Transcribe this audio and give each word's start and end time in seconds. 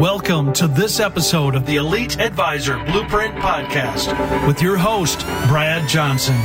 Welcome 0.00 0.54
to 0.54 0.66
this 0.66 0.98
episode 0.98 1.54
of 1.54 1.66
the 1.66 1.76
Elite 1.76 2.18
Advisor 2.18 2.82
Blueprint 2.86 3.34
Podcast 3.34 4.46
with 4.46 4.62
your 4.62 4.78
host, 4.78 5.20
Brad 5.46 5.86
Johnson. 5.86 6.36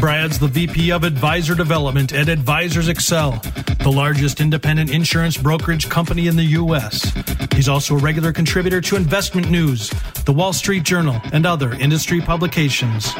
Brad's 0.00 0.38
the 0.38 0.48
VP 0.48 0.90
of 0.90 1.04
Advisor 1.04 1.54
Development 1.54 2.14
at 2.14 2.30
Advisors 2.30 2.88
Excel, 2.88 3.32
the 3.82 3.92
largest 3.94 4.40
independent 4.40 4.88
insurance 4.90 5.36
brokerage 5.36 5.90
company 5.90 6.28
in 6.28 6.36
the 6.36 6.44
U.S. 6.44 7.12
He's 7.52 7.68
also 7.68 7.94
a 7.94 7.98
regular 7.98 8.32
contributor 8.32 8.80
to 8.80 8.96
Investment 8.96 9.50
News, 9.50 9.90
the 10.24 10.32
Wall 10.32 10.54
Street 10.54 10.84
Journal, 10.84 11.20
and 11.34 11.44
other 11.44 11.74
industry 11.74 12.22
publications. 12.22 13.12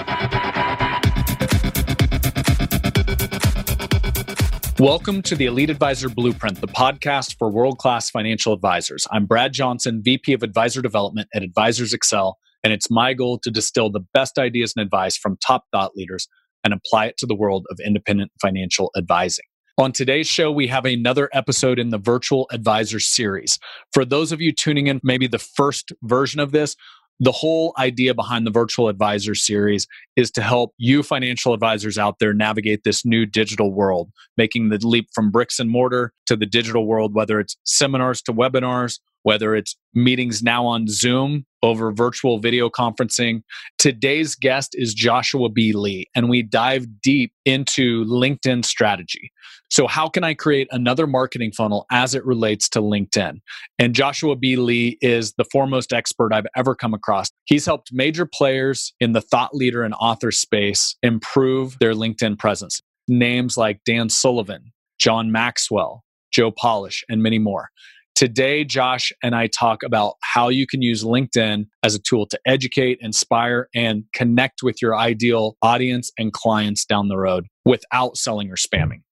Welcome 4.80 5.20
to 5.24 5.36
the 5.36 5.44
Elite 5.44 5.68
Advisor 5.68 6.08
Blueprint, 6.08 6.62
the 6.62 6.66
podcast 6.66 7.36
for 7.38 7.50
world 7.50 7.76
class 7.76 8.08
financial 8.08 8.54
advisors. 8.54 9.06
I'm 9.12 9.26
Brad 9.26 9.52
Johnson, 9.52 10.00
VP 10.02 10.32
of 10.32 10.42
Advisor 10.42 10.80
Development 10.80 11.28
at 11.34 11.42
Advisors 11.42 11.92
Excel, 11.92 12.38
and 12.64 12.72
it's 12.72 12.90
my 12.90 13.12
goal 13.12 13.38
to 13.40 13.50
distill 13.50 13.90
the 13.90 14.00
best 14.14 14.38
ideas 14.38 14.72
and 14.74 14.82
advice 14.82 15.18
from 15.18 15.36
top 15.46 15.64
thought 15.70 15.96
leaders 15.96 16.28
and 16.64 16.72
apply 16.72 17.08
it 17.08 17.18
to 17.18 17.26
the 17.26 17.34
world 17.34 17.66
of 17.70 17.78
independent 17.84 18.32
financial 18.40 18.90
advising. 18.96 19.44
On 19.76 19.92
today's 19.92 20.26
show, 20.26 20.50
we 20.50 20.66
have 20.68 20.86
another 20.86 21.28
episode 21.34 21.78
in 21.78 21.90
the 21.90 21.98
Virtual 21.98 22.48
Advisor 22.50 23.00
series. 23.00 23.58
For 23.92 24.06
those 24.06 24.32
of 24.32 24.40
you 24.40 24.50
tuning 24.50 24.86
in, 24.86 24.98
maybe 25.04 25.26
the 25.26 25.38
first 25.38 25.92
version 26.04 26.40
of 26.40 26.52
this, 26.52 26.74
the 27.20 27.32
whole 27.32 27.74
idea 27.78 28.14
behind 28.14 28.46
the 28.46 28.50
virtual 28.50 28.88
advisor 28.88 29.34
series 29.34 29.86
is 30.16 30.30
to 30.32 30.42
help 30.42 30.72
you 30.78 31.02
financial 31.02 31.52
advisors 31.52 31.98
out 31.98 32.18
there 32.18 32.32
navigate 32.32 32.82
this 32.84 33.04
new 33.04 33.26
digital 33.26 33.72
world 33.72 34.10
making 34.36 34.70
the 34.70 34.78
leap 34.82 35.08
from 35.14 35.30
bricks 35.30 35.58
and 35.58 35.70
mortar 35.70 36.12
to 36.26 36.36
the 36.36 36.46
digital 36.46 36.86
world 36.86 37.14
whether 37.14 37.38
it's 37.38 37.56
seminars 37.64 38.22
to 38.22 38.32
webinars 38.32 38.98
whether 39.22 39.54
it's 39.54 39.76
meetings 39.94 40.42
now 40.42 40.64
on 40.66 40.86
Zoom 40.88 41.44
over 41.62 41.92
virtual 41.92 42.38
video 42.38 42.68
conferencing. 42.68 43.42
Today's 43.78 44.34
guest 44.34 44.74
is 44.74 44.94
Joshua 44.94 45.48
B. 45.48 45.72
Lee, 45.72 46.06
and 46.14 46.28
we 46.28 46.42
dive 46.42 46.86
deep 47.02 47.32
into 47.44 48.04
LinkedIn 48.04 48.64
strategy. 48.64 49.32
So, 49.70 49.86
how 49.86 50.08
can 50.08 50.24
I 50.24 50.34
create 50.34 50.68
another 50.72 51.06
marketing 51.06 51.52
funnel 51.52 51.86
as 51.92 52.14
it 52.14 52.24
relates 52.26 52.68
to 52.70 52.80
LinkedIn? 52.80 53.40
And 53.78 53.94
Joshua 53.94 54.34
B. 54.34 54.56
Lee 54.56 54.98
is 55.00 55.32
the 55.34 55.44
foremost 55.44 55.92
expert 55.92 56.32
I've 56.32 56.46
ever 56.56 56.74
come 56.74 56.92
across. 56.92 57.30
He's 57.44 57.66
helped 57.66 57.90
major 57.92 58.26
players 58.26 58.92
in 59.00 59.12
the 59.12 59.20
thought 59.20 59.54
leader 59.54 59.82
and 59.82 59.94
author 59.94 60.32
space 60.32 60.96
improve 61.02 61.78
their 61.78 61.94
LinkedIn 61.94 62.38
presence. 62.38 62.80
Names 63.06 63.56
like 63.56 63.80
Dan 63.84 64.08
Sullivan, 64.08 64.72
John 64.98 65.30
Maxwell, 65.30 66.04
Joe 66.32 66.50
Polish, 66.50 67.04
and 67.08 67.22
many 67.22 67.38
more. 67.38 67.70
Today, 68.14 68.64
Josh 68.64 69.12
and 69.22 69.34
I 69.34 69.46
talk 69.46 69.82
about 69.82 70.14
how 70.22 70.48
you 70.48 70.66
can 70.66 70.82
use 70.82 71.04
LinkedIn 71.04 71.66
as 71.82 71.94
a 71.94 71.98
tool 71.98 72.26
to 72.26 72.38
educate, 72.44 72.98
inspire, 73.00 73.68
and 73.74 74.04
connect 74.12 74.62
with 74.62 74.82
your 74.82 74.96
ideal 74.96 75.56
audience 75.62 76.10
and 76.18 76.32
clients 76.32 76.84
down 76.84 77.08
the 77.08 77.16
road 77.16 77.46
without 77.64 78.16
selling 78.18 78.50
or 78.50 78.56
spamming. 78.56 79.02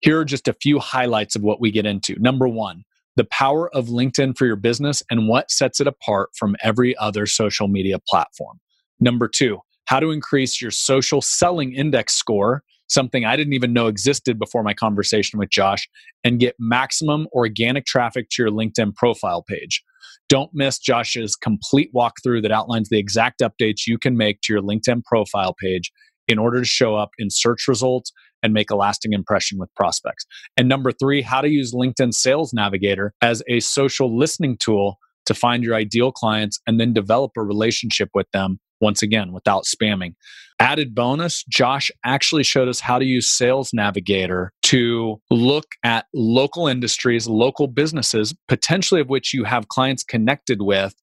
Here 0.00 0.20
are 0.20 0.24
just 0.26 0.46
a 0.48 0.52
few 0.52 0.78
highlights 0.78 1.34
of 1.34 1.42
what 1.42 1.60
we 1.60 1.70
get 1.70 1.86
into. 1.86 2.16
Number 2.18 2.46
one, 2.46 2.84
the 3.16 3.24
power 3.24 3.74
of 3.74 3.86
LinkedIn 3.86 4.36
for 4.36 4.44
your 4.44 4.56
business 4.56 5.02
and 5.10 5.28
what 5.28 5.50
sets 5.50 5.80
it 5.80 5.86
apart 5.86 6.30
from 6.36 6.56
every 6.62 6.96
other 6.98 7.26
social 7.26 7.68
media 7.68 7.98
platform. 7.98 8.58
Number 9.00 9.28
two, 9.28 9.60
how 9.86 10.00
to 10.00 10.10
increase 10.10 10.60
your 10.60 10.70
social 10.70 11.22
selling 11.22 11.72
index 11.72 12.14
score 12.14 12.62
something 12.94 13.24
I 13.24 13.36
didn't 13.36 13.52
even 13.52 13.72
know 13.72 13.88
existed 13.88 14.38
before 14.38 14.62
my 14.62 14.72
conversation 14.72 15.38
with 15.38 15.50
Josh, 15.50 15.88
and 16.22 16.40
get 16.40 16.54
maximum 16.58 17.26
organic 17.32 17.84
traffic 17.84 18.28
to 18.30 18.42
your 18.42 18.50
LinkedIn 18.50 18.94
profile 18.94 19.42
page. 19.42 19.82
Don't 20.28 20.50
miss 20.54 20.78
Josh's 20.78 21.36
complete 21.36 21.90
walkthrough 21.94 22.42
that 22.42 22.52
outlines 22.52 22.88
the 22.88 22.98
exact 22.98 23.40
updates 23.40 23.86
you 23.86 23.98
can 23.98 24.16
make 24.16 24.40
to 24.42 24.52
your 24.54 24.62
LinkedIn 24.62 25.04
profile 25.04 25.54
page 25.60 25.92
in 26.28 26.38
order 26.38 26.60
to 26.60 26.64
show 26.64 26.96
up 26.96 27.10
in 27.18 27.28
search 27.28 27.68
results 27.68 28.10
and 28.42 28.52
make 28.52 28.70
a 28.70 28.76
lasting 28.76 29.12
impression 29.12 29.58
with 29.58 29.74
prospects. 29.74 30.24
And 30.56 30.68
number 30.68 30.92
three, 30.92 31.22
how 31.22 31.40
to 31.40 31.48
use 31.48 31.74
LinkedIn 31.74 32.14
Sales 32.14 32.52
Navigator 32.54 33.12
as 33.20 33.42
a 33.48 33.60
social 33.60 34.16
listening 34.16 34.56
tool 34.58 34.98
to 35.26 35.34
find 35.34 35.62
your 35.62 35.74
ideal 35.74 36.12
clients 36.12 36.60
and 36.66 36.78
then 36.78 36.92
develop 36.92 37.32
a 37.36 37.42
relationship 37.42 38.10
with 38.14 38.30
them 38.32 38.60
once 38.80 39.02
again 39.02 39.32
without 39.32 39.64
spamming. 39.64 40.14
Added 40.60 40.94
bonus, 40.94 41.44
Josh 41.48 41.90
actually 42.04 42.44
showed 42.44 42.68
us 42.68 42.78
how 42.80 42.98
to 42.98 43.04
use 43.04 43.28
Sales 43.28 43.70
Navigator 43.74 44.52
to 44.62 45.20
look 45.30 45.66
at 45.82 46.06
local 46.14 46.68
industries, 46.68 47.26
local 47.26 47.66
businesses, 47.66 48.34
potentially 48.46 49.00
of 49.00 49.08
which 49.08 49.34
you 49.34 49.44
have 49.44 49.68
clients 49.68 50.04
connected 50.04 50.62
with, 50.62 50.94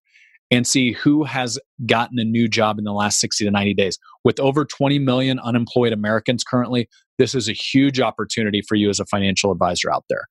and 0.52 0.66
see 0.66 0.94
who 0.94 1.26
has 1.26 1.60
gotten 1.86 2.18
a 2.20 2.24
new 2.24 2.48
job 2.48 2.78
in 2.78 2.86
the 2.86 2.94
last 2.94 3.20
60 3.20 3.44
to 3.46 3.52
90 3.52 3.74
days. 3.74 3.98
With 4.24 4.40
over 4.40 4.66
20 4.66 5.00
million 5.00 5.40
unemployed 5.40 5.94
Americans 5.94 6.44
currently, 6.44 6.88
this 7.18 7.36
is 7.36 7.50
a 7.50 7.54
huge 7.54 8.00
opportunity 8.00 8.62
for 8.62 8.76
you 8.76 8.90
as 8.90 9.00
a 9.00 9.06
financial 9.06 9.52
advisor 9.52 9.92
out 9.92 10.06
there. 10.10 10.26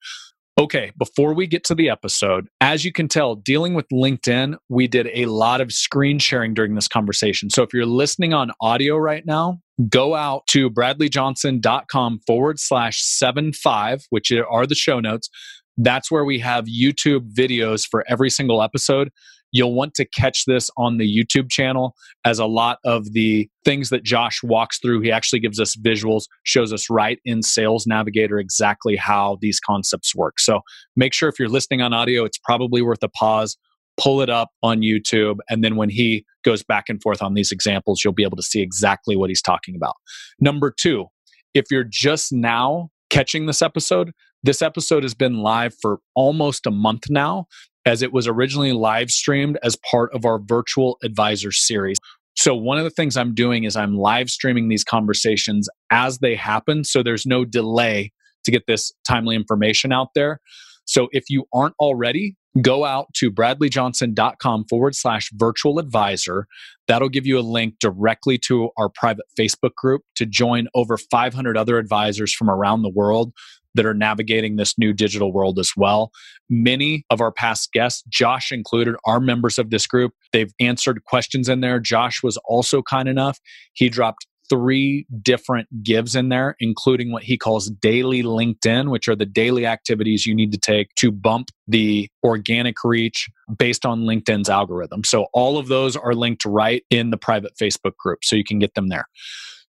Okay, 0.58 0.92
before 0.98 1.32
we 1.32 1.46
get 1.46 1.64
to 1.64 1.74
the 1.74 1.88
episode, 1.88 2.48
as 2.60 2.84
you 2.84 2.92
can 2.92 3.08
tell, 3.08 3.34
dealing 3.34 3.72
with 3.72 3.86
LinkedIn, 3.90 4.56
we 4.68 4.86
did 4.86 5.08
a 5.14 5.26
lot 5.26 5.60
of 5.60 5.72
screen 5.72 6.18
sharing 6.18 6.52
during 6.52 6.74
this 6.74 6.88
conversation. 6.88 7.48
So 7.48 7.62
if 7.62 7.72
you're 7.72 7.86
listening 7.86 8.34
on 8.34 8.50
audio 8.60 8.96
right 8.96 9.24
now, 9.24 9.60
go 9.88 10.14
out 10.14 10.46
to 10.48 10.68
bradleyjohnson.com 10.68 12.20
forward 12.26 12.58
slash 12.58 13.02
seven 13.02 13.52
five, 13.52 14.04
which 14.10 14.30
are 14.32 14.66
the 14.66 14.74
show 14.74 15.00
notes. 15.00 15.30
That's 15.78 16.10
where 16.10 16.26
we 16.26 16.38
have 16.40 16.66
YouTube 16.66 17.32
videos 17.32 17.86
for 17.88 18.04
every 18.06 18.28
single 18.28 18.62
episode. 18.62 19.10
You'll 19.52 19.74
want 19.74 19.94
to 19.94 20.04
catch 20.04 20.44
this 20.44 20.70
on 20.76 20.98
the 20.98 21.06
YouTube 21.06 21.50
channel 21.50 21.94
as 22.24 22.38
a 22.38 22.46
lot 22.46 22.78
of 22.84 23.12
the 23.12 23.48
things 23.64 23.90
that 23.90 24.04
Josh 24.04 24.42
walks 24.42 24.78
through, 24.78 25.00
he 25.00 25.10
actually 25.10 25.40
gives 25.40 25.58
us 25.60 25.76
visuals, 25.76 26.24
shows 26.44 26.72
us 26.72 26.88
right 26.88 27.18
in 27.24 27.42
Sales 27.42 27.86
Navigator 27.86 28.38
exactly 28.38 28.96
how 28.96 29.38
these 29.40 29.60
concepts 29.60 30.14
work. 30.14 30.38
So 30.38 30.60
make 30.96 31.12
sure 31.12 31.28
if 31.28 31.38
you're 31.38 31.48
listening 31.48 31.82
on 31.82 31.92
audio, 31.92 32.24
it's 32.24 32.38
probably 32.38 32.82
worth 32.82 33.02
a 33.02 33.08
pause. 33.08 33.56
Pull 34.00 34.22
it 34.22 34.30
up 34.30 34.50
on 34.62 34.80
YouTube. 34.80 35.38
And 35.50 35.62
then 35.62 35.76
when 35.76 35.90
he 35.90 36.24
goes 36.42 36.62
back 36.62 36.84
and 36.88 37.02
forth 37.02 37.20
on 37.20 37.34
these 37.34 37.52
examples, 37.52 38.02
you'll 38.02 38.14
be 38.14 38.22
able 38.22 38.36
to 38.36 38.42
see 38.42 38.62
exactly 38.62 39.14
what 39.14 39.28
he's 39.28 39.42
talking 39.42 39.74
about. 39.74 39.94
Number 40.40 40.72
two, 40.74 41.06
if 41.52 41.66
you're 41.70 41.84
just 41.84 42.32
now 42.32 42.88
catching 43.10 43.46
this 43.46 43.60
episode, 43.60 44.12
this 44.42 44.62
episode 44.62 45.02
has 45.02 45.14
been 45.14 45.38
live 45.40 45.74
for 45.82 45.98
almost 46.14 46.66
a 46.66 46.70
month 46.70 47.10
now 47.10 47.46
as 47.86 48.02
it 48.02 48.12
was 48.12 48.26
originally 48.26 48.72
live 48.72 49.10
streamed 49.10 49.58
as 49.62 49.76
part 49.90 50.12
of 50.14 50.24
our 50.24 50.38
virtual 50.38 50.98
advisor 51.02 51.52
series. 51.52 51.98
So, 52.36 52.54
one 52.54 52.78
of 52.78 52.84
the 52.84 52.90
things 52.90 53.16
I'm 53.16 53.34
doing 53.34 53.64
is 53.64 53.76
I'm 53.76 53.96
live 53.96 54.30
streaming 54.30 54.68
these 54.68 54.84
conversations 54.84 55.68
as 55.90 56.18
they 56.18 56.34
happen. 56.34 56.84
So, 56.84 57.02
there's 57.02 57.26
no 57.26 57.44
delay 57.44 58.12
to 58.44 58.50
get 58.50 58.66
this 58.66 58.92
timely 59.06 59.36
information 59.36 59.92
out 59.92 60.08
there. 60.14 60.40
So, 60.84 61.08
if 61.12 61.24
you 61.28 61.44
aren't 61.52 61.74
already, 61.80 62.36
go 62.60 62.84
out 62.84 63.12
to 63.14 63.30
bradleyjohnson.com 63.30 64.64
forward 64.68 64.94
slash 64.94 65.30
virtual 65.34 65.78
advisor. 65.78 66.46
That'll 66.88 67.08
give 67.08 67.26
you 67.26 67.38
a 67.38 67.42
link 67.42 67.74
directly 67.80 68.38
to 68.46 68.70
our 68.76 68.88
private 68.88 69.26
Facebook 69.38 69.74
group 69.76 70.02
to 70.16 70.26
join 70.26 70.68
over 70.74 70.96
500 70.96 71.56
other 71.56 71.78
advisors 71.78 72.32
from 72.32 72.50
around 72.50 72.82
the 72.82 72.90
world 72.90 73.32
that 73.74 73.86
are 73.86 73.94
navigating 73.94 74.56
this 74.56 74.76
new 74.78 74.92
digital 74.92 75.32
world 75.32 75.58
as 75.58 75.72
well. 75.76 76.10
Many 76.48 77.04
of 77.10 77.20
our 77.20 77.32
past 77.32 77.72
guests, 77.72 78.02
Josh 78.08 78.52
included, 78.52 78.96
are 79.06 79.20
members 79.20 79.58
of 79.58 79.70
this 79.70 79.86
group. 79.86 80.12
They've 80.32 80.52
answered 80.60 81.04
questions 81.04 81.48
in 81.48 81.60
there. 81.60 81.78
Josh 81.78 82.22
was 82.22 82.36
also 82.44 82.82
kind 82.82 83.08
enough. 83.08 83.38
He 83.72 83.88
dropped 83.88 84.26
three 84.50 85.06
different 85.22 85.68
gives 85.84 86.16
in 86.16 86.28
there, 86.28 86.56
including 86.58 87.12
what 87.12 87.22
he 87.22 87.38
calls 87.38 87.70
daily 87.70 88.22
LinkedIn, 88.22 88.90
which 88.90 89.06
are 89.08 89.14
the 89.14 89.24
daily 89.24 89.64
activities 89.64 90.26
you 90.26 90.34
need 90.34 90.50
to 90.50 90.58
take 90.58 90.92
to 90.96 91.12
bump 91.12 91.50
the 91.68 92.10
organic 92.24 92.74
reach 92.82 93.30
based 93.56 93.86
on 93.86 94.00
LinkedIn's 94.00 94.48
algorithm. 94.50 95.04
So 95.04 95.28
all 95.32 95.56
of 95.56 95.68
those 95.68 95.96
are 95.96 96.14
linked 96.14 96.44
right 96.44 96.82
in 96.90 97.10
the 97.10 97.16
private 97.16 97.52
Facebook 97.60 97.96
group. 97.96 98.24
So 98.24 98.34
you 98.34 98.44
can 98.44 98.58
get 98.58 98.74
them 98.74 98.88
there. 98.88 99.06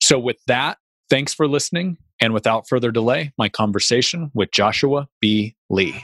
So 0.02 0.18
with 0.18 0.38
that, 0.48 0.80
thanks 1.12 1.34
for 1.34 1.46
listening. 1.46 1.98
And 2.22 2.34
without 2.34 2.69
further 2.69 2.90
delay, 2.90 3.34
my 3.38 3.50
conversation 3.50 4.31
with 4.34 4.50
Joshua 4.52 5.10
B. 5.19 5.58
Lee. 5.69 6.02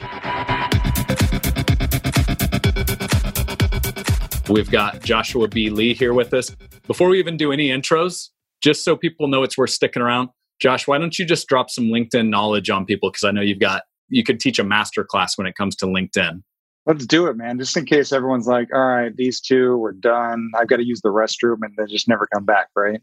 We've 4.50 4.70
got 4.70 5.02
Joshua 5.04 5.48
B. 5.48 5.70
Lee 5.70 5.94
here 5.94 6.14
with 6.14 6.34
us. 6.34 6.54
Before 6.88 7.08
we 7.08 7.20
even 7.20 7.38
do 7.38 7.54
any 7.54 7.70
intros, 7.70 8.32
just 8.62 8.84
so 8.84 8.98
people 8.98 9.30
know 9.30 9.44
it's 9.44 9.58
worth 9.58 9.70
sticking 9.70 10.02
around, 10.02 10.28
Josh, 10.60 10.88
why 10.88 10.98
don't 10.98 11.18
you 11.18 11.24
just 11.24 11.48
drop 11.48 11.70
some 11.70 11.86
LinkedIn 11.86 12.28
knowledge 12.28 12.70
on 12.70 12.86
people? 12.86 13.10
Because 13.10 13.24
I 13.24 13.32
know 13.32 13.42
you've 13.42 13.60
got, 13.60 13.84
you 14.10 14.26
could 14.26 14.42
teach 14.42 14.60
a 14.60 14.64
master 14.66 15.06
class 15.06 15.38
when 15.38 15.48
it 15.48 15.56
comes 15.56 15.78
to 15.78 15.86
LinkedIn. 15.86 16.44
Let's 16.86 17.06
do 17.06 17.28
it, 17.28 17.38
man. 17.38 17.60
Just 17.60 17.78
in 17.78 17.86
case 17.86 18.12
everyone's 18.12 18.48
like, 18.48 18.68
all 18.74 18.86
right, 18.86 19.16
these 19.16 19.40
two, 19.40 19.78
we're 19.78 19.94
done. 19.94 20.52
I've 20.58 20.68
got 20.68 20.78
to 20.78 20.86
use 20.86 21.00
the 21.02 21.10
restroom 21.10 21.60
and 21.62 21.74
then 21.78 21.88
just 21.88 22.10
never 22.10 22.28
come 22.34 22.44
back, 22.44 22.68
right? 22.76 23.00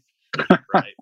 Right. 0.73 0.93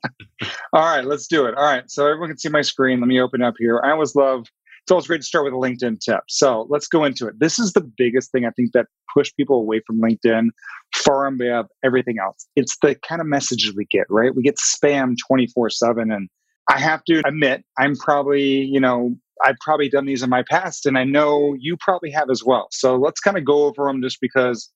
All 0.74 0.81
right, 0.81 1.06
let's 1.06 1.27
do 1.27 1.45
it. 1.45 1.56
All 1.56 1.63
right, 1.63 1.89
so 1.89 2.06
everyone 2.06 2.30
can 2.30 2.38
see 2.38 2.50
my 2.50 2.62
screen. 2.62 3.00
Let 3.00 3.07
me 3.07 3.19
open 3.21 3.41
up 3.41 3.56
here. 3.57 3.81
I 3.83 3.91
always 3.91 4.15
love 4.15 4.45
it's 4.83 4.91
always 4.91 5.07
great 5.07 5.21
to 5.21 5.27
start 5.27 5.45
with 5.45 5.53
a 5.53 5.57
LinkedIn 5.57 6.01
tip. 6.01 6.19
So 6.27 6.68
let's 6.69 6.88
go 6.88 7.06
into 7.06 7.25
it. 7.27 7.39
This 7.39 7.57
is 7.57 7.71
the 7.71 7.89
biggest 7.97 8.33
thing 8.33 8.45
I 8.45 8.50
think 8.50 8.74
that 8.74 8.88
pushed 9.15 9.38
people 9.38 9.56
away 9.56 9.81
from 9.88 10.01
LinkedIn 10.01 10.50
far 10.94 11.25
and 11.25 11.41
above 11.41 11.68
everything 11.85 12.18
else. 12.21 12.45
It's 12.57 12.77
the 12.81 12.95
kind 12.95 13.21
of 13.21 13.27
messages 13.27 13.74
we 13.75 13.85
get, 13.85 14.06
right? 14.09 14.35
We 14.35 14.44
get 14.44 14.57
spam 14.57 15.15
24 15.25 15.69
7. 15.69 16.12
And 16.12 16.27
I 16.69 16.79
have 16.79 17.01
to 17.06 17.21
admit, 17.25 17.63
I'm 17.79 17.95
probably, 17.95 18.44
you 18.44 18.79
know, 18.81 19.15
I've 19.41 19.57
probably 19.62 19.88
done 19.88 20.06
these 20.06 20.21
in 20.21 20.29
my 20.29 20.44
past, 20.50 20.86
and 20.86 20.97
I 20.97 21.06
know 21.06 21.56
you 21.59 21.77
probably 21.79 22.12
have 22.12 22.29
as 22.29 22.44
well. 22.44 22.68
So 22.71 22.95
let's 22.97 23.19
kind 23.19 23.38
of 23.38 23.45
go 23.45 23.65
over 23.65 23.86
them 23.86 24.01
just 24.01 24.19
because 24.21 24.69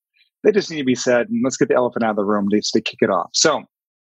they 0.43 0.51
just 0.51 0.71
need 0.71 0.77
to 0.77 0.83
be 0.83 0.95
said, 0.95 1.27
and 1.29 1.41
let's 1.43 1.57
get 1.57 1.67
the 1.67 1.75
elephant 1.75 2.03
out 2.03 2.11
of 2.11 2.15
the 2.15 2.25
room 2.25 2.47
just 2.51 2.73
to 2.73 2.81
kick 2.81 2.99
it 3.01 3.09
off. 3.09 3.29
So 3.33 3.63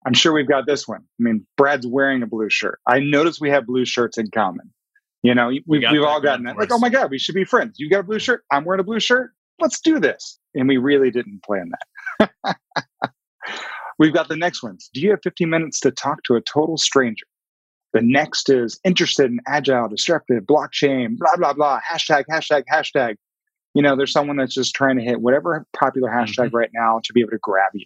I'm 0.05 0.13
sure 0.13 0.33
we've 0.33 0.47
got 0.47 0.67
this 0.67 0.87
one. 0.87 1.01
I 1.01 1.23
mean, 1.23 1.45
Brad's 1.57 1.87
wearing 1.87 2.21
a 2.21 2.27
blue 2.27 2.49
shirt. 2.49 2.79
I 2.87 2.99
notice 2.99 3.39
we 3.41 3.49
have 3.49 3.65
blue 3.65 3.85
shirts 3.85 4.17
in 4.17 4.29
common. 4.29 4.71
You 5.23 5.33
know, 5.33 5.47
we've, 5.47 5.63
we 5.65 5.83
have 5.83 6.03
all 6.03 6.21
gotten 6.21 6.45
that. 6.45 6.57
Like, 6.57 6.71
oh 6.71 6.77
my 6.77 6.89
God, 6.89 7.09
we 7.09 7.17
should 7.17 7.33
be 7.33 7.45
friends. 7.45 7.79
You 7.79 7.89
got 7.89 8.01
a 8.01 8.03
blue 8.03 8.19
shirt. 8.19 8.43
I'm 8.51 8.63
wearing 8.63 8.79
a 8.79 8.83
blue 8.83 8.99
shirt. 8.99 9.31
Let's 9.59 9.79
do 9.79 9.99
this. 9.99 10.37
And 10.53 10.67
we 10.67 10.77
really 10.77 11.09
didn't 11.09 11.41
plan 11.43 11.71
that. 12.19 12.57
we've 13.99 14.13
got 14.13 14.27
the 14.27 14.35
next 14.35 14.61
ones. 14.61 14.89
Do 14.93 15.01
you 15.01 15.09
have 15.09 15.19
15 15.23 15.49
minutes 15.49 15.79
to 15.79 15.91
talk 15.91 16.19
to 16.25 16.35
a 16.35 16.41
total 16.41 16.77
stranger? 16.77 17.25
The 17.93 18.01
next 18.03 18.49
is 18.49 18.79
interested 18.83 19.31
in 19.31 19.39
agile, 19.47 19.87
disruptive, 19.87 20.43
blockchain, 20.43 21.17
blah, 21.17 21.35
blah, 21.37 21.53
blah, 21.53 21.79
hashtag, 21.79 22.25
hashtag, 22.29 22.63
hashtag. 22.71 23.15
You 23.73 23.81
know, 23.81 23.95
there's 23.95 24.11
someone 24.11 24.37
that's 24.37 24.53
just 24.53 24.75
trying 24.75 24.97
to 24.97 25.03
hit 25.03 25.21
whatever 25.21 25.65
popular 25.75 26.09
hashtag 26.09 26.47
mm-hmm. 26.47 26.57
right 26.57 26.71
now 26.73 26.99
to 27.03 27.13
be 27.13 27.21
able 27.21 27.31
to 27.31 27.39
grab 27.41 27.71
you. 27.73 27.85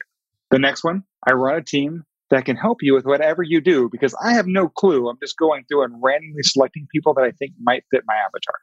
The 0.51 0.59
next 0.59 0.83
one, 0.83 1.03
I 1.25 1.33
run 1.33 1.55
a 1.55 1.63
team 1.63 2.03
that 2.29 2.45
can 2.45 2.55
help 2.55 2.79
you 2.81 2.93
with 2.93 3.05
whatever 3.05 3.43
you 3.43 3.61
do 3.61 3.89
because 3.91 4.15
I 4.23 4.33
have 4.33 4.47
no 4.47 4.69
clue. 4.69 5.09
I'm 5.09 5.17
just 5.21 5.37
going 5.37 5.63
through 5.67 5.83
and 5.83 5.95
randomly 6.01 6.43
selecting 6.43 6.87
people 6.91 7.13
that 7.15 7.23
I 7.23 7.31
think 7.31 7.53
might 7.61 7.83
fit 7.91 8.03
my 8.05 8.15
avatar. 8.15 8.55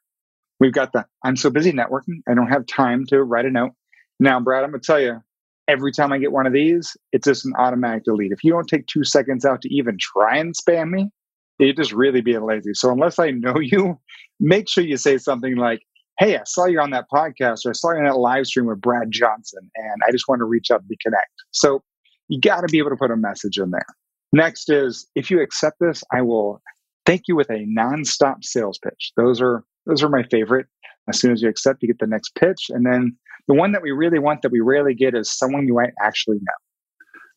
We've 0.60 0.72
got 0.72 0.92
the 0.92 1.04
I'm 1.24 1.36
so 1.36 1.50
busy 1.50 1.72
networking, 1.72 2.20
I 2.28 2.34
don't 2.34 2.48
have 2.48 2.66
time 2.66 3.06
to 3.06 3.22
write 3.22 3.44
a 3.44 3.50
note. 3.50 3.72
Now, 4.18 4.40
Brad, 4.40 4.64
I'm 4.64 4.70
going 4.70 4.80
to 4.80 4.86
tell 4.86 5.00
you, 5.00 5.22
every 5.68 5.92
time 5.92 6.12
I 6.12 6.18
get 6.18 6.32
one 6.32 6.46
of 6.46 6.52
these, 6.52 6.96
it's 7.12 7.26
just 7.26 7.44
an 7.44 7.52
automatic 7.58 8.04
delete. 8.04 8.32
If 8.32 8.44
you 8.44 8.52
don't 8.52 8.68
take 8.68 8.86
two 8.86 9.04
seconds 9.04 9.44
out 9.44 9.62
to 9.62 9.74
even 9.74 9.98
try 10.00 10.38
and 10.38 10.54
spam 10.56 10.90
me, 10.90 11.10
you're 11.58 11.74
just 11.74 11.92
really 11.92 12.20
being 12.20 12.44
lazy. 12.44 12.72
So, 12.74 12.90
unless 12.90 13.18
I 13.18 13.30
know 13.30 13.58
you, 13.60 13.98
make 14.40 14.68
sure 14.68 14.84
you 14.84 14.96
say 14.96 15.18
something 15.18 15.56
like, 15.56 15.80
Hey, 16.18 16.36
I 16.38 16.44
saw 16.46 16.64
you 16.64 16.80
on 16.80 16.90
that 16.90 17.10
podcast 17.12 17.66
or 17.66 17.70
I 17.70 17.72
saw 17.72 17.92
you 17.92 17.98
on 17.98 18.06
that 18.06 18.16
live 18.16 18.46
stream 18.46 18.64
with 18.66 18.80
Brad 18.80 19.10
Johnson, 19.10 19.70
and 19.74 20.00
I 20.06 20.10
just 20.12 20.26
want 20.28 20.40
to 20.40 20.46
reach 20.46 20.70
out 20.70 20.80
and 20.80 21.00
connect. 21.00 21.30
So, 21.50 21.82
you 22.28 22.40
got 22.40 22.62
to 22.62 22.66
be 22.68 22.78
able 22.78 22.90
to 22.90 22.96
put 22.96 23.10
a 23.10 23.16
message 23.16 23.58
in 23.58 23.70
there. 23.70 23.86
Next 24.32 24.70
is 24.70 25.06
if 25.14 25.30
you 25.30 25.40
accept 25.40 25.76
this, 25.80 26.02
I 26.12 26.22
will 26.22 26.60
thank 27.04 27.22
you 27.28 27.36
with 27.36 27.48
a 27.50 27.64
nonstop 27.66 28.42
sales 28.44 28.78
pitch. 28.78 29.12
Those 29.16 29.40
are 29.40 29.64
those 29.86 30.02
are 30.02 30.08
my 30.08 30.24
favorite. 30.24 30.66
As 31.08 31.20
soon 31.20 31.32
as 31.32 31.40
you 31.40 31.48
accept, 31.48 31.82
you 31.82 31.88
get 31.88 32.00
the 32.00 32.06
next 32.06 32.34
pitch, 32.34 32.66
and 32.68 32.84
then 32.84 33.16
the 33.46 33.54
one 33.54 33.72
that 33.72 33.82
we 33.82 33.92
really 33.92 34.18
want 34.18 34.42
that 34.42 34.50
we 34.50 34.60
rarely 34.60 34.94
get 34.94 35.14
is 35.14 35.32
someone 35.32 35.68
you 35.68 35.74
might 35.74 35.92
actually 36.02 36.38
know. 36.38 36.52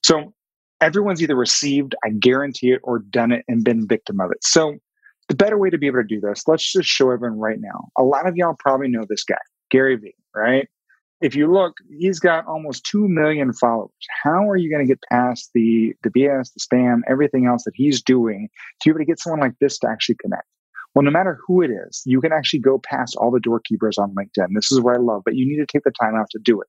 So 0.04 0.34
everyone's 0.82 1.22
either 1.22 1.36
received, 1.36 1.94
I 2.04 2.10
guarantee 2.10 2.72
it, 2.72 2.82
or 2.84 3.00
done 3.00 3.32
it 3.32 3.46
and 3.48 3.64
been 3.64 3.88
victim 3.88 4.20
of 4.20 4.32
it. 4.32 4.44
So 4.44 4.78
the 5.28 5.36
better 5.36 5.58
way 5.58 5.70
to 5.70 5.78
be 5.78 5.86
able 5.88 6.02
to 6.02 6.08
do 6.08 6.20
this, 6.20 6.48
let's 6.48 6.72
just 6.72 6.90
show 6.90 7.12
everyone 7.12 7.38
right 7.38 7.60
now. 7.60 7.90
A 7.98 8.04
lot 8.04 8.28
of 8.28 8.36
y'all 8.36 8.56
probably 8.58 8.88
know 8.88 9.06
this 9.08 9.24
guy, 9.24 9.38
Gary 9.70 9.96
Vee, 9.96 10.16
right? 10.36 10.68
If 11.21 11.36
you 11.36 11.51
look, 11.51 11.77
he's 11.98 12.19
got 12.19 12.45
almost 12.48 12.86
2 12.86 13.07
million 13.07 13.51
followers. 13.54 13.92
How 14.24 14.50
are 14.50 14.56
you 14.56 14.69
going 14.69 14.86
to 14.86 14.92
get 14.92 15.04
past 15.12 15.51
the, 15.54 15.94
the 16.04 16.10
BS, 16.10 16.54
the 16.54 16.60
spam, 16.60 17.01
everything 17.10 17.45
else 17.45 17.63
that 17.66 17.74
he's 17.75 18.01
doing 18.01 18.50
to 18.81 18.89
be 18.89 18.92
able 18.92 19.00
to 19.00 19.06
get 19.06 19.19
someone 19.19 19.42
like 19.42 19.57
this 19.60 19.77
to 19.80 19.89
actually 19.89 20.16
connect? 20.21 20.48
Well, 20.95 21.04
no 21.04 21.12
matter 21.12 21.39
who 21.45 21.62
it 21.62 21.69
is, 21.69 22.01
you 22.06 22.19
can 22.21 22.31
actually 22.31 22.62
go 22.62 22.80
past 22.80 23.16
all 23.16 23.31
the 23.31 23.39
doorkeepers 23.39 23.98
on 23.98 24.16
LinkedIn. 24.16 24.48
This 24.56 24.71
is 24.71 24.80
what 24.80 24.95
I 24.95 25.00
love, 25.00 25.21
but 25.25 25.36
you 25.36 25.45
need 25.45 25.57
to 25.57 25.66
take 25.66 25.83
the 25.83 25.92
time 25.92 26.16
out 26.16 26.30
to 26.31 26.39
do 26.39 26.62
it. 26.62 26.68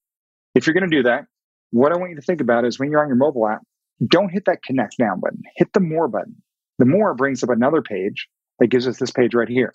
If 0.55 0.67
you're 0.67 0.75
going 0.75 0.91
to 0.91 0.97
do 0.97 1.03
that, 1.05 1.27
what 1.71 1.93
I 1.93 1.97
want 1.97 2.11
you 2.11 2.17
to 2.17 2.23
think 2.23 2.41
about 2.41 2.65
is 2.65 2.79
when 2.79 2.91
you're 2.91 3.01
on 3.01 3.09
your 3.09 3.17
mobile 3.17 3.49
app, 3.49 3.63
don't 4.07 4.31
hit 4.31 4.45
that 4.47 4.63
connect 4.63 4.97
now 4.99 5.15
button, 5.15 5.43
hit 5.57 5.73
the 5.73 5.81
more 5.81 6.09
button. 6.09 6.37
The 6.79 6.87
more 6.87 7.15
brings 7.15 7.43
up 7.43 7.51
another 7.51 7.83
page 7.83 8.29
that 8.59 8.69
gives 8.69 8.89
us 8.89 8.99
this 8.99 9.11
page 9.11 9.35
right 9.35 9.49
here. 9.49 9.75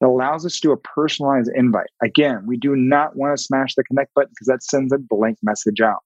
It 0.00 0.06
allows 0.06 0.46
us 0.46 0.54
to 0.54 0.60
do 0.60 0.72
a 0.72 0.76
personalized 0.76 1.50
invite. 1.54 1.90
Again, 2.02 2.44
we 2.46 2.56
do 2.56 2.74
not 2.74 3.16
want 3.16 3.36
to 3.36 3.42
smash 3.42 3.74
the 3.74 3.84
connect 3.84 4.14
button 4.14 4.30
because 4.30 4.46
that 4.46 4.62
sends 4.62 4.92
a 4.92 4.98
blank 4.98 5.38
message 5.42 5.80
out. 5.80 6.00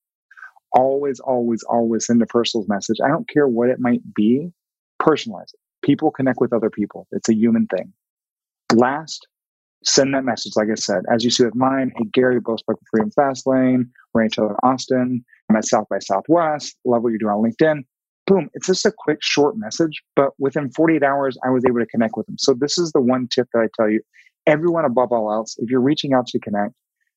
Always, 0.72 1.20
always, 1.20 1.62
always 1.64 2.06
send 2.06 2.20
a 2.20 2.26
personal 2.26 2.66
message. 2.68 2.96
I 3.04 3.08
don't 3.08 3.28
care 3.28 3.46
what 3.46 3.68
it 3.68 3.78
might 3.78 4.02
be, 4.14 4.52
personalize 5.00 5.54
it. 5.54 5.60
People 5.82 6.10
connect 6.10 6.40
with 6.40 6.52
other 6.52 6.70
people. 6.70 7.06
It's 7.12 7.28
a 7.28 7.34
human 7.34 7.66
thing. 7.66 7.92
Last, 8.72 9.28
send 9.84 10.12
that 10.14 10.24
message, 10.24 10.54
like 10.56 10.68
I 10.72 10.74
said. 10.74 11.04
As 11.12 11.22
you 11.22 11.30
see 11.30 11.44
with 11.44 11.54
mine, 11.54 11.92
hey, 11.96 12.04
Gary, 12.12 12.40
both 12.40 12.60
spoke 12.60 12.80
with 12.80 12.88
Freedom 12.90 13.12
Fast 13.12 13.46
Lane. 13.46 13.90
We're 14.12 14.22
in 14.22 14.30
Austin. 14.64 15.24
I'm 15.48 15.56
at 15.56 15.66
South 15.66 15.86
by 15.88 16.00
Southwest. 16.00 16.76
Love 16.84 17.02
what 17.02 17.12
you 17.12 17.18
do 17.18 17.28
on 17.28 17.44
LinkedIn 17.44 17.84
boom, 18.26 18.50
it's 18.54 18.66
just 18.66 18.86
a 18.86 18.92
quick, 18.96 19.18
short 19.20 19.56
message. 19.56 20.02
But 20.16 20.30
within 20.38 20.70
48 20.70 21.02
hours, 21.02 21.36
I 21.44 21.50
was 21.50 21.64
able 21.64 21.80
to 21.80 21.86
connect 21.86 22.16
with 22.16 22.26
them. 22.26 22.36
So 22.38 22.54
this 22.54 22.78
is 22.78 22.92
the 22.92 23.00
one 23.00 23.28
tip 23.28 23.48
that 23.52 23.60
I 23.60 23.68
tell 23.76 23.90
you 23.90 24.00
everyone 24.46 24.84
above 24.84 25.12
all 25.12 25.32
else, 25.32 25.56
if 25.58 25.70
you're 25.70 25.80
reaching 25.80 26.12
out 26.12 26.26
to 26.28 26.38
connect, 26.38 26.74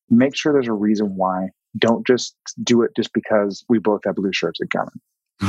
make 0.10 0.36
sure 0.36 0.54
there's 0.54 0.68
a 0.68 0.74
reason 0.74 1.16
why. 1.16 1.50
Don't 1.78 2.08
just 2.08 2.36
do 2.64 2.82
it 2.82 2.92
just 2.96 3.14
because 3.14 3.64
we 3.70 3.80
both 3.80 4.02
have 4.06 4.16
blue 4.16 4.34
shirts 4.34 4.60
in 4.62 4.68
common. 4.76 4.94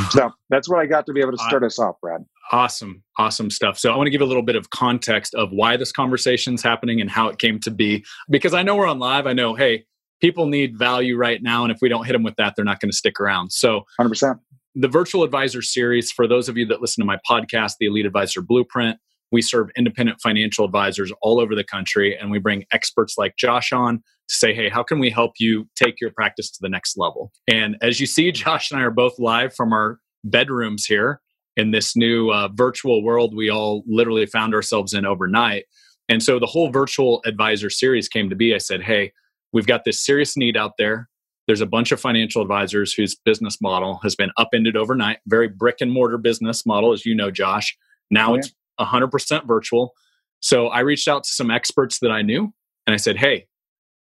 so 0.11 0.31
that's 0.51 0.69
what 0.69 0.81
I 0.81 0.87
got 0.87 1.07
to 1.07 1.13
be 1.13 1.21
able 1.21 1.33
to 1.33 1.39
start 1.39 1.65
us 1.65 1.79
off, 1.79 1.95
Brad. 2.03 2.23
Awesome. 2.53 3.03
Awesome 3.17 3.51
stuff. 3.51 3.79
So 3.79 3.91
I 3.93 3.97
want 3.97 4.07
to 4.07 4.11
give 4.11 4.21
a 4.21 4.27
little 4.27 4.43
bit 4.43 4.57
of 4.57 4.69
context 4.71 5.35
of 5.35 5.51
why 5.51 5.79
this 5.79 5.93
conversation 5.93 6.55
is 6.55 6.63
happening 6.63 7.01
and 7.01 7.11
how 7.11 7.29
it 7.29 7.39
came 7.39 7.59
to 7.61 7.71
be. 7.71 8.05
Because 8.29 8.53
I 8.53 8.63
know 8.63 8.77
we're 8.77 8.87
on 8.87 8.99
live. 8.99 9.27
I 9.27 9.33
know, 9.33 9.55
hey, 9.55 9.87
people 10.21 10.47
need 10.47 10.77
value 10.77 11.17
right 11.17 11.43
now. 11.43 11.63
And 11.63 11.73
if 11.73 11.79
we 11.81 11.89
don't 11.89 12.05
hit 12.05 12.13
them 12.13 12.23
with 12.23 12.37
that, 12.37 12.55
they're 12.55 12.67
not 12.67 12.81
going 12.81 12.91
to 12.91 12.97
stick 12.97 13.19
around. 13.19 13.51
So 13.51 13.85
100% 13.99 14.39
the 14.75 14.89
virtual 14.89 15.23
advisor 15.23 15.63
series, 15.63 16.11
for 16.11 16.27
those 16.27 16.49
of 16.49 16.57
you 16.57 16.67
that 16.67 16.81
listen 16.81 17.03
to 17.03 17.07
my 17.07 17.19
podcast, 17.29 17.75
the 17.81 17.87
Elite 17.87 18.07
Advisor 18.07 18.43
Blueprint, 18.43 18.99
we 19.31 19.43
serve 19.43 19.69
independent 19.77 20.21
financial 20.23 20.65
advisors 20.65 21.13
all 21.21 21.41
over 21.41 21.55
the 21.55 21.65
country, 21.65 22.17
and 22.17 22.31
we 22.31 22.39
bring 22.39 22.65
experts 22.73 23.17
like 23.19 23.37
Josh 23.37 23.73
on 23.73 23.99
to 23.99 24.35
say, 24.35 24.55
hey, 24.55 24.69
how 24.69 24.83
can 24.83 24.99
we 24.99 25.11
help 25.11 25.33
you 25.39 25.69
take 25.77 26.01
your 26.01 26.11
practice 26.11 26.51
to 26.51 26.59
the 26.61 26.69
next 26.69 26.97
level? 26.97 27.33
And 27.47 27.77
as 27.83 28.01
you 28.01 28.07
see, 28.07 28.33
Josh 28.33 28.71
and 28.71 28.81
I 28.81 28.85
are 28.85 28.91
both 28.91 29.19
live 29.19 29.55
from 29.55 29.73
our 29.73 29.99
bedrooms 30.25 30.85
here 30.85 31.21
in 31.57 31.73
this 31.73 31.97
new 31.97 32.31
uh, 32.31 32.49
virtual 32.55 33.03
world 33.03 33.35
we 33.35 33.51
all 33.51 33.83
literally 33.87 34.27
found 34.27 34.55
ourselves 34.55 34.95
in 34.95 35.05
overnight. 35.05 35.65
And 36.09 36.23
so 36.23 36.39
the 36.39 36.47
whole 36.47 36.71
virtual 36.71 37.21
advisor 37.27 37.69
series 37.69 38.09
came 38.09 38.31
to 38.31 38.37
be. 38.37 38.55
I 38.55 38.59
said, 38.59 38.83
hey, 38.83 39.13
we've 39.53 39.67
got 39.67 39.85
this 39.85 40.05
serious 40.05 40.37
need 40.37 40.57
out 40.57 40.73
there 40.79 41.09
there's 41.49 41.63
a 41.63 41.67
bunch 41.67 41.91
of 41.93 42.01
financial 42.01 42.43
advisors 42.43 42.93
whose 42.93 43.17
business 43.17 43.61
model 43.61 43.99
has 44.03 44.15
been 44.15 44.31
upended 44.37 44.77
overnight, 44.77 45.19
very 45.27 45.49
brick 45.49 45.77
and 45.81 45.91
mortar 45.91 46.19
business 46.19 46.67
model, 46.67 46.93
as 46.93 47.07
you 47.07 47.15
know, 47.15 47.31
Josh. 47.31 47.77
Now 48.11 48.35
yeah. 48.35 48.41
it's 48.41 48.53
100% 48.79 49.47
virtual. 49.47 49.95
So 50.41 50.69
I 50.69 50.81
reached 50.81 51.09
out 51.09 51.25
to 51.25 51.31
some 51.31 51.51
experts 51.51 52.01
that 52.01 52.13
I 52.13 52.21
knew 52.21 52.53
and 52.87 52.95
I 52.95 52.99
said, 52.99 53.17
hey, 53.17 53.47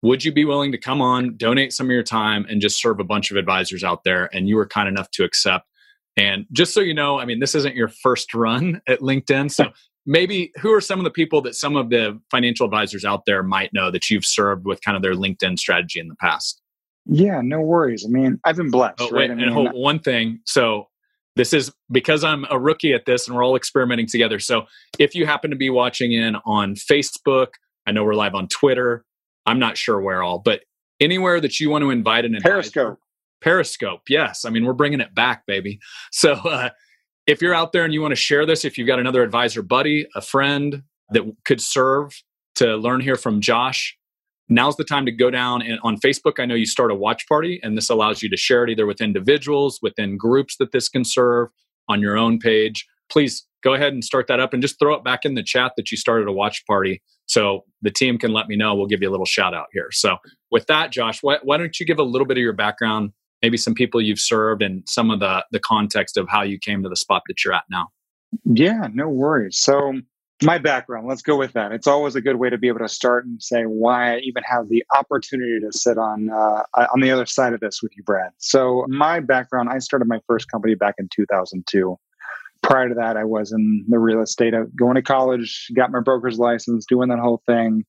would 0.01 0.25
you 0.25 0.31
be 0.31 0.43
willing 0.43 0.71
to 0.71 0.77
come 0.79 1.01
on, 1.01 1.37
donate 1.37 1.71
some 1.71 1.85
of 1.85 1.91
your 1.91 2.03
time, 2.03 2.45
and 2.49 2.59
just 2.61 2.81
serve 2.81 2.99
a 2.99 3.03
bunch 3.03 3.29
of 3.29 3.37
advisors 3.37 3.83
out 3.83 4.03
there? 4.03 4.27
And 4.33 4.49
you 4.49 4.55
were 4.55 4.67
kind 4.67 4.89
enough 4.89 5.09
to 5.11 5.23
accept. 5.23 5.67
And 6.17 6.47
just 6.51 6.73
so 6.73 6.79
you 6.79 6.95
know, 6.95 7.19
I 7.19 7.25
mean, 7.25 7.39
this 7.39 7.55
isn't 7.55 7.75
your 7.75 7.89
first 7.89 8.33
run 8.33 8.81
at 8.87 9.01
LinkedIn. 9.01 9.51
So 9.51 9.71
maybe 10.07 10.51
who 10.59 10.73
are 10.73 10.81
some 10.81 10.99
of 10.99 11.03
the 11.03 11.11
people 11.11 11.41
that 11.41 11.55
some 11.55 11.75
of 11.75 11.91
the 11.91 12.19
financial 12.31 12.65
advisors 12.65 13.05
out 13.05 13.23
there 13.27 13.43
might 13.43 13.71
know 13.71 13.91
that 13.91 14.09
you've 14.09 14.25
served 14.25 14.65
with 14.65 14.81
kind 14.81 14.95
of 14.95 15.03
their 15.03 15.13
LinkedIn 15.13 15.59
strategy 15.59 15.99
in 15.99 16.07
the 16.07 16.15
past? 16.15 16.61
Yeah, 17.05 17.41
no 17.43 17.62
worries. 17.62 18.05
I 18.05 18.09
mean, 18.09 18.39
I've 18.43 18.55
been 18.55 18.71
blessed. 18.71 18.95
Oh, 19.00 19.05
right? 19.05 19.29
wait, 19.29 19.31
I 19.31 19.35
mean, 19.35 19.45
and 19.45 19.53
hold, 19.53 19.71
one 19.74 20.00
thing. 20.00 20.39
So 20.45 20.88
this 21.35 21.53
is 21.53 21.71
because 21.91 22.24
I'm 22.24 22.45
a 22.50 22.59
rookie 22.59 22.93
at 22.93 23.05
this 23.05 23.27
and 23.27 23.35
we're 23.35 23.43
all 23.43 23.55
experimenting 23.55 24.07
together. 24.07 24.39
So 24.39 24.65
if 24.97 25.13
you 25.15 25.25
happen 25.25 25.51
to 25.51 25.55
be 25.55 25.69
watching 25.69 26.13
in 26.13 26.35
on 26.45 26.75
Facebook, 26.75 27.47
I 27.85 27.91
know 27.91 28.03
we're 28.03 28.15
live 28.15 28.35
on 28.35 28.47
Twitter. 28.47 29.05
I'm 29.45 29.59
not 29.59 29.77
sure 29.77 30.01
where 30.01 30.24
all, 30.24 30.39
but 30.39 30.62
anywhere 31.00 31.39
that 31.41 31.59
you 31.59 31.69
want 31.69 31.83
to 31.83 31.91
invite 31.91 32.25
an 32.25 32.35
advisor, 32.35 32.53
Periscope. 32.53 33.00
Periscope, 33.41 34.01
yes. 34.09 34.45
I 34.45 34.50
mean, 34.50 34.65
we're 34.65 34.74
bringing 34.74 35.01
it 35.01 35.13
back, 35.13 35.45
baby. 35.45 35.79
So 36.12 36.33
uh, 36.33 36.69
if 37.27 37.41
you're 37.41 37.53
out 37.53 37.74
there 37.74 37.83
and 37.83 37.93
you 37.93 38.01
want 38.01 38.13
to 38.13 38.15
share 38.15 38.45
this, 38.45 38.65
if 38.65 38.77
you've 38.77 38.88
got 38.88 39.00
another 39.00 39.21
advisor 39.21 39.62
buddy, 39.62 40.07
a 40.15 40.21
friend 40.21 40.83
that 41.12 41.24
could 41.43 41.62
serve 41.62 42.24
to 42.55 42.77
learn 42.77 43.01
here 43.01 43.17
from 43.17 43.41
Josh, 43.41 43.95
now's 44.47 44.75
the 44.75 44.83
time 44.83 45.05
to 45.05 45.11
go 45.11 45.29
down 45.31 45.61
and 45.61 45.79
on 45.83 45.97
facebook 45.97 46.39
i 46.39 46.45
know 46.45 46.55
you 46.55 46.65
start 46.65 46.91
a 46.91 46.95
watch 46.95 47.27
party 47.27 47.59
and 47.63 47.77
this 47.77 47.89
allows 47.89 48.21
you 48.21 48.29
to 48.29 48.37
share 48.37 48.63
it 48.63 48.69
either 48.69 48.85
with 48.85 49.01
individuals 49.01 49.79
within 49.81 50.17
groups 50.17 50.57
that 50.57 50.71
this 50.71 50.87
can 50.89 51.03
serve 51.03 51.49
on 51.87 52.01
your 52.01 52.17
own 52.17 52.39
page. 52.39 52.85
Please 53.09 53.45
go 53.63 53.73
ahead 53.73 53.93
and 53.93 54.03
start 54.03 54.27
that 54.27 54.39
up 54.39 54.53
and 54.53 54.61
just 54.61 54.79
throw 54.79 54.93
it 54.93 55.03
back 55.03 55.25
in 55.25 55.35
the 55.35 55.43
chat 55.43 55.73
that 55.77 55.91
you 55.91 55.97
started 55.97 56.27
a 56.27 56.31
watch 56.31 56.63
party 56.67 57.01
so 57.27 57.63
the 57.81 57.91
team 57.91 58.17
can 58.17 58.31
let 58.31 58.47
me 58.47 58.55
know. 58.55 58.75
We'll 58.75 58.87
give 58.87 59.01
you 59.01 59.09
a 59.09 59.11
little 59.11 59.25
shout 59.25 59.53
out 59.53 59.67
here. 59.73 59.89
So 59.91 60.17
with 60.51 60.67
that 60.67 60.91
josh 60.91 61.19
why, 61.21 61.37
why 61.43 61.57
don't 61.57 61.79
you 61.79 61.85
give 61.85 61.99
a 61.99 62.03
little 62.03 62.27
bit 62.27 62.37
of 62.37 62.41
your 62.41 62.53
background 62.53 63.11
maybe 63.41 63.57
some 63.57 63.73
people 63.73 64.01
you've 64.01 64.19
served 64.19 64.63
and 64.63 64.83
some 64.87 65.11
of 65.11 65.19
the 65.19 65.45
the 65.51 65.59
context 65.59 66.17
of 66.17 66.27
how 66.29 66.41
you 66.41 66.57
came 66.57 66.81
to 66.83 66.89
the 66.89 66.95
spot 66.95 67.23
that 67.27 67.43
you're 67.43 67.53
at 67.53 67.63
now? 67.69 67.89
Yeah 68.43 68.87
no 68.93 69.09
worries. 69.09 69.57
So 69.57 70.01
my 70.43 70.57
background 70.57 71.07
let's 71.07 71.21
go 71.21 71.37
with 71.37 71.53
that. 71.53 71.71
It's 71.71 71.87
always 71.87 72.15
a 72.15 72.21
good 72.21 72.35
way 72.37 72.49
to 72.49 72.57
be 72.57 72.67
able 72.67 72.79
to 72.79 72.89
start 72.89 73.25
and 73.25 73.41
say 73.41 73.63
why 73.63 74.15
i 74.15 74.17
even 74.19 74.43
have 74.43 74.69
the 74.69 74.83
opportunity 74.97 75.59
to 75.59 75.71
sit 75.71 75.97
on 75.97 76.29
uh, 76.29 76.63
on 76.93 77.01
the 77.01 77.11
other 77.11 77.25
side 77.25 77.53
of 77.53 77.59
this 77.59 77.81
with 77.81 77.95
you 77.95 78.03
brad. 78.03 78.31
So 78.37 78.85
my 78.87 79.19
background 79.19 79.69
i 79.69 79.79
started 79.79 80.07
my 80.07 80.19
first 80.27 80.51
company 80.51 80.75
back 80.75 80.95
in 80.97 81.09
2002 81.15 81.97
prior 82.61 82.89
to 82.89 82.95
that 82.95 83.15
i 83.15 83.23
was 83.23 83.51
in 83.51 83.85
the 83.87 83.99
real 83.99 84.21
estate 84.21 84.53
going 84.75 84.95
to 84.95 85.01
college 85.01 85.69
got 85.75 85.91
my 85.91 85.99
broker's 85.99 86.39
license 86.39 86.85
doing 86.85 87.09
that 87.09 87.19
whole 87.19 87.41
thing 87.45 87.85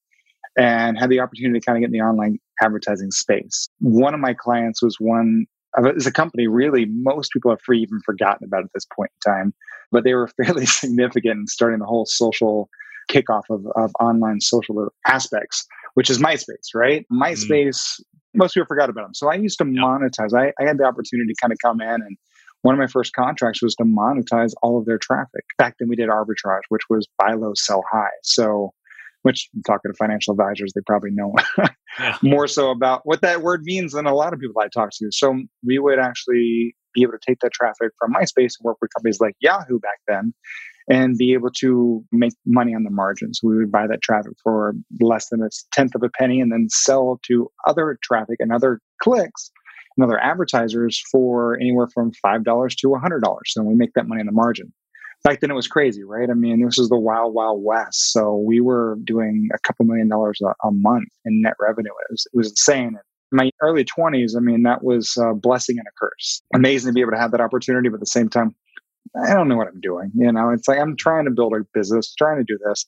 and 0.57 0.99
had 0.99 1.11
the 1.11 1.21
opportunity 1.21 1.61
to 1.61 1.65
kind 1.65 1.77
of 1.77 1.81
get 1.81 1.87
in 1.87 1.93
the 1.93 2.01
online 2.01 2.39
advertising 2.63 3.11
space. 3.11 3.69
One 3.81 4.15
of 4.15 4.21
my 4.21 4.35
clients 4.35 4.83
was 4.83 4.97
one 4.99 5.47
as 5.77 6.07
a 6.07 6.13
company, 6.13 6.47
really, 6.47 6.87
most 6.87 7.33
people 7.33 7.51
have 7.51 7.61
free 7.61 7.81
even 7.81 8.01
forgotten 8.01 8.45
about 8.45 8.65
at 8.65 8.73
this 8.75 8.87
point 8.95 9.11
in 9.15 9.33
time, 9.33 9.55
but 9.93 10.05
they 10.05 10.15
were 10.15 10.29
fairly 10.43 10.67
significant 10.67 11.41
in 11.41 11.47
starting 11.47 11.79
the 11.79 11.87
whole 11.87 12.07
social 12.07 12.69
kickoff 13.11 13.45
of, 13.51 13.67
of 13.77 13.93
online 14.01 14.41
social 14.41 14.89
aspects, 15.07 15.67
which 15.95 16.11
is 16.11 16.19
MySpace, 16.19 16.75
right? 16.75 17.07
Mm-hmm. 17.13 17.23
MySpace, 17.23 18.01
mm. 18.01 18.01
most 18.35 18.55
people 18.55 18.67
forgot 18.67 18.91
about 18.91 19.05
them. 19.05 19.15
So 19.15 19.31
I 19.31 19.35
used 19.35 19.59
to 19.59 19.65
monetize. 19.65 20.35
I, 20.35 20.53
I 20.61 20.67
had 20.67 20.79
the 20.79 20.85
opportunity 20.85 21.33
to 21.33 21.41
kind 21.41 21.53
of 21.53 21.59
come 21.63 21.81
in 21.81 22.03
and 22.03 22.17
one 22.63 22.75
of 22.75 22.81
my 22.81 22.89
first 22.89 23.13
contracts 23.13 23.63
was 23.63 23.77
to 23.77 23.85
monetize 23.85 24.53
all 24.61 24.77
of 24.77 24.87
their 24.87 24.99
traffic. 24.99 25.45
Back 25.57 25.77
then 25.79 25.89
we 25.89 25.95
did 25.95 26.09
arbitrage, 26.09 26.63
which 26.69 26.83
was 26.91 27.07
buy 27.17 27.35
low, 27.35 27.53
sell 27.55 27.85
high. 27.91 28.11
So 28.25 28.73
which 29.27 29.49
I'm 29.57 29.63
talking 29.65 29.91
to 29.91 29.97
financial 29.97 30.33
advisors, 30.33 30.73
they 30.73 30.83
probably 30.87 31.11
know 31.11 31.35
yeah. 31.99 32.17
more 32.23 32.47
so 32.47 32.71
about 32.71 33.01
what 33.03 33.23
that 33.23 33.43
word 33.43 33.63
means 33.65 33.93
than 33.93 34.07
a 34.07 34.15
lot 34.15 34.33
of 34.33 34.39
people 34.39 34.63
I 34.63 34.69
talk 34.69 34.91
to. 34.93 35.09
So 35.11 35.43
we 35.65 35.81
would 35.81 35.99
actually 35.99 36.77
be 36.95 37.03
able 37.03 37.15
to 37.15 37.19
take 37.27 37.41
that 37.41 37.53
traffic 37.53 37.91
from 37.99 38.13
MySpace 38.13 38.55
and 38.55 38.63
work 38.63 38.77
with 38.81 38.93
companies 38.95 39.21
like 39.21 39.35
Yahoo 39.41 39.81
back 39.81 39.99
then 40.07 40.33
and 40.89 41.19
be 41.19 41.33
able 41.33 41.51
to 41.59 42.05
make 42.13 42.35
money 42.47 42.73
on 42.73 42.85
the 42.85 42.91
margins. 42.91 43.41
We 43.43 43.57
would 43.57 43.73
buy 43.73 43.89
that 43.89 44.01
traffic 44.01 44.35
for 44.45 44.75
less 45.01 45.29
than 45.29 45.43
a 45.43 45.49
tenth 45.73 45.97
of 45.97 46.05
a 46.05 46.09
penny 46.09 46.41
and 46.41 46.53
then 46.53 46.69
sell 46.71 47.19
to 47.27 47.51
other 47.67 47.99
traffic 48.05 48.37
and 48.39 48.53
other 48.53 48.79
clicks 49.03 49.51
and 49.97 50.05
other 50.05 50.21
advertisers 50.21 51.03
for 51.11 51.59
anywhere 51.61 51.89
from 51.93 52.13
$5 52.25 52.77
to 52.77 52.89
$100. 52.89 53.37
So 53.47 53.65
we 53.65 53.75
make 53.75 53.93
that 53.95 54.07
money 54.07 54.21
on 54.21 54.27
the 54.27 54.33
margin 54.33 54.73
back 55.27 55.41
then 55.41 55.51
it 55.51 55.55
was 55.55 55.67
crazy, 55.67 56.05
right? 56.05 56.31
I 56.31 56.35
mean, 56.35 56.65
this 56.65 56.79
was 56.79 56.89
the 56.89 56.97
wild, 56.97 57.35
wild 57.35 57.63
west. 57.63 58.13
So 58.13 58.37
we 58.37 58.61
were 58.61 58.97
doing 59.03 59.49
a 59.53 59.59
couple 59.59 59.85
million 59.85 60.09
dollars 60.09 60.41
a, 60.41 60.55
a 60.67 60.71
month 60.71 61.09
in 61.25 61.43
net 61.43 61.55
revenue. 61.59 61.91
It 61.91 62.13
was, 62.13 62.27
it 62.33 62.37
was 62.37 62.51
insane. 62.51 62.97
In 63.33 63.37
my 63.37 63.51
early 63.61 63.85
20s, 63.85 64.37
I 64.37 64.41
mean, 64.41 64.63
that 64.63 64.85
was 64.85 65.17
a 65.17 65.35
blessing 65.35 65.79
and 65.79 65.87
a 65.87 65.91
curse. 65.99 66.43
Amazing 66.55 66.91
to 66.91 66.95
be 66.95 67.01
able 67.01 67.11
to 67.11 67.19
have 67.19 67.33
that 67.33 67.41
opportunity, 67.41 67.89
but 67.89 67.97
at 67.97 68.01
the 68.01 68.07
same 68.07 68.29
time, 68.29 68.55
I 69.21 69.35
don't 69.35 69.49
know 69.49 69.57
what 69.57 69.67
I'm 69.67 69.81
doing. 69.81 70.13
You 70.15 70.31
know, 70.31 70.51
it's 70.51 70.69
like 70.69 70.79
I'm 70.79 70.97
trying 70.97 71.25
to 71.25 71.33
build 71.33 71.55
a 71.55 71.67
business, 71.75 72.15
trying 72.15 72.39
to 72.39 72.45
do 72.45 72.57
this. 72.65 72.87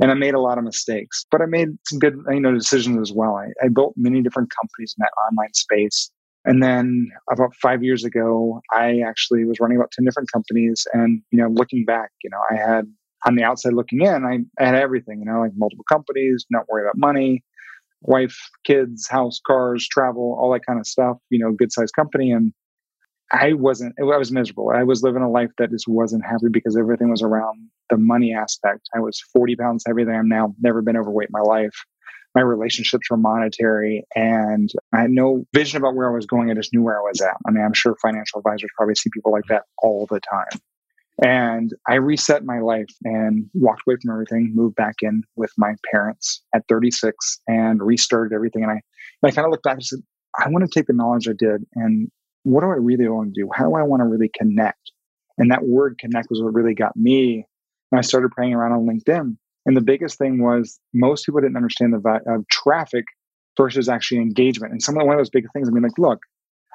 And 0.00 0.10
I 0.10 0.14
made 0.14 0.34
a 0.34 0.40
lot 0.40 0.58
of 0.58 0.64
mistakes, 0.64 1.24
but 1.30 1.40
I 1.40 1.46
made 1.46 1.68
some 1.86 2.00
good, 2.00 2.18
you 2.28 2.40
know, 2.40 2.52
decisions 2.52 2.98
as 3.00 3.14
well. 3.14 3.36
I, 3.36 3.46
I 3.64 3.68
built 3.68 3.94
many 3.96 4.22
different 4.22 4.50
companies 4.60 4.94
in 4.98 5.02
that 5.02 5.12
online 5.30 5.54
space. 5.54 6.10
And 6.46 6.62
then 6.62 7.10
about 7.30 7.54
five 7.56 7.82
years 7.82 8.04
ago, 8.04 8.60
I 8.72 9.00
actually 9.00 9.44
was 9.44 9.58
running 9.58 9.76
about 9.76 9.90
10 9.90 10.04
different 10.04 10.30
companies. 10.32 10.86
And, 10.92 11.20
you 11.32 11.38
know, 11.38 11.48
looking 11.48 11.84
back, 11.84 12.10
you 12.22 12.30
know, 12.30 12.38
I 12.48 12.54
had 12.54 12.84
on 13.26 13.34
the 13.34 13.42
outside 13.42 13.72
looking 13.72 14.00
in, 14.00 14.24
I, 14.24 14.38
I 14.62 14.66
had 14.66 14.76
everything, 14.76 15.18
you 15.18 15.24
know, 15.24 15.40
like 15.40 15.50
multiple 15.56 15.84
companies, 15.90 16.46
not 16.48 16.68
worry 16.68 16.84
about 16.84 16.96
money, 16.96 17.42
wife, 18.02 18.38
kids, 18.64 19.08
house, 19.08 19.40
cars, 19.44 19.88
travel, 19.88 20.38
all 20.40 20.52
that 20.52 20.64
kind 20.64 20.78
of 20.78 20.86
stuff, 20.86 21.16
you 21.30 21.40
know, 21.40 21.50
good 21.50 21.72
sized 21.72 21.94
company. 21.96 22.30
And 22.30 22.52
I 23.32 23.54
wasn't, 23.54 23.96
I 23.98 24.16
was 24.16 24.30
miserable. 24.30 24.70
I 24.70 24.84
was 24.84 25.02
living 25.02 25.22
a 25.22 25.30
life 25.30 25.50
that 25.58 25.72
just 25.72 25.88
wasn't 25.88 26.24
happy 26.24 26.46
because 26.52 26.76
everything 26.76 27.10
was 27.10 27.22
around 27.22 27.58
the 27.90 27.96
money 27.96 28.32
aspect. 28.32 28.88
I 28.94 29.00
was 29.00 29.20
40 29.32 29.56
pounds 29.56 29.82
heavier 29.84 30.04
than 30.04 30.14
I 30.14 30.18
am 30.18 30.28
now, 30.28 30.54
never 30.60 30.80
been 30.80 30.96
overweight 30.96 31.28
in 31.28 31.32
my 31.32 31.40
life 31.40 31.74
my 32.36 32.42
relationships 32.42 33.10
were 33.10 33.16
monetary 33.16 34.04
and 34.14 34.70
I 34.92 35.00
had 35.00 35.10
no 35.10 35.46
vision 35.54 35.78
about 35.78 35.94
where 35.94 36.06
I 36.06 36.14
was 36.14 36.26
going. 36.26 36.50
I 36.50 36.54
just 36.54 36.74
knew 36.74 36.82
where 36.82 36.98
I 36.98 37.00
was 37.00 37.22
at. 37.22 37.34
I 37.48 37.50
mean, 37.50 37.64
I'm 37.64 37.72
sure 37.72 37.96
financial 38.02 38.38
advisors 38.40 38.70
probably 38.76 38.94
see 38.94 39.08
people 39.08 39.32
like 39.32 39.46
that 39.48 39.62
all 39.82 40.06
the 40.10 40.20
time. 40.20 40.60
And 41.24 41.72
I 41.88 41.94
reset 41.94 42.44
my 42.44 42.58
life 42.58 42.90
and 43.04 43.48
walked 43.54 43.84
away 43.86 43.96
from 44.02 44.12
everything, 44.12 44.52
moved 44.54 44.76
back 44.76 44.96
in 45.00 45.22
with 45.36 45.50
my 45.56 45.76
parents 45.90 46.42
at 46.54 46.68
36 46.68 47.40
and 47.48 47.82
restarted 47.82 48.34
everything. 48.34 48.64
And 48.64 48.72
I, 48.72 48.82
I 49.26 49.30
kind 49.30 49.46
of 49.46 49.50
looked 49.50 49.64
back 49.64 49.76
and 49.76 49.86
said, 49.86 50.00
I 50.38 50.50
want 50.50 50.70
to 50.70 50.78
take 50.78 50.88
the 50.88 50.92
knowledge 50.92 51.30
I 51.30 51.32
did 51.32 51.64
and 51.74 52.10
what 52.42 52.60
do 52.60 52.66
I 52.66 52.74
really 52.74 53.08
want 53.08 53.34
to 53.34 53.40
do? 53.40 53.48
How 53.50 53.64
do 53.64 53.76
I 53.76 53.82
want 53.82 54.00
to 54.00 54.04
really 54.04 54.30
connect? 54.38 54.92
And 55.38 55.50
that 55.52 55.64
word 55.64 55.96
connect 55.98 56.28
was 56.28 56.42
what 56.42 56.52
really 56.52 56.74
got 56.74 56.94
me. 56.96 57.46
And 57.90 57.98
I 57.98 58.02
started 58.02 58.30
praying 58.32 58.52
around 58.52 58.72
on 58.72 58.86
LinkedIn 58.86 59.38
and 59.66 59.76
the 59.76 59.82
biggest 59.82 60.16
thing 60.16 60.42
was 60.42 60.78
most 60.94 61.26
people 61.26 61.40
didn't 61.40 61.56
understand 61.56 61.92
the 61.92 61.98
value 61.98 62.22
of 62.26 62.48
traffic 62.48 63.04
versus 63.56 63.88
actually 63.88 64.20
engagement. 64.20 64.72
And 64.72 64.82
some 64.82 64.96
of 64.96 65.06
one 65.06 65.16
of 65.16 65.20
those 65.20 65.30
big 65.30 65.46
things, 65.52 65.68
I 65.68 65.72
mean, 65.72 65.82
like, 65.82 65.98
look, 65.98 66.20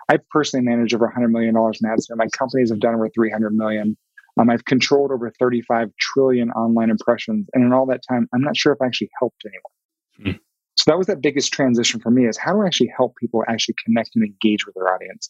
I 0.10 0.18
personally 0.30 0.66
manage 0.66 0.94
over 0.94 1.12
$100 1.16 1.30
million 1.30 1.56
in 1.56 1.90
ads. 1.90 2.10
My 2.14 2.28
companies 2.38 2.70
have 2.70 2.80
done 2.80 2.94
over 2.94 3.10
300 3.10 3.56
million. 3.56 3.98
Um, 4.38 4.50
I've 4.50 4.66
controlled 4.66 5.12
over 5.12 5.32
35 5.40 5.90
trillion 6.00 6.52
online 6.52 6.90
impressions. 6.90 7.48
And 7.54 7.64
in 7.64 7.72
all 7.72 7.86
that 7.88 8.02
time, 8.08 8.28
I'm 8.34 8.42
not 8.42 8.58
sure 8.58 8.74
if 8.74 8.82
I 8.82 8.88
actually 8.88 9.10
helped 9.20 9.44
anyone. 9.46 10.36
Mm. 10.36 10.40
So 10.78 10.92
that 10.92 10.98
was 10.98 11.08
that 11.08 11.22
biggest 11.22 11.54
transition 11.54 12.00
for 12.00 12.12
me 12.12 12.28
is 12.28 12.38
how 12.38 12.54
do 12.54 12.62
I 12.62 12.66
actually 12.66 12.92
help 12.96 13.16
people 13.18 13.44
actually 13.48 13.76
connect 13.86 14.12
and 14.16 14.24
engage 14.24 14.66
with 14.66 14.76
their 14.76 14.94
audience? 14.94 15.30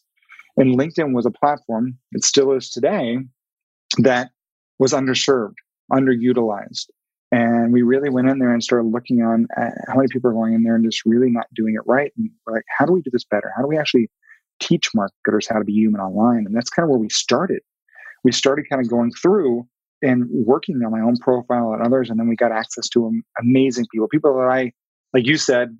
And 0.56 0.78
LinkedIn 0.78 1.14
was 1.14 1.26
a 1.26 1.30
platform, 1.30 1.98
it 2.12 2.24
still 2.24 2.52
is 2.52 2.70
today, 2.70 3.18
that 3.98 4.30
was 4.78 4.92
underserved, 4.92 5.54
underutilized. 5.92 6.86
And 7.32 7.72
we 7.72 7.80
really 7.80 8.10
went 8.10 8.28
in 8.28 8.38
there 8.38 8.52
and 8.52 8.62
started 8.62 8.88
looking 8.88 9.22
on 9.22 9.48
uh, 9.56 9.70
how 9.88 9.96
many 9.96 10.08
people 10.08 10.30
are 10.30 10.34
going 10.34 10.52
in 10.52 10.62
there 10.62 10.74
and 10.74 10.84
just 10.84 11.02
really 11.06 11.30
not 11.30 11.46
doing 11.54 11.74
it 11.74 11.80
right. 11.86 12.12
And 12.18 12.30
we're 12.46 12.52
like, 12.52 12.64
how 12.78 12.84
do 12.84 12.92
we 12.92 13.00
do 13.00 13.10
this 13.10 13.24
better? 13.24 13.50
How 13.56 13.62
do 13.62 13.68
we 13.68 13.78
actually 13.78 14.10
teach 14.60 14.90
marketers 14.94 15.48
how 15.48 15.58
to 15.58 15.64
be 15.64 15.72
human 15.72 16.00
online? 16.00 16.44
And 16.44 16.54
that's 16.54 16.68
kind 16.68 16.84
of 16.84 16.90
where 16.90 16.98
we 16.98 17.08
started. 17.08 17.62
We 18.22 18.32
started 18.32 18.66
kind 18.70 18.82
of 18.82 18.90
going 18.90 19.12
through 19.12 19.66
and 20.02 20.26
working 20.30 20.82
on 20.84 20.92
my 20.92 21.00
own 21.00 21.16
profile 21.16 21.72
and 21.72 21.82
others. 21.82 22.10
And 22.10 22.20
then 22.20 22.28
we 22.28 22.36
got 22.36 22.52
access 22.52 22.88
to 22.90 23.22
amazing 23.40 23.86
people, 23.90 24.08
people 24.08 24.34
that 24.34 24.50
I, 24.50 24.72
like 25.14 25.26
you 25.26 25.38
said, 25.38 25.74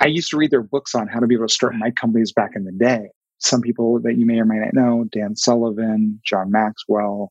I 0.00 0.06
used 0.06 0.30
to 0.30 0.38
read 0.38 0.50
their 0.50 0.62
books 0.62 0.94
on 0.94 1.06
how 1.06 1.20
to 1.20 1.26
be 1.26 1.34
able 1.34 1.48
to 1.48 1.52
start 1.52 1.74
my 1.74 1.90
companies 1.90 2.32
back 2.32 2.52
in 2.56 2.64
the 2.64 2.72
day. 2.72 3.10
Some 3.38 3.60
people 3.60 4.00
that 4.02 4.16
you 4.16 4.24
may 4.24 4.38
or 4.38 4.46
may 4.46 4.58
not 4.58 4.72
know, 4.72 5.04
Dan 5.12 5.36
Sullivan, 5.36 6.20
John 6.24 6.50
Maxwell, 6.50 7.30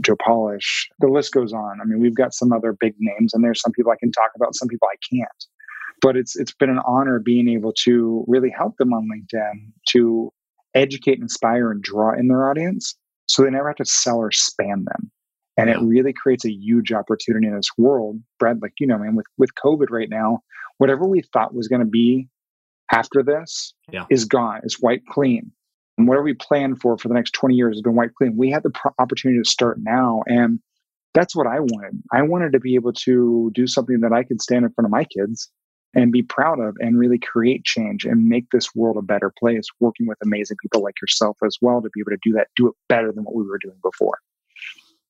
Joe 0.00 0.16
Polish. 0.16 0.88
The 1.00 1.08
list 1.08 1.32
goes 1.32 1.52
on. 1.52 1.80
I 1.80 1.84
mean, 1.84 2.00
we've 2.00 2.14
got 2.14 2.34
some 2.34 2.52
other 2.52 2.76
big 2.78 2.94
names, 2.98 3.32
and 3.32 3.42
there's 3.42 3.60
some 3.60 3.72
people 3.72 3.92
I 3.92 3.96
can 3.98 4.12
talk 4.12 4.30
about, 4.34 4.54
some 4.54 4.68
people 4.68 4.88
I 4.88 4.96
can't. 5.14 5.44
But 6.02 6.16
it's 6.16 6.36
it's 6.36 6.52
been 6.52 6.70
an 6.70 6.80
honor 6.86 7.18
being 7.18 7.48
able 7.48 7.72
to 7.84 8.24
really 8.28 8.50
help 8.50 8.76
them 8.76 8.92
on 8.92 9.08
LinkedIn 9.08 9.72
to 9.90 10.32
educate, 10.74 11.18
inspire, 11.18 11.70
and 11.70 11.82
draw 11.82 12.12
in 12.12 12.28
their 12.28 12.50
audience, 12.50 12.94
so 13.28 13.42
they 13.42 13.50
never 13.50 13.68
have 13.68 13.76
to 13.76 13.86
sell 13.86 14.18
or 14.18 14.30
spam 14.30 14.84
them. 14.84 15.10
And 15.58 15.70
it 15.70 15.78
really 15.80 16.12
creates 16.12 16.44
a 16.44 16.52
huge 16.52 16.92
opportunity 16.92 17.46
in 17.46 17.56
this 17.56 17.70
world, 17.78 18.20
Brad. 18.38 18.60
Like 18.60 18.74
you 18.78 18.86
know, 18.86 18.98
man, 18.98 19.16
with 19.16 19.26
with 19.38 19.54
COVID 19.54 19.88
right 19.88 20.10
now, 20.10 20.40
whatever 20.76 21.06
we 21.06 21.22
thought 21.32 21.54
was 21.54 21.66
going 21.66 21.80
to 21.80 21.86
be 21.86 22.28
after 22.92 23.22
this 23.22 23.74
yeah. 23.90 24.04
is 24.10 24.26
gone. 24.26 24.60
It's 24.64 24.80
wiped 24.80 25.06
clean. 25.06 25.50
Whatever 25.96 26.24
we 26.24 26.34
planned 26.34 26.80
for 26.80 26.98
for 26.98 27.08
the 27.08 27.14
next 27.14 27.32
20 27.32 27.54
years 27.54 27.76
has 27.76 27.82
been 27.82 27.94
white 27.94 28.14
clean. 28.14 28.36
We 28.36 28.50
had 28.50 28.62
the 28.62 28.70
pro- 28.70 28.92
opportunity 28.98 29.40
to 29.42 29.48
start 29.48 29.78
now. 29.80 30.22
And 30.26 30.60
that's 31.14 31.34
what 31.34 31.46
I 31.46 31.60
wanted. 31.60 32.02
I 32.12 32.22
wanted 32.22 32.52
to 32.52 32.60
be 32.60 32.74
able 32.74 32.92
to 32.92 33.50
do 33.54 33.66
something 33.66 34.00
that 34.00 34.12
I 34.12 34.22
could 34.22 34.42
stand 34.42 34.66
in 34.66 34.72
front 34.72 34.86
of 34.86 34.90
my 34.90 35.04
kids 35.04 35.50
and 35.94 36.12
be 36.12 36.22
proud 36.22 36.60
of 36.60 36.76
and 36.78 36.98
really 36.98 37.18
create 37.18 37.64
change 37.64 38.04
and 38.04 38.28
make 38.28 38.50
this 38.50 38.74
world 38.74 38.98
a 38.98 39.02
better 39.02 39.32
place, 39.38 39.64
working 39.80 40.06
with 40.06 40.18
amazing 40.22 40.58
people 40.60 40.82
like 40.82 41.00
yourself 41.00 41.38
as 41.44 41.56
well 41.62 41.80
to 41.80 41.88
be 41.94 42.00
able 42.00 42.10
to 42.10 42.18
do 42.22 42.32
that, 42.32 42.48
do 42.54 42.68
it 42.68 42.74
better 42.88 43.10
than 43.12 43.24
what 43.24 43.34
we 43.34 43.44
were 43.44 43.58
doing 43.58 43.78
before. 43.82 44.18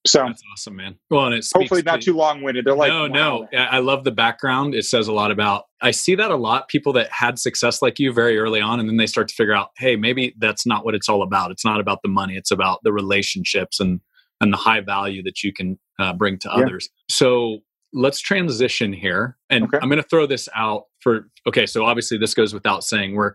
So 0.07 0.25
that's 0.25 0.43
awesome, 0.53 0.77
man. 0.77 0.97
Well, 1.11 1.27
and 1.27 1.35
it's 1.35 1.53
hopefully 1.53 1.83
not 1.83 2.01
to, 2.01 2.07
too 2.07 2.17
long 2.17 2.43
winded. 2.43 2.65
They're 2.65 2.75
like, 2.75 2.91
no, 2.91 3.09
wow. 3.09 3.49
no. 3.53 3.59
I 3.59 3.79
love 3.79 4.05
the 4.05 4.13
background. 4.13 4.75
It 4.75 4.85
says 4.85 5.09
a 5.09 5.13
lot 5.13 5.31
about. 5.31 5.65
I 5.83 5.91
see 5.91 6.15
that 6.15 6.31
a 6.31 6.37
lot. 6.37 6.69
People 6.69 6.93
that 6.95 7.11
had 7.11 7.39
success 7.39 7.83
like 7.83 7.99
you 7.99 8.13
very 8.13 8.39
early 8.39 8.61
on, 8.61 8.81
and 8.81 8.89
then 8.89 8.97
they 8.97 9.07
start 9.07 9.29
to 9.29 9.35
figure 9.35 9.55
out, 9.55 9.71
hey, 9.79 9.97
maybe 9.97 10.35
that's 10.39 10.65
not 10.67 10.85
what 10.85 10.95
it's 10.95 11.09
all 11.09 11.23
about. 11.23 11.51
It's 11.51 11.65
not 11.65 11.81
about 11.81 12.01
the 12.03 12.09
money. 12.09 12.37
It's 12.37 12.51
about 12.51 12.81
the 12.83 12.93
relationships 12.93 13.81
and 13.81 14.01
and 14.41 14.53
the 14.53 14.59
high 14.59 14.81
value 14.81 15.23
that 15.23 15.43
you 15.43 15.53
can 15.53 15.79
uh, 15.99 16.13
bring 16.13 16.39
to 16.39 16.51
yeah. 16.55 16.65
others. 16.65 16.89
So 17.11 17.61
let's 17.93 18.21
transition 18.21 18.93
here, 18.93 19.37
and 19.51 19.65
okay. 19.65 19.79
I'm 19.81 19.89
going 19.89 20.03
to 20.03 20.09
throw 20.09 20.27
this 20.27 20.49
out 20.55 20.85
for. 21.01 21.29
Okay, 21.47 21.67
so 21.67 21.85
obviously 21.85 22.19
this 22.19 22.35
goes 22.35 22.55
without 22.55 22.85
saying. 22.85 23.15
We're 23.15 23.33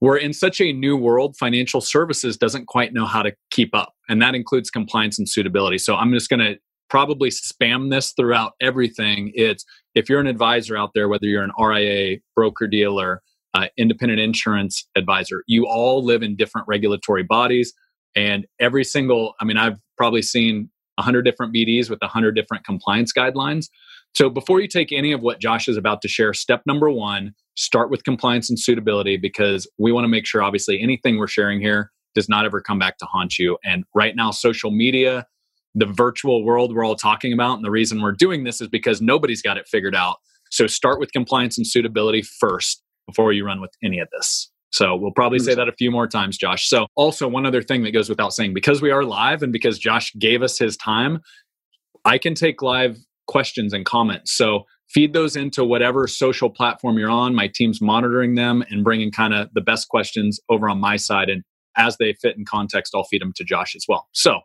we're 0.00 0.18
in 0.18 0.32
such 0.32 0.60
a 0.60 0.72
new 0.72 0.96
world, 0.96 1.36
financial 1.38 1.80
services 1.80 2.36
doesn't 2.36 2.66
quite 2.66 2.92
know 2.92 3.06
how 3.06 3.22
to 3.22 3.32
keep 3.50 3.74
up. 3.74 3.94
And 4.08 4.20
that 4.22 4.34
includes 4.34 4.70
compliance 4.70 5.18
and 5.18 5.28
suitability. 5.28 5.78
So 5.78 5.96
I'm 5.96 6.12
just 6.12 6.28
going 6.28 6.40
to 6.40 6.56
probably 6.88 7.30
spam 7.30 7.90
this 7.90 8.12
throughout 8.12 8.52
everything. 8.60 9.32
It's 9.34 9.64
if 9.94 10.08
you're 10.08 10.20
an 10.20 10.26
advisor 10.26 10.76
out 10.76 10.90
there, 10.94 11.08
whether 11.08 11.26
you're 11.26 11.42
an 11.42 11.52
RIA, 11.58 12.18
broker 12.34 12.66
dealer, 12.66 13.22
uh, 13.54 13.68
independent 13.78 14.20
insurance 14.20 14.86
advisor, 14.96 15.42
you 15.46 15.66
all 15.66 16.04
live 16.04 16.22
in 16.22 16.36
different 16.36 16.68
regulatory 16.68 17.22
bodies. 17.22 17.72
And 18.14 18.46
every 18.60 18.84
single, 18.84 19.34
I 19.40 19.44
mean, 19.44 19.56
I've 19.56 19.78
probably 19.96 20.22
seen 20.22 20.70
100 20.96 21.22
different 21.22 21.54
BDs 21.54 21.90
with 21.90 22.00
100 22.00 22.32
different 22.32 22.64
compliance 22.64 23.12
guidelines. 23.12 23.66
So 24.16 24.30
before 24.30 24.62
you 24.62 24.66
take 24.66 24.92
any 24.92 25.12
of 25.12 25.20
what 25.20 25.40
Josh 25.40 25.68
is 25.68 25.76
about 25.76 26.00
to 26.00 26.08
share, 26.08 26.32
step 26.32 26.62
number 26.64 26.90
one, 26.90 27.34
start 27.54 27.90
with 27.90 28.02
compliance 28.02 28.48
and 28.48 28.58
suitability 28.58 29.18
because 29.18 29.68
we 29.76 29.92
want 29.92 30.04
to 30.04 30.08
make 30.08 30.24
sure, 30.24 30.42
obviously, 30.42 30.80
anything 30.80 31.18
we're 31.18 31.26
sharing 31.26 31.60
here 31.60 31.92
does 32.14 32.26
not 32.26 32.46
ever 32.46 32.62
come 32.62 32.78
back 32.78 32.96
to 32.96 33.04
haunt 33.04 33.38
you. 33.38 33.58
And 33.62 33.84
right 33.94 34.16
now, 34.16 34.30
social 34.30 34.70
media, 34.70 35.26
the 35.74 35.84
virtual 35.84 36.46
world 36.46 36.74
we're 36.74 36.82
all 36.82 36.96
talking 36.96 37.34
about, 37.34 37.56
and 37.56 37.64
the 37.64 37.70
reason 37.70 38.00
we're 38.00 38.12
doing 38.12 38.44
this 38.44 38.62
is 38.62 38.68
because 38.68 39.02
nobody's 39.02 39.42
got 39.42 39.58
it 39.58 39.68
figured 39.68 39.94
out. 39.94 40.16
So 40.50 40.66
start 40.66 40.98
with 40.98 41.12
compliance 41.12 41.58
and 41.58 41.66
suitability 41.66 42.22
first 42.22 42.82
before 43.06 43.34
you 43.34 43.44
run 43.44 43.60
with 43.60 43.74
any 43.84 43.98
of 43.98 44.08
this. 44.16 44.50
So 44.72 44.96
we'll 44.96 45.12
probably 45.12 45.40
say 45.40 45.54
that 45.54 45.68
a 45.68 45.72
few 45.72 45.90
more 45.90 46.06
times, 46.06 46.38
Josh. 46.38 46.70
So 46.70 46.86
also 46.94 47.28
one 47.28 47.44
other 47.44 47.60
thing 47.60 47.82
that 47.82 47.92
goes 47.92 48.08
without 48.08 48.32
saying, 48.32 48.54
because 48.54 48.80
we 48.80 48.90
are 48.90 49.04
live 49.04 49.42
and 49.42 49.52
because 49.52 49.78
Josh 49.78 50.14
gave 50.18 50.40
us 50.40 50.58
his 50.58 50.78
time, 50.78 51.20
I 52.06 52.16
can 52.16 52.34
take 52.34 52.62
live 52.62 52.96
questions 53.26 53.72
and 53.72 53.84
comments. 53.84 54.36
So 54.36 54.64
feed 54.88 55.12
those 55.12 55.36
into 55.36 55.64
whatever 55.64 56.06
social 56.06 56.50
platform 56.50 56.98
you're 56.98 57.10
on. 57.10 57.34
My 57.34 57.50
team's 57.52 57.80
monitoring 57.80 58.34
them 58.34 58.64
and 58.70 58.84
bringing 58.84 59.10
kind 59.10 59.34
of 59.34 59.48
the 59.52 59.60
best 59.60 59.88
questions 59.88 60.40
over 60.48 60.68
on 60.68 60.78
my 60.78 60.96
side. 60.96 61.28
And 61.28 61.42
as 61.76 61.96
they 61.98 62.14
fit 62.14 62.36
in 62.36 62.44
context, 62.44 62.94
I'll 62.94 63.04
feed 63.04 63.22
them 63.22 63.32
to 63.36 63.44
Josh 63.44 63.74
as 63.74 63.84
well. 63.88 64.08
So 64.12 64.40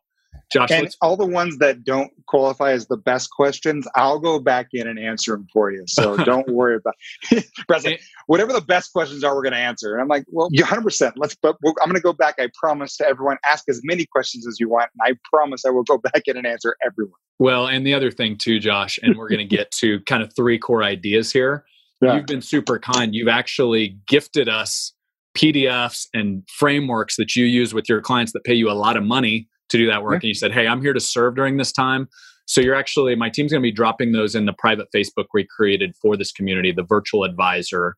Josh, 0.51 0.69
and 0.71 0.93
all 1.01 1.15
the 1.15 1.25
ones 1.25 1.57
that 1.59 1.83
don't 1.83 2.11
qualify 2.27 2.71
as 2.71 2.87
the 2.87 2.97
best 2.97 3.31
questions, 3.31 3.87
I'll 3.95 4.19
go 4.19 4.37
back 4.37 4.67
in 4.73 4.85
and 4.85 4.99
answer 4.99 5.31
them 5.31 5.47
for 5.51 5.71
you. 5.71 5.83
So 5.87 6.17
don't 6.25 6.47
worry 6.49 6.75
about 6.75 6.95
it. 7.31 8.01
whatever 8.27 8.51
the 8.51 8.61
best 8.61 8.91
questions 8.91 9.23
are, 9.23 9.33
we're 9.33 9.43
going 9.43 9.53
to 9.53 9.59
answer. 9.59 9.93
And 9.93 10.01
I'm 10.01 10.09
like, 10.09 10.25
well, 10.27 10.49
you 10.51 10.65
100%. 10.65 11.13
Let's, 11.15 11.35
but 11.35 11.55
I'm 11.63 11.87
going 11.89 11.95
to 11.95 12.01
go 12.01 12.11
back. 12.11 12.35
I 12.37 12.49
promise 12.53 12.97
to 12.97 13.07
everyone, 13.07 13.37
ask 13.49 13.63
as 13.69 13.79
many 13.83 14.05
questions 14.05 14.45
as 14.45 14.59
you 14.59 14.69
want. 14.69 14.89
And 14.99 15.13
I 15.13 15.17
promise 15.29 15.63
I 15.65 15.69
will 15.69 15.83
go 15.83 15.97
back 16.13 16.23
in 16.25 16.35
and 16.35 16.45
answer 16.45 16.75
everyone. 16.85 17.19
Well, 17.39 17.67
and 17.67 17.87
the 17.87 17.93
other 17.93 18.11
thing 18.11 18.37
too, 18.37 18.59
Josh, 18.59 18.99
and 19.01 19.15
we're 19.17 19.29
going 19.29 19.39
to 19.39 19.55
get 19.55 19.71
to 19.79 20.01
kind 20.01 20.21
of 20.21 20.35
three 20.35 20.59
core 20.59 20.83
ideas 20.83 21.31
here. 21.31 21.63
Yeah. 22.01 22.15
You've 22.15 22.25
been 22.25 22.41
super 22.41 22.77
kind. 22.77 23.15
You've 23.15 23.27
actually 23.27 23.97
gifted 24.07 24.49
us 24.49 24.93
PDFs 25.37 26.07
and 26.13 26.43
frameworks 26.49 27.15
that 27.15 27.35
you 27.35 27.45
use 27.45 27.73
with 27.73 27.87
your 27.87 28.01
clients 28.01 28.33
that 28.33 28.43
pay 28.43 28.53
you 28.53 28.69
a 28.69 28.73
lot 28.73 28.97
of 28.97 29.03
money 29.03 29.47
to 29.71 29.77
do 29.77 29.87
that 29.87 30.03
work. 30.03 30.13
Yeah. 30.13 30.17
And 30.17 30.23
you 30.25 30.33
said, 30.33 30.51
Hey, 30.51 30.67
I'm 30.67 30.81
here 30.81 30.93
to 30.93 30.99
serve 30.99 31.35
during 31.35 31.57
this 31.57 31.71
time. 31.71 32.07
So 32.45 32.59
you're 32.61 32.75
actually, 32.75 33.15
my 33.15 33.29
team's 33.29 33.51
going 33.51 33.61
to 33.61 33.65
be 33.65 33.71
dropping 33.71 34.11
those 34.11 34.35
in 34.35 34.45
the 34.45 34.53
private 34.53 34.87
Facebook 34.93 35.25
we 35.33 35.45
created 35.45 35.95
for 35.95 36.17
this 36.17 36.31
community, 36.31 36.71
the 36.71 36.83
virtual 36.83 37.23
advisor. 37.23 37.95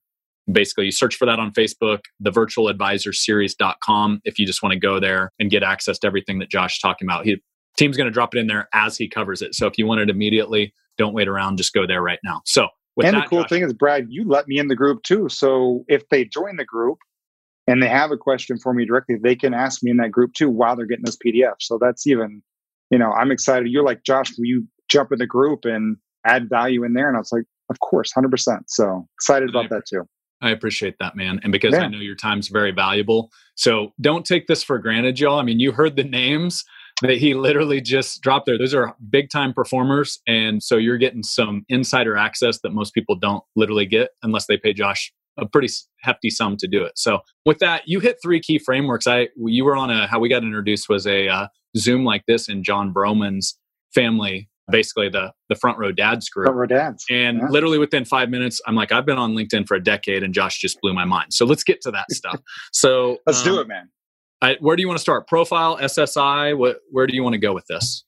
Basically, 0.51 0.85
you 0.85 0.91
search 0.91 1.15
for 1.15 1.25
that 1.25 1.39
on 1.39 1.51
Facebook, 1.51 1.99
the 2.19 2.29
virtual 2.29 2.67
advisor 2.67 3.13
series.com. 3.13 4.21
If 4.25 4.37
you 4.37 4.45
just 4.45 4.61
want 4.61 4.73
to 4.73 4.79
go 4.79 4.99
there 4.99 5.31
and 5.39 5.49
get 5.49 5.63
access 5.63 5.97
to 5.99 6.07
everything 6.07 6.39
that 6.39 6.51
Josh 6.51 6.75
is 6.75 6.79
talking 6.79 7.07
about, 7.07 7.25
he 7.25 7.41
team's 7.77 7.97
going 7.97 8.05
to 8.05 8.11
drop 8.11 8.35
it 8.35 8.39
in 8.39 8.47
there 8.47 8.67
as 8.73 8.97
he 8.97 9.07
covers 9.07 9.41
it. 9.41 9.55
So 9.55 9.65
if 9.65 9.77
you 9.77 9.87
want 9.87 10.01
it 10.01 10.09
immediately, 10.09 10.73
don't 10.97 11.13
wait 11.13 11.27
around, 11.27 11.57
just 11.57 11.73
go 11.73 11.87
there 11.87 12.03
right 12.03 12.19
now. 12.23 12.41
So 12.45 12.67
and 13.01 13.15
that, 13.15 13.23
the 13.23 13.29
cool 13.29 13.41
Josh, 13.41 13.49
thing 13.49 13.63
is, 13.63 13.73
Brad, 13.73 14.07
you 14.09 14.27
let 14.27 14.47
me 14.47 14.59
in 14.59 14.67
the 14.67 14.75
group 14.75 15.01
too. 15.03 15.27
So 15.29 15.83
if 15.87 16.07
they 16.09 16.25
join 16.25 16.57
the 16.57 16.65
group, 16.65 16.99
and 17.67 17.81
they 17.81 17.87
have 17.87 18.11
a 18.11 18.17
question 18.17 18.57
for 18.57 18.73
me 18.73 18.85
directly, 18.85 19.15
they 19.21 19.35
can 19.35 19.53
ask 19.53 19.83
me 19.83 19.91
in 19.91 19.97
that 19.97 20.11
group 20.11 20.33
too 20.33 20.49
while 20.49 20.75
they're 20.75 20.85
getting 20.85 21.05
this 21.05 21.17
PDF. 21.25 21.55
So 21.59 21.77
that's 21.79 22.05
even, 22.07 22.41
you 22.89 22.97
know, 22.97 23.11
I'm 23.11 23.31
excited. 23.31 23.69
You're 23.69 23.83
like, 23.83 24.03
Josh, 24.03 24.31
will 24.37 24.45
you 24.45 24.67
jump 24.89 25.11
in 25.11 25.19
the 25.19 25.27
group 25.27 25.65
and 25.65 25.97
add 26.25 26.49
value 26.49 26.83
in 26.83 26.93
there? 26.93 27.07
And 27.07 27.15
I 27.15 27.19
was 27.19 27.31
like, 27.31 27.45
of 27.69 27.79
course, 27.79 28.11
100%. 28.13 28.63
So 28.67 29.07
excited 29.15 29.49
about 29.49 29.69
that 29.69 29.83
too. 29.87 30.03
I 30.41 30.49
appreciate 30.49 30.95
that, 30.99 31.15
man. 31.15 31.39
And 31.43 31.53
because 31.53 31.73
yeah. 31.73 31.83
I 31.83 31.87
know 31.87 31.99
your 31.99 32.17
time's 32.17 32.49
very 32.49 32.71
valuable. 32.71 33.31
So 33.55 33.93
don't 34.01 34.25
take 34.25 34.47
this 34.47 34.61
for 34.61 34.77
granted, 34.77 35.17
y'all. 35.17 35.39
I 35.39 35.43
mean, 35.43 35.61
you 35.61 35.71
heard 35.71 35.95
the 35.95 36.03
names 36.03 36.65
that 37.01 37.17
he 37.17 37.33
literally 37.33 37.79
just 37.79 38.21
dropped 38.21 38.45
there. 38.45 38.57
Those 38.57 38.73
are 38.73 38.93
big 39.09 39.29
time 39.29 39.53
performers. 39.53 40.19
And 40.27 40.61
so 40.61 40.75
you're 40.75 40.97
getting 40.97 41.23
some 41.23 41.65
insider 41.69 42.17
access 42.17 42.59
that 42.59 42.71
most 42.71 42.93
people 42.93 43.15
don't 43.15 43.43
literally 43.55 43.85
get 43.85 44.09
unless 44.21 44.47
they 44.47 44.57
pay 44.57 44.73
Josh 44.73 45.13
a 45.37 45.45
pretty 45.45 45.67
hefty 46.01 46.29
sum 46.29 46.57
to 46.57 46.67
do 46.67 46.83
it. 46.83 46.93
So 46.95 47.19
with 47.45 47.59
that, 47.59 47.83
you 47.85 47.99
hit 47.99 48.17
three 48.21 48.39
key 48.39 48.59
frameworks. 48.59 49.07
I 49.07 49.29
you 49.35 49.65
were 49.65 49.75
on 49.75 49.89
a 49.89 50.07
how 50.07 50.19
we 50.19 50.29
got 50.29 50.43
introduced 50.43 50.89
was 50.89 51.07
a 51.07 51.27
uh, 51.27 51.47
Zoom 51.77 52.03
like 52.03 52.23
this 52.27 52.49
in 52.49 52.63
Jon 52.63 52.93
Vroman's 52.93 53.57
family, 53.93 54.49
basically 54.69 55.09
the 55.09 55.31
the 55.49 55.55
front 55.55 55.77
row 55.77 55.91
dads 55.91 56.29
group. 56.29 56.47
Front 56.47 56.57
row 56.57 56.65
dads. 56.67 57.03
And 57.09 57.39
yeah. 57.39 57.47
literally 57.49 57.79
within 57.79 58.05
five 58.05 58.29
minutes, 58.29 58.61
I'm 58.67 58.75
like, 58.75 58.91
I've 58.91 59.05
been 59.05 59.17
on 59.17 59.33
LinkedIn 59.33 59.67
for 59.67 59.75
a 59.75 59.83
decade, 59.83 60.23
and 60.23 60.33
Josh 60.33 60.59
just 60.59 60.79
blew 60.81 60.93
my 60.93 61.05
mind. 61.05 61.33
So 61.33 61.45
let's 61.45 61.63
get 61.63 61.81
to 61.81 61.91
that 61.91 62.11
stuff. 62.11 62.39
So 62.71 63.17
let's 63.25 63.45
um, 63.45 63.53
do 63.53 63.59
it, 63.59 63.67
man. 63.67 63.89
I, 64.41 64.57
where 64.59 64.75
do 64.75 64.81
you 64.81 64.87
want 64.87 64.97
to 64.97 65.01
start? 65.01 65.27
Profile, 65.27 65.77
SSI. 65.77 66.57
What? 66.57 66.79
Where 66.91 67.07
do 67.07 67.15
you 67.15 67.23
want 67.23 67.33
to 67.33 67.39
go 67.39 67.53
with 67.53 67.65
this? 67.67 68.03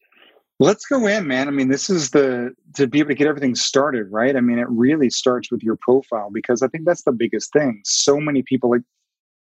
Let's 0.59 0.85
go 0.85 1.05
in, 1.05 1.27
man. 1.27 1.49
I 1.49 1.51
mean, 1.51 1.67
this 1.67 1.89
is 1.89 2.11
the 2.11 2.53
to 2.75 2.87
be 2.87 2.99
able 2.99 3.09
to 3.09 3.15
get 3.15 3.27
everything 3.27 3.55
started, 3.55 4.07
right? 4.09 4.37
I 4.37 4.39
mean, 4.39 4.57
it 4.57 4.69
really 4.69 5.09
starts 5.09 5.51
with 5.51 5.61
your 5.61 5.75
profile 5.75 6.29
because 6.31 6.61
I 6.61 6.67
think 6.67 6.85
that's 6.85 7.03
the 7.03 7.11
biggest 7.11 7.51
thing. 7.51 7.81
So 7.83 8.21
many 8.21 8.41
people 8.41 8.69
like 8.69 8.83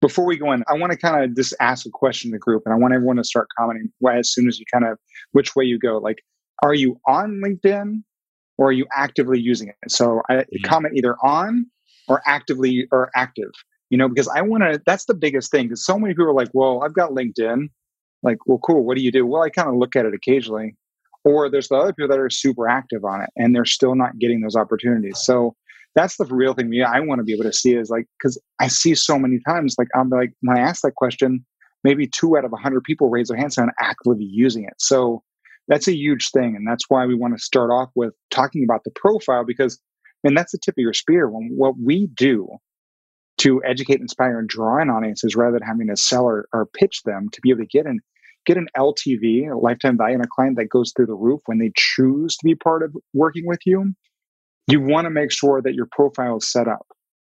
before 0.02 0.26
we 0.26 0.38
go 0.38 0.52
in, 0.52 0.64
I 0.68 0.74
want 0.74 0.92
to 0.92 0.98
kind 0.98 1.24
of 1.24 1.36
just 1.36 1.54
ask 1.60 1.86
a 1.86 1.90
question 1.90 2.32
to 2.32 2.36
the 2.36 2.40
group 2.40 2.64
and 2.66 2.74
I 2.74 2.78
want 2.78 2.94
everyone 2.94 3.18
to 3.18 3.24
start 3.24 3.48
commenting 3.58 3.92
as 4.12 4.32
soon 4.32 4.48
as 4.48 4.60
you 4.60 4.66
kind 4.72 4.86
of 4.86 4.98
which 5.32 5.56
way 5.56 5.64
you 5.64 5.78
go. 5.78 6.00
Like, 6.00 6.24
are 6.64 6.74
you 6.74 7.00
on 7.08 7.42
LinkedIn 7.44 8.04
or 8.58 8.70
are 8.70 8.72
you 8.72 8.86
actively 8.94 9.40
using 9.40 9.68
it? 9.70 9.76
So 9.90 10.22
I 10.28 10.34
mm-hmm. 10.34 10.64
comment 10.64 10.96
either 10.98 11.16
on 11.24 11.68
or 12.08 12.22
actively 12.26 12.88
or 12.92 13.12
active, 13.16 13.52
you 13.90 13.98
know, 13.98 14.10
because 14.10 14.28
I 14.28 14.42
want 14.42 14.64
to, 14.64 14.82
that's 14.86 15.06
the 15.06 15.14
biggest 15.14 15.52
thing. 15.52 15.68
Because 15.68 15.86
so 15.86 16.00
many 16.00 16.14
people 16.14 16.30
are 16.30 16.34
like, 16.34 16.50
well, 16.54 16.84
I've 16.84 16.94
got 16.94 17.12
LinkedIn. 17.12 17.70
Like, 18.24 18.38
well, 18.46 18.60
cool. 18.60 18.84
What 18.84 18.98
do 18.98 19.04
you 19.04 19.12
do? 19.12 19.26
Well, 19.26 19.44
I 19.44 19.50
kind 19.50 19.70
of 19.70 19.76
look 19.76 19.96
at 19.96 20.06
it 20.06 20.14
occasionally. 20.14 20.76
Or 21.24 21.50
there's 21.50 21.68
the 21.68 21.76
other 21.76 21.94
people 21.94 22.10
that 22.10 22.20
are 22.20 22.30
super 22.30 22.68
active 22.68 23.06
on 23.06 23.22
it 23.22 23.30
and 23.36 23.56
they're 23.56 23.66
still 23.66 23.96
not 23.96 24.18
getting 24.18 24.42
those 24.42 24.56
opportunities. 24.56 25.20
So 25.20 25.56
that's 25.96 26.18
the 26.18 26.26
real 26.26 26.54
thing 26.54 26.72
I 26.84 27.00
want 27.02 27.20
to 27.20 27.24
be 27.24 27.34
able 27.34 27.44
to 27.44 27.54
see 27.54 27.76
is 27.76 27.90
like 27.90 28.06
because 28.18 28.42
I 28.60 28.68
see 28.68 28.96
so 28.96 29.20
many 29.20 29.40
times 29.48 29.76
like 29.78 29.90
I'm 29.96 30.10
like 30.10 30.34
when 30.42 30.58
I 30.58 30.62
ask 30.62 30.82
that 30.82 30.96
question, 30.96 31.46
maybe 31.84 32.08
two 32.08 32.38
out 32.38 32.46
of 32.46 32.54
a 32.54 32.58
hundred 32.58 32.84
people 32.84 33.10
raise 33.10 33.28
their 33.28 33.38
hands 33.38 33.58
and 33.58 33.72
actively 33.80 34.24
using 34.24 34.64
it. 34.64 34.74
So 34.78 35.24
that's 35.68 35.88
a 35.88 35.96
huge 35.96 36.32
thing, 36.32 36.56
and 36.56 36.68
that's 36.68 36.86
why 36.90 37.06
we 37.06 37.16
want 37.16 37.38
to 37.38 37.44
start 37.44 37.72
off 37.72 37.90
with 37.96 38.14
talking 38.30 38.64
about 38.64 38.84
the 38.84 38.92
profile 38.96 39.46
because, 39.46 39.80
and 40.24 40.36
that's 40.36 40.52
the 40.52 40.58
tip 40.58 40.74
of 40.74 40.82
your 40.82 40.94
spear. 40.94 41.30
When 41.30 41.52
what 41.56 41.76
we 41.78 42.08
do 42.08 42.48
to 43.40 43.62
educate, 43.64 44.00
inspire, 44.00 44.40
and 44.40 44.50
draw 44.50 44.82
in 44.82 44.90
audiences 44.90 45.36
rather 45.36 45.60
than 45.60 45.68
having 45.68 45.88
to 45.88 45.98
sell 45.98 46.26
or, 46.26 46.46
or 46.54 46.66
pitch 46.66 47.02
them 47.06 47.30
to 47.32 47.42
be 47.42 47.50
able 47.50 47.62
to 47.62 47.66
get 47.66 47.86
in 47.86 48.00
get 48.46 48.58
an 48.58 48.68
LTV, 48.78 49.52
a 49.52 49.58
lifetime 49.58 49.98
value 49.98 50.16
in 50.16 50.22
a 50.22 50.28
client 50.28 50.58
that 50.58 50.70
goes 50.70 50.94
through 50.96 51.08
the 51.08 51.14
roof 51.14 51.42
when 51.46 51.60
they 51.60 51.72
choose 51.76 52.36
to 52.38 52.46
be 52.46 52.56
part 52.56 52.84
of 52.84 52.96
working 53.14 53.46
with 53.46 53.60
you, 53.66 53.94
you 54.68 54.82
want 54.82 55.06
to 55.06 55.10
make 55.10 55.32
sure 55.32 55.62
that 55.62 55.74
your 55.74 55.88
profile 55.92 56.38
is 56.38 56.52
set 56.52 56.68
up. 56.68 56.88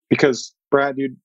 Because, 0.09 0.53
Brad, 0.71 0.95
dude, 0.95 1.17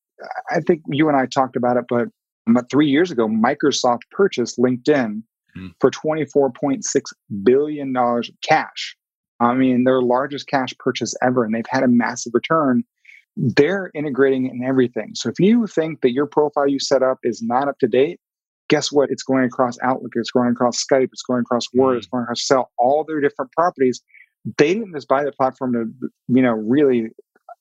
I 0.51 0.61
think 0.61 0.83
you 0.89 1.09
and 1.09 1.17
I 1.17 1.27
talked 1.27 1.57
about 1.57 1.77
it, 1.77 1.85
but 1.89 2.09
about 2.49 2.71
three 2.71 2.89
years 2.89 3.11
ago, 3.11 3.29
Microsoft 3.29 4.01
purchased 4.11 4.59
LinkedIn 4.59 5.23
mm. 5.57 5.75
for 5.81 5.91
$24.6 5.91 6.83
billion 7.43 8.23
cash. 8.43 8.97
I 9.41 9.55
mean, 9.55 9.85
their 9.85 10.03
largest 10.03 10.47
cash 10.49 10.75
purchase 10.79 11.15
ever, 11.23 11.45
and 11.45 11.55
they've 11.55 11.65
had 11.69 11.83
a 11.83 11.89
massive 11.89 12.35
return. 12.35 12.85
They're 13.37 13.91
integrating 13.95 14.47
in 14.47 14.63
everything. 14.67 15.13
So 15.15 15.31
if 15.31 15.39
you 15.39 15.67
think 15.67 16.03
that 16.03 16.13
your 16.13 16.27
profile 16.27 16.69
you 16.69 16.79
set 16.79 17.03
up 17.03 17.19
is 17.23 17.41
not 17.43 17.69
up 17.69 17.79
to 17.79 17.89
date, 17.89 18.21
guess 18.71 18.91
what? 18.91 19.11
It's 19.11 19.25
going 19.25 19.45
across 19.45 19.77
Outlook, 19.83 20.13
it's 20.15 20.31
going 20.31 20.53
across 20.53 20.83
Skype, 20.83 21.09
it's 21.13 21.23
going 21.23 21.41
across 21.41 21.67
Word, 21.75 21.99
it's 21.99 22.07
mm. 22.07 22.13
going 22.13 22.23
across 22.23 22.41
Excel, 22.41 22.71
all 22.79 23.05
their 23.07 23.21
different 23.21 23.53
properties. 23.53 24.01
They 24.57 24.73
didn't 24.75 24.95
just 24.95 25.09
buy 25.09 25.25
the 25.25 25.33
platform 25.33 25.73
to, 25.75 26.09
you 26.29 26.41
know, 26.41 26.53
really, 26.53 27.09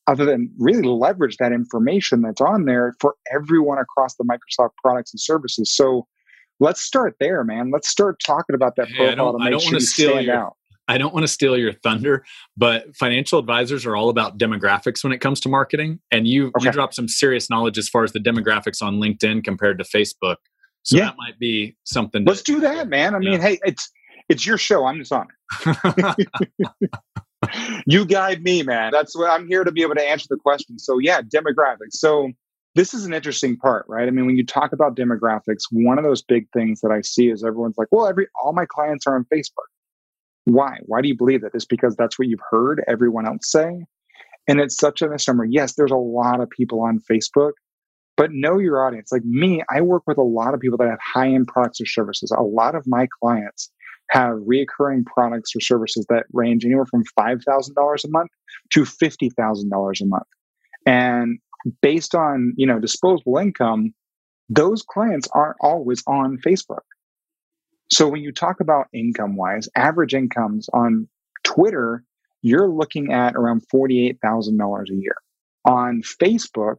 other 0.08 0.24
than 0.24 0.50
really 0.58 0.88
leverage 0.88 1.36
that 1.38 1.52
information 1.52 2.22
that's 2.22 2.40
on 2.40 2.66
there 2.66 2.94
for 3.02 3.16
everyone 3.34 3.80
across 3.80 4.16
the 4.16 4.24
Microsoft 4.24 4.70
products 4.82 5.12
and 5.12 5.20
services. 5.20 5.76
So 5.76 6.08
let's 6.60 6.82
start 6.82 7.16
there, 7.20 7.44
man. 7.44 7.72
Let's 7.72 7.90
start 7.90 8.22
talking 8.26 8.56
about 8.56 8.76
that 8.78 8.88
profile 8.96 9.08
hey, 9.08 9.16
to 9.16 9.38
make 9.40 9.48
I 9.48 9.50
don't 9.50 9.62
sure 9.62 9.72
want 9.74 9.82
to 9.82 9.88
steal 9.88 10.22
your, 10.22 10.36
out. 10.36 10.54
I 10.88 10.98
don't 11.00 11.14
want 11.14 11.24
to 11.24 11.28
steal 11.28 11.58
your 11.58 11.74
thunder, 11.74 12.24
but 12.56 12.96
financial 12.96 13.40
advisors 13.40 13.86
are 13.86 13.96
all 13.96 14.10
about 14.10 14.38
demographics 14.38 15.04
when 15.04 15.12
it 15.12 15.20
comes 15.20 15.40
to 15.42 15.50
marketing. 15.50 16.00
And 16.12 16.28
you 16.28 16.52
okay. 16.56 16.66
you 16.66 16.72
drop 16.72 16.94
some 16.94 17.08
serious 17.08 17.50
knowledge 17.50 17.80
as 17.80 17.90
far 17.90 18.04
as 18.04 18.14
the 18.14 18.20
demographics 18.20 18.82
on 18.82 19.00
LinkedIn 19.00 19.44
compared 19.44 19.80
to 19.80 19.84
Facebook. 19.84 20.38
So 20.84 20.98
yeah. 20.98 21.06
that 21.06 21.16
might 21.18 21.38
be 21.40 21.76
something. 21.84 22.26
Let's 22.26 22.42
do 22.42 22.60
that, 22.62 22.88
man. 22.88 23.16
I 23.16 23.20
yeah. 23.20 23.32
mean, 23.32 23.42
hey, 23.42 23.60
it's 23.64 23.92
it's 24.30 24.46
your 24.46 24.58
show. 24.58 24.86
I'm 24.86 24.98
just 24.98 25.12
on 25.12 25.28
it. 25.66 26.28
you 27.86 28.06
guide 28.06 28.44
me, 28.44 28.64
man. 28.64 28.92
That's 28.92 29.16
what 29.16 29.32
I'm 29.32 29.48
here 29.48 29.64
to 29.64 29.72
be 29.72 29.82
able 29.82 29.96
to 29.96 30.04
answer 30.04 30.28
the 30.30 30.38
question. 30.38 30.80
So 30.80 31.00
yeah, 31.00 31.22
demographics. 31.22 31.94
So 31.94 32.32
this 32.76 32.94
is 32.94 33.06
an 33.06 33.14
interesting 33.14 33.58
part, 33.58 33.86
right? 33.88 34.08
I 34.08 34.12
mean, 34.12 34.26
when 34.26 34.38
you 34.38 34.46
talk 34.46 34.72
about 34.72 34.96
demographics, 34.96 35.64
one 35.72 35.98
of 35.98 36.04
those 36.04 36.22
big 36.22 36.48
things 36.54 36.82
that 36.82 36.92
I 36.92 37.02
see 37.02 37.30
is 37.30 37.44
everyone's 37.44 37.78
like, 37.78 37.88
well, 37.92 38.08
every 38.08 38.28
all 38.42 38.54
my 38.54 38.66
clients 38.66 39.08
are 39.08 39.16
on 39.16 39.26
Facebook. 39.34 39.68
Why? 40.46 40.78
Why 40.84 41.02
do 41.02 41.08
you 41.08 41.18
believe 41.18 41.42
that? 41.42 41.52
It's 41.54 41.66
because 41.66 41.96
that's 41.96 42.18
what 42.18 42.28
you've 42.28 42.40
heard 42.50 42.84
everyone 42.88 43.28
else 43.28 43.52
say. 43.52 43.84
And 44.48 44.60
it's 44.60 44.78
such 44.78 45.02
a 45.02 45.10
misnomer. 45.10 45.46
Yes, 45.46 45.76
there's 45.76 45.92
a 45.92 45.96
lot 45.96 46.40
of 46.42 46.50
people 46.50 46.82
on 46.82 47.00
Facebook, 47.00 47.52
but 48.20 48.34
know 48.34 48.60
your 48.60 48.86
audience. 48.86 49.14
Like 49.14 49.24
me, 49.24 49.64
I 49.70 49.80
work 49.80 50.04
with 50.06 50.18
a 50.18 50.24
lot 50.24 50.54
of 50.54 50.60
people 50.60 50.78
that 50.80 50.90
have 50.90 51.00
high 51.02 51.30
end 51.30 51.48
products 51.48 51.80
or 51.80 51.86
services. 51.86 52.32
A 52.38 52.44
lot 52.44 52.76
of 52.76 52.86
my 52.86 53.08
clients 53.22 53.72
have 54.10 54.40
reoccurring 54.40 55.06
products 55.06 55.56
or 55.56 55.62
services 55.62 56.06
that 56.10 56.26
range 56.34 56.66
anywhere 56.66 56.86
from 56.86 57.06
$5,000 57.18 58.04
a 58.04 58.08
month 58.10 58.30
to 58.72 58.82
$50,000 58.82 60.02
a 60.02 60.06
month. 60.06 60.24
And 60.86 61.40
based 61.82 62.14
on, 62.14 62.54
you 62.58 62.68
know, 62.68 62.78
disposable 62.78 63.38
income, 63.38 63.94
those 64.50 64.82
clients 64.82 65.30
aren't 65.34 65.58
always 65.62 66.04
on 66.06 66.40
Facebook. 66.46 66.84
So 67.90 68.10
when 68.10 68.22
you 68.22 68.34
talk 68.34 68.60
about 68.60 68.88
income 68.94 69.38
wise, 69.38 69.70
average 69.78 70.14
incomes 70.14 70.68
on 70.74 71.08
Twitter, 71.46 72.04
you're 72.42 72.68
looking 72.68 73.14
at 73.14 73.38
around 73.38 73.64
$48,000 73.74 74.90
a 74.90 74.94
year. 74.94 75.16
On 75.64 76.02
Facebook, 76.22 76.78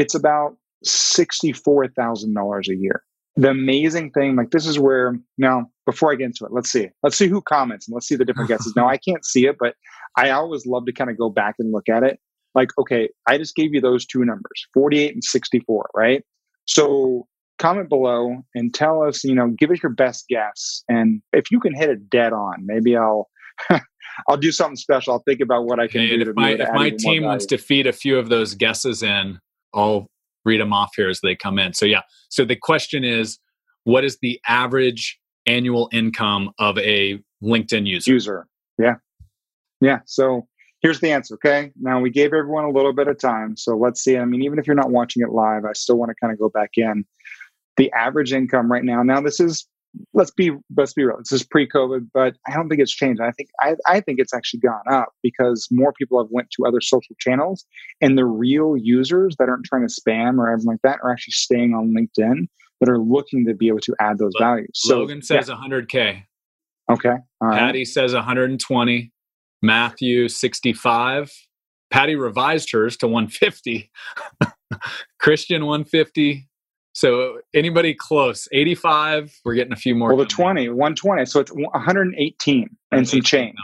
it's 0.00 0.14
about 0.14 0.56
$64,000 0.86 2.68
a 2.68 2.76
year. 2.76 3.02
The 3.36 3.50
amazing 3.50 4.12
thing, 4.12 4.34
like 4.34 4.50
this 4.50 4.66
is 4.66 4.78
where 4.78 5.14
now, 5.36 5.66
before 5.84 6.10
I 6.10 6.14
get 6.14 6.24
into 6.24 6.46
it, 6.46 6.52
let's 6.52 6.72
see. 6.72 6.88
Let's 7.02 7.18
see 7.18 7.28
who 7.28 7.42
comments 7.42 7.86
and 7.86 7.94
let's 7.94 8.08
see 8.08 8.16
the 8.16 8.24
different 8.24 8.48
guesses. 8.48 8.72
now, 8.74 8.88
I 8.88 8.96
can't 8.96 9.24
see 9.24 9.46
it, 9.46 9.56
but 9.60 9.74
I 10.16 10.30
always 10.30 10.64
love 10.64 10.86
to 10.86 10.92
kind 10.92 11.10
of 11.10 11.18
go 11.18 11.28
back 11.28 11.56
and 11.58 11.70
look 11.70 11.90
at 11.90 12.02
it. 12.02 12.18
Like, 12.54 12.70
okay, 12.78 13.10
I 13.28 13.36
just 13.36 13.54
gave 13.54 13.74
you 13.74 13.80
those 13.82 14.06
two 14.06 14.24
numbers 14.24 14.66
48 14.72 15.12
and 15.12 15.22
64, 15.22 15.90
right? 15.94 16.24
So 16.66 17.26
comment 17.58 17.90
below 17.90 18.38
and 18.54 18.72
tell 18.72 19.02
us, 19.02 19.22
you 19.22 19.34
know, 19.34 19.48
give 19.58 19.70
us 19.70 19.82
your 19.82 19.92
best 19.92 20.24
guess. 20.30 20.82
And 20.88 21.20
if 21.34 21.50
you 21.50 21.60
can 21.60 21.74
hit 21.74 21.90
it 21.90 22.08
dead 22.08 22.32
on, 22.32 22.64
maybe 22.64 22.96
I'll 22.96 23.28
I'll 24.28 24.38
do 24.38 24.50
something 24.50 24.76
special. 24.76 25.12
I'll 25.12 25.22
think 25.28 25.40
about 25.40 25.66
what 25.66 25.78
I 25.78 25.86
can 25.86 26.08
do. 26.08 26.30
If 26.30 26.34
my, 26.34 26.52
if 26.52 26.72
my 26.72 26.90
team 26.90 27.24
wants 27.24 27.44
to 27.46 27.58
feed 27.58 27.86
a 27.86 27.92
few 27.92 28.18
of 28.18 28.30
those 28.30 28.54
guesses 28.54 29.02
in, 29.02 29.38
I'll 29.74 30.08
read 30.44 30.60
them 30.60 30.72
off 30.72 30.92
here 30.96 31.08
as 31.08 31.20
they 31.20 31.36
come 31.36 31.58
in. 31.58 31.72
So 31.74 31.86
yeah. 31.86 32.02
So 32.28 32.44
the 32.44 32.56
question 32.56 33.04
is, 33.04 33.38
what 33.84 34.04
is 34.04 34.18
the 34.22 34.40
average 34.46 35.18
annual 35.46 35.88
income 35.92 36.50
of 36.58 36.78
a 36.78 37.20
LinkedIn 37.42 37.86
user? 37.86 38.10
User. 38.12 38.46
Yeah. 38.78 38.94
Yeah. 39.80 40.00
So 40.06 40.46
here's 40.82 41.00
the 41.00 41.10
answer. 41.10 41.34
Okay. 41.34 41.72
Now 41.80 42.00
we 42.00 42.10
gave 42.10 42.32
everyone 42.32 42.64
a 42.64 42.70
little 42.70 42.92
bit 42.92 43.08
of 43.08 43.18
time. 43.18 43.56
So 43.56 43.76
let's 43.76 44.02
see. 44.02 44.16
I 44.16 44.24
mean, 44.24 44.42
even 44.42 44.58
if 44.58 44.66
you're 44.66 44.76
not 44.76 44.90
watching 44.90 45.22
it 45.22 45.30
live, 45.30 45.64
I 45.64 45.72
still 45.72 45.96
want 45.96 46.10
to 46.10 46.14
kind 46.20 46.32
of 46.32 46.38
go 46.38 46.48
back 46.48 46.70
in. 46.76 47.04
The 47.76 47.90
average 47.92 48.32
income 48.32 48.70
right 48.70 48.84
now. 48.84 49.02
Now 49.02 49.20
this 49.20 49.40
is 49.40 49.66
let's 50.14 50.30
be 50.30 50.52
let's 50.76 50.92
be 50.92 51.04
real. 51.04 51.18
This 51.18 51.32
is 51.32 51.42
pre-COVID, 51.44 52.08
but 52.12 52.36
I 52.48 52.54
don't 52.54 52.68
think 52.68 52.80
it's 52.80 52.92
changed. 52.92 53.20
I 53.20 53.30
think 53.32 53.50
I, 53.60 53.74
I 53.86 54.00
think 54.00 54.18
it's 54.18 54.34
actually 54.34 54.60
gone 54.60 54.82
up 54.90 55.10
because 55.22 55.68
more 55.70 55.92
people 55.92 56.22
have 56.22 56.30
went 56.30 56.50
to 56.52 56.66
other 56.66 56.80
social 56.80 57.16
channels, 57.18 57.64
and 58.00 58.16
the 58.16 58.24
real 58.24 58.76
users 58.76 59.36
that 59.38 59.48
aren't 59.48 59.64
trying 59.64 59.86
to 59.86 59.92
spam 59.92 60.38
or 60.38 60.52
anything 60.52 60.66
like 60.66 60.82
that 60.82 60.98
are 61.02 61.10
actually 61.10 61.32
staying 61.32 61.74
on 61.74 61.94
LinkedIn 61.94 62.46
that 62.80 62.88
are 62.88 62.98
looking 62.98 63.46
to 63.46 63.54
be 63.54 63.68
able 63.68 63.80
to 63.80 63.94
add 64.00 64.18
those 64.18 64.32
values. 64.38 64.70
So, 64.74 64.98
Logan 65.00 65.22
says 65.22 65.48
yeah. 65.48 65.54
100k. 65.54 66.22
Okay. 66.90 67.16
Patty 67.42 67.84
says 67.84 68.14
120. 68.14 69.12
Matthew 69.62 70.28
65. 70.28 71.30
Patty 71.90 72.16
revised 72.16 72.72
hers 72.72 72.96
to 72.98 73.06
150. 73.06 73.90
Christian 75.18 75.66
150. 75.66 76.48
So 76.92 77.38
anybody 77.54 77.94
close, 77.94 78.48
85, 78.52 79.40
we're 79.44 79.54
getting 79.54 79.72
a 79.72 79.76
few 79.76 79.94
more. 79.94 80.08
Well, 80.08 80.18
the 80.18 80.26
20, 80.26 80.68
120. 80.68 81.24
So 81.26 81.40
it's 81.40 81.52
118 81.52 82.76
and 82.92 83.08
some 83.08 83.22
change. 83.22 83.56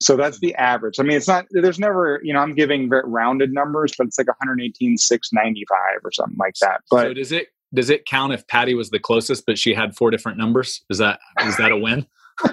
So 0.00 0.16
that's 0.16 0.38
the 0.40 0.54
average. 0.54 1.00
I 1.00 1.02
mean, 1.02 1.16
it's 1.16 1.28
not, 1.28 1.46
there's 1.50 1.78
never, 1.78 2.20
you 2.22 2.32
know, 2.32 2.40
I'm 2.40 2.54
giving 2.54 2.88
very 2.88 3.02
rounded 3.04 3.52
numbers, 3.52 3.92
but 3.96 4.06
it's 4.06 4.18
like 4.18 4.28
118, 4.28 4.96
695 4.96 5.78
or 6.04 6.12
something 6.12 6.36
like 6.38 6.54
that. 6.60 6.82
But 6.90 7.02
so 7.02 7.14
does 7.14 7.32
it, 7.32 7.48
does 7.74 7.90
it 7.90 8.06
count 8.06 8.32
if 8.32 8.46
Patty 8.46 8.74
was 8.74 8.90
the 8.90 8.98
closest, 8.98 9.44
but 9.46 9.58
she 9.58 9.74
had 9.74 9.96
four 9.96 10.10
different 10.10 10.38
numbers? 10.38 10.84
Is 10.88 10.98
that, 10.98 11.20
is 11.44 11.56
that 11.56 11.72
a 11.72 11.76
win? 11.76 12.06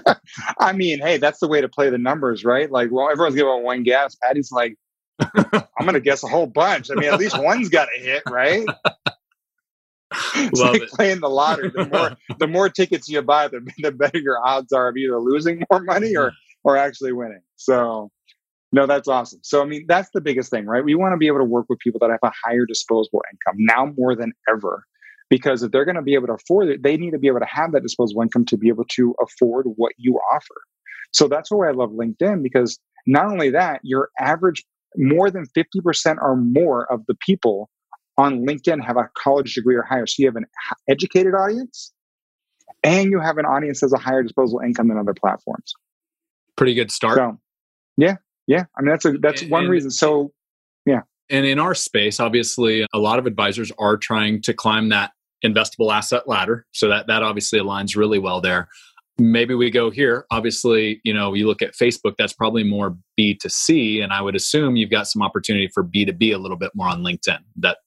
I 0.59 0.73
mean, 0.73 0.99
hey, 0.99 1.17
that's 1.17 1.39
the 1.39 1.47
way 1.47 1.61
to 1.61 1.69
play 1.69 1.89
the 1.89 1.97
numbers, 1.97 2.43
right? 2.43 2.71
Like, 2.71 2.89
well, 2.91 3.09
everyone's 3.09 3.35
giving 3.35 3.63
one 3.63 3.83
guess. 3.83 4.15
Patty's 4.15 4.51
like, 4.51 4.75
I'm 5.19 5.63
going 5.81 5.93
to 5.93 5.99
guess 5.99 6.23
a 6.23 6.27
whole 6.27 6.47
bunch. 6.47 6.89
I 6.91 6.95
mean, 6.95 7.13
at 7.13 7.19
least 7.19 7.39
one's 7.39 7.69
got 7.69 7.87
to 7.95 8.01
hit, 8.01 8.23
right? 8.29 8.65
it's 10.35 10.59
Love 10.59 10.73
like 10.73 10.81
it. 10.83 10.89
playing 10.89 11.19
the 11.19 11.29
lottery. 11.29 11.71
The 11.73 11.85
more 11.85 12.17
the 12.39 12.47
more 12.47 12.69
tickets 12.69 13.09
you 13.09 13.21
buy, 13.21 13.47
the, 13.47 13.67
the 13.79 13.91
better 13.91 14.19
your 14.19 14.45
odds 14.45 14.71
are 14.73 14.89
of 14.89 14.97
either 14.97 15.19
losing 15.19 15.63
more 15.71 15.81
money 15.81 16.15
or 16.15 16.33
or 16.63 16.77
actually 16.77 17.13
winning. 17.13 17.41
So 17.55 18.11
no, 18.71 18.85
that's 18.87 19.07
awesome. 19.07 19.39
So 19.43 19.61
I 19.61 19.65
mean, 19.65 19.85
that's 19.87 20.09
the 20.13 20.21
biggest 20.21 20.51
thing, 20.51 20.65
right? 20.65 20.83
We 20.83 20.95
want 20.95 21.13
to 21.13 21.17
be 21.17 21.27
able 21.27 21.39
to 21.39 21.45
work 21.45 21.67
with 21.69 21.79
people 21.79 21.99
that 22.01 22.09
have 22.09 22.19
a 22.23 22.31
higher 22.43 22.65
disposable 22.65 23.23
income 23.31 23.55
now 23.57 23.93
more 23.97 24.15
than 24.15 24.33
ever. 24.49 24.83
Because 25.29 25.63
if 25.63 25.71
they're 25.71 25.85
going 25.85 25.95
to 25.95 26.03
be 26.03 26.13
able 26.13 26.27
to 26.27 26.33
afford 26.33 26.67
it, 26.69 26.83
they 26.83 26.97
need 26.97 27.11
to 27.11 27.17
be 27.17 27.27
able 27.27 27.39
to 27.39 27.47
have 27.49 27.71
that 27.71 27.81
disposable 27.81 28.21
income 28.21 28.45
to 28.45 28.57
be 28.57 28.67
able 28.67 28.85
to 28.91 29.15
afford 29.21 29.65
what 29.75 29.93
you 29.97 30.19
offer. 30.31 30.61
So 31.13 31.27
that's 31.27 31.49
why 31.49 31.69
I 31.69 31.71
love 31.71 31.91
LinkedIn 31.91 32.43
because 32.43 32.77
not 33.07 33.25
only 33.27 33.49
that, 33.51 33.79
your 33.83 34.09
average 34.19 34.63
more 34.97 35.31
than 35.31 35.45
50% 35.57 36.17
or 36.21 36.35
more 36.35 36.91
of 36.91 37.05
the 37.07 37.15
people 37.25 37.69
on 38.17 38.45
LinkedIn 38.45 38.83
have 38.83 38.97
a 38.97 39.09
college 39.17 39.53
degree 39.55 39.75
or 39.75 39.83
higher. 39.83 40.07
So 40.07 40.15
you 40.19 40.27
have 40.27 40.35
an 40.35 40.45
educated 40.87 41.33
audience 41.33 41.91
and 42.83 43.11
you 43.11 43.19
have 43.19 43.37
an 43.37 43.45
audience 43.45 43.81
that 43.81 43.87
has 43.87 43.93
a 43.93 43.97
higher 43.97 44.23
disposable 44.23 44.59
income 44.59 44.87
than 44.87 44.97
other 44.97 45.13
platforms. 45.13 45.73
Pretty 46.55 46.73
good 46.73 46.91
start. 46.91 47.17
So, 47.17 47.39
yeah, 47.97 48.17
yeah. 48.47 48.65
I 48.77 48.81
mean, 48.81 48.91
that's 48.91 49.05
a 49.05 49.13
that's 49.13 49.41
and, 49.41 49.51
one 49.51 49.63
and, 49.63 49.71
reason. 49.71 49.91
So, 49.91 50.31
yeah. 50.85 51.01
And 51.29 51.45
in 51.45 51.59
our 51.59 51.75
space, 51.75 52.19
obviously, 52.19 52.85
a 52.93 52.99
lot 52.99 53.19
of 53.19 53.25
advisors 53.25 53.71
are 53.79 53.97
trying 53.97 54.41
to 54.43 54.53
climb 54.53 54.89
that 54.89 55.11
investable 55.43 55.91
asset 55.91 56.27
ladder. 56.27 56.65
So 56.71 56.87
that 56.89 57.07
that 57.07 57.23
obviously 57.23 57.59
aligns 57.59 57.95
really 57.95 58.19
well 58.19 58.39
there. 58.39 58.69
Maybe 59.17 59.55
we 59.55 59.71
go 59.71 59.91
here. 59.91 60.25
Obviously, 60.29 60.99
you 61.03 61.13
know, 61.13 61.33
you 61.33 61.47
look 61.47 61.61
at 61.61 61.73
Facebook, 61.73 62.15
that's 62.17 62.33
probably 62.33 62.63
more 62.63 62.97
B 63.15 63.33
to 63.35 63.49
C. 63.49 64.01
And 64.01 64.11
I 64.11 64.21
would 64.21 64.35
assume 64.35 64.75
you've 64.75 64.89
got 64.91 65.07
some 65.07 65.21
opportunity 65.21 65.69
for 65.73 65.83
B 65.83 66.03
to 66.05 66.13
B 66.13 66.31
a 66.31 66.37
little 66.37 66.57
bit 66.57 66.71
more 66.75 66.89
on 66.89 67.01
LinkedIn. 67.01 67.39
That 67.57 67.77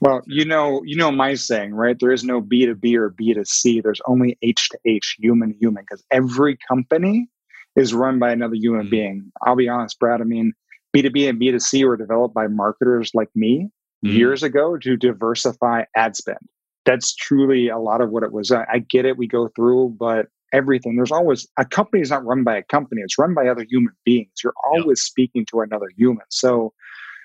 well, 0.00 0.22
you 0.26 0.44
know, 0.44 0.82
you 0.84 0.96
know 0.96 1.10
my 1.10 1.34
saying, 1.34 1.74
right? 1.74 1.96
There 1.98 2.12
is 2.12 2.24
no 2.24 2.40
B 2.40 2.66
to 2.66 2.74
B 2.74 2.96
or 2.96 3.10
B 3.10 3.34
to 3.34 3.44
C. 3.44 3.80
There's 3.80 4.00
only 4.06 4.38
H 4.42 4.68
to 4.70 4.78
H, 4.86 5.16
human 5.18 5.52
to 5.52 5.58
human, 5.58 5.84
because 5.88 6.04
every 6.10 6.58
company 6.68 7.28
is 7.76 7.94
run 7.94 8.18
by 8.18 8.32
another 8.32 8.54
human 8.54 8.82
mm-hmm. 8.82 8.90
being. 8.90 9.32
I'll 9.46 9.56
be 9.56 9.68
honest, 9.68 9.98
Brad. 9.98 10.20
I 10.20 10.24
mean, 10.24 10.52
B 10.92 11.02
to 11.02 11.10
B 11.10 11.26
and 11.26 11.38
B 11.38 11.50
to 11.50 11.60
C 11.60 11.84
were 11.84 11.96
developed 11.96 12.34
by 12.34 12.46
marketers 12.46 13.12
like 13.14 13.30
me 13.34 13.68
mm-hmm. 14.04 14.16
years 14.16 14.42
ago 14.42 14.76
to 14.78 14.96
diversify 14.96 15.84
ad 15.96 16.16
spend. 16.16 16.38
That's 16.84 17.14
truly 17.14 17.68
a 17.68 17.78
lot 17.78 18.00
of 18.00 18.10
what 18.10 18.22
it 18.22 18.32
was. 18.32 18.50
I, 18.50 18.64
I 18.72 18.78
get 18.78 19.04
it. 19.04 19.16
We 19.16 19.28
go 19.28 19.48
through, 19.54 19.96
but 19.98 20.26
everything. 20.52 20.96
There's 20.96 21.12
always 21.12 21.46
a 21.58 21.64
company 21.64 22.02
is 22.02 22.10
not 22.10 22.24
run 22.24 22.42
by 22.42 22.56
a 22.56 22.62
company. 22.62 23.02
It's 23.02 23.18
run 23.18 23.34
by 23.34 23.46
other 23.48 23.64
human 23.68 23.92
beings. 24.04 24.32
You're 24.42 24.54
always 24.72 25.00
speaking 25.00 25.46
to 25.50 25.60
another 25.60 25.88
human. 25.96 26.24
So 26.30 26.72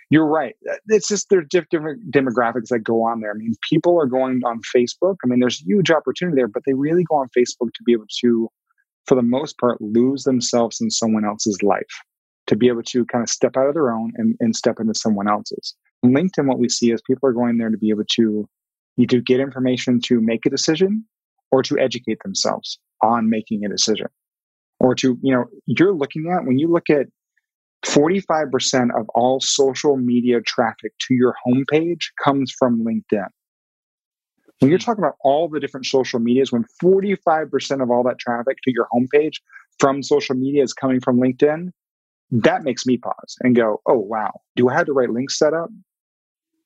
you're 0.10 0.28
right. 0.28 0.56
Uh, 0.70 0.76
it's 0.88 1.08
just 1.08 1.28
there's 1.30 1.48
different 1.50 2.12
demographics 2.12 2.68
that 2.70 2.80
go 2.84 3.04
on 3.04 3.22
there. 3.22 3.32
I 3.32 3.36
mean, 3.36 3.56
people 3.70 4.00
are 4.00 4.06
going 4.06 4.42
on 4.46 4.62
Facebook. 4.76 5.16
I 5.24 5.28
mean, 5.28 5.40
there's 5.40 5.60
huge 5.60 5.92
opportunity 5.92 6.36
there, 6.36 6.48
but 6.48 6.64
they 6.66 6.74
really 6.74 7.04
go 7.04 7.16
on 7.16 7.28
Facebook 7.38 7.74
to 7.74 7.84
be 7.86 7.94
able 7.94 8.06
to, 8.22 8.50
for 9.06 9.16
the 9.16 9.24
most 9.24 9.58
part, 9.58 9.82
lose 9.82 10.24
themselves 10.24 10.80
in 10.80 10.92
someone 10.92 11.26
else's 11.26 11.62
life, 11.64 11.82
to 12.48 12.56
be 12.56 12.68
able 12.68 12.84
to 12.84 13.06
kind 13.06 13.24
of 13.24 13.30
step 13.30 13.58
out 13.58 13.68
of 13.68 13.74
their 13.74 13.92
own 13.92 14.12
and, 14.16 14.36
and 14.40 14.56
step 14.56 14.80
into 14.80 14.94
someone 14.94 15.28
else's. 15.28 15.76
LinkedIn, 16.06 16.48
what 16.48 16.60
we 16.60 16.70
see 16.70 16.92
is 16.92 17.02
people 17.02 17.28
are 17.28 17.34
going 17.34 17.58
there 17.58 17.70
to 17.70 17.78
be 17.78 17.90
able 17.90 18.06
to 18.12 18.48
either 18.98 19.20
get 19.20 19.40
information 19.40 20.00
to 20.06 20.22
make 20.22 20.46
a 20.46 20.50
decision 20.50 21.04
or 21.52 21.64
to 21.64 21.80
educate 21.80 22.20
themselves 22.24 22.80
on 23.02 23.30
making 23.30 23.66
a 23.66 23.70
decision. 23.70 24.08
Or 24.80 24.94
to, 24.96 25.18
you 25.22 25.34
know, 25.34 25.46
you're 25.66 25.94
looking 25.94 26.32
at 26.32 26.46
when 26.46 26.60
you 26.60 26.68
look 26.68 26.90
at 26.90 27.08
45% 27.84 28.90
of 29.00 29.08
all 29.10 29.40
social 29.40 29.98
media 29.98 30.42
traffic 30.42 30.94
to 31.08 31.14
your 31.14 31.36
homepage 31.46 32.06
comes 32.24 32.52
from 32.58 32.84
LinkedIn. 32.84 33.28
When 34.60 34.70
you're 34.70 34.80
hmm. 34.80 34.84
talking 34.84 35.04
about 35.04 35.18
all 35.22 35.50
the 35.50 35.60
different 35.60 35.86
social 35.86 36.20
medias, 36.20 36.52
when 36.52 36.66
45% 36.82 37.82
of 37.82 37.92
all 37.92 38.04
that 38.04 38.20
traffic 38.20 38.58
to 38.64 38.72
your 38.72 38.88
homepage 38.94 39.36
from 39.80 40.02
social 40.02 40.36
media 40.36 40.64
is 40.64 40.74
coming 40.74 41.00
from 41.00 41.20
LinkedIn, 41.20 41.72
that 42.32 42.64
makes 42.64 42.86
me 42.86 42.98
pause 42.98 43.36
and 43.42 43.56
go, 43.56 43.82
oh, 43.86 44.00
wow, 44.00 44.32
do 44.56 44.70
I 44.70 44.74
have 44.74 44.88
the 44.88 44.94
right 44.94 45.10
links 45.10 45.38
set 45.38 45.54
up? 45.54 45.70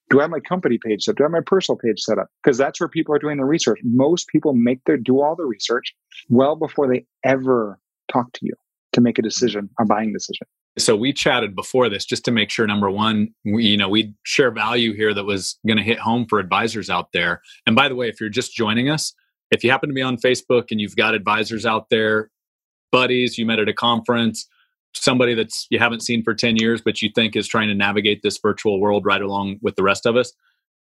Do 0.09 0.19
I 0.19 0.23
have 0.23 0.31
my 0.31 0.39
company 0.39 0.79
page 0.83 1.03
set 1.03 1.11
up? 1.11 1.17
Do 1.17 1.23
I 1.23 1.25
have 1.25 1.31
my 1.31 1.41
personal 1.45 1.77
page 1.77 1.99
set 1.99 2.17
up? 2.17 2.27
Because 2.43 2.57
that's 2.57 2.79
where 2.79 2.87
people 2.87 3.13
are 3.13 3.19
doing 3.19 3.37
the 3.37 3.45
research. 3.45 3.79
Most 3.83 4.27
people 4.29 4.53
make 4.53 4.83
their 4.85 4.97
do 4.97 5.21
all 5.21 5.35
the 5.35 5.45
research 5.45 5.93
well 6.29 6.55
before 6.55 6.87
they 6.87 7.05
ever 7.23 7.79
talk 8.11 8.31
to 8.33 8.39
you 8.43 8.53
to 8.93 9.01
make 9.01 9.19
a 9.19 9.21
decision, 9.21 9.69
a 9.79 9.85
buying 9.85 10.13
decision. 10.13 10.47
So 10.77 10.95
we 10.95 11.11
chatted 11.11 11.55
before 11.55 11.89
this 11.89 12.05
just 12.05 12.23
to 12.25 12.31
make 12.31 12.49
sure 12.49 12.65
number 12.65 12.89
one, 12.89 13.29
we, 13.43 13.65
you 13.65 13.77
know, 13.77 13.89
we 13.89 14.13
share 14.23 14.51
value 14.51 14.93
here 14.93 15.13
that 15.13 15.25
was 15.25 15.59
going 15.67 15.77
to 15.77 15.83
hit 15.83 15.99
home 15.99 16.25
for 16.29 16.39
advisors 16.39 16.89
out 16.89 17.11
there. 17.11 17.41
And 17.65 17.75
by 17.75 17.89
the 17.89 17.95
way, 17.95 18.07
if 18.07 18.21
you're 18.21 18.29
just 18.29 18.55
joining 18.55 18.89
us, 18.89 19.13
if 19.51 19.63
you 19.63 19.71
happen 19.71 19.89
to 19.89 19.95
be 19.95 20.01
on 20.01 20.17
Facebook 20.17 20.65
and 20.71 20.79
you've 20.79 20.95
got 20.95 21.15
advisors 21.15 21.65
out 21.65 21.89
there, 21.89 22.29
buddies 22.91 23.37
you 23.37 23.45
met 23.45 23.59
at 23.59 23.67
a 23.67 23.73
conference, 23.73 24.47
somebody 24.93 25.33
that's 25.33 25.67
you 25.69 25.79
haven't 25.79 26.01
seen 26.01 26.23
for 26.23 26.33
10 26.33 26.57
years 26.57 26.81
but 26.81 27.01
you 27.01 27.09
think 27.13 27.35
is 27.35 27.47
trying 27.47 27.67
to 27.67 27.75
navigate 27.75 28.21
this 28.23 28.39
virtual 28.41 28.79
world 28.79 29.05
right 29.05 29.21
along 29.21 29.57
with 29.61 29.75
the 29.75 29.83
rest 29.83 30.05
of 30.05 30.15
us, 30.15 30.33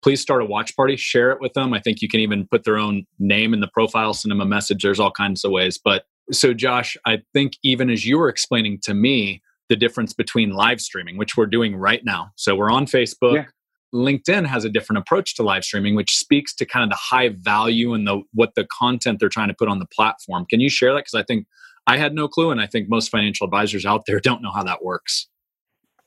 please 0.01 0.21
start 0.21 0.41
a 0.41 0.45
watch 0.45 0.75
party, 0.75 0.95
share 0.95 1.31
it 1.31 1.41
with 1.41 1.53
them. 1.53 1.73
I 1.73 1.79
think 1.79 2.01
you 2.01 2.07
can 2.07 2.19
even 2.19 2.47
put 2.47 2.63
their 2.63 2.77
own 2.77 3.05
name 3.19 3.53
in 3.53 3.59
the 3.59 3.67
profile, 3.67 4.13
send 4.13 4.31
them 4.31 4.41
a 4.41 4.45
message. 4.45 4.83
There's 4.83 4.99
all 4.99 5.11
kinds 5.11 5.43
of 5.43 5.51
ways, 5.51 5.77
but 5.77 6.05
So, 6.31 6.53
Josh, 6.53 6.97
I 7.05 7.21
think 7.33 7.53
even 7.63 7.89
as 7.89 8.05
you 8.05 8.17
were 8.17 8.29
explaining 8.29 8.79
to 8.83 8.93
me 8.93 9.41
the 9.69 9.75
difference 9.75 10.13
between 10.13 10.51
live 10.51 10.81
streaming, 10.81 11.17
which 11.17 11.37
we're 11.37 11.45
doing 11.45 11.75
right 11.75 12.03
now. 12.03 12.31
So, 12.35 12.55
we're 12.55 12.71
on 12.71 12.85
Facebook. 12.85 13.35
Yeah. 13.35 13.45
LinkedIn 13.93 14.45
has 14.45 14.65
a 14.65 14.69
different 14.69 14.99
approach 14.99 15.35
to 15.35 15.43
live 15.43 15.63
streaming, 15.63 15.95
which 15.95 16.17
speaks 16.17 16.53
to 16.55 16.65
kind 16.65 16.83
of 16.83 16.89
the 16.89 16.97
high 16.99 17.29
value 17.29 17.93
and 17.93 18.05
the 18.05 18.21
what 18.33 18.53
the 18.55 18.65
content 18.65 19.19
they're 19.19 19.29
trying 19.29 19.47
to 19.47 19.55
put 19.57 19.69
on 19.69 19.79
the 19.79 19.85
platform. 19.85 20.45
Can 20.49 20.59
you 20.59 20.69
share 20.69 20.93
that? 20.93 21.05
Because 21.05 21.13
I 21.13 21.23
think 21.23 21.47
I 21.87 21.97
had 21.97 22.13
no 22.13 22.27
clue, 22.27 22.51
and 22.51 22.59
I 22.59 22.67
think 22.67 22.89
most 22.89 23.09
financial 23.09 23.45
advisors 23.45 23.85
out 23.85 24.03
there 24.05 24.19
don't 24.19 24.41
know 24.41 24.51
how 24.51 24.63
that 24.63 24.83
works. 24.83 25.27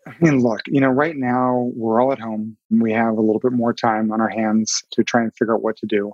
I 0.07 0.14
mean, 0.20 0.40
look, 0.40 0.61
you 0.66 0.81
know, 0.81 0.88
right 0.88 1.16
now 1.16 1.70
we're 1.75 2.01
all 2.01 2.12
at 2.12 2.18
home. 2.18 2.57
We 2.70 2.92
have 2.92 3.16
a 3.16 3.20
little 3.20 3.38
bit 3.38 3.53
more 3.53 3.73
time 3.73 4.12
on 4.12 4.20
our 4.20 4.29
hands 4.29 4.83
to 4.92 5.05
try 5.05 5.23
and 5.23 5.33
figure 5.37 5.55
out 5.55 5.62
what 5.62 5.77
to 5.79 5.87
do. 5.87 6.12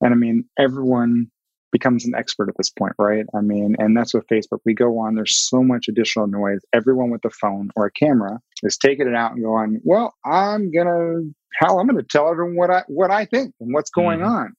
And 0.00 0.12
I 0.12 0.16
mean, 0.16 0.44
everyone 0.58 1.30
becomes 1.74 2.06
an 2.06 2.14
expert 2.14 2.48
at 2.48 2.56
this 2.56 2.70
point, 2.70 2.92
right? 3.00 3.26
I 3.34 3.40
mean, 3.40 3.74
and 3.80 3.96
that's 3.96 4.14
with 4.14 4.28
Facebook. 4.28 4.60
We 4.64 4.74
go 4.74 4.96
on, 5.00 5.16
there's 5.16 5.36
so 5.36 5.60
much 5.60 5.88
additional 5.88 6.28
noise. 6.28 6.60
Everyone 6.72 7.10
with 7.10 7.24
a 7.24 7.30
phone 7.30 7.70
or 7.74 7.86
a 7.86 7.90
camera 7.90 8.38
is 8.62 8.78
taking 8.78 9.08
it 9.08 9.14
out 9.16 9.32
and 9.32 9.42
going, 9.42 9.80
well, 9.82 10.14
I'm 10.24 10.70
going 10.70 10.86
to, 10.86 11.34
how 11.58 11.80
I'm 11.80 11.88
going 11.88 11.98
to 11.98 12.06
tell 12.08 12.30
everyone 12.30 12.54
what 12.54 12.70
I, 12.70 12.84
what 12.86 13.10
I 13.10 13.24
think 13.24 13.54
and 13.58 13.74
what's 13.74 13.90
going 13.90 14.20
mm-hmm. 14.20 14.28
on. 14.28 14.54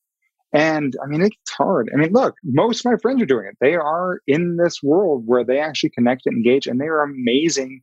And 0.51 0.93
I 1.01 1.07
mean, 1.07 1.21
it's 1.21 1.51
hard. 1.51 1.89
I 1.93 1.97
mean, 1.97 2.11
look, 2.11 2.35
most 2.43 2.85
of 2.85 2.91
my 2.91 2.97
friends 2.97 3.21
are 3.21 3.25
doing 3.25 3.45
it. 3.45 3.57
They 3.61 3.75
are 3.75 4.19
in 4.27 4.57
this 4.57 4.83
world 4.83 5.23
where 5.25 5.45
they 5.45 5.59
actually 5.59 5.91
connect 5.91 6.23
and 6.25 6.35
engage, 6.35 6.67
and 6.67 6.81
they 6.81 6.87
are 6.87 7.01
amazing 7.01 7.81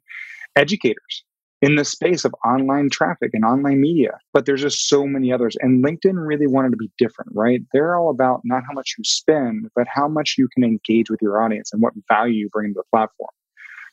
educators 0.56 1.24
in 1.62 1.76
the 1.76 1.84
space 1.84 2.24
of 2.24 2.34
online 2.44 2.90
traffic 2.90 3.30
and 3.32 3.44
online 3.44 3.80
media. 3.80 4.18
But 4.34 4.44
there's 4.44 4.60
just 4.60 4.88
so 4.88 5.06
many 5.06 5.32
others. 5.32 5.56
And 5.60 5.82
LinkedIn 5.82 6.14
really 6.16 6.48
wanted 6.48 6.72
to 6.72 6.76
be 6.76 6.90
different, 6.98 7.30
right? 7.34 7.60
They're 7.72 7.96
all 7.96 8.10
about 8.10 8.40
not 8.44 8.64
how 8.66 8.74
much 8.74 8.96
you 8.98 9.04
spend, 9.04 9.68
but 9.76 9.86
how 9.88 10.08
much 10.08 10.34
you 10.36 10.48
can 10.52 10.64
engage 10.64 11.08
with 11.08 11.22
your 11.22 11.40
audience 11.40 11.72
and 11.72 11.80
what 11.80 11.94
value 12.08 12.34
you 12.34 12.48
bring 12.52 12.74
to 12.74 12.80
the 12.80 12.84
platform. 12.90 13.30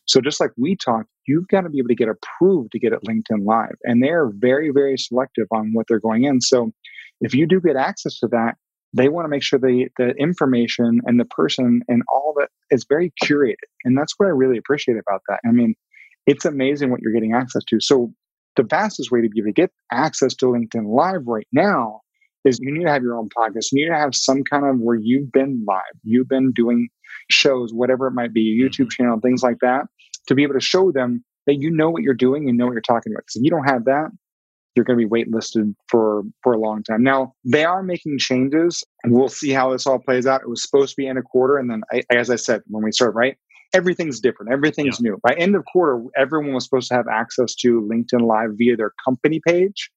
So 0.07 0.19
just 0.19 0.39
like 0.39 0.49
we 0.57 0.75
talked, 0.75 1.07
you've 1.27 1.47
got 1.47 1.61
to 1.61 1.69
be 1.69 1.77
able 1.77 1.89
to 1.89 1.95
get 1.95 2.09
approved 2.09 2.71
to 2.71 2.79
get 2.79 2.93
at 2.93 3.03
LinkedIn 3.03 3.45
Live. 3.45 3.75
And 3.83 4.03
they're 4.03 4.31
very, 4.33 4.71
very 4.71 4.97
selective 4.97 5.45
on 5.51 5.69
what 5.73 5.85
they're 5.87 5.99
going 5.99 6.23
in. 6.23 6.41
So 6.41 6.71
if 7.21 7.35
you 7.35 7.45
do 7.45 7.61
get 7.61 7.75
access 7.75 8.17
to 8.19 8.27
that, 8.29 8.55
they 8.91 9.09
want 9.09 9.25
to 9.25 9.29
make 9.29 9.43
sure 9.43 9.59
the, 9.59 9.87
the 9.99 10.15
information 10.17 11.01
and 11.05 11.19
the 11.19 11.25
person 11.25 11.81
and 11.87 12.01
all 12.11 12.33
that 12.39 12.49
is 12.71 12.87
very 12.89 13.13
curated. 13.23 13.53
And 13.85 13.95
that's 13.95 14.13
what 14.17 14.25
I 14.25 14.29
really 14.29 14.57
appreciate 14.57 14.97
about 14.97 15.21
that. 15.27 15.41
I 15.45 15.51
mean, 15.51 15.75
it's 16.25 16.45
amazing 16.45 16.91
what 16.91 17.01
you're 17.01 17.13
getting 17.13 17.33
access 17.33 17.63
to. 17.65 17.79
So 17.79 18.13
the 18.55 18.63
fastest 18.65 19.11
way 19.11 19.21
to 19.21 19.29
be 19.29 19.39
able 19.39 19.49
to 19.49 19.53
get 19.53 19.71
access 19.91 20.35
to 20.35 20.47
LinkedIn 20.47 20.93
Live 20.93 21.25
right 21.25 21.47
now 21.51 22.01
is 22.45 22.59
you 22.61 22.71
need 22.71 22.85
to 22.85 22.91
have 22.91 23.03
your 23.03 23.17
own 23.17 23.29
podcast. 23.29 23.67
You 23.71 23.83
need 23.83 23.93
to 23.93 23.99
have 23.99 24.15
some 24.15 24.43
kind 24.43 24.65
of 24.65 24.79
where 24.79 24.95
you've 24.95 25.31
been 25.31 25.63
live, 25.67 25.81
you've 26.03 26.29
been 26.29 26.51
doing 26.51 26.89
shows, 27.29 27.71
whatever 27.73 28.07
it 28.07 28.13
might 28.13 28.33
be, 28.33 28.59
YouTube 28.59 28.85
mm-hmm. 28.85 29.03
channel, 29.03 29.19
things 29.19 29.43
like 29.43 29.57
that, 29.61 29.85
to 30.27 30.35
be 30.35 30.43
able 30.43 30.53
to 30.53 30.59
show 30.59 30.91
them 30.91 31.23
that 31.47 31.55
you 31.55 31.69
know 31.71 31.89
what 31.89 32.03
you're 32.03 32.13
doing 32.13 32.47
and 32.47 32.57
know 32.57 32.65
what 32.65 32.73
you're 32.73 32.81
talking 32.81 33.11
about. 33.11 33.21
Because 33.21 33.37
if 33.37 33.43
you 33.43 33.49
don't 33.49 33.67
have 33.67 33.85
that, 33.85 34.09
you're 34.75 34.85
going 34.85 34.99
to 34.99 35.07
be 35.07 35.09
waitlisted 35.09 35.73
for 35.87 36.23
for 36.41 36.53
a 36.53 36.59
long 36.59 36.83
time. 36.83 37.03
Now 37.03 37.33
they 37.43 37.65
are 37.65 37.83
making 37.83 38.19
changes, 38.19 38.83
and 39.03 39.13
we'll 39.13 39.29
see 39.29 39.49
how 39.49 39.71
this 39.71 39.85
all 39.85 39.99
plays 39.99 40.25
out. 40.25 40.41
It 40.41 40.49
was 40.49 40.61
supposed 40.61 40.91
to 40.91 40.95
be 40.95 41.07
in 41.07 41.17
a 41.17 41.21
quarter, 41.21 41.57
and 41.57 41.69
then 41.69 41.81
I, 41.91 42.03
as 42.09 42.29
I 42.29 42.35
said 42.35 42.61
when 42.67 42.83
we 42.83 42.91
started, 42.91 43.15
right, 43.15 43.37
everything's 43.73 44.19
different. 44.19 44.51
Everything's 44.51 44.99
yeah. 44.99 45.11
new. 45.11 45.19
By 45.23 45.33
end 45.35 45.55
of 45.55 45.65
quarter, 45.65 46.03
everyone 46.15 46.53
was 46.53 46.63
supposed 46.63 46.89
to 46.89 46.95
have 46.95 47.07
access 47.07 47.55
to 47.55 47.81
LinkedIn 47.81 48.21
Live 48.21 48.51
via 48.57 48.75
their 48.75 48.91
company 49.03 49.41
page. 49.45 49.89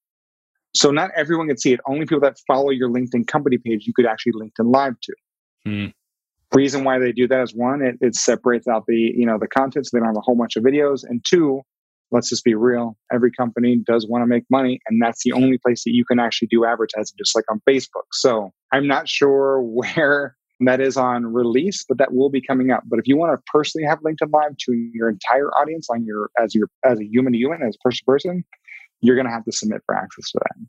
So 0.75 0.91
not 0.91 1.11
everyone 1.15 1.47
could 1.47 1.59
see 1.59 1.73
it. 1.73 1.79
Only 1.87 2.05
people 2.05 2.21
that 2.21 2.37
follow 2.47 2.71
your 2.71 2.89
LinkedIn 2.89 3.27
company 3.27 3.57
page 3.57 3.85
you 3.85 3.93
could 3.93 4.05
actually 4.05 4.33
LinkedIn 4.33 4.73
Live 4.73 4.95
to. 5.03 5.13
Hmm. 5.65 5.85
Reason 6.53 6.83
why 6.83 6.99
they 6.99 7.11
do 7.11 7.27
that 7.27 7.41
is 7.41 7.53
one, 7.55 7.81
it, 7.81 7.97
it 8.01 8.15
separates 8.15 8.67
out 8.67 8.85
the 8.87 8.95
you 8.95 9.25
know 9.25 9.39
the 9.39 9.47
content, 9.47 9.87
so 9.87 9.97
they 9.97 9.99
don't 9.99 10.09
have 10.09 10.17
a 10.17 10.21
whole 10.21 10.35
bunch 10.35 10.55
of 10.55 10.63
videos, 10.63 11.03
and 11.03 11.23
two, 11.27 11.61
let's 12.11 12.29
just 12.29 12.43
be 12.43 12.53
real. 12.53 12.95
Every 13.11 13.31
company 13.31 13.81
does 13.83 14.07
want 14.07 14.21
to 14.21 14.27
make 14.27 14.43
money, 14.51 14.79
and 14.87 15.01
that's 15.01 15.23
the 15.23 15.31
only 15.31 15.57
place 15.57 15.83
that 15.83 15.93
you 15.93 16.05
can 16.05 16.19
actually 16.19 16.49
do 16.49 16.63
advertising, 16.63 17.15
just 17.17 17.35
like 17.35 17.45
on 17.49 17.59
Facebook. 17.67 18.05
So 18.11 18.51
I'm 18.71 18.87
not 18.87 19.09
sure 19.09 19.61
where 19.63 20.35
that 20.61 20.79
is 20.79 20.97
on 20.97 21.25
release, 21.25 21.83
but 21.87 21.97
that 21.97 22.13
will 22.13 22.29
be 22.29 22.41
coming 22.41 22.71
up. 22.71 22.83
But 22.85 22.99
if 22.99 23.07
you 23.07 23.17
want 23.17 23.37
to 23.37 23.43
personally 23.51 23.85
have 23.87 23.99
LinkedIn 23.99 24.31
Live 24.31 24.55
to 24.65 24.73
your 24.93 25.09
entire 25.09 25.49
audience 25.49 25.87
on 25.89 26.05
your 26.05 26.29
as 26.39 26.55
your 26.55 26.69
as 26.85 26.99
a 26.99 27.05
human 27.05 27.33
to 27.33 27.39
human, 27.39 27.61
as 27.63 27.77
person 27.83 27.99
to 27.99 28.05
person, 28.05 28.43
you're 29.01 29.15
going 29.15 29.27
to 29.27 29.31
have 29.31 29.45
to 29.45 29.51
submit 29.51 29.81
for 29.85 29.95
access 29.95 30.31
to 30.31 30.39
that. 30.43 30.65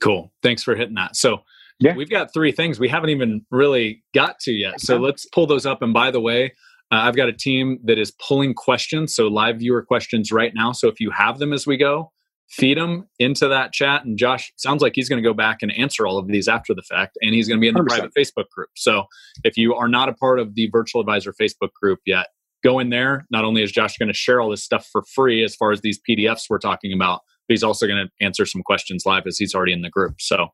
Cool. 0.00 0.32
Thanks 0.42 0.62
for 0.62 0.74
hitting 0.74 0.94
that. 0.94 1.16
So 1.16 1.42
yeah. 1.78 1.94
we've 1.94 2.10
got 2.10 2.32
three 2.32 2.52
things 2.52 2.78
we 2.78 2.88
haven't 2.88 3.10
even 3.10 3.44
really 3.50 4.02
got 4.14 4.38
to 4.40 4.52
yet. 4.52 4.80
So 4.80 4.98
let's 4.98 5.26
pull 5.26 5.46
those 5.46 5.66
up. 5.66 5.82
And 5.82 5.92
by 5.92 6.10
the 6.10 6.20
way, 6.20 6.52
uh, 6.92 6.96
I've 6.96 7.16
got 7.16 7.28
a 7.28 7.32
team 7.32 7.78
that 7.84 7.98
is 7.98 8.10
pulling 8.10 8.52
questions, 8.52 9.14
so 9.14 9.28
live 9.28 9.58
viewer 9.58 9.82
questions 9.82 10.30
right 10.30 10.52
now. 10.54 10.72
So 10.72 10.88
if 10.88 11.00
you 11.00 11.10
have 11.10 11.38
them 11.38 11.52
as 11.52 11.66
we 11.66 11.76
go, 11.76 12.11
feed 12.52 12.76
them 12.76 13.08
into 13.18 13.48
that 13.48 13.72
chat. 13.72 14.04
And 14.04 14.18
Josh 14.18 14.52
sounds 14.56 14.82
like 14.82 14.92
he's 14.94 15.08
going 15.08 15.22
to 15.22 15.26
go 15.26 15.34
back 15.34 15.58
and 15.62 15.72
answer 15.72 16.06
all 16.06 16.18
of 16.18 16.28
these 16.28 16.48
after 16.48 16.74
the 16.74 16.82
fact, 16.82 17.16
and 17.22 17.34
he's 17.34 17.48
going 17.48 17.58
to 17.58 17.60
be 17.60 17.68
in 17.68 17.74
the 17.74 17.80
100%. 17.80 17.86
private 17.86 18.12
Facebook 18.16 18.48
group. 18.54 18.68
So 18.76 19.04
if 19.42 19.56
you 19.56 19.74
are 19.74 19.88
not 19.88 20.08
a 20.08 20.12
part 20.12 20.38
of 20.38 20.54
the 20.54 20.68
Virtual 20.70 21.00
Advisor 21.00 21.32
Facebook 21.32 21.72
group 21.80 22.00
yet, 22.04 22.26
go 22.62 22.78
in 22.78 22.90
there. 22.90 23.26
Not 23.30 23.44
only 23.44 23.62
is 23.62 23.72
Josh 23.72 23.96
going 23.96 24.08
to 24.08 24.14
share 24.14 24.40
all 24.40 24.50
this 24.50 24.62
stuff 24.62 24.86
for 24.92 25.02
free 25.14 25.42
as 25.42 25.56
far 25.56 25.72
as 25.72 25.80
these 25.80 25.98
PDFs 26.08 26.42
we're 26.50 26.58
talking 26.58 26.92
about, 26.92 27.20
but 27.48 27.54
he's 27.54 27.62
also 27.62 27.86
going 27.86 28.06
to 28.06 28.24
answer 28.24 28.44
some 28.44 28.62
questions 28.62 29.04
live 29.06 29.26
as 29.26 29.38
he's 29.38 29.54
already 29.54 29.72
in 29.72 29.80
the 29.80 29.90
group. 29.90 30.20
So 30.20 30.48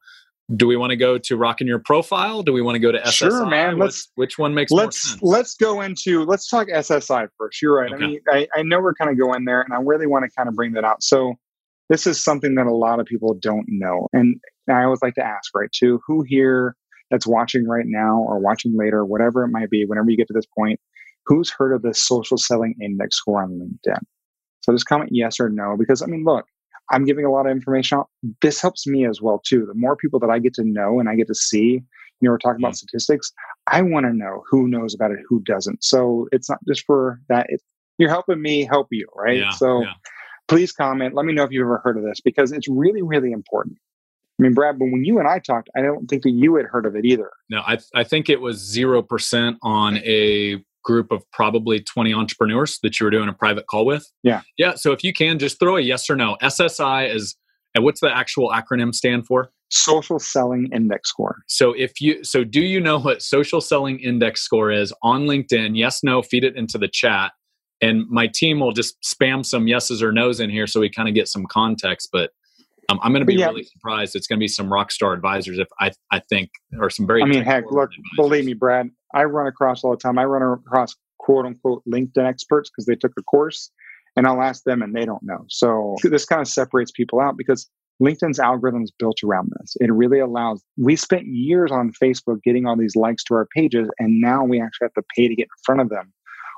do 0.55 0.67
we 0.67 0.77
want 0.77 0.91
to 0.91 0.97
go 0.97 1.19
to 1.19 1.37
rocking 1.37 1.67
your 1.67 1.81
profile? 1.81 2.43
Do 2.43 2.53
we 2.53 2.63
want 2.63 2.77
to 2.77 2.79
go 2.79 2.91
to 2.93 2.99
SSI? 2.99 3.13
Sure, 3.13 3.47
man. 3.47 3.79
Let's 3.79 4.11
which 4.15 4.39
one 4.39 4.55
makes 4.55 4.71
let's 4.71 5.21
let's 5.21 5.55
go 5.57 5.83
into 5.83 6.25
let's 6.25 6.49
talk 6.49 6.69
SSI 6.69 7.29
first. 7.37 7.61
You're 7.61 7.77
right. 7.77 7.93
Okay. 7.93 8.05
I 8.05 8.07
mean, 8.07 8.21
I, 8.31 8.49
I 8.57 8.63
know 8.63 8.81
we're 8.81 8.95
kind 8.95 9.11
of 9.11 9.19
going 9.19 9.45
there, 9.45 9.61
and 9.61 9.75
I 9.75 9.79
really 9.79 10.07
want 10.07 10.25
to 10.25 10.31
kind 10.35 10.49
of 10.49 10.55
bring 10.55 10.73
that 10.73 10.85
out. 10.85 11.03
So 11.03 11.35
this 11.89 12.07
is 12.07 12.23
something 12.23 12.55
that 12.57 12.67
a 12.67 12.75
lot 12.75 13.01
of 13.01 13.07
people 13.07 13.35
don't 13.35 13.67
know. 13.69 14.09
And 14.13 14.41
I 14.69 14.85
always 14.85 15.03
like 15.03 15.15
to 15.15 15.25
ask, 15.25 15.55
right, 15.55 15.71
too, 15.73 16.01
who 16.07 16.23
here 16.27 16.77
that's 17.11 17.27
watching 17.27 17.67
right 17.67 17.87
now 17.87 18.19
or 18.19 18.39
watching 18.39 18.77
later, 18.77 19.05
whatever 19.05 19.45
it 19.45 19.49
might 19.49 19.71
be, 19.71 19.85
whenever 19.87 20.11
you 20.11 20.17
get 20.17 20.27
to 20.29 20.35
this 20.35 20.47
point, 20.57 20.79
who's 21.27 21.51
heard 21.51 21.75
of 21.75 21.83
the 21.83 21.95
social 21.95 22.37
selling 22.37 22.75
index 22.83 23.17
score 23.17 23.43
on 23.43 23.59
LinkedIn? 23.59 24.01
So 24.61 24.73
just 24.73 24.87
comment 24.87 25.11
yes 25.13 25.41
or 25.41 25.49
no, 25.49 25.77
because 25.79 26.03
I 26.03 26.07
mean, 26.07 26.25
look, 26.25 26.45
I'm 26.91 27.05
giving 27.05 27.25
a 27.25 27.31
lot 27.31 27.47
of 27.47 27.53
information 27.53 27.99
out. 27.99 28.09
This 28.43 28.61
helps 28.61 28.87
me 28.87 29.07
as 29.07 29.21
well, 29.23 29.41
too. 29.45 29.65
The 29.67 29.75
more 29.75 29.97
people 29.97 30.21
that 30.21 30.31
I 30.31 30.39
get 30.39 30.55
to 30.55 30.65
know 30.65 31.01
and 31.01 31.09
I 31.09 31.17
get 31.17 31.27
to 31.29 31.35
see, 31.35 31.83
you 32.21 32.27
know, 32.27 32.33
we're 32.33 32.39
talking 32.39 32.61
about 32.61 32.73
mm. 32.73 32.77
statistics. 32.77 33.33
I 33.67 33.83
want 33.83 34.07
to 34.07 34.13
know 34.13 34.43
who 34.51 34.69
knows 34.69 34.95
about 34.95 35.11
it, 35.11 35.19
who 35.27 35.41
doesn't. 35.41 35.85
So 35.85 36.29
it's 36.33 36.51
not 36.51 36.59
just 36.67 36.85
for 36.85 37.21
that. 37.29 37.47
It's, 37.49 37.65
you're 37.99 38.11
helping 38.11 38.41
me 38.41 38.65
help 38.65 38.89
you, 38.91 39.07
right? 39.17 39.39
Yeah, 39.39 39.51
so 39.51 39.83
yeah 39.83 39.93
please 40.49 40.73
comment. 40.73 41.15
Let 41.15 41.27
me 41.27 41.33
know 41.33 41.45
if 41.45 41.53
you've 41.53 41.63
ever 41.63 41.81
heard 41.85 41.97
of 41.97 42.05
this 42.05 42.21
because 42.21 42.53
it's 42.53 42.69
really, 42.69 43.03
really 43.03 43.33
important. 43.33 43.77
I 44.39 44.45
mean, 44.45 44.55
Brad, 44.55 44.79
but 44.79 44.87
when 44.87 45.05
you 45.05 45.19
and 45.19 45.29
I 45.29 45.41
talked, 45.41 45.69
I 45.77 45.83
don't 45.83 46.07
think 46.07 46.23
that 46.23 46.31
you 46.31 46.57
had 46.57 46.67
heard 46.67 46.87
of 46.87 46.95
it 46.95 47.05
either. 47.05 47.31
No, 47.51 47.61
I, 47.61 47.79
I 47.95 48.05
think 48.05 48.29
it 48.29 48.41
was 48.41 48.63
0% 48.63 49.57
on 49.63 49.97
a 49.99 50.63
group 50.85 51.11
of 51.11 51.25
probably 51.33 51.81
20 51.81 52.15
entrepreneurs 52.15 52.79
that 52.83 52.99
you 52.99 53.05
were 53.05 53.11
doing 53.11 53.29
a 53.29 53.33
private 53.33 53.67
call 53.67 53.85
with. 53.85 54.07
Yeah. 54.23 54.43
Yeah. 54.57 54.75
So 54.77 54.93
if 54.93 55.03
you 55.03 55.13
can 55.13 55.39
just 55.39 55.59
throw 55.59 55.77
a 55.77 55.81
yes 55.81 56.09
or 56.09 56.17
no. 56.17 56.37
SSI 56.41 57.13
is, 57.13 57.37
and 57.75 57.85
what's 57.85 58.01
the 58.01 58.15
actual 58.15 58.51
acronym 58.51 58.95
stand 58.95 59.27
for? 59.27 59.51
Social 59.71 60.19
Selling 60.19 60.71
Index 60.73 61.11
Score. 61.11 61.43
So 61.47 61.73
if 61.73 62.01
you, 62.01 62.25
so 62.25 62.43
do 62.43 62.61
you 62.61 62.81
know 62.81 62.99
what 62.99 63.23
Social 63.23 63.61
Selling 63.61 63.99
Index 63.99 64.41
Score 64.41 64.71
is 64.71 64.95
on 65.03 65.27
LinkedIn? 65.27 65.77
Yes, 65.77 66.03
no, 66.03 66.23
feed 66.23 66.45
it 66.45 66.57
into 66.57 66.79
the 66.79 66.89
chat 66.89 67.33
and 67.81 68.09
my 68.09 68.27
team 68.27 68.61
will 68.61 68.73
just 68.73 68.97
spam 69.03 69.45
some 69.45 69.69
yeses 69.69 70.03
or 70.03 70.13
nos 70.13 70.41
in 70.41 70.51
here 70.51 70.67
so 70.67 70.81
we 70.81 70.91
kind 70.91 71.09
of 71.09 71.15
get 71.15 71.29
some 71.29 71.47
context 71.47 72.09
but 72.13 72.31
um, 72.89 72.99
i'm 73.03 73.13
going 73.13 73.21
to 73.21 73.27
be 73.27 73.35
yeah. 73.35 73.47
really 73.47 73.65
surprised 73.65 74.17
it's 74.17 74.27
going 74.27 74.39
to 74.39 74.43
be 74.43 74.49
some 74.49 74.73
rock 74.73 74.91
star 74.91 75.13
advisors 75.13 75.59
if 75.59 75.69
i 75.81 75.91
i 76.13 76.21
think 76.29 76.51
or 76.79 76.91
some 76.91 77.07
very 77.07 77.23
i 77.23 77.27
mean 77.27 77.43
heck 77.43 77.65
look 77.71 77.91
advisors. 77.91 78.05
believe 78.17 78.45
me 78.45 78.55
brad 78.55 78.89
i 79.15 79.25
run 79.25 79.47
across 79.47 79.85
all 79.85 79.91
the 79.91 79.97
time 79.97 80.19
i 80.19 80.25
run 80.25 80.43
across 80.43 80.95
quote 81.19 81.47
unquote 81.47 81.83
linkedin 81.87 82.27
experts 82.27 82.71
because 82.71 82.87
they 82.87 82.97
took 82.97 83.13
a 83.19 83.23
course 83.23 83.71
and 84.17 84.27
i'll 84.27 84.43
ask 84.43 84.65
them 84.65 84.83
and 84.83 84.95
they 84.95 85.05
don't 85.05 85.23
know 85.23 85.45
so 85.49 85.97
this 86.05 86.25
kind 86.25 86.41
of 86.41 86.49
separates 86.49 86.91
people 86.91 87.21
out 87.21 87.37
because 87.37 87.69
LinkedIn's 88.01 88.39
algorithm 88.39 88.83
is 88.83 88.93
built 88.97 89.19
around 89.25 89.53
this. 89.59 89.77
It 89.81 89.93
really 89.93 90.21
allows, 90.21 90.63
we 90.77 90.95
spent 90.95 91.27
years 91.27 91.73
on 91.73 91.93
Facebook 92.01 92.43
getting 92.45 92.67
all 92.67 92.77
these 92.77 92.95
likes 92.95 93.25
to 93.25 93.35
our 93.35 93.49
pages, 93.55 93.89
and 93.99 94.21
now 94.21 94.45
we 94.45 94.61
actually 94.61 94.85
have 94.87 94.95
to 94.95 95.03
pay 95.17 95.27
to 95.27 95.35
get 95.35 95.45
in 95.45 95.63
front 95.65 95.81
of 95.81 95.89
them. 95.89 96.13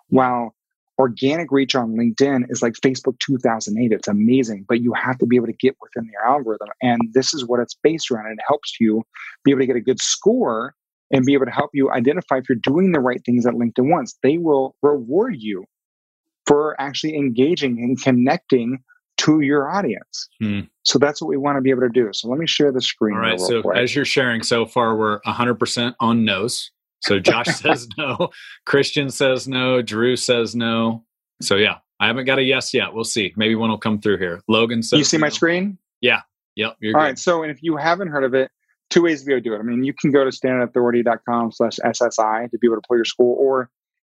While 0.09 0.55
organic 1.01 1.51
reach 1.51 1.75
on 1.75 1.97
LinkedIn 1.97 2.45
is 2.51 2.61
like 2.61 2.75
Facebook 2.75 3.19
2008. 3.21 3.91
It's 3.91 4.07
amazing, 4.07 4.67
but 4.69 4.83
you 4.83 4.93
have 4.93 5.17
to 5.19 5.27
be 5.27 5.37
able 5.37 5.47
to 5.47 5.55
get 5.55 5.75
within 5.81 6.09
their 6.13 6.31
algorithm. 6.31 6.69
And 6.83 7.01
this 7.15 7.33
is 7.33 7.47
what 7.47 7.59
it's 7.59 7.75
based 7.83 8.11
around. 8.11 8.31
It 8.31 8.39
helps 8.47 8.77
you 8.79 9.03
be 9.43 9.51
able 9.51 9.61
to 9.61 9.67
get 9.67 9.77
a 9.77 9.81
good 9.81 10.01
score 10.01 10.75
and 11.11 11.25
be 11.25 11.33
able 11.33 11.47
to 11.47 11.51
help 11.51 11.71
you 11.73 11.91
identify 11.91 12.37
if 12.37 12.49
you're 12.49 12.59
doing 12.63 12.93
the 12.93 13.01
right 13.01 13.21
things 13.25 13.45
that 13.45 13.55
LinkedIn 13.55 13.91
wants. 13.91 14.19
They 14.23 14.37
will 14.37 14.77
reward 14.83 15.37
you 15.39 15.65
for 16.47 16.79
actually 16.79 17.17
engaging 17.17 17.79
and 17.79 18.01
connecting 18.01 18.79
to 19.19 19.41
your 19.41 19.71
audience. 19.71 20.29
Hmm. 20.41 20.61
So 20.83 20.99
that's 20.99 21.23
what 21.23 21.29
we 21.29 21.39
want 21.39 21.57
to 21.57 21.63
be 21.63 21.71
able 21.71 21.83
to 21.83 21.89
do. 21.89 22.11
So 22.13 22.29
let 22.29 22.39
me 22.39 22.47
share 22.47 22.73
the 22.73 22.83
screen. 22.83 23.17
All 23.17 23.23
right. 23.23 23.41
So 23.41 23.63
quick. 23.63 23.79
as 23.79 23.95
you're 23.95 24.05
sharing 24.05 24.43
so 24.43 24.67
far, 24.67 24.97
we're 24.97 25.21
100% 25.23 25.95
on 25.99 26.25
nose. 26.25 26.71
So 27.01 27.19
Josh 27.19 27.47
says 27.57 27.89
no. 27.99 28.31
Christian 28.67 29.11
says 29.11 29.49
no. 29.49 29.83
Drew 29.83 30.17
says 30.17 30.55
no. 30.55 31.05
So 31.43 31.57
yeah, 31.57 31.77
I 31.99 32.07
haven't 32.07 32.27
got 32.27 32.39
a 32.39 32.43
yes 32.43 32.73
yet. 32.73 32.95
We'll 32.95 33.05
see. 33.05 33.33
Maybe 33.37 33.55
one 33.55 33.71
will 33.71 33.79
come 33.79 34.01
through 34.01 34.19
here. 34.19 34.43
Logan 34.49 34.83
says. 34.83 34.99
You 34.99 35.05
see 35.05 35.17
no. 35.17 35.23
my 35.23 35.29
screen? 35.29 35.79
Yeah. 36.01 36.21
Yep. 36.57 36.69
All 36.69 36.77
good. 36.81 36.95
right. 36.95 37.19
So, 37.19 37.43
and 37.43 37.51
if 37.51 37.63
you 37.63 37.77
haven't 37.77 38.09
heard 38.09 38.25
of 38.25 38.35
it, 38.35 38.51
two 38.91 39.03
ways 39.03 39.21
to 39.21 39.27
be 39.27 39.33
able 39.33 39.43
to 39.43 39.51
do 39.51 39.55
it. 39.55 39.59
I 39.59 39.63
mean, 39.63 39.85
you 39.85 39.95
can 39.95 40.11
go 40.11 40.25
to 40.25 40.31
standardauthority.com 40.31 41.53
slash 41.53 41.79
SSI 41.85 42.51
to 42.51 42.59
be 42.59 42.67
able 42.67 42.77
to 42.77 42.83
pull 42.87 42.97
your 42.97 43.05
school, 43.05 43.37
or 43.39 43.71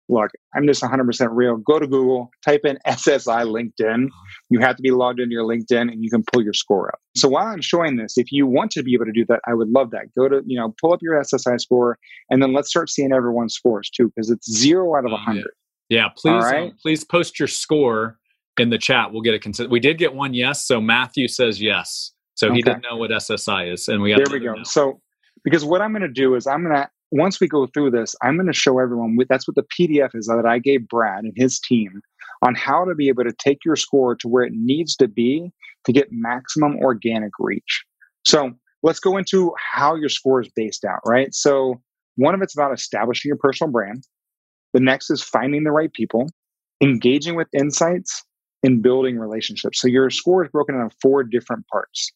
look, 0.09 0.31
I'm 0.55 0.65
just 0.67 0.81
100% 0.81 1.27
real. 1.31 1.57
Go 1.57 1.79
to 1.79 1.87
Google, 1.87 2.31
type 2.45 2.61
in 2.65 2.77
SSI 2.85 3.45
LinkedIn. 3.45 4.09
You 4.49 4.59
have 4.59 4.75
to 4.75 4.81
be 4.81 4.91
logged 4.91 5.19
into 5.19 5.33
your 5.33 5.45
LinkedIn 5.45 5.91
and 5.91 6.03
you 6.03 6.09
can 6.09 6.23
pull 6.33 6.43
your 6.43 6.53
score 6.53 6.89
up. 6.89 6.99
So 7.15 7.29
while 7.29 7.45
I'm 7.45 7.61
showing 7.61 7.97
this, 7.97 8.17
if 8.17 8.31
you 8.31 8.47
want 8.47 8.71
to 8.71 8.83
be 8.83 8.93
able 8.93 9.05
to 9.05 9.11
do 9.11 9.25
that, 9.29 9.39
I 9.47 9.53
would 9.53 9.69
love 9.69 9.91
that. 9.91 10.13
Go 10.17 10.27
to, 10.27 10.41
you 10.45 10.59
know, 10.59 10.73
pull 10.81 10.93
up 10.93 10.99
your 11.01 11.21
SSI 11.21 11.61
score 11.61 11.97
and 12.29 12.41
then 12.41 12.53
let's 12.53 12.69
start 12.69 12.89
seeing 12.89 13.13
everyone's 13.13 13.53
scores 13.53 13.89
too, 13.89 14.11
because 14.13 14.29
it's 14.29 14.51
zero 14.51 14.95
out 14.97 15.05
of 15.05 15.11
100. 15.11 15.45
Yeah, 15.89 16.09
please, 16.15 16.43
um, 16.45 16.71
please 16.81 17.03
post 17.03 17.39
your 17.39 17.47
score 17.47 18.19
in 18.57 18.69
the 18.69 18.77
chat. 18.77 19.11
We'll 19.11 19.21
get 19.21 19.33
a 19.33 19.39
consent. 19.39 19.69
We 19.69 19.79
did 19.79 19.97
get 19.97 20.13
one 20.13 20.33
yes. 20.33 20.65
So 20.65 20.81
Matthew 20.81 21.27
says 21.27 21.61
yes. 21.61 22.13
So 22.35 22.47
okay. 22.47 22.57
he 22.57 22.61
didn't 22.61 22.85
know 22.89 22.97
what 22.97 23.11
SSI 23.11 23.73
is. 23.73 23.87
And 23.87 24.01
we 24.01 24.11
got 24.11 24.23
there 24.23 24.39
we 24.39 24.45
go. 24.45 24.53
Know. 24.53 24.63
So 24.63 25.01
because 25.43 25.65
what 25.65 25.81
I'm 25.81 25.91
going 25.91 26.03
to 26.03 26.07
do 26.07 26.35
is 26.35 26.47
I'm 26.47 26.63
going 26.63 26.75
to 26.75 26.89
once 27.11 27.39
we 27.39 27.47
go 27.47 27.67
through 27.67 27.91
this, 27.91 28.15
I'm 28.21 28.35
going 28.35 28.47
to 28.47 28.53
show 28.53 28.79
everyone 28.79 29.17
that's 29.27 29.47
what 29.47 29.55
the 29.55 29.63
PDF 29.63 30.11
is 30.13 30.27
that 30.27 30.45
I 30.45 30.59
gave 30.59 30.87
Brad 30.87 31.23
and 31.23 31.33
his 31.35 31.59
team 31.59 32.01
on 32.45 32.55
how 32.55 32.85
to 32.85 32.95
be 32.95 33.09
able 33.09 33.23
to 33.23 33.33
take 33.33 33.59
your 33.65 33.75
score 33.75 34.15
to 34.15 34.27
where 34.27 34.43
it 34.43 34.53
needs 34.53 34.95
to 34.97 35.07
be 35.07 35.51
to 35.85 35.91
get 35.91 36.11
maximum 36.11 36.77
organic 36.77 37.31
reach. 37.39 37.83
So 38.25 38.51
let's 38.83 38.99
go 38.99 39.17
into 39.17 39.53
how 39.57 39.95
your 39.95 40.09
score 40.09 40.41
is 40.41 40.49
based 40.55 40.85
out, 40.85 40.99
right? 41.05 41.33
So 41.33 41.81
one 42.15 42.33
of 42.33 42.41
it's 42.41 42.55
about 42.55 42.73
establishing 42.73 43.29
your 43.29 43.37
personal 43.37 43.71
brand. 43.71 44.03
The 44.73 44.79
next 44.79 45.09
is 45.09 45.23
finding 45.23 45.63
the 45.63 45.71
right 45.71 45.91
people, 45.91 46.29
engaging 46.81 47.35
with 47.35 47.47
insights, 47.53 48.23
and 48.61 48.83
building 48.83 49.17
relationships. 49.17 49.81
So 49.81 49.87
your 49.87 50.09
score 50.09 50.43
is 50.43 50.51
broken 50.51 50.75
into 50.75 50.95
four 51.01 51.23
different 51.23 51.65
parts 51.67 52.11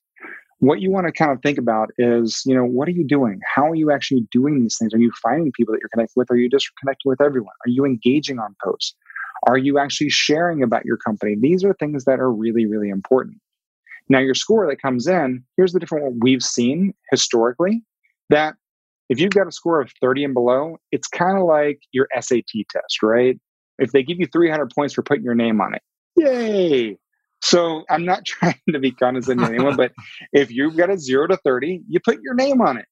what 0.63 0.79
you 0.79 0.89
want 0.89 1.05
to 1.07 1.11
kind 1.11 1.29
of 1.29 1.41
think 1.41 1.57
about 1.57 1.89
is, 1.97 2.41
you 2.45 2.55
know, 2.55 2.63
what 2.63 2.87
are 2.87 2.91
you 2.91 3.05
doing? 3.05 3.41
How 3.53 3.69
are 3.69 3.75
you 3.75 3.91
actually 3.91 4.25
doing 4.31 4.61
these 4.61 4.77
things? 4.77 4.93
Are 4.93 4.97
you 4.97 5.11
finding 5.21 5.51
people 5.51 5.73
that 5.73 5.79
you're 5.81 5.89
connected 5.89 6.13
with? 6.15 6.31
Are 6.31 6.37
you 6.37 6.49
just 6.49 6.69
connecting 6.79 7.09
with 7.09 7.19
everyone? 7.19 7.51
Are 7.65 7.69
you 7.69 7.83
engaging 7.83 8.39
on 8.39 8.55
posts? 8.63 8.95
Are 9.45 9.57
you 9.57 9.77
actually 9.77 10.09
sharing 10.09 10.63
about 10.63 10.85
your 10.85 10.95
company? 10.95 11.35
These 11.37 11.65
are 11.65 11.73
things 11.73 12.05
that 12.05 12.21
are 12.21 12.31
really, 12.31 12.65
really 12.65 12.87
important. 12.87 13.39
Now, 14.07 14.19
your 14.19 14.35
score 14.35 14.65
that 14.69 14.81
comes 14.81 15.05
in, 15.05 15.43
here's 15.57 15.73
the 15.73 15.79
different 15.81 16.05
one 16.05 16.19
we've 16.21 16.41
seen 16.41 16.93
historically 17.11 17.83
that 18.29 18.55
if 19.09 19.19
you've 19.19 19.31
got 19.33 19.47
a 19.47 19.51
score 19.51 19.81
of 19.81 19.91
30 19.99 20.23
and 20.23 20.33
below, 20.33 20.77
it's 20.93 21.09
kind 21.09 21.37
of 21.37 21.43
like 21.43 21.81
your 21.91 22.07
SAT 22.17 22.45
test, 22.69 23.03
right? 23.03 23.37
If 23.79 23.91
they 23.91 24.01
give 24.01 24.17
you 24.17 24.27
300 24.31 24.71
points 24.73 24.93
for 24.93 25.03
putting 25.03 25.25
your 25.25 25.35
name 25.35 25.59
on 25.59 25.75
it, 25.75 25.81
yay! 26.15 26.97
So 27.43 27.83
I'm 27.89 28.05
not 28.05 28.25
trying 28.25 28.59
to 28.71 28.79
be 28.79 28.91
condescending 28.91 29.45
to 29.45 29.53
anyone, 29.53 29.75
but 29.75 29.91
if 30.31 30.49
you've 30.49 30.77
got 30.77 30.89
a 30.89 30.97
zero 30.97 31.27
to 31.27 31.37
30, 31.37 31.81
you 31.87 31.99
put 31.99 32.21
your 32.23 32.33
name 32.33 32.61
on 32.61 32.77
it. 32.77 32.85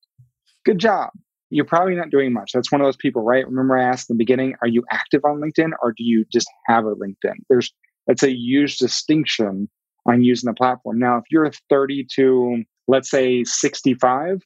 Good 0.66 0.78
job. 0.78 1.10
You're 1.50 1.66
probably 1.66 1.96
not 1.96 2.12
doing 2.12 2.32
much. 2.32 2.52
That's 2.54 2.72
one 2.72 2.82
of 2.82 2.86
those 2.86 2.98
people, 2.98 3.24
right? 3.24 3.48
Remember 3.48 3.78
I 3.78 3.84
asked 3.84 4.10
in 4.10 4.18
the 4.18 4.22
beginning, 4.22 4.56
are 4.62 4.68
you 4.68 4.84
active 4.92 5.22
on 5.26 5.42
LinkedIn 5.42 5.72
or 5.82 5.94
do 5.94 6.04
you 6.04 6.26
just 6.32 6.48
have 6.68 6.86
a 6.86 6.96
LinkedIn? 6.96 7.36
There's 7.50 7.74
that's 8.08 8.24
a 8.24 8.32
huge 8.32 8.78
distinction 8.78 9.70
on 10.06 10.24
using 10.24 10.50
the 10.50 10.54
platform. 10.54 11.00
Now, 11.00 11.18
if 11.18 11.24
you're 11.30 11.50
30 11.70 12.08
to 12.16 12.64
let's 12.88 13.10
say 13.10 13.44
65, 13.44 14.42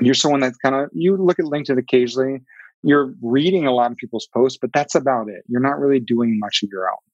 you're 0.00 0.14
someone 0.14 0.40
that's 0.40 0.58
kind 0.58 0.74
of 0.74 0.88
you 0.92 1.16
look 1.16 1.38
at 1.38 1.46
LinkedIn 1.46 1.78
occasionally, 1.78 2.40
you're 2.82 3.12
reading 3.22 3.66
a 3.66 3.72
lot 3.72 3.90
of 3.90 3.96
people's 3.96 4.28
posts, 4.32 4.58
but 4.60 4.70
that's 4.72 4.94
about 4.94 5.28
it. 5.28 5.42
You're 5.48 5.60
not 5.60 5.78
really 5.78 6.00
doing 6.00 6.38
much 6.38 6.62
of 6.62 6.68
your 6.70 6.88
own. 6.88 7.07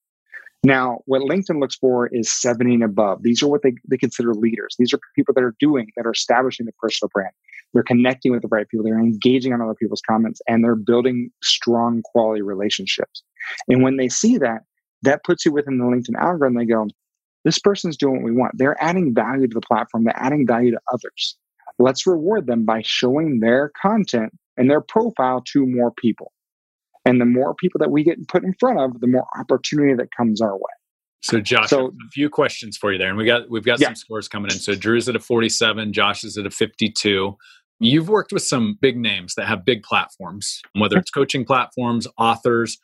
Now, 0.64 1.00
what 1.04 1.20
LinkedIn 1.20 1.60
looks 1.60 1.76
for 1.76 2.06
is 2.06 2.32
70 2.32 2.74
and 2.74 2.84
above. 2.84 3.22
These 3.22 3.42
are 3.42 3.48
what 3.48 3.62
they, 3.62 3.74
they 3.88 3.98
consider 3.98 4.34
leaders. 4.34 4.74
These 4.78 4.94
are 4.94 5.00
people 5.14 5.34
that 5.34 5.44
are 5.44 5.54
doing, 5.60 5.90
that 5.96 6.06
are 6.06 6.12
establishing 6.12 6.64
the 6.64 6.72
personal 6.80 7.10
brand. 7.12 7.32
They're 7.74 7.82
connecting 7.82 8.32
with 8.32 8.42
the 8.42 8.48
right 8.48 8.66
people. 8.68 8.84
They're 8.84 8.98
engaging 8.98 9.52
on 9.52 9.60
other 9.60 9.74
people's 9.74 10.02
comments 10.08 10.40
and 10.48 10.64
they're 10.64 10.74
building 10.76 11.30
strong 11.42 12.02
quality 12.02 12.40
relationships. 12.40 13.22
And 13.68 13.82
when 13.82 13.98
they 13.98 14.08
see 14.08 14.38
that, 14.38 14.62
that 15.02 15.22
puts 15.24 15.44
you 15.44 15.52
within 15.52 15.78
the 15.78 15.84
LinkedIn 15.84 16.18
algorithm. 16.18 16.56
They 16.56 16.64
go, 16.64 16.88
this 17.44 17.58
person's 17.58 17.98
doing 17.98 18.22
what 18.22 18.24
we 18.24 18.32
want. 18.32 18.56
They're 18.56 18.82
adding 18.82 19.14
value 19.14 19.46
to 19.46 19.54
the 19.54 19.60
platform. 19.60 20.04
They're 20.04 20.14
adding 20.16 20.46
value 20.46 20.70
to 20.70 20.80
others. 20.92 21.36
Let's 21.78 22.06
reward 22.06 22.46
them 22.46 22.64
by 22.64 22.82
showing 22.84 23.40
their 23.40 23.70
content 23.80 24.32
and 24.56 24.70
their 24.70 24.80
profile 24.80 25.42
to 25.52 25.66
more 25.66 25.92
people. 25.92 26.32
And 27.04 27.20
the 27.20 27.26
more 27.26 27.54
people 27.54 27.78
that 27.80 27.90
we 27.90 28.02
get 28.02 28.26
put 28.28 28.44
in 28.44 28.54
front 28.54 28.80
of, 28.80 29.00
the 29.00 29.06
more 29.06 29.26
opportunity 29.38 29.94
that 29.94 30.08
comes 30.16 30.40
our 30.40 30.54
way. 30.54 30.72
So 31.22 31.40
Josh, 31.40 31.70
so, 31.70 31.86
a 31.86 32.10
few 32.12 32.28
questions 32.28 32.76
for 32.76 32.92
you 32.92 32.98
there. 32.98 33.08
And 33.08 33.16
we 33.16 33.24
got 33.24 33.48
we've 33.48 33.64
got 33.64 33.80
yeah. 33.80 33.88
some 33.88 33.96
scores 33.96 34.28
coming 34.28 34.50
in. 34.50 34.58
So 34.58 34.74
Drew's 34.74 35.08
at 35.08 35.16
a 35.16 35.20
47, 35.20 35.92
Josh 35.92 36.22
is 36.22 36.36
at 36.36 36.44
a 36.44 36.50
52. 36.50 37.36
You've 37.80 38.08
worked 38.10 38.30
with 38.30 38.42
some 38.42 38.78
big 38.80 38.98
names 38.98 39.34
that 39.36 39.46
have 39.46 39.64
big 39.64 39.82
platforms, 39.82 40.60
whether 40.74 40.98
it's 40.98 41.10
coaching 41.10 41.44
platforms, 41.44 42.06
authors. 42.18 42.78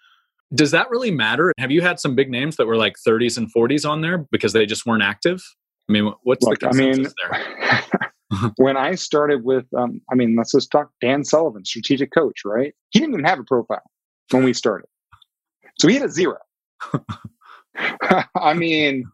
Does 0.55 0.71
that 0.71 0.91
really 0.91 1.11
matter? 1.11 1.53
Have 1.59 1.71
you 1.71 1.83
had 1.83 2.01
some 2.01 2.15
big 2.15 2.31
names 2.31 2.57
that 2.57 2.67
were 2.67 2.77
like 2.77 2.97
30s 3.07 3.37
and 3.37 3.53
40s 3.55 3.89
on 3.89 4.01
there 4.01 4.27
because 4.33 4.53
they 4.53 4.67
just 4.67 4.87
weren't 4.87 5.03
active? 5.03 5.43
I 5.89 5.93
mean, 5.93 6.13
what's 6.23 6.45
Look, 6.45 6.59
the 6.59 6.67
consensus 6.69 7.15
I 7.31 7.39
mean, 7.39 7.85
there? 8.41 8.53
when 8.57 8.77
I 8.77 8.95
started 8.95 9.45
with, 9.45 9.67
um, 9.77 10.01
I 10.11 10.15
mean, 10.15 10.35
let's 10.35 10.53
just 10.53 10.71
talk 10.71 10.91
Dan 11.01 11.25
Sullivan, 11.25 11.65
strategic 11.65 12.11
coach, 12.13 12.41
right? 12.45 12.75
He 12.91 13.01
didn't 13.01 13.15
even 13.15 13.27
have 13.27 13.39
a 13.39 13.45
profile 13.45 13.83
when 14.33 14.45
we 14.45 14.53
started. 14.53 14.89
So 15.79 15.89
he 15.89 15.95
had 15.95 16.05
a 16.05 16.09
zero. 16.09 16.39
I 18.37 18.55
mean, 18.55 19.05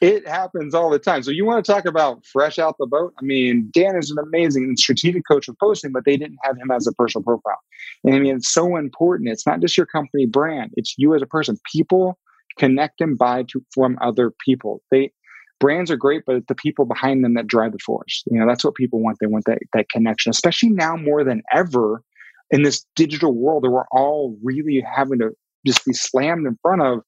it 0.00 0.26
happens 0.26 0.74
all 0.74 0.90
the 0.90 0.98
time. 0.98 1.22
So 1.22 1.30
you 1.30 1.44
want 1.44 1.64
to 1.64 1.72
talk 1.72 1.84
about 1.84 2.24
fresh 2.24 2.58
out 2.58 2.76
the 2.78 2.86
boat? 2.86 3.12
I 3.18 3.22
mean, 3.22 3.70
Dan 3.72 3.96
is 3.96 4.10
an 4.10 4.18
amazing 4.18 4.74
strategic 4.76 5.22
coach 5.28 5.46
of 5.48 5.56
posting, 5.58 5.92
but 5.92 6.04
they 6.04 6.16
didn't 6.16 6.38
have 6.42 6.56
him 6.56 6.70
as 6.70 6.86
a 6.86 6.92
personal 6.92 7.22
profile. 7.22 7.58
And 8.04 8.14
I 8.14 8.18
mean, 8.18 8.36
it's 8.36 8.52
so 8.52 8.76
important. 8.76 9.28
It's 9.28 9.46
not 9.46 9.60
just 9.60 9.76
your 9.76 9.86
company 9.86 10.26
brand; 10.26 10.72
it's 10.76 10.94
you 10.96 11.14
as 11.14 11.22
a 11.22 11.26
person. 11.26 11.58
People 11.70 12.18
connect 12.58 13.00
and 13.00 13.16
buy 13.16 13.44
to 13.44 13.64
from 13.72 13.98
other 14.00 14.32
people. 14.44 14.82
They 14.90 15.12
brands 15.58 15.90
are 15.90 15.96
great, 15.96 16.22
but 16.26 16.36
it's 16.36 16.46
the 16.46 16.54
people 16.54 16.86
behind 16.86 17.22
them 17.22 17.34
that 17.34 17.46
drive 17.46 17.72
the 17.72 17.78
force. 17.84 18.24
You 18.30 18.40
know, 18.40 18.46
that's 18.46 18.64
what 18.64 18.74
people 18.74 19.00
want. 19.00 19.18
They 19.20 19.26
want 19.26 19.44
that 19.44 19.58
that 19.74 19.90
connection, 19.90 20.30
especially 20.30 20.70
now 20.70 20.96
more 20.96 21.24
than 21.24 21.42
ever 21.52 22.02
in 22.50 22.62
this 22.62 22.84
digital 22.96 23.32
world 23.32 23.64
that 23.64 23.70
we're 23.70 23.88
all 23.92 24.36
really 24.42 24.80
having 24.80 25.18
to 25.20 25.30
just 25.66 25.84
be 25.84 25.92
slammed 25.92 26.46
in 26.46 26.58
front 26.62 26.82
of, 26.82 27.00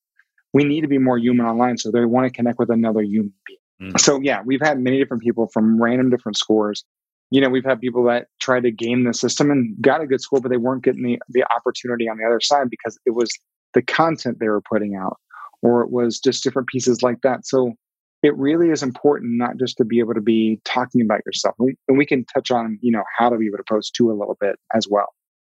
we 0.52 0.64
need 0.64 0.82
to 0.82 0.88
be 0.88 0.98
more 0.98 1.18
human 1.18 1.46
online. 1.46 1.78
So 1.78 1.90
they 1.90 2.04
want 2.04 2.26
to 2.26 2.32
connect 2.32 2.58
with 2.58 2.70
another 2.70 3.02
human 3.02 3.32
being. 3.46 3.92
Mm. 3.92 4.00
So 4.00 4.20
yeah, 4.20 4.42
we've 4.44 4.60
had 4.60 4.78
many 4.78 4.98
different 4.98 5.22
people 5.22 5.48
from 5.52 5.82
random 5.82 6.10
different 6.10 6.36
scores. 6.36 6.84
You 7.30 7.40
know, 7.40 7.48
we've 7.48 7.64
had 7.64 7.80
people 7.80 8.04
that 8.04 8.26
tried 8.40 8.64
to 8.64 8.70
game 8.70 9.04
the 9.04 9.14
system 9.14 9.50
and 9.50 9.74
got 9.80 10.02
a 10.02 10.06
good 10.06 10.20
score, 10.20 10.40
but 10.40 10.50
they 10.50 10.58
weren't 10.58 10.84
getting 10.84 11.02
the, 11.02 11.18
the 11.30 11.44
opportunity 11.54 12.08
on 12.08 12.18
the 12.18 12.24
other 12.24 12.40
side 12.40 12.68
because 12.68 12.98
it 13.06 13.14
was 13.14 13.30
the 13.72 13.82
content 13.82 14.38
they 14.38 14.48
were 14.48 14.60
putting 14.60 14.94
out 14.94 15.18
or 15.62 15.82
it 15.82 15.90
was 15.90 16.18
just 16.18 16.44
different 16.44 16.68
pieces 16.68 17.02
like 17.02 17.22
that. 17.22 17.46
So 17.46 17.72
it 18.22 18.36
really 18.36 18.70
is 18.70 18.82
important 18.82 19.38
not 19.38 19.56
just 19.58 19.78
to 19.78 19.84
be 19.84 19.98
able 19.98 20.14
to 20.14 20.20
be 20.20 20.60
talking 20.64 21.00
about 21.00 21.20
yourself. 21.24 21.56
And 21.58 21.98
we 21.98 22.06
can 22.06 22.24
touch 22.26 22.50
on, 22.50 22.78
you 22.82 22.92
know, 22.92 23.02
how 23.16 23.30
to 23.30 23.36
be 23.36 23.46
able 23.46 23.58
to 23.58 23.64
post 23.68 23.94
too 23.94 24.10
a 24.10 24.14
little 24.14 24.36
bit 24.40 24.56
as 24.74 24.86
well. 24.88 25.08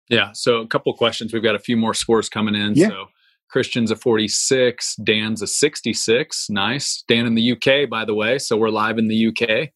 Yeah. 0.09 0.31
So 0.33 0.57
a 0.57 0.67
couple 0.67 0.93
questions. 0.93 1.33
We've 1.33 1.43
got 1.43 1.55
a 1.55 1.59
few 1.59 1.77
more 1.77 1.93
scores 1.93 2.29
coming 2.29 2.55
in. 2.55 2.75
Yeah. 2.75 2.89
So 2.89 3.05
Christian's 3.49 3.91
a 3.91 3.95
46, 3.95 4.95
Dan's 4.97 5.41
a 5.41 5.47
66. 5.47 6.49
Nice. 6.49 7.03
Dan 7.07 7.25
in 7.25 7.35
the 7.35 7.51
UK, 7.53 7.89
by 7.89 8.05
the 8.05 8.13
way. 8.13 8.37
So 8.37 8.57
we're 8.57 8.69
live 8.69 8.97
in 8.97 9.07
the 9.07 9.27
UK. 9.27 9.69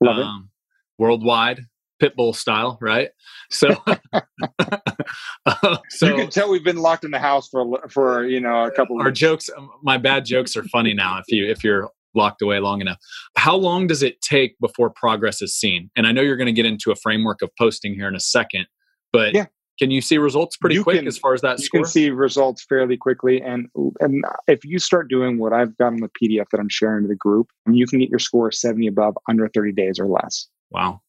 Love 0.00 0.18
um, 0.18 0.48
it. 0.48 1.02
Worldwide, 1.02 1.66
Pitbull 2.02 2.34
style, 2.34 2.78
right? 2.80 3.10
So, 3.50 3.68
uh, 3.86 3.96
so 5.90 6.06
you 6.06 6.14
can 6.16 6.30
tell 6.30 6.50
we've 6.50 6.64
been 6.64 6.78
locked 6.78 7.04
in 7.04 7.10
the 7.10 7.18
house 7.18 7.48
for 7.48 7.86
for 7.88 8.26
you 8.26 8.40
know 8.40 8.64
a 8.64 8.70
couple. 8.70 8.98
Our 8.98 9.06
weeks. 9.06 9.18
jokes, 9.18 9.50
my 9.82 9.98
bad 9.98 10.24
jokes 10.24 10.56
are 10.56 10.64
funny 10.64 10.94
now. 10.94 11.18
If 11.18 11.24
you 11.28 11.46
if 11.46 11.62
you're 11.62 11.90
locked 12.14 12.40
away 12.40 12.58
long 12.60 12.80
enough, 12.80 12.96
how 13.36 13.54
long 13.54 13.86
does 13.86 14.02
it 14.02 14.20
take 14.22 14.58
before 14.58 14.88
progress 14.88 15.42
is 15.42 15.54
seen? 15.54 15.90
And 15.96 16.06
I 16.06 16.12
know 16.12 16.22
you're 16.22 16.38
going 16.38 16.46
to 16.46 16.52
get 16.52 16.64
into 16.64 16.90
a 16.90 16.96
framework 16.96 17.42
of 17.42 17.50
posting 17.58 17.94
here 17.94 18.08
in 18.08 18.16
a 18.16 18.20
second, 18.20 18.66
but 19.12 19.34
yeah 19.34 19.46
can 19.78 19.90
you 19.90 20.00
see 20.00 20.18
results 20.18 20.56
pretty 20.56 20.76
you 20.76 20.82
quick 20.82 20.98
can, 20.98 21.06
as 21.06 21.18
far 21.18 21.34
as 21.34 21.40
that 21.42 21.58
you 21.58 21.64
score? 21.64 21.80
can 21.82 21.90
see 21.90 22.10
results 22.10 22.64
fairly 22.68 22.96
quickly 22.96 23.40
and 23.40 23.68
and 24.00 24.24
if 24.46 24.64
you 24.64 24.78
start 24.78 25.08
doing 25.08 25.38
what 25.38 25.52
i've 25.52 25.76
got 25.76 25.88
on 25.88 26.00
the 26.00 26.10
pdf 26.20 26.44
that 26.50 26.60
i'm 26.60 26.68
sharing 26.68 27.02
to 27.02 27.08
the 27.08 27.14
group 27.14 27.48
you 27.76 27.86
can 27.86 27.98
get 27.98 28.08
your 28.10 28.18
score 28.18 28.50
70 28.50 28.86
above 28.86 29.16
under 29.28 29.48
30 29.48 29.72
days 29.72 29.98
or 29.98 30.06
less. 30.06 30.48
Wow. 30.70 31.00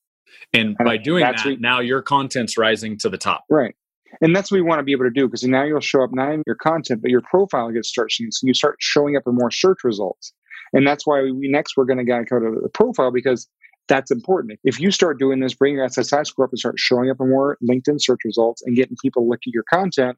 And, 0.53 0.75
and 0.79 0.85
by 0.85 0.97
doing 0.97 1.21
that 1.21 1.43
what, 1.43 1.59
now 1.59 1.79
your 1.79 2.01
content's 2.01 2.57
rising 2.57 2.97
to 2.99 3.09
the 3.09 3.17
top. 3.17 3.45
Right. 3.49 3.75
And 4.21 4.35
that's 4.35 4.51
what 4.51 4.57
we 4.57 4.61
want 4.61 4.79
to 4.79 4.83
be 4.83 4.91
able 4.91 5.05
to 5.05 5.11
do 5.11 5.27
because 5.27 5.43
now 5.43 5.63
you'll 5.63 5.79
show 5.79 6.03
up 6.03 6.11
not 6.13 6.31
in 6.31 6.43
your 6.45 6.55
content 6.55 7.01
but 7.01 7.11
your 7.11 7.21
profile 7.21 7.71
gets 7.71 7.93
seeing 7.93 8.31
so 8.31 8.47
you 8.47 8.53
start 8.53 8.77
showing 8.79 9.15
up 9.15 9.23
in 9.25 9.35
more 9.35 9.51
search 9.51 9.83
results. 9.83 10.33
And 10.73 10.85
that's 10.85 11.07
why 11.07 11.23
we 11.23 11.47
next 11.49 11.77
we're 11.77 11.85
going 11.85 11.97
to 11.97 12.03
go 12.03 12.23
to 12.23 12.59
the 12.61 12.69
profile 12.69 13.11
because 13.11 13.47
that's 13.87 14.11
important. 14.11 14.59
If 14.63 14.79
you 14.79 14.91
start 14.91 15.19
doing 15.19 15.39
this, 15.39 15.53
bring 15.53 15.75
your 15.75 15.87
SSI 15.87 16.25
score 16.25 16.45
up 16.45 16.51
and 16.51 16.59
start 16.59 16.79
showing 16.79 17.09
up 17.09 17.17
in 17.19 17.29
more 17.29 17.57
LinkedIn 17.67 18.01
search 18.01 18.19
results 18.25 18.61
and 18.65 18.75
getting 18.75 18.97
people 19.01 19.23
to 19.23 19.29
look 19.29 19.41
at 19.47 19.53
your 19.53 19.63
content, 19.69 20.17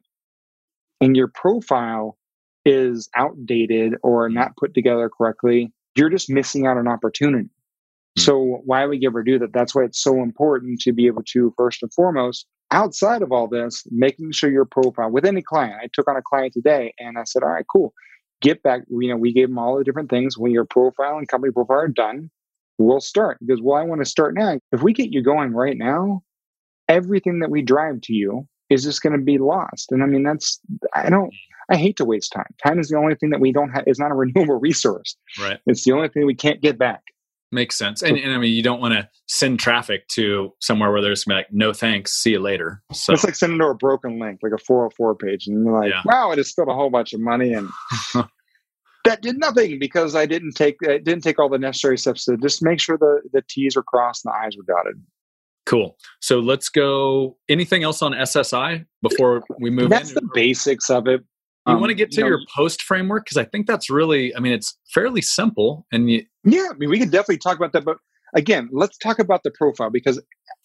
and 1.00 1.16
your 1.16 1.28
profile 1.28 2.16
is 2.64 3.08
outdated 3.14 3.94
or 4.02 4.28
not 4.28 4.56
put 4.56 4.74
together 4.74 5.08
correctly, 5.08 5.72
you're 5.94 6.10
just 6.10 6.28
missing 6.28 6.66
out 6.66 6.76
on 6.76 6.86
opportunity. 6.86 7.44
Mm-hmm. 7.44 8.20
So 8.20 8.60
why 8.64 8.84
would 8.84 9.02
you 9.02 9.08
ever 9.08 9.22
do 9.22 9.38
that? 9.38 9.52
That's 9.52 9.74
why 9.74 9.84
it's 9.84 10.02
so 10.02 10.22
important 10.22 10.80
to 10.82 10.92
be 10.92 11.06
able 11.06 11.22
to 11.28 11.54
first 11.56 11.82
and 11.82 11.92
foremost, 11.92 12.46
outside 12.70 13.22
of 13.22 13.32
all 13.32 13.48
this, 13.48 13.84
making 13.90 14.32
sure 14.32 14.50
your 14.50 14.64
profile 14.64 15.10
with 15.10 15.24
any 15.24 15.42
client. 15.42 15.80
I 15.82 15.88
took 15.92 16.08
on 16.08 16.16
a 16.16 16.22
client 16.22 16.52
today 16.52 16.92
and 16.98 17.18
I 17.18 17.24
said, 17.24 17.42
all 17.42 17.50
right, 17.50 17.66
cool. 17.72 17.94
Get 18.42 18.62
back, 18.62 18.82
you 18.88 19.08
know, 19.08 19.16
we 19.16 19.32
gave 19.32 19.48
them 19.48 19.58
all 19.58 19.76
the 19.76 19.84
different 19.84 20.08
things. 20.08 20.38
When 20.38 20.52
your 20.52 20.64
profile 20.64 21.18
and 21.18 21.28
company 21.28 21.52
profile 21.52 21.78
are 21.78 21.88
done, 21.88 22.30
we'll 22.80 23.00
start. 23.00 23.38
Because 23.44 23.60
well, 23.62 23.76
I 23.76 23.84
want 23.84 24.00
to 24.00 24.04
start 24.04 24.34
now. 24.34 24.58
If 24.72 24.82
we 24.82 24.92
get 24.92 25.12
you 25.12 25.22
going 25.22 25.52
right 25.52 25.76
now, 25.76 26.22
everything 26.88 27.40
that 27.40 27.50
we 27.50 27.62
drive 27.62 28.00
to 28.02 28.12
you 28.12 28.46
is 28.68 28.84
just 28.84 29.02
going 29.02 29.12
to 29.12 29.22
be 29.22 29.38
lost. 29.38 29.92
And 29.92 30.02
I 30.02 30.06
mean, 30.06 30.22
that's 30.22 30.60
I 30.94 31.10
don't 31.10 31.32
I 31.70 31.76
hate 31.76 31.96
to 31.98 32.04
waste 32.04 32.32
time. 32.32 32.52
Time 32.64 32.78
is 32.78 32.88
the 32.88 32.96
only 32.96 33.14
thing 33.14 33.30
that 33.30 33.40
we 33.40 33.52
don't 33.52 33.70
have. 33.70 33.84
It's 33.86 34.00
not 34.00 34.10
a 34.10 34.14
renewable 34.16 34.58
resource. 34.58 35.16
Right. 35.38 35.58
It's 35.66 35.84
the 35.84 35.92
only 35.92 36.08
thing 36.08 36.26
we 36.26 36.34
can't 36.34 36.60
get 36.60 36.78
back. 36.78 37.02
Makes 37.52 37.76
sense. 37.76 38.00
And, 38.02 38.16
and 38.16 38.32
I 38.32 38.38
mean, 38.38 38.52
you 38.52 38.62
don't 38.62 38.80
want 38.80 38.94
to 38.94 39.08
send 39.26 39.58
traffic 39.58 40.06
to 40.08 40.54
somewhere 40.60 40.92
where 40.92 41.02
there's 41.02 41.26
like, 41.26 41.48
no 41.50 41.72
thanks, 41.72 42.12
see 42.12 42.30
you 42.30 42.38
later. 42.38 42.80
So 42.92 43.12
it's 43.12 43.24
like 43.24 43.34
sending 43.34 43.58
to 43.58 43.66
a 43.66 43.74
broken 43.74 44.20
link, 44.20 44.38
like 44.40 44.52
a 44.52 44.58
404 44.58 45.16
page. 45.16 45.48
And 45.48 45.64
you're 45.64 45.80
like, 45.80 45.90
yeah. 45.90 46.02
wow, 46.04 46.30
I 46.30 46.36
just 46.36 46.50
spent 46.50 46.70
a 46.70 46.74
whole 46.74 46.90
bunch 46.90 47.12
of 47.12 47.18
money 47.18 47.52
and 47.52 47.68
that 49.04 49.22
did 49.22 49.38
nothing 49.38 49.78
because 49.78 50.14
I 50.14 50.26
didn't 50.26 50.52
take, 50.52 50.76
I 50.84 50.98
didn't 50.98 51.22
take 51.22 51.38
all 51.38 51.48
the 51.48 51.58
necessary 51.58 51.98
steps 51.98 52.24
to 52.26 52.36
just 52.36 52.62
make 52.62 52.80
sure 52.80 52.98
the, 52.98 53.20
the 53.32 53.42
T's 53.48 53.76
were 53.76 53.82
crossed 53.82 54.24
and 54.24 54.32
the 54.32 54.46
I's 54.46 54.56
were 54.56 54.64
dotted. 54.64 55.02
Cool. 55.66 55.96
So 56.20 56.40
let's 56.40 56.68
go. 56.68 57.36
Anything 57.48 57.82
else 57.82 58.02
on 58.02 58.12
SSI 58.12 58.84
before 59.02 59.42
we 59.60 59.70
move 59.70 59.90
That's 59.90 60.12
the 60.12 60.28
basics 60.34 60.90
of 60.90 61.06
it. 61.06 61.22
You 61.66 61.74
um, 61.74 61.80
want 61.80 61.90
to 61.90 61.94
get 61.94 62.10
to 62.12 62.16
you 62.16 62.22
know, 62.22 62.28
your 62.28 62.40
post 62.54 62.82
framework 62.82 63.24
because 63.24 63.36
I 63.36 63.44
think 63.44 63.66
that's 63.66 63.90
really, 63.90 64.34
I 64.34 64.40
mean, 64.40 64.52
it's 64.52 64.78
fairly 64.92 65.20
simple. 65.20 65.86
And 65.92 66.10
you, 66.10 66.24
yeah, 66.44 66.68
I 66.70 66.74
mean, 66.76 66.88
we 66.88 66.98
could 66.98 67.10
definitely 67.10 67.38
talk 67.38 67.56
about 67.56 67.72
that. 67.74 67.84
But 67.84 67.98
again, 68.34 68.68
let's 68.72 68.96
talk 68.98 69.18
about 69.18 69.42
the 69.42 69.50
profile 69.52 69.90
because 69.90 70.18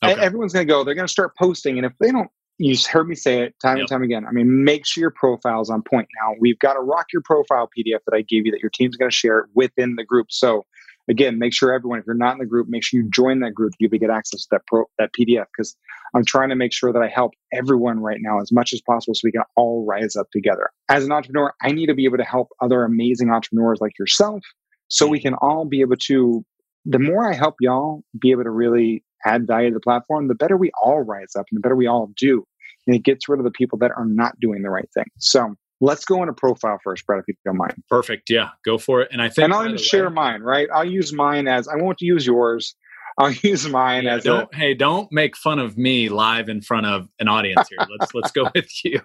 okay. 0.04 0.20
everyone's 0.20 0.54
going 0.54 0.66
to 0.66 0.72
go, 0.72 0.84
they're 0.84 0.96
going 0.96 1.08
to 1.08 1.12
start 1.12 1.36
posting. 1.38 1.78
And 1.78 1.86
if 1.86 1.94
they 2.00 2.12
don't, 2.12 2.30
you 2.58 2.76
heard 2.90 3.08
me 3.08 3.16
say 3.16 3.42
it 3.42 3.56
time 3.62 3.78
yep. 3.78 3.82
and 3.82 3.90
time 3.90 4.04
again. 4.04 4.26
I 4.26 4.32
mean, 4.32 4.64
make 4.64 4.86
sure 4.86 5.02
your 5.02 5.12
profile 5.12 5.62
is 5.62 5.70
on 5.70 5.82
point. 5.82 6.08
Now, 6.22 6.36
we've 6.40 6.60
got 6.60 6.78
a 6.78 6.82
rock 6.82 7.08
your 7.12 7.22
profile 7.22 7.70
PDF 7.78 8.00
that 8.06 8.16
I 8.16 8.22
gave 8.22 8.46
you 8.46 8.52
that 8.52 8.62
your 8.62 8.72
team's 8.74 8.96
going 8.96 9.10
to 9.10 9.16
share 9.16 9.48
within 9.54 9.96
the 9.96 10.06
group. 10.06 10.28
So 10.30 10.64
again, 11.10 11.38
make 11.38 11.54
sure 11.54 11.74
everyone, 11.74 12.00
if 12.00 12.06
you're 12.06 12.16
not 12.16 12.34
in 12.34 12.40
the 12.40 12.46
group, 12.46 12.68
make 12.70 12.84
sure 12.84 13.02
you 13.02 13.10
join 13.10 13.42
that 13.42 13.54
group 13.54 13.74
be 13.80 13.88
get 14.00 14.10
access 14.10 14.42
to 14.44 14.48
that 14.52 14.62
pro, 14.68 14.86
that 15.00 15.12
PDF 15.18 15.46
because 15.56 15.76
I'm 16.16 16.26
trying 16.26 16.50
to 16.50 16.56
make 16.56 16.74
sure 16.74 16.94
that 16.94 17.02
I 17.02 17.08
help 17.08 17.34
everyone 17.54 18.00
right 18.00 18.20
now 18.22 18.40
as 18.40 18.52
much 18.52 18.74
as 18.74 18.82
possible 18.82 19.14
so 19.14 19.22
we 19.24 19.32
can 19.32 19.44
all 19.56 19.86
rise 19.86 20.16
up 20.16 20.28
together. 20.32 20.70
As 20.90 21.06
an 21.06 21.12
entrepreneur, 21.12 21.54
I 21.62 21.72
need 21.72 21.88
to 21.88 21.94
be 21.94 22.06
able 22.06 22.18
to 22.18 22.24
help 22.24 22.50
other 22.62 22.84
amazing 22.84 23.30
entrepreneurs 23.30 23.80
like 23.82 23.98
yourself 24.00 24.42
so 24.88 25.08
we 25.08 25.20
can 25.20 25.34
all 25.36 25.66
be 25.66 25.82
able 25.82 25.98
to 26.08 26.46
the 26.86 27.00
more 27.00 27.30
I 27.30 27.34
help 27.34 27.56
y'all 27.60 28.04
be 28.20 28.32
able 28.32 28.44
to 28.44 28.52
really 28.52 29.04
add 29.26 29.48
value 29.48 29.70
to 29.70 29.74
the 29.74 29.80
platform, 29.80 30.28
the 30.28 30.36
better 30.36 30.58
we 30.58 30.72
all 30.82 31.02
rise 31.02 31.36
up 31.36 31.46
and 31.52 31.58
the 31.58 31.62
better 31.62 31.76
we 31.76 31.88
all 31.88 32.12
do. 32.18 32.46
And 32.88 32.96
it 32.96 33.04
gets 33.04 33.28
rid 33.28 33.40
of 33.40 33.46
the 33.46 33.52
people 33.52 33.80
that 33.80 33.92
are 33.98 34.06
not 34.06 34.40
doing 34.40 34.62
the 34.62 34.70
right 34.70 34.90
thing. 34.94 35.08
So 35.18 35.56
Let's 35.82 36.06
go 36.06 36.22
into 36.22 36.34
profile 36.34 36.80
first, 36.84 37.06
Brett, 37.06 37.20
if 37.20 37.28
you 37.28 37.36
don't 37.46 37.58
mind. 37.58 37.74
Perfect. 37.90 38.30
Yeah, 38.30 38.50
go 38.64 38.78
for 38.78 39.02
it. 39.02 39.10
And 39.12 39.22
I 39.22 39.28
think, 39.28 39.46
and 39.46 39.54
I'll 39.54 39.76
share 39.78 40.08
way, 40.08 40.14
mine. 40.14 40.42
Right, 40.42 40.70
I'll 40.74 40.90
use 40.90 41.12
mine 41.12 41.48
as 41.48 41.68
I 41.68 41.76
won't 41.76 42.00
use 42.02 42.26
yours. 42.26 42.76
I'll 43.18 43.32
use 43.44 43.68
mine 43.68 44.04
yeah, 44.04 44.16
as 44.16 44.24
don't. 44.24 44.50
A, 44.54 44.58
hey, 44.58 44.74
don't 44.74 45.12
make 45.12 45.36
fun 45.36 45.60
of 45.60 45.78
me 45.78 46.10
live 46.10 46.48
in 46.48 46.62
front 46.62 46.86
of 46.86 47.10
an 47.20 47.28
audience 47.28 47.68
here. 47.70 47.80
let's 48.00 48.14
let's 48.14 48.32
go 48.32 48.50
with 48.56 48.70
you. 48.86 49.02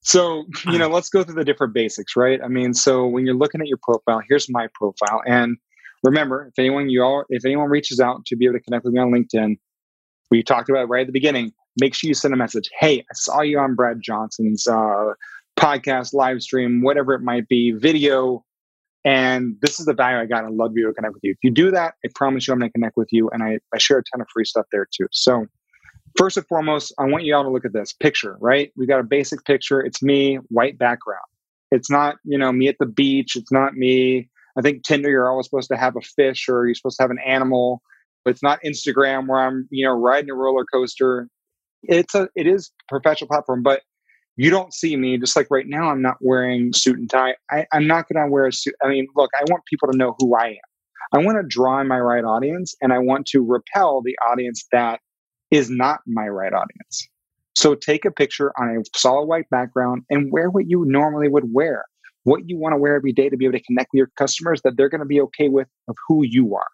So 0.00 0.44
you 0.66 0.78
know, 0.78 0.88
let's 0.88 1.08
go 1.08 1.24
through 1.24 1.34
the 1.34 1.44
different 1.44 1.74
basics, 1.74 2.14
right? 2.14 2.40
I 2.42 2.46
mean, 2.46 2.72
so 2.72 3.06
when 3.06 3.26
you're 3.26 3.34
looking 3.34 3.60
at 3.60 3.66
your 3.66 3.78
profile, 3.82 4.22
here's 4.28 4.48
my 4.48 4.68
profile, 4.74 5.22
and 5.26 5.56
remember, 6.06 6.46
if 6.46 6.58
anyone 6.58 6.88
you 6.88 7.02
all, 7.02 7.24
if 7.28 7.44
anyone 7.44 7.68
reaches 7.68 8.00
out 8.00 8.24
to 8.26 8.36
be 8.36 8.46
able 8.46 8.58
to 8.58 8.62
connect 8.62 8.84
with 8.84 8.94
me 8.94 9.00
on 9.00 9.10
LinkedIn, 9.10 9.58
we 10.30 10.42
talked 10.42 10.68
about 10.68 10.82
it 10.82 10.86
right 10.86 11.02
at 11.02 11.06
the 11.06 11.12
beginning 11.12 11.52
make 11.76 11.94
sure 11.94 12.08
you 12.08 12.14
send 12.14 12.34
a 12.34 12.36
message. 12.36 12.70
Hey, 12.78 13.00
I 13.00 13.14
saw 13.14 13.40
you 13.42 13.58
on 13.58 13.74
Brad 13.74 14.00
Johnson's 14.00 14.66
uh, 14.66 15.12
podcast, 15.56 16.14
live 16.14 16.42
stream, 16.42 16.82
whatever 16.82 17.14
it 17.14 17.20
might 17.20 17.48
be, 17.48 17.72
video. 17.72 18.44
And 19.04 19.56
this 19.62 19.78
is 19.78 19.86
the 19.86 19.94
value 19.94 20.18
I 20.18 20.26
got. 20.26 20.44
I'd 20.44 20.52
love 20.52 20.70
to 20.70 20.74
be 20.74 20.80
able 20.82 20.92
to 20.92 20.94
connect 20.94 21.14
with 21.14 21.22
you. 21.22 21.32
If 21.32 21.38
you 21.42 21.50
do 21.50 21.70
that, 21.70 21.94
I 22.04 22.08
promise 22.14 22.46
you 22.46 22.52
I'm 22.52 22.58
going 22.58 22.70
to 22.70 22.72
connect 22.72 22.96
with 22.96 23.08
you. 23.12 23.30
And 23.30 23.42
I, 23.42 23.58
I 23.72 23.78
share 23.78 23.98
a 23.98 24.02
ton 24.02 24.20
of 24.20 24.26
free 24.32 24.44
stuff 24.44 24.66
there 24.72 24.86
too. 24.92 25.06
So, 25.12 25.46
first 26.18 26.36
and 26.36 26.46
foremost, 26.46 26.92
I 26.98 27.04
want 27.04 27.24
you 27.24 27.36
all 27.36 27.44
to 27.44 27.50
look 27.50 27.64
at 27.64 27.72
this 27.72 27.92
picture, 27.92 28.36
right? 28.40 28.72
We 28.76 28.86
got 28.86 28.98
a 28.98 29.04
basic 29.04 29.44
picture. 29.44 29.80
It's 29.80 30.02
me, 30.02 30.36
white 30.48 30.78
background. 30.78 31.20
It's 31.70 31.90
not, 31.90 32.16
you 32.24 32.38
know, 32.38 32.50
me 32.52 32.68
at 32.68 32.76
the 32.80 32.86
beach. 32.86 33.36
It's 33.36 33.52
not 33.52 33.74
me. 33.74 34.28
I 34.58 34.62
think 34.62 34.84
Tinder, 34.84 35.10
you're 35.10 35.30
always 35.30 35.46
supposed 35.46 35.68
to 35.68 35.76
have 35.76 35.96
a 35.96 36.00
fish 36.00 36.48
or 36.48 36.66
you're 36.66 36.74
supposed 36.74 36.96
to 36.98 37.02
have 37.02 37.10
an 37.10 37.20
animal. 37.24 37.82
But 38.24 38.32
it's 38.32 38.42
not 38.42 38.58
Instagram 38.64 39.28
where 39.28 39.40
I'm, 39.40 39.68
you 39.70 39.86
know, 39.86 39.92
riding 39.92 40.30
a 40.30 40.34
roller 40.34 40.64
coaster 40.64 41.28
it's 41.88 42.14
a 42.14 42.28
it 42.34 42.46
is 42.46 42.70
a 42.82 42.84
professional 42.88 43.28
platform, 43.28 43.62
but 43.62 43.82
you 44.36 44.50
don't 44.50 44.74
see 44.74 44.96
me 44.96 45.16
just 45.18 45.36
like 45.36 45.46
right 45.50 45.66
now. 45.66 45.90
I'm 45.90 46.02
not 46.02 46.18
wearing 46.20 46.72
suit 46.72 46.98
and 46.98 47.08
tie. 47.08 47.36
I, 47.50 47.66
I'm 47.72 47.86
not 47.86 48.06
going 48.08 48.22
to 48.22 48.30
wear 48.30 48.46
a 48.46 48.52
suit. 48.52 48.74
I 48.82 48.88
mean, 48.88 49.06
look, 49.16 49.30
I 49.38 49.44
want 49.48 49.64
people 49.64 49.90
to 49.90 49.96
know 49.96 50.14
who 50.18 50.36
I 50.36 50.48
am. 50.48 50.56
I 51.14 51.18
want 51.18 51.38
to 51.38 51.46
draw 51.46 51.82
my 51.84 51.98
right 51.98 52.24
audience, 52.24 52.74
and 52.82 52.92
I 52.92 52.98
want 52.98 53.26
to 53.28 53.40
repel 53.40 54.02
the 54.02 54.16
audience 54.28 54.66
that 54.72 55.00
is 55.50 55.70
not 55.70 56.00
my 56.06 56.28
right 56.28 56.52
audience. 56.52 57.08
So 57.54 57.74
take 57.74 58.04
a 58.04 58.10
picture 58.10 58.52
on 58.60 58.76
a 58.76 58.98
solid 58.98 59.26
white 59.26 59.48
background 59.50 60.02
and 60.10 60.30
wear 60.30 60.50
what 60.50 60.68
you 60.68 60.84
normally 60.86 61.28
would 61.28 61.44
wear, 61.52 61.84
what 62.26 62.48
you 62.48 62.58
want 62.58 62.72
to 62.72 62.76
wear 62.76 62.96
every 62.96 63.12
day 63.12 63.28
to 63.28 63.36
be 63.36 63.44
able 63.44 63.56
to 63.56 63.64
connect 63.64 63.90
with 63.92 63.98
your 63.98 64.10
customers 64.18 64.60
that 64.62 64.76
they're 64.76 64.88
going 64.88 65.00
to 65.00 65.06
be 65.06 65.20
okay 65.20 65.48
with 65.48 65.68
of 65.86 65.94
who 66.08 66.24
you 66.24 66.56
are. 66.56 66.66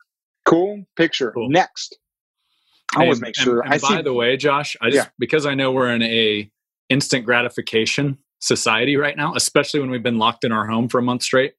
Cool 0.46 0.84
picture. 0.96 1.30
Cool. 1.32 1.50
Next, 1.50 1.98
I 2.96 3.02
always 3.02 3.20
make 3.20 3.36
sure. 3.36 3.60
And, 3.60 3.74
and 3.74 3.82
by 3.82 3.88
see, 3.88 4.02
the 4.02 4.14
way, 4.14 4.38
Josh, 4.38 4.76
I 4.80 4.88
just 4.88 5.06
yeah. 5.06 5.10
because 5.18 5.44
I 5.44 5.54
know 5.54 5.70
we're 5.70 5.94
in 5.94 6.02
a 6.02 6.50
instant 6.88 7.26
gratification 7.26 8.16
society 8.40 8.96
right 8.96 9.14
now, 9.14 9.34
especially 9.34 9.80
when 9.80 9.90
we've 9.90 10.02
been 10.02 10.18
locked 10.18 10.42
in 10.44 10.52
our 10.52 10.66
home 10.66 10.88
for 10.88 10.98
a 10.98 11.02
month 11.02 11.22
straight. 11.22 11.52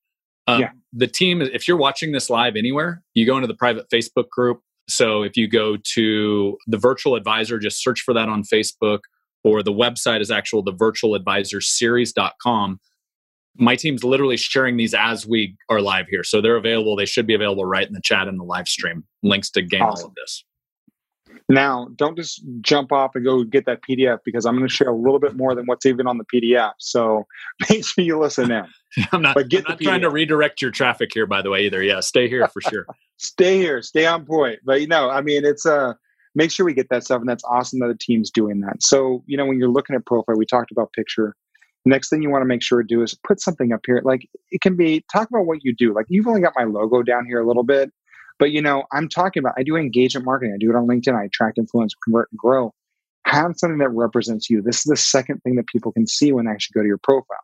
Um, 0.48 0.62
yeah. 0.62 0.72
The 0.92 1.08
team, 1.08 1.42
if 1.42 1.68
you're 1.68 1.78
watching 1.78 2.14
this 2.14 2.32
live 2.32 2.56
anywhere, 2.56 3.04
you 3.14 3.28
go 3.28 3.38
into 3.38 3.48
the 3.48 3.56
private 3.56 3.86
Facebook 3.94 4.30
group. 4.30 4.62
So 4.90 5.22
if 5.22 5.38
you 5.38 5.48
go 5.48 5.78
to 5.94 6.58
the 6.66 6.78
virtual 6.78 7.16
advisor, 7.16 7.60
just 7.60 7.82
search 7.82 8.02
for 8.02 8.14
that 8.16 8.28
on 8.28 8.44
Facebook, 8.44 9.02
or 9.44 9.62
the 9.62 9.72
website 9.72 10.20
is 10.20 10.32
actual 10.32 10.64
the 10.64 10.74
virtual 10.74 11.14
advisor 11.14 11.62
series.com. 11.62 12.80
My 13.56 13.76
team's 13.76 14.04
literally 14.04 14.38
sharing 14.38 14.78
these 14.78 14.94
as 14.94 15.28
we 15.28 15.56
are 15.70 15.82
live 15.82 16.08
here. 16.08 16.24
So 16.24 16.42
they're 16.42 16.56
available. 16.56 16.96
They 16.96 17.06
should 17.06 17.28
be 17.28 17.36
available 17.36 17.66
right 17.66 17.86
in 17.88 17.94
the 17.94 18.02
chat 18.02 18.28
in 18.28 18.38
the 18.38 18.44
live 18.44 18.68
stream. 18.68 19.04
Links 19.22 19.50
to 19.52 19.62
gain 19.62 19.82
awesome. 19.82 20.06
all 20.06 20.10
of 20.10 20.16
this. 20.16 20.44
Now, 21.50 21.90
don't 21.96 22.16
just 22.16 22.42
jump 22.62 22.92
off 22.92 23.12
and 23.16 23.26
go 23.26 23.44
get 23.44 23.66
that 23.66 23.82
PDF 23.88 24.20
because 24.24 24.46
I'm 24.46 24.56
going 24.56 24.68
to 24.68 24.74
share 24.74 24.90
a 24.90 24.96
little 24.96 25.20
bit 25.20 25.36
more 25.36 25.56
than 25.56 25.66
what's 25.66 25.86
even 25.86 26.08
on 26.08 26.18
the 26.18 26.26
PDF. 26.26 26.74
So 26.80 27.28
make 27.70 27.86
sure 27.86 28.04
you 28.04 28.20
listen 28.20 28.52
in. 28.52 28.66
I'm 29.12 29.22
not, 29.22 29.36
but 29.36 29.50
get 29.50 29.66
I'm 29.68 29.74
not 29.74 29.82
trying 29.82 30.02
to 30.02 30.10
redirect 30.10 30.62
your 30.62 30.72
traffic 30.72 31.12
here, 31.14 31.26
by 31.26 31.42
the 31.42 31.50
way, 31.50 31.66
either. 31.66 31.84
Yeah, 31.84 32.00
stay 32.00 32.30
here 32.30 32.48
for 32.48 32.62
sure. 32.62 32.86
stay 33.18 33.58
here, 33.58 33.82
stay 33.82 34.06
on 34.06 34.26
point. 34.26 34.60
But 34.64 34.82
you 34.82 34.88
know, 34.88 35.10
I 35.10 35.22
mean, 35.22 35.46
it's 35.46 35.66
a 35.66 35.76
uh, 35.76 35.94
make 36.36 36.52
sure 36.52 36.66
we 36.66 36.74
get 36.74 36.90
that 36.90 37.04
stuff, 37.04 37.20
and 37.20 37.30
that's 37.30 37.44
awesome 37.44 37.80
that 37.80 37.88
the 37.88 37.98
team's 38.00 38.32
doing 38.32 38.62
that. 38.62 38.84
So 38.84 39.24
you 39.26 39.38
know, 39.38 39.46
when 39.46 39.60
you're 39.60 39.70
looking 39.70 39.96
at 39.96 40.06
profile, 40.06 40.38
we 40.38 40.46
talked 40.46 40.72
about 40.72 40.94
picture. 40.94 41.36
Next 41.86 42.10
thing 42.10 42.22
you 42.22 42.30
want 42.30 42.44
to 42.44 42.48
make 42.48 42.64
sure 42.64 42.82
to 42.82 42.88
do 42.88 43.02
is 43.02 43.18
put 43.28 43.42
something 43.42 43.74
up 43.74 43.82
here. 43.86 44.02
Like 44.04 44.30
it 44.52 44.62
can 44.62 44.76
be 44.76 45.04
talk 45.12 45.30
about 45.30 45.46
what 45.46 45.60
you 45.64 45.76
do. 45.76 45.94
Like 45.94 46.06
you've 46.10 46.28
only 46.28 46.42
got 46.42 46.54
my 46.56 46.64
logo 46.64 47.04
down 47.04 47.26
here 47.26 47.42
a 47.42 47.48
little 47.48 47.64
bit, 47.64 47.92
but 48.40 48.52
you 48.52 48.62
know, 48.62 48.84
I'm 48.94 49.10
talking 49.10 49.42
about 49.42 49.56
I 49.58 49.64
do 49.64 49.76
engagement 49.76 50.26
marketing. 50.26 50.54
I 50.56 50.58
do 50.60 50.70
it 50.70 50.76
on 50.76 50.88
LinkedIn. 50.88 51.16
I 51.16 51.26
attract, 51.26 51.58
influence, 51.58 51.94
convert, 52.04 52.30
and 52.32 52.40
grow. 52.40 52.74
Have 53.26 53.54
something 53.58 53.80
that 53.80 53.90
represents 53.90 54.50
you. 54.50 54.62
This 54.62 54.78
is 54.78 54.84
the 54.84 54.98
second 54.98 55.42
thing 55.44 55.56
that 55.56 55.68
people 55.68 55.92
can 55.92 56.08
see 56.08 56.32
when 56.32 56.46
they 56.46 56.52
actually 56.52 56.74
go 56.76 56.84
to 56.84 56.88
your 56.88 56.98
profile. 56.98 57.38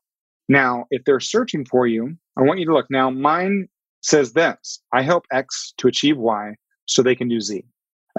Now, 0.47 0.85
if 0.89 1.03
they're 1.05 1.19
searching 1.19 1.65
for 1.65 1.87
you, 1.87 2.15
I 2.37 2.41
want 2.41 2.59
you 2.59 2.65
to 2.65 2.73
look. 2.73 2.87
Now, 2.89 3.09
mine 3.09 3.67
says 4.01 4.33
this 4.33 4.81
I 4.93 5.01
help 5.01 5.25
X 5.31 5.73
to 5.77 5.87
achieve 5.87 6.17
Y 6.17 6.55
so 6.85 7.01
they 7.01 7.15
can 7.15 7.27
do 7.27 7.39
Z. 7.39 7.63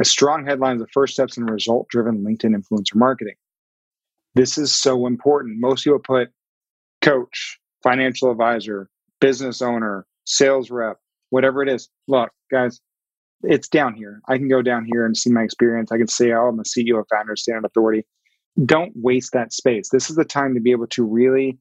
A 0.01 0.05
strong 0.05 0.47
headline 0.47 0.77
is 0.77 0.83
the 0.83 0.89
first 0.89 1.15
steps 1.15 1.37
in 1.37 1.45
result 1.45 1.89
driven 1.89 2.25
LinkedIn 2.25 2.55
influencer 2.55 2.95
marketing. 2.95 3.35
This 4.35 4.59
is 4.59 4.75
so 4.75 5.07
important. 5.07 5.59
Most 5.59 5.85
people 5.85 5.99
put 5.99 6.31
coach, 7.01 7.59
financial 7.83 8.31
advisor, 8.31 8.89
business 9.21 9.61
owner, 9.63 10.07
sales 10.25 10.71
rep, 10.71 10.99
whatever 11.31 11.63
it 11.63 11.69
is. 11.69 11.89
Look, 12.09 12.31
guys, 12.51 12.81
it's 13.43 13.69
down 13.69 13.95
here. 13.95 14.21
I 14.29 14.37
can 14.37 14.49
go 14.49 14.63
down 14.63 14.87
here 14.91 15.05
and 15.05 15.17
see 15.17 15.31
my 15.31 15.43
experience. 15.43 15.91
I 15.91 15.99
can 15.99 16.09
say, 16.09 16.33
oh, 16.33 16.49
I'm 16.49 16.61
a 16.61 16.63
CEO, 16.63 17.03
founder, 17.11 17.37
standard 17.37 17.65
authority. 17.65 18.05
Don't 18.65 18.93
waste 18.97 19.33
that 19.33 19.53
space. 19.53 19.89
This 19.91 20.11
is 20.11 20.17
the 20.17 20.25
time 20.25 20.55
to 20.55 20.61
be 20.61 20.73
able 20.73 20.89
to 20.89 21.05
really 21.05 21.59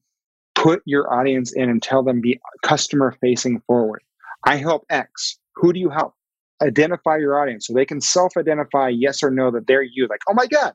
put 0.54 0.82
your 0.84 1.12
audience 1.12 1.52
in 1.52 1.70
and 1.70 1.82
tell 1.82 2.02
them 2.02 2.20
be 2.20 2.38
customer 2.62 3.16
facing 3.20 3.60
forward. 3.66 4.02
I 4.44 4.56
help 4.56 4.84
X. 4.90 5.38
Who 5.56 5.72
do 5.72 5.80
you 5.80 5.90
help? 5.90 6.14
identify 6.62 7.16
your 7.16 7.40
audience 7.40 7.66
so 7.66 7.72
they 7.72 7.86
can 7.86 8.00
self 8.00 8.36
identify 8.36 8.88
yes 8.88 9.22
or 9.22 9.30
no 9.30 9.50
that 9.50 9.66
they're 9.66 9.82
you. 9.82 10.06
Like, 10.08 10.20
oh 10.28 10.34
my 10.34 10.46
God, 10.46 10.74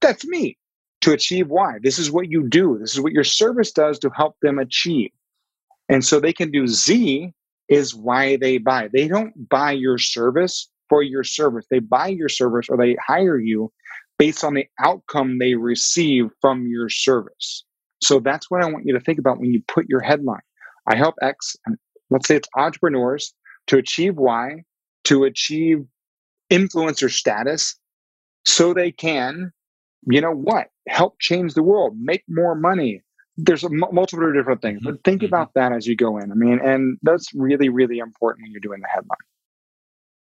that's 0.00 0.26
me. 0.26 0.56
To 1.06 1.12
achieve 1.12 1.46
why? 1.46 1.74
This 1.80 2.00
is 2.00 2.10
what 2.10 2.32
you 2.32 2.48
do. 2.48 2.78
This 2.80 2.94
is 2.94 3.00
what 3.00 3.12
your 3.12 3.22
service 3.22 3.70
does 3.70 3.96
to 4.00 4.10
help 4.10 4.34
them 4.42 4.58
achieve. 4.58 5.12
And 5.88 6.04
so 6.04 6.18
they 6.18 6.32
can 6.32 6.50
do 6.50 6.66
Z 6.66 7.32
is 7.68 7.94
why 7.94 8.38
they 8.38 8.58
buy. 8.58 8.88
They 8.92 9.06
don't 9.06 9.48
buy 9.48 9.70
your 9.70 9.98
service 9.98 10.68
for 10.88 11.04
your 11.04 11.22
service. 11.22 11.64
They 11.70 11.78
buy 11.78 12.08
your 12.08 12.28
service 12.28 12.66
or 12.68 12.76
they 12.76 12.96
hire 13.06 13.38
you 13.38 13.72
based 14.18 14.42
on 14.42 14.54
the 14.54 14.66
outcome 14.80 15.38
they 15.38 15.54
receive 15.54 16.24
from 16.40 16.66
your 16.66 16.88
service. 16.88 17.62
So 18.02 18.18
that's 18.18 18.50
what 18.50 18.64
I 18.64 18.66
want 18.68 18.84
you 18.84 18.92
to 18.92 19.00
think 19.00 19.20
about 19.20 19.38
when 19.38 19.52
you 19.52 19.62
put 19.68 19.88
your 19.88 20.00
headline. 20.00 20.40
I 20.88 20.96
help 20.96 21.14
X, 21.22 21.54
let's 22.10 22.26
say 22.26 22.34
it's 22.34 22.48
entrepreneurs 22.56 23.32
to 23.68 23.78
achieve 23.78 24.16
Y, 24.16 24.64
to 25.04 25.22
achieve 25.22 25.84
influencer 26.50 27.12
status 27.12 27.76
so 28.44 28.74
they 28.74 28.90
can, 28.90 29.52
you 30.10 30.20
know 30.20 30.32
what, 30.32 30.66
help 30.88 31.18
change 31.20 31.54
the 31.54 31.62
world, 31.62 31.96
make 31.98 32.24
more 32.28 32.54
money. 32.54 33.02
There's 33.36 33.64
a 33.64 33.66
m- 33.66 33.84
multiple 33.92 34.32
different 34.32 34.62
things, 34.62 34.80
but 34.82 35.02
think 35.04 35.20
mm-hmm. 35.20 35.26
about 35.26 35.52
that 35.54 35.72
as 35.72 35.86
you 35.86 35.94
go 35.94 36.18
in. 36.18 36.32
I 36.32 36.34
mean, 36.34 36.58
and 36.64 36.98
that's 37.02 37.32
really, 37.34 37.68
really 37.68 37.98
important 37.98 38.44
when 38.44 38.52
you're 38.52 38.60
doing 38.60 38.80
the 38.80 38.88
headline. 38.88 39.18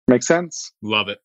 Make 0.08 0.22
sense? 0.22 0.72
Love 0.82 1.08
it. 1.08 1.18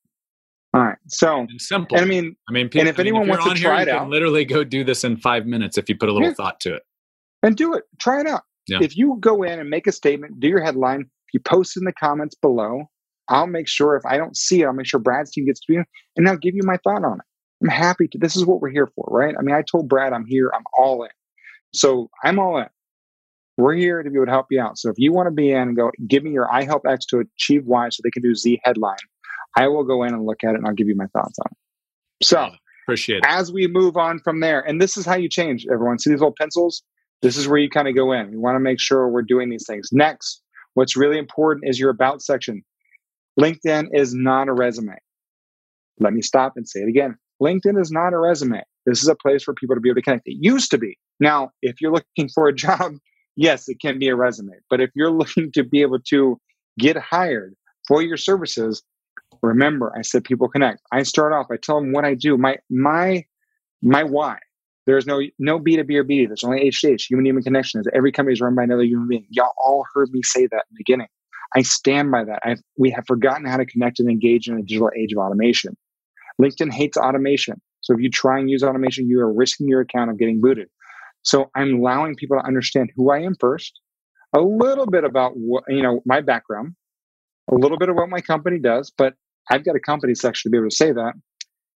All 0.74 0.82
right. 0.82 0.98
So 1.08 1.40
and 1.40 1.60
simple. 1.60 1.98
And 1.98 2.06
I 2.06 2.08
mean, 2.08 2.36
I 2.48 2.52
mean, 2.52 2.70
people, 2.70 2.82
and 2.82 2.90
if 2.90 3.00
anyone 3.00 3.24
I 3.24 3.26
mean, 3.26 3.34
if 3.34 3.40
wants 3.40 3.60
to 3.60 3.66
try 3.66 3.80
here, 3.80 3.90
it 3.90 3.92
out, 3.92 4.10
literally 4.10 4.46
go 4.46 4.64
do 4.64 4.84
this 4.84 5.04
in 5.04 5.18
five 5.18 5.48
minutes 5.48 5.78
if 5.78 5.90
you 5.90 5.98
put 5.98 6.10
a 6.10 6.14
little 6.14 6.28
yeah. 6.28 6.36
thought 6.36 6.60
to 6.62 6.76
it. 6.76 6.84
And 7.42 7.58
do 7.58 7.74
it. 7.74 7.86
Try 8.00 8.20
it 8.20 8.28
out. 8.28 8.44
Yeah. 8.68 8.78
If 8.82 8.96
you 8.96 9.18
go 9.20 9.42
in 9.42 9.60
and 9.60 9.70
make 9.70 9.88
a 9.88 9.92
statement, 9.92 10.40
do 10.40 10.48
your 10.48 10.64
headline, 10.64 11.10
you 11.34 11.40
post 11.40 11.76
in 11.76 11.86
the 11.86 11.94
comments 11.94 12.36
below. 12.36 12.84
I'll 13.30 13.48
make 13.48 13.68
sure 13.68 13.96
if 13.96 14.06
I 14.06 14.18
don't 14.18 14.36
see 14.36 14.62
it, 14.62 14.66
I'll 14.66 14.74
make 14.74 14.86
sure 14.86 15.00
Brad's 15.00 15.32
team 15.32 15.46
gets 15.46 15.60
to 15.62 15.74
you 15.74 15.84
and 16.18 16.28
I'll 16.28 16.38
give 16.38 16.56
you 16.56 16.64
my 16.64 16.78
thought 16.84 17.04
on 17.04 17.20
it. 17.20 17.26
I'm 17.62 17.70
happy 17.70 18.08
to. 18.08 18.18
This 18.18 18.36
is 18.36 18.46
what 18.46 18.62
we're 18.62 18.70
here 18.70 18.88
for, 18.88 19.06
right? 19.10 19.36
I 19.38 19.42
mean, 19.42 19.56
I 19.56 19.62
told 19.62 19.90
Brad 19.90 20.14
I'm 20.14 20.26
here. 20.26 20.52
I'm 20.54 20.64
all 20.78 21.04
in. 21.04 21.10
So 21.74 22.10
I'm 22.24 22.40
all 22.40 22.58
in. 22.58 22.68
We're 23.58 23.76
here 23.76 24.02
to 24.02 24.10
be 24.10 24.16
able 24.16 24.28
to 24.28 24.32
help 24.32 24.48
you 24.50 24.62
out. 24.62 24.78
So 24.78 24.90
if 24.90 24.96
you 24.98 25.12
want 25.12 25.28
to 25.28 25.32
be 25.32 25.52
in 25.52 25.70
and 25.70 25.76
go, 25.76 25.92
give 26.08 26.24
me 26.24 26.32
your 26.32 26.52
I 26.52 26.64
help 26.64 26.84
X 26.88 27.06
to 27.08 27.20
achieve 27.20 27.66
Y 27.66 27.90
so 27.90 28.02
they 28.04 28.12
can 28.12 28.24
do 28.24 28.34
Z 28.34 28.62
headline, 28.64 28.96
I 29.58 29.68
will 29.68 29.84
go 29.84 30.04
in 30.04 30.14
and 30.14 30.26
look 30.26 30.44
at 30.44 30.52
it 30.52 30.56
and 30.56 30.66
I'll 30.66 30.74
give 30.74 30.88
you 30.88 30.96
my 30.96 31.08
thoughts 31.08 31.38
on 31.40 31.52
it. 31.52 32.26
So 32.26 32.52
appreciate 32.86 33.18
it. 33.18 33.26
As 33.28 33.52
we 33.52 33.68
move 33.68 33.98
on 33.98 34.20
from 34.20 34.40
there, 34.40 34.62
and 34.62 34.82
this 34.82 34.96
is 34.96 35.06
how 35.06 35.16
you 35.16 35.28
change 35.28 35.66
everyone. 35.72 36.00
See 36.00 36.10
these 36.10 36.22
little 36.22 36.36
pencils? 36.40 36.84
This 37.22 37.36
is 37.36 37.50
where 37.50 37.60
you 37.60 37.70
kind 37.70 37.90
of 37.90 37.96
go 37.96 38.14
in. 38.14 38.32
You 38.32 38.40
want 38.40 38.56
to 38.56 38.62
make 38.62 38.80
sure 38.80 39.10
we're 39.10 39.22
doing 39.22 39.50
these 39.50 39.66
things. 39.68 39.90
Next, 39.92 40.42
what's 40.76 40.96
really 40.96 41.18
important 41.18 41.68
is 41.68 41.78
your 41.78 41.90
about 41.90 42.22
section. 42.22 42.64
LinkedIn 43.38 43.90
is 43.94 44.14
not 44.14 44.48
a 44.48 44.54
resume. 44.54 44.96
Let 46.00 46.14
me 46.14 46.22
stop 46.22 46.54
and 46.56 46.68
say 46.68 46.80
it 46.80 46.88
again. 46.88 47.18
LinkedIn 47.42 47.80
is 47.80 47.92
not 47.92 48.14
a 48.14 48.18
resume. 48.18 48.62
This 48.86 49.02
is 49.02 49.08
a 49.08 49.16
place 49.16 49.44
for 49.44 49.54
people 49.54 49.76
to 49.76 49.82
be 49.82 49.90
able 49.90 49.98
to 49.98 50.02
connect. 50.02 50.28
It 50.28 50.38
used 50.40 50.72
to 50.72 50.78
be. 50.78 50.98
Now, 51.20 51.52
if 51.62 51.82
you're 51.82 51.92
looking 51.92 52.30
for 52.34 52.48
a 52.48 52.56
job, 52.66 52.94
yes, 53.36 53.68
it 53.68 53.80
can 53.82 54.00
be 54.00 54.08
a 54.10 54.16
resume. 54.16 54.54
But 54.70 54.82
if 54.82 54.90
you're 54.96 55.12
looking 55.20 55.52
to 55.54 55.64
be 55.64 55.82
able 55.82 56.00
to 56.10 56.40
get 56.78 56.98
hired 56.98 57.56
for 57.88 58.02
your 58.02 58.18
services, 58.18 58.84
remember 59.42 59.94
I 59.98 60.02
said 60.02 60.24
people 60.24 60.50
connect. 60.50 60.82
I 60.92 61.04
start 61.04 61.34
off, 61.34 61.48
I 61.52 61.58
tell 61.58 61.80
them 61.80 61.94
what 61.94 62.06
I 62.06 62.14
do. 62.14 62.38
My 62.38 62.58
my 62.70 63.26
my 63.82 64.04
why. 64.04 64.40
There's 64.86 65.06
no 65.06 65.22
no 65.38 65.60
B2B 65.60 65.96
or 65.98 66.04
B2B. 66.04 66.28
There's 66.28 66.44
only 66.44 66.68
H2H, 66.68 67.10
human 67.10 67.26
human 67.26 67.44
connection. 67.44 67.84
Every 67.94 68.12
company 68.12 68.34
is 68.34 68.42
run 68.42 68.56
by 68.56 68.64
another 68.64 68.84
human 68.84 69.08
being. 69.08 69.28
Y'all 69.30 69.54
all 69.64 69.86
heard 69.94 70.10
me 70.12 70.22
say 70.24 70.48
that 70.48 70.66
in 70.70 70.74
the 70.74 70.78
beginning. 70.78 71.08
I 71.56 71.62
stand 71.62 72.12
by 72.12 72.24
that. 72.24 72.40
I've, 72.44 72.62
we 72.78 72.92
have 72.92 73.06
forgotten 73.08 73.46
how 73.46 73.58
to 73.58 73.66
connect 73.66 74.00
and 74.00 74.10
engage 74.10 74.48
in 74.48 74.58
a 74.58 74.62
digital 74.62 74.92
age 74.98 75.14
of 75.14 75.20
automation. 75.20 75.76
LinkedIn 76.42 76.72
hates 76.72 76.98
automation. 76.98 77.62
So 77.82 77.94
if 77.94 78.00
you 78.02 78.10
try 78.10 78.40
and 78.40 78.50
use 78.50 78.64
automation, 78.64 79.08
you 79.08 79.20
are 79.22 79.32
risking 79.32 79.68
your 79.68 79.82
account 79.82 80.10
of 80.12 80.18
getting 80.18 80.42
booted. 80.42 80.68
So 81.24 81.50
I'm 81.56 81.76
allowing 81.76 82.16
people 82.16 82.38
to 82.38 82.46
understand 82.46 82.92
who 82.96 83.12
I 83.12 83.20
am 83.20 83.36
first, 83.40 83.80
a 84.34 84.40
little 84.40 84.86
bit 84.86 85.04
about 85.04 85.34
what, 85.36 85.64
you 85.68 85.82
know, 85.82 86.02
my 86.06 86.22
background, 86.22 86.76
a 87.52 87.56
little 87.56 87.78
bit 87.78 87.90
of 87.90 87.96
what 87.96 88.10
my 88.10 88.22
company 88.22 88.60
does, 88.60 88.92
but 88.96 89.16
I've 89.50 89.66
got 89.66 89.76
a 89.76 89.80
company 89.80 90.16
section 90.16 90.50
to 90.50 90.52
be 90.52 90.58
able 90.58 90.70
to 90.70 90.76
say 90.76 90.92
that. 90.92 91.14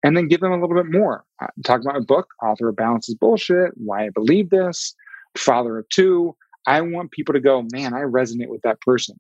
And 0.03 0.17
then 0.17 0.27
give 0.27 0.41
them 0.41 0.51
a 0.51 0.59
little 0.59 0.75
bit 0.75 0.91
more. 0.91 1.23
Uh, 1.41 1.47
talk 1.63 1.81
about 1.81 1.93
my 1.93 1.99
book, 1.99 2.27
Author 2.43 2.69
of 2.69 2.75
Balance 2.75 3.07
is 3.07 3.15
Bullshit, 3.15 3.71
Why 3.75 4.05
I 4.05 4.09
Believe 4.09 4.49
This, 4.49 4.95
Father 5.37 5.77
of 5.77 5.89
Two. 5.89 6.35
I 6.65 6.81
want 6.81 7.11
people 7.11 7.33
to 7.33 7.39
go, 7.39 7.65
man, 7.71 7.93
I 7.93 7.99
resonate 7.99 8.49
with 8.49 8.63
that 8.63 8.81
person. 8.81 9.15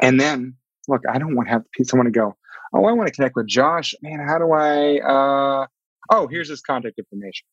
And 0.00 0.20
then, 0.20 0.54
look, 0.86 1.02
I 1.12 1.18
don't 1.18 1.34
want 1.34 1.48
to 1.48 1.52
have 1.54 1.64
someone 1.82 2.06
to 2.06 2.12
go, 2.12 2.36
oh, 2.76 2.86
I 2.86 2.92
want 2.92 3.08
to 3.08 3.14
connect 3.14 3.36
with 3.36 3.46
Josh. 3.46 3.94
Man, 4.02 4.20
how 4.26 4.38
do 4.38 4.52
I? 4.52 4.98
Uh, 4.98 5.66
oh, 6.10 6.26
here's 6.28 6.48
his 6.48 6.60
contact 6.60 6.98
information. 6.98 7.46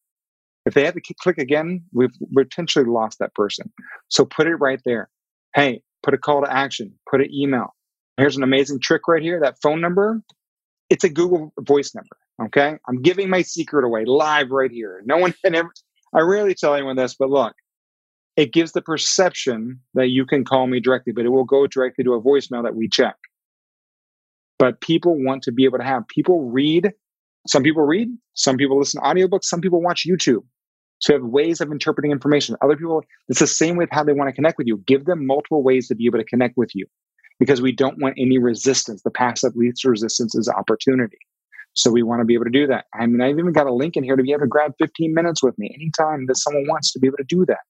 If 0.65 0.74
they 0.74 0.86
have 0.86 0.93
to 0.93 1.01
click 1.19 1.38
again, 1.38 1.84
we've 1.93 2.13
potentially 2.34 2.86
lost 2.86 3.19
that 3.19 3.34
person. 3.36 3.71
So 4.07 4.26
put 4.26 4.47
it 4.47 4.55
right 4.55 4.80
there. 4.86 5.09
Hey, 5.55 5.82
put 6.03 6.13
a 6.13 6.17
call 6.17 6.41
to 6.41 6.51
action, 6.51 6.93
put 7.09 7.21
an 7.21 7.34
email. 7.34 7.76
Here's 8.17 8.38
an 8.38 8.43
amazing 8.43 8.80
trick 8.80 9.07
right 9.07 9.21
here. 9.21 9.39
That 9.41 9.55
phone 9.61 9.82
number, 9.82 10.21
it's 10.89 11.03
a 11.03 11.09
Google 11.09 11.51
voice 11.59 11.93
number. 11.93 12.15
Okay. 12.41 12.78
I'm 12.88 13.01
giving 13.01 13.30
my 13.30 13.41
secret 13.41 13.86
away 13.86 14.05
live 14.05 14.51
right 14.51 14.71
here. 14.71 15.01
No 15.05 15.17
one 15.17 15.34
can 15.43 15.55
ever, 15.55 15.71
I 16.13 16.21
rarely 16.21 16.55
tell 16.55 16.74
anyone 16.74 16.95
this, 16.95 17.15
but 17.15 17.30
look, 17.30 17.53
it 18.36 18.53
gives 18.53 18.71
the 18.71 18.82
perception 18.82 19.80
that 19.93 20.07
you 20.07 20.26
can 20.26 20.43
call 20.43 20.67
me 20.67 20.80
directly, 20.80 21.13
but 21.13 21.26
it 21.26 21.30
will 21.30 21.43
go 21.43 21.67
directly 21.67 22.03
to 22.03 22.13
a 22.13 22.21
voicemail 22.21 22.63
that 22.63 22.76
we 22.76 22.88
check. 22.88 23.15
But 24.60 24.82
people 24.82 25.16
want 25.22 25.43
to 25.43 25.51
be 25.51 25.66
able 25.66 25.80
to 25.80 25.84
have 25.84 26.08
people 26.08 26.49
read. 26.49 26.91
Some 27.47 27.64
people 27.64 27.84
read, 27.84 28.10
some 28.36 28.56
people 28.56 28.80
listen 28.80 29.01
to 29.01 29.08
audiobooks, 29.08 29.43
some 29.43 29.60
people 29.60 29.82
watch 29.82 30.06
YouTube. 30.08 30.43
So 30.99 31.14
you 31.14 31.20
have 31.20 31.30
ways 31.30 31.60
of 31.60 31.72
interpreting 31.72 32.12
information. 32.12 32.56
Other 32.62 32.78
people, 32.78 33.04
it's 33.28 33.41
the 33.41 33.47
same 33.47 33.76
with 33.76 33.89
how 33.91 34.06
they 34.06 34.14
want 34.14 34.30
to 34.30 34.34
connect 34.34 34.58
with 34.58 34.68
you. 34.68 34.78
Give 34.88 35.04
them 35.04 35.28
multiple 35.28 35.62
ways 35.62 35.89
to 35.89 35.95
be 35.95 36.06
able 36.06 36.20
to 36.20 36.24
connect 36.24 36.56
with 36.56 36.74
you 36.74 36.86
because 37.39 37.62
we 37.62 37.74
don't 37.74 38.01
want 38.01 38.16
any 38.18 38.38
resistance. 38.38 39.01
The 39.04 39.12
passive 39.12 39.51
to 39.54 39.89
resistance 39.89 40.34
is 40.36 40.47
opportunity. 40.47 41.18
So 41.76 41.91
we 41.91 42.04
want 42.04 42.22
to 42.22 42.26
be 42.26 42.36
able 42.36 42.45
to 42.45 42.51
do 42.51 42.68
that. 42.68 42.86
I 42.93 43.06
mean, 43.08 43.20
I've 43.20 43.38
even 43.38 43.51
got 43.51 43.68
a 43.68 43.74
link 43.74 43.97
in 43.97 44.04
here 44.04 44.16
to 44.16 44.24
be 44.24 44.32
able 44.32 44.41
to 44.41 44.47
grab 44.47 44.74
15 44.80 45.14
minutes 45.14 45.43
with 45.43 45.58
me 45.58 45.76
anytime 45.76 46.28
that 46.28 46.38
someone 46.38 46.68
wants 46.68 46.93
to 46.93 46.99
be 46.99 47.08
able 47.08 47.18
to 47.18 47.26
do 47.28 47.45
that. 47.47 47.62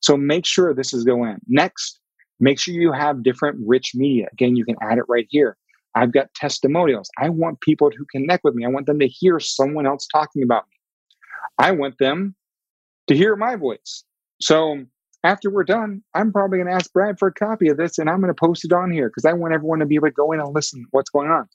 So 0.00 0.16
make 0.16 0.46
sure 0.46 0.74
this 0.74 0.92
is 0.92 1.04
going. 1.04 1.36
Next, 1.46 2.00
make 2.40 2.58
sure 2.58 2.74
you 2.74 2.90
have 2.92 3.22
different 3.22 3.58
rich 3.64 3.92
media. 3.94 4.26
Again, 4.32 4.56
you 4.56 4.64
can 4.64 4.76
add 4.82 4.98
it 4.98 5.04
right 5.08 5.26
here. 5.28 5.56
I've 5.94 6.12
got 6.12 6.32
testimonials. 6.34 7.10
I 7.18 7.28
want 7.28 7.60
people 7.60 7.90
to 7.90 8.06
connect 8.10 8.44
with 8.44 8.54
me. 8.54 8.64
I 8.64 8.68
want 8.68 8.86
them 8.86 8.98
to 9.00 9.08
hear 9.08 9.38
someone 9.40 9.86
else 9.86 10.06
talking 10.06 10.42
about 10.42 10.64
me. 10.68 10.76
I 11.58 11.72
want 11.72 11.98
them 11.98 12.34
to 13.08 13.16
hear 13.16 13.36
my 13.36 13.56
voice. 13.56 14.04
So 14.40 14.84
after 15.24 15.50
we're 15.50 15.64
done, 15.64 16.02
I'm 16.14 16.32
probably 16.32 16.58
going 16.58 16.68
to 16.68 16.74
ask 16.74 16.92
Brad 16.92 17.18
for 17.18 17.28
a 17.28 17.32
copy 17.32 17.68
of 17.68 17.76
this 17.76 17.98
and 17.98 18.08
I'm 18.08 18.20
going 18.20 18.34
to 18.34 18.40
post 18.40 18.64
it 18.64 18.72
on 18.72 18.90
here 18.90 19.08
because 19.08 19.24
I 19.24 19.32
want 19.34 19.54
everyone 19.54 19.80
to 19.80 19.86
be 19.86 19.94
able 19.96 20.08
to 20.08 20.12
go 20.12 20.32
in 20.32 20.40
and 20.40 20.54
listen 20.54 20.84
what's 20.90 21.10
going 21.10 21.30
on. 21.30 21.48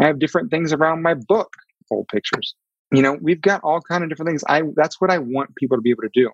I 0.00 0.06
have 0.06 0.18
different 0.18 0.50
things 0.50 0.72
around 0.72 1.02
my 1.02 1.14
book, 1.14 1.52
old 1.90 2.08
pictures. 2.08 2.54
You 2.92 3.02
know, 3.02 3.18
we've 3.20 3.40
got 3.40 3.62
all 3.64 3.80
kind 3.80 4.04
of 4.04 4.10
different 4.10 4.28
things. 4.30 4.44
I 4.48 4.62
that's 4.74 5.00
what 5.00 5.10
I 5.10 5.18
want 5.18 5.56
people 5.56 5.76
to 5.76 5.80
be 5.80 5.90
able 5.90 6.02
to 6.02 6.10
do. 6.12 6.30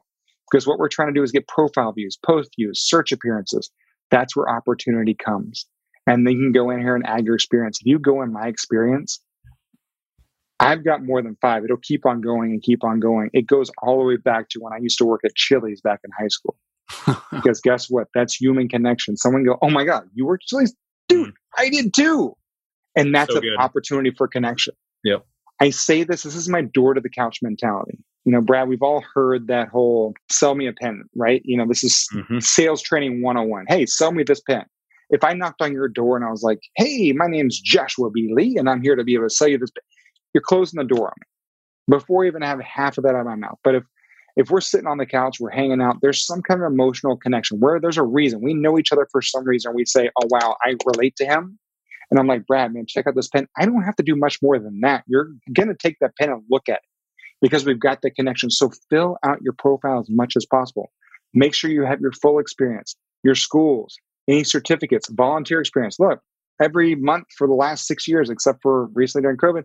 Because 0.51 0.67
what 0.67 0.79
we're 0.79 0.89
trying 0.89 1.09
to 1.09 1.15
do 1.15 1.23
is 1.23 1.33
get 1.33 1.49
profile 1.49 1.93
views, 1.93 2.19
post 2.27 2.51
views, 2.59 2.83
search 2.83 3.13
appearances. 3.13 3.71
That's 4.11 4.37
where 4.37 4.49
opportunity 4.49 5.15
comes. 5.15 5.67
And 6.07 6.27
then 6.27 6.35
you 6.35 6.41
can 6.41 6.53
go 6.53 6.71
in 6.71 6.81
here 6.81 6.97
and 6.97 7.07
add 7.07 7.25
your 7.25 7.35
experience. 7.35 7.79
If 7.81 7.87
you 7.87 7.99
go 7.99 8.23
in 8.23 8.33
my 8.33 8.49
experience, 8.49 9.21
I've 10.59 10.85
got 10.85 11.05
more 11.05 11.23
than 11.23 11.37
five. 11.41 11.65
It'll 11.65 11.77
keep 11.77 12.07
on 12.07 12.21
going 12.21 12.53
and 12.53 12.63
keep 12.63 12.85
on 12.85 13.01
going. 13.01 13.31
It 13.33 13.47
goes 13.47 13.71
all 13.83 13.99
the 13.99 14.05
way 14.05 14.17
back 14.17 14.49
to 14.51 14.61
when 14.61 14.73
I 14.73 14.79
used 14.79 14.99
to 14.99 15.05
work 15.05 15.23
at 15.25 15.35
Chili's 15.35 15.81
back 15.81 16.01
in 16.05 16.11
high 16.19 16.29
school. 16.29 16.57
because 17.33 17.61
guess 17.61 17.89
what? 17.89 18.09
That's 18.15 18.35
human 18.35 18.69
connection. 18.69 19.17
Someone 19.17 19.45
go, 19.45 19.59
"Oh 19.63 19.71
my 19.71 19.85
god, 19.85 20.05
you 20.15 20.27
worked 20.27 20.45
Chili's, 20.47 20.75
dude! 21.09 21.29
Mm. 21.29 21.33
I 21.59 21.69
did 21.69 21.95
too." 21.95 22.37
And 22.95 23.15
that's 23.15 23.33
so 23.33 23.41
an 23.41 23.57
opportunity 23.59 24.11
for 24.11 24.29
connection. 24.29 24.75
Yep. 25.05 25.25
I 25.61 25.71
say 25.71 26.05
this. 26.05 26.23
This 26.23 26.35
is 26.35 26.49
my 26.49 26.63
door 26.63 26.95
to 26.95 27.01
the 27.01 27.09
couch 27.09 27.39
mentality. 27.43 27.99
You 28.25 28.33
know, 28.33 28.41
Brad, 28.41 28.69
we've 28.69 28.83
all 28.83 29.03
heard 29.15 29.47
that 29.49 29.69
whole 29.69 30.15
"sell 30.31 30.55
me 30.55 30.67
a 30.67 30.73
pen," 30.73 31.05
right? 31.17 31.41
You 31.45 31.57
know, 31.57 31.67
this 31.67 31.83
is 31.83 32.07
mm-hmm. 32.15 32.41
sales 32.41 32.83
training 32.83 33.23
101. 33.23 33.67
Hey, 33.69 33.87
sell 33.87 34.13
me 34.13 34.23
this 34.23 34.41
pen. 34.41 34.65
If 35.13 35.23
I 35.23 35.35
knocked 35.35 35.63
on 35.63 35.73
your 35.73 35.89
door 35.89 36.17
and 36.17 36.25
I 36.25 36.31
was 36.31 36.43
like, 36.43 36.61
"Hey, 36.77 37.13
my 37.13 37.29
name's 37.29 37.61
Joshua 37.61 38.11
B. 38.11 38.33
Lee, 38.35 38.57
and 38.57 38.69
I'm 38.69 38.83
here 38.83 38.97
to 38.97 39.05
be 39.05 39.15
able 39.15 39.29
to 39.29 39.35
sell 39.35 39.49
you 39.49 39.59
this," 39.59 39.71
you're 40.35 40.43
closing 40.43 40.79
the 40.79 40.85
door 40.85 41.09
on 41.09 41.15
me 41.21 41.97
before 41.97 42.25
I 42.25 42.29
even 42.29 42.43
have 42.43 42.61
half 42.61 42.99
of 42.99 43.05
that 43.05 43.15
out 43.15 43.21
of 43.21 43.27
my 43.27 43.37
mouth. 43.37 43.59
But 43.63 43.77
if 43.77 43.85
if 44.37 44.51
we're 44.51 44.61
sitting 44.61 44.87
on 44.87 44.99
the 44.99 45.07
couch, 45.07 45.39
we're 45.41 45.51
hanging 45.51 45.83
out, 45.83 45.97
there's 46.01 46.25
some 46.25 46.43
kind 46.43 46.63
of 46.63 46.73
emotional 46.73 47.17
connection 47.17 47.61
where 47.61 47.79
there's 47.79 47.99
a 47.99 48.03
reason. 48.03 48.41
We 48.41 48.55
know 48.55 48.79
each 48.79 48.93
other 48.93 49.07
for 49.11 49.21
some 49.21 49.45
reason. 49.45 49.75
We 49.75 49.85
say, 49.85 50.11
oh, 50.21 50.27
wow, 50.31 50.57
I 50.65 50.75
relate 50.87 51.17
to 51.17 51.27
him. 51.27 51.59
And 52.11 52.19
I'm 52.19 52.27
like, 52.27 52.47
Brad, 52.47 52.73
man, 52.73 52.87
check 52.87 53.07
out 53.07 53.15
this 53.15 53.29
pen. 53.29 53.47
I 53.59 53.67
don't 53.67 53.83
have 53.83 53.97
to 53.97 54.03
do 54.03 54.17
much 54.17 54.39
more 54.43 54.59
than 54.59 54.81
that. 54.81 55.05
You're 55.07 55.31
going 55.53 55.69
to 55.69 55.75
take 55.75 55.97
that 56.01 56.17
pen 56.19 56.31
and 56.31 56.43
look 56.51 56.69
at 56.69 56.77
it 56.77 56.89
because 57.41 57.65
we've 57.65 57.81
got 57.81 58.03
the 58.03 58.11
connection. 58.11 58.51
So 58.51 58.71
fill 58.91 59.17
out 59.23 59.43
your 59.43 59.55
profile 59.55 60.01
as 60.01 60.09
much 60.11 60.37
as 60.37 60.47
possible. 60.47 60.91
Make 61.35 61.55
sure 61.55 61.71
you 61.71 61.85
have 61.85 62.01
your 62.01 62.13
full 62.13 62.39
experience, 62.39 62.97
your 63.23 63.35
schools, 63.35 63.97
any 64.29 64.45
certificates, 64.45 65.09
volunteer 65.09 65.61
experience. 65.61 65.99
Look, 65.99 66.21
every 66.61 66.95
month 66.95 67.27
for 67.37 67.47
the 67.47 67.55
last 67.55 67.87
six 67.87 68.07
years, 68.07 68.31
except 68.31 68.61
for 68.63 68.87
recently 68.95 69.23
during 69.23 69.39
COVID, 69.39 69.65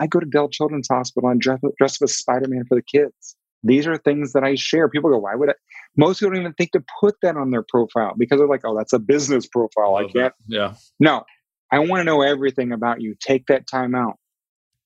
I 0.00 0.06
go 0.06 0.20
to 0.20 0.26
Dell 0.26 0.48
Children's 0.48 0.88
Hospital 0.88 1.28
and 1.28 1.40
dress, 1.40 1.60
dress 1.76 2.00
up 2.00 2.06
as 2.06 2.16
Spider 2.16 2.48
Man 2.48 2.64
for 2.68 2.76
the 2.76 2.82
kids. 2.82 3.36
These 3.64 3.86
are 3.88 3.96
things 3.96 4.32
that 4.32 4.44
I 4.44 4.54
share. 4.54 4.88
People 4.88 5.10
go, 5.10 5.18
why 5.18 5.34
would 5.34 5.50
I? 5.50 5.54
Most 5.96 6.20
people 6.20 6.30
don't 6.34 6.42
even 6.42 6.54
think 6.54 6.70
to 6.72 6.84
put 7.00 7.16
that 7.22 7.36
on 7.36 7.50
their 7.50 7.64
profile 7.68 8.14
because 8.16 8.38
they're 8.38 8.46
like, 8.46 8.64
oh, 8.64 8.76
that's 8.76 8.92
a 8.92 9.00
business 9.00 9.46
profile. 9.46 9.96
I 9.96 10.02
can't. 10.02 10.14
That. 10.14 10.34
Yeah. 10.46 10.74
No, 11.00 11.24
I 11.72 11.80
want 11.80 12.00
to 12.00 12.04
know 12.04 12.22
everything 12.22 12.72
about 12.72 13.00
you. 13.00 13.16
Take 13.20 13.46
that 13.46 13.66
time 13.66 13.94
out. 13.94 14.16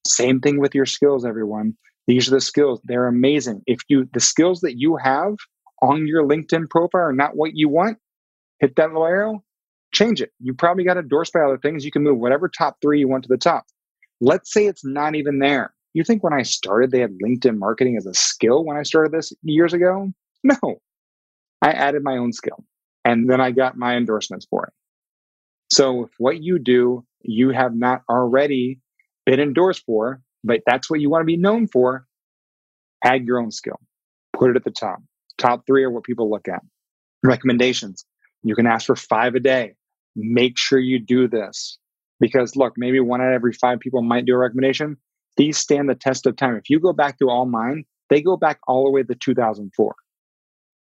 Same 0.07 0.41
thing 0.41 0.59
with 0.59 0.75
your 0.75 0.87
skills, 0.87 1.25
everyone. 1.25 1.77
These 2.07 2.29
are 2.29 2.33
the 2.33 2.41
skills. 2.41 2.81
They're 2.85 3.07
amazing. 3.07 3.63
If 3.67 3.81
you, 3.89 4.09
the 4.13 4.21
skills 4.21 4.61
that 4.61 4.79
you 4.79 4.97
have 4.97 5.35
on 5.83 6.07
your 6.07 6.25
LinkedIn 6.25 6.71
profile 6.71 7.03
are 7.03 7.13
not 7.13 7.37
what 7.37 7.53
you 7.55 7.69
want, 7.69 7.99
hit 8.63 8.77
that 8.77 8.89
little 8.89 9.05
arrow, 9.05 9.45
change 9.93 10.23
it. 10.23 10.31
You 10.41 10.55
probably 10.55 10.85
got 10.85 10.97
endorsed 10.97 11.35
by 11.35 11.41
other 11.41 11.59
things. 11.59 11.85
You 11.85 11.91
can 11.91 12.03
move 12.03 12.19
whatever 12.19 12.49
top 12.49 12.79
three 12.81 13.01
you 13.01 13.09
want 13.09 13.25
to 13.25 13.29
the 13.29 13.37
top. 13.37 13.67
Let's 14.21 14.53
say 14.53 14.67
it's 14.67 14.85
not 14.85 15.15
even 15.17 15.41
there. 15.41 15.75
You 15.95 16.05
think 16.05 16.23
when 16.23 16.33
I 16.33 16.43
started, 16.43 16.91
they 16.91 17.01
had 17.01 17.19
LinkedIn 17.23 17.59
marketing 17.59 17.97
as 17.99 18.07
a 18.07 18.15
skill 18.15 18.65
when 18.65 18.79
I 18.79 18.85
started 18.85 19.13
this 19.13 19.35
years 19.43 19.75
ago? 19.75 20.11
No. 20.43 20.81
I 21.61 21.71
added 21.71 22.03
my 22.03 22.17
own 22.17 22.33
skill 22.33 22.65
and 23.05 23.31
then 23.31 23.41
I 23.41 23.51
got 23.51 23.77
my 23.77 23.97
endorsements 23.97 24.47
for 24.49 24.67
it. 24.67 24.73
So 25.71 26.05
if 26.05 26.11
what 26.19 26.43
you 26.43 26.59
do, 26.59 27.05
you 27.23 27.51
have 27.51 27.75
not 27.75 28.03
already 28.11 28.81
been 29.25 29.39
endorsed 29.39 29.85
for, 29.85 30.21
but 30.43 30.61
that's 30.67 30.91
what 30.91 31.01
you 31.01 31.11
want 31.11 31.23
to 31.23 31.27
be 31.27 31.37
known 31.37 31.69
for, 31.69 32.07
add 33.05 33.25
your 33.25 33.41
own 33.41 33.51
skill. 33.51 33.79
Put 34.33 34.51
it 34.51 34.57
at 34.57 34.65
the 34.65 34.73
top. 34.73 35.01
Top 35.39 35.65
three 35.67 35.85
are 35.85 35.91
what 35.91 36.05
people 36.05 36.31
look 36.31 36.49
at. 36.49 36.63
Recommendations. 37.23 38.05
You 38.43 38.55
can 38.55 38.67
ask 38.67 38.87
for 38.87 38.97
five 38.97 39.35
a 39.35 39.41
day. 39.41 39.75
Make 40.17 40.59
sure 40.59 40.79
you 40.79 40.99
do 40.99 41.29
this 41.29 41.79
because 42.21 42.57
look, 42.57 42.75
maybe 42.77 43.01
one 43.01 43.21
out 43.21 43.29
of 43.29 43.35
every 43.35 43.53
five 43.53 43.81
people 43.81 44.03
might 44.03 44.27
do 44.27 44.35
a 44.35 44.39
recommendation. 44.39 44.97
These 45.37 45.59
stand 45.59 45.89
the 45.89 45.95
test 45.95 46.27
of 46.27 46.37
time. 46.37 46.57
If 46.57 46.69
you 46.69 46.79
go 46.79 46.93
back 46.93 47.19
to 47.19 47.31
all 47.31 47.47
mine, 47.47 47.85
they 48.11 48.21
go 48.21 48.37
back 48.37 48.59
all 48.69 48.85
the 48.85 48.91
way 48.91 49.03
to 49.03 49.15
2004. 49.15 49.95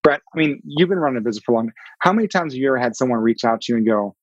Brett, 0.02 0.22
I 0.34 0.38
mean, 0.38 0.62
you've 0.64 0.90
been 0.90 0.98
running 0.98 1.18
a 1.18 1.22
business 1.22 1.44
for 1.46 1.54
long. 1.54 1.72
How 2.00 2.12
many 2.14 2.28
times 2.28 2.54
have 2.54 2.60
you 2.60 2.68
ever 2.68 2.78
had 2.78 2.96
someone 2.96 3.20
reach 3.20 3.44
out 3.44 3.62
to 3.62 3.74
you 3.74 3.78
and 3.78 3.86
go, 3.86 4.16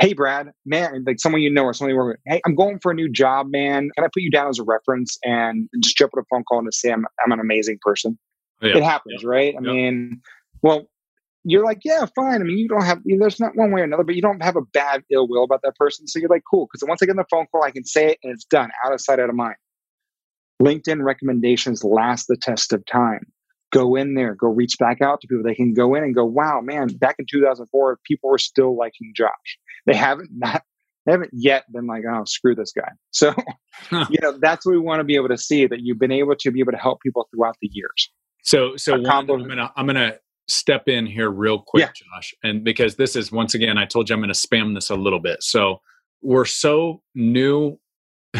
hey 0.00 0.14
brad 0.14 0.50
man 0.64 1.04
like 1.06 1.20
someone 1.20 1.42
you 1.42 1.50
know 1.50 1.64
or 1.64 1.74
someone 1.74 1.90
you 1.90 1.96
work 1.96 2.16
with 2.16 2.20
hey 2.26 2.40
i'm 2.46 2.54
going 2.54 2.78
for 2.80 2.90
a 2.90 2.94
new 2.94 3.08
job 3.08 3.46
man 3.50 3.90
can 3.94 4.04
i 4.04 4.08
put 4.08 4.22
you 4.22 4.30
down 4.30 4.48
as 4.48 4.58
a 4.58 4.64
reference 4.64 5.18
and 5.24 5.68
just 5.82 5.96
jump 5.96 6.12
on 6.16 6.22
a 6.22 6.24
phone 6.30 6.42
call 6.44 6.58
and 6.58 6.74
say 6.74 6.90
i'm, 6.90 7.04
I'm 7.24 7.32
an 7.32 7.38
amazing 7.38 7.78
person 7.82 8.18
yeah. 8.62 8.76
it 8.76 8.82
happens 8.82 9.22
yeah. 9.22 9.28
right 9.28 9.54
i 9.54 9.62
yeah. 9.62 9.72
mean 9.72 10.22
well 10.62 10.88
you're 11.44 11.64
like 11.64 11.78
yeah 11.84 12.04
fine 12.14 12.40
i 12.40 12.44
mean 12.44 12.58
you 12.58 12.68
don't 12.68 12.84
have 12.84 13.00
you 13.04 13.16
know, 13.16 13.24
there's 13.24 13.40
not 13.40 13.56
one 13.56 13.70
way 13.70 13.80
or 13.80 13.84
another 13.84 14.04
but 14.04 14.14
you 14.14 14.22
don't 14.22 14.42
have 14.42 14.56
a 14.56 14.62
bad 14.72 15.02
ill 15.10 15.28
will 15.28 15.44
about 15.44 15.60
that 15.62 15.74
person 15.76 16.06
so 16.06 16.18
you're 16.18 16.28
like 16.28 16.42
cool 16.50 16.66
because 16.66 16.86
once 16.86 17.02
i 17.02 17.06
get 17.06 17.12
in 17.12 17.16
the 17.16 17.24
phone 17.30 17.46
call 17.50 17.62
i 17.62 17.70
can 17.70 17.84
say 17.84 18.10
it 18.10 18.18
and 18.22 18.32
it's 18.32 18.44
done 18.44 18.70
out 18.84 18.92
of 18.92 19.00
sight 19.00 19.18
out 19.18 19.28
of 19.30 19.34
mind 19.34 19.56
linkedin 20.62 21.02
recommendations 21.02 21.82
last 21.82 22.26
the 22.28 22.36
test 22.36 22.72
of 22.72 22.84
time 22.86 23.20
go 23.70 23.96
in 23.96 24.14
there, 24.14 24.34
go 24.34 24.48
reach 24.48 24.76
back 24.78 25.00
out 25.00 25.20
to 25.20 25.26
people. 25.26 25.42
They 25.42 25.54
can 25.54 25.74
go 25.74 25.94
in 25.94 26.02
and 26.02 26.14
go, 26.14 26.24
wow, 26.24 26.60
man, 26.60 26.88
back 26.88 27.16
in 27.18 27.26
2004, 27.30 28.00
people 28.04 28.30
were 28.30 28.38
still 28.38 28.76
liking 28.76 29.12
Josh. 29.16 29.30
They 29.86 29.94
haven't 29.94 30.30
not 30.36 30.62
they 31.06 31.12
haven't 31.12 31.30
yet 31.32 31.64
been 31.72 31.86
like, 31.86 32.02
oh, 32.10 32.24
screw 32.26 32.54
this 32.54 32.72
guy. 32.72 32.90
So, 33.12 33.34
you 33.90 34.18
know, 34.20 34.38
that's 34.38 34.66
what 34.66 34.72
we 34.72 34.78
want 34.78 35.00
to 35.00 35.04
be 35.04 35.14
able 35.14 35.28
to 35.28 35.38
see 35.38 35.66
that 35.66 35.80
you've 35.80 35.98
been 35.98 36.12
able 36.12 36.36
to 36.36 36.50
be 36.50 36.60
able 36.60 36.72
to 36.72 36.78
help 36.78 37.00
people 37.00 37.26
throughout 37.30 37.56
the 37.60 37.68
years. 37.72 38.10
So, 38.44 38.76
so 38.76 39.00
one, 39.00 39.06
I'm 39.06 39.26
gonna 39.26 39.72
I'm 39.76 39.86
gonna 39.86 40.16
step 40.50 40.88
in 40.88 41.06
here 41.06 41.30
real 41.30 41.58
quick, 41.58 41.82
yeah. 41.82 42.16
Josh, 42.16 42.34
and 42.42 42.64
because 42.64 42.96
this 42.96 43.16
is 43.16 43.32
once 43.32 43.54
again, 43.54 43.78
I 43.78 43.86
told 43.86 44.08
you 44.08 44.14
I'm 44.14 44.20
gonna 44.20 44.32
spam 44.32 44.74
this 44.74 44.90
a 44.90 44.96
little 44.96 45.20
bit. 45.20 45.42
So 45.42 45.80
we're 46.22 46.44
so 46.44 47.02
new. 47.14 47.78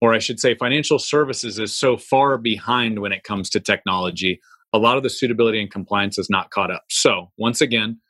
or 0.00 0.12
I 0.12 0.18
should 0.18 0.40
say, 0.40 0.54
financial 0.54 0.98
services 0.98 1.58
is 1.58 1.74
so 1.74 1.96
far 1.96 2.38
behind 2.38 3.00
when 3.00 3.12
it 3.12 3.24
comes 3.24 3.48
to 3.50 3.60
technology. 3.60 4.40
A 4.72 4.78
lot 4.78 4.96
of 4.96 5.02
the 5.02 5.10
suitability 5.10 5.60
and 5.60 5.70
compliance 5.70 6.18
is 6.18 6.28
not 6.28 6.50
caught 6.50 6.70
up. 6.70 6.84
So, 6.90 7.30
once 7.38 7.60
again, 7.60 8.00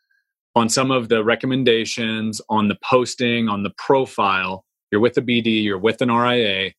on 0.57 0.68
some 0.68 0.90
of 0.90 1.09
the 1.09 1.22
recommendations, 1.22 2.40
on 2.49 2.68
the 2.68 2.76
posting, 2.82 3.49
on 3.49 3.62
the 3.62 3.72
profile, 3.78 4.64
you're 4.90 5.01
with 5.01 5.16
a 5.18 5.22
BD, 5.22 5.62
you're 5.62 5.78
with 5.78 6.01
an 6.01 6.11
RIA, 6.11 6.72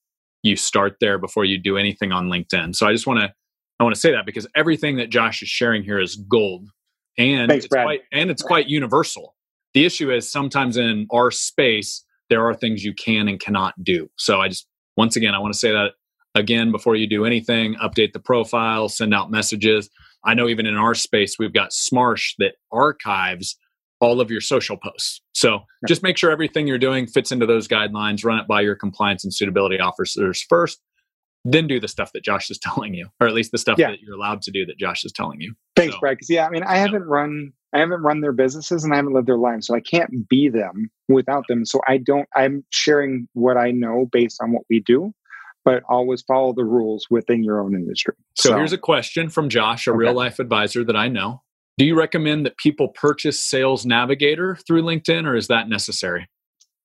you 0.43 0.55
start 0.55 0.97
there 0.99 1.18
before 1.18 1.45
you 1.45 1.57
do 1.57 1.78
anything 1.78 2.11
on 2.11 2.28
LinkedIn. 2.28 2.76
So 2.76 2.88
I 2.88 2.91
just 2.91 3.07
want 3.07 3.20
to 3.20 3.34
I 3.80 3.84
want 3.84 3.95
to 3.95 4.01
say 4.01 4.11
that 4.11 4.25
because 4.25 4.47
everything 4.55 4.97
that 4.97 5.09
Josh 5.09 5.41
is 5.41 5.49
sharing 5.49 5.84
here 5.84 5.99
is 5.99 6.15
gold. 6.15 6.69
And 7.17 7.49
Thanks, 7.49 7.65
it's 7.65 7.73
quite 7.73 8.01
and 8.11 8.30
it's 8.30 8.41
quite 8.41 8.67
universal. 8.67 9.36
The 9.73 9.86
issue 9.86 10.11
is 10.11 10.32
sometimes 10.32 10.78
in 10.78 11.07
our 11.11 11.32
space 11.32 12.03
there 12.30 12.45
are 12.45 12.53
things 12.53 12.84
you 12.84 12.93
can 12.93 13.28
and 13.28 13.39
cannot 13.39 13.73
do. 13.84 14.09
So 14.17 14.41
I 14.41 14.49
just 14.49 14.67
once 14.95 15.15
again 15.15 15.34
I 15.34 15.39
want 15.39 15.53
to 15.53 15.59
say 15.59 15.71
that 15.71 15.91
again 16.36 16.71
before 16.71 16.95
you 16.95 17.07
do 17.07 17.25
anything, 17.25 17.75
update 17.75 18.13
the 18.13 18.19
profile, 18.19 18.89
send 18.89 19.13
out 19.13 19.32
messages. 19.32 19.89
I 20.23 20.34
know 20.34 20.47
even 20.47 20.65
in 20.65 20.75
our 20.75 20.93
space 20.93 21.38
we've 21.39 21.53
got 21.53 21.71
Smarsh 21.71 22.34
that 22.39 22.53
archives 22.71 23.57
all 23.99 24.21
of 24.21 24.30
your 24.30 24.41
social 24.41 24.78
posts. 24.78 25.21
So 25.34 25.61
just 25.88 26.03
make 26.03 26.17
sure 26.17 26.30
everything 26.30 26.67
you're 26.67 26.78
doing 26.78 27.07
fits 27.07 27.32
into 27.32 27.45
those 27.45 27.67
guidelines, 27.67 28.23
run 28.23 28.39
it 28.39 28.47
by 28.47 28.61
your 28.61 28.75
compliance 28.75 29.23
and 29.23 29.34
suitability 29.34 29.80
officers 29.80 30.45
first, 30.47 30.80
then 31.46 31.68
do 31.68 31.80
the 31.80 31.88
stuff 31.88 32.12
that 32.14 32.24
Josh 32.24 32.50
is 32.50 32.60
telling 32.62 32.94
you, 32.94 33.08
or 33.20 33.28
at 33.28 33.34
least 33.34 33.52
the 33.52 33.58
stuff 33.58 33.78
yeah. 33.78 33.92
that 33.92 34.02
you're 34.02 34.16
allowed 34.16 34.42
to 34.44 34.52
do 34.52 34.66
that 34.66 34.78
Josh 34.78 35.04
is 35.06 35.12
telling 35.12 35.42
you. 35.42 35.54
Thanks, 35.76 35.96
so, 35.96 36.00
Brad. 36.00 36.18
Because 36.18 36.30
yeah, 36.30 36.46
I 36.46 36.50
mean, 36.50 36.64
I 36.64 36.78
haven't 36.78 37.04
run, 37.04 37.52
I 37.74 37.80
haven't 37.80 38.02
run 38.02 38.22
their 38.22 38.34
businesses 38.34 38.84
and 38.84 38.94
I 38.94 38.98
haven't 38.98 39.14
lived 39.14 39.28
their 39.28 39.38
lives, 39.38 39.68
so 39.68 39.76
I 39.76 39.82
can't 39.82 40.28
be 40.30 40.50
them 40.50 40.90
without 41.08 41.46
them. 41.48 41.66
So 41.66 41.82
I 41.88 41.98
don't. 41.98 42.28
I'm 42.36 42.66
sharing 42.72 43.28
what 43.34 43.58
I 43.58 43.72
know 43.72 44.08
based 44.12 44.42
on 44.42 44.52
what 44.52 44.64
we 44.70 44.80
do, 44.80 45.14
but 45.64 45.84
always 45.90 46.22
follow 46.22 46.54
the 46.54 46.66
rules 46.66 47.08
within 47.10 47.44
your 47.44 47.62
own 47.62 47.76
industry. 47.76 48.16
So, 48.36 48.50
so 48.50 48.58
here's 48.58 48.74
a 48.74 48.78
question 48.78 49.30
from 49.30 49.50
Josh, 49.50 49.88
a 49.88 49.92
okay. 49.92 49.98
real 49.98 50.14
life 50.14 50.40
advisor 50.40 50.84
that 50.84 50.96
I 50.96 51.08
know. 51.08 51.42
Do 51.78 51.86
you 51.86 51.96
recommend 51.96 52.46
that 52.46 52.58
people 52.58 52.88
purchase 52.88 53.40
Sales 53.40 53.86
Navigator 53.86 54.58
through 54.66 54.82
LinkedIn 54.82 55.28
or 55.28 55.36
is 55.36 55.48
that 55.48 55.70
necessary? 55.70 56.28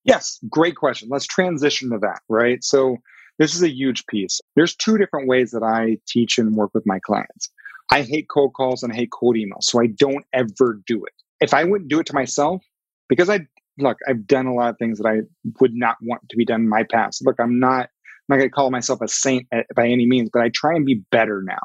Yes, 0.05 0.39
great 0.51 0.77
question. 0.77 1.09
Let's 1.11 1.27
transition 1.27 1.91
to 1.91 1.99
that, 1.99 2.21
right? 2.29 2.63
So, 2.63 2.97
this 3.39 3.55
is 3.55 3.63
a 3.63 3.71
huge 3.71 4.07
piece. 4.07 4.41
There's 4.57 4.77
two 4.77 4.99
different 4.99 5.29
ways 5.29 5.51
that 5.53 5.63
I 5.63 5.99
teach 6.07 6.39
and 6.39 6.55
work 6.55 6.71
with 6.75 6.87
my 6.87 6.99
clients. 7.01 7.51
I 7.91 8.03
hate 8.03 8.29
cold 8.29 8.55
calls 8.55 8.83
and 8.83 8.93
I 8.93 8.97
hate 8.97 9.11
cold 9.11 9.37
emails, 9.37 9.65
so 9.65 9.81
I 9.81 9.87
don't 9.87 10.25
ever 10.33 10.81
do 10.87 11.05
it. 11.05 11.13
If 11.41 11.53
I 11.55 11.65
wouldn't 11.65 11.91
do 11.91 12.01
it 12.01 12.07
to 12.07 12.15
myself, 12.15 12.63
because 13.09 13.29
I 13.29 13.41
look, 13.79 13.99
I've 14.09 14.27
done 14.27 14.47
a 14.47 14.55
lot 14.55 14.71
of 14.71 14.79
things 14.79 14.99
that 14.99 15.09
I 15.09 15.21
would 15.61 15.75
not 15.75 15.97
want 16.03 16.29
to 16.29 16.37
be 16.37 16.45
done 16.45 16.63
in 16.63 16.69
my 16.69 16.85
past. 16.85 17.25
Look, 17.25 17.37
I'm 17.41 17.59
not 17.59 17.89
I'm 17.89 18.37
not 18.37 18.37
going 18.37 18.51
to 18.51 18.55
call 18.55 18.71
myself 18.71 19.01
a 19.03 19.09
saint 19.09 19.47
by 19.75 19.89
any 19.89 20.07
means, 20.07 20.31
but 20.33 20.43
I 20.43 20.51
try 20.51 20.75
and 20.75 20.87
be 20.87 21.03
better 21.11 21.43
now. 21.43 21.59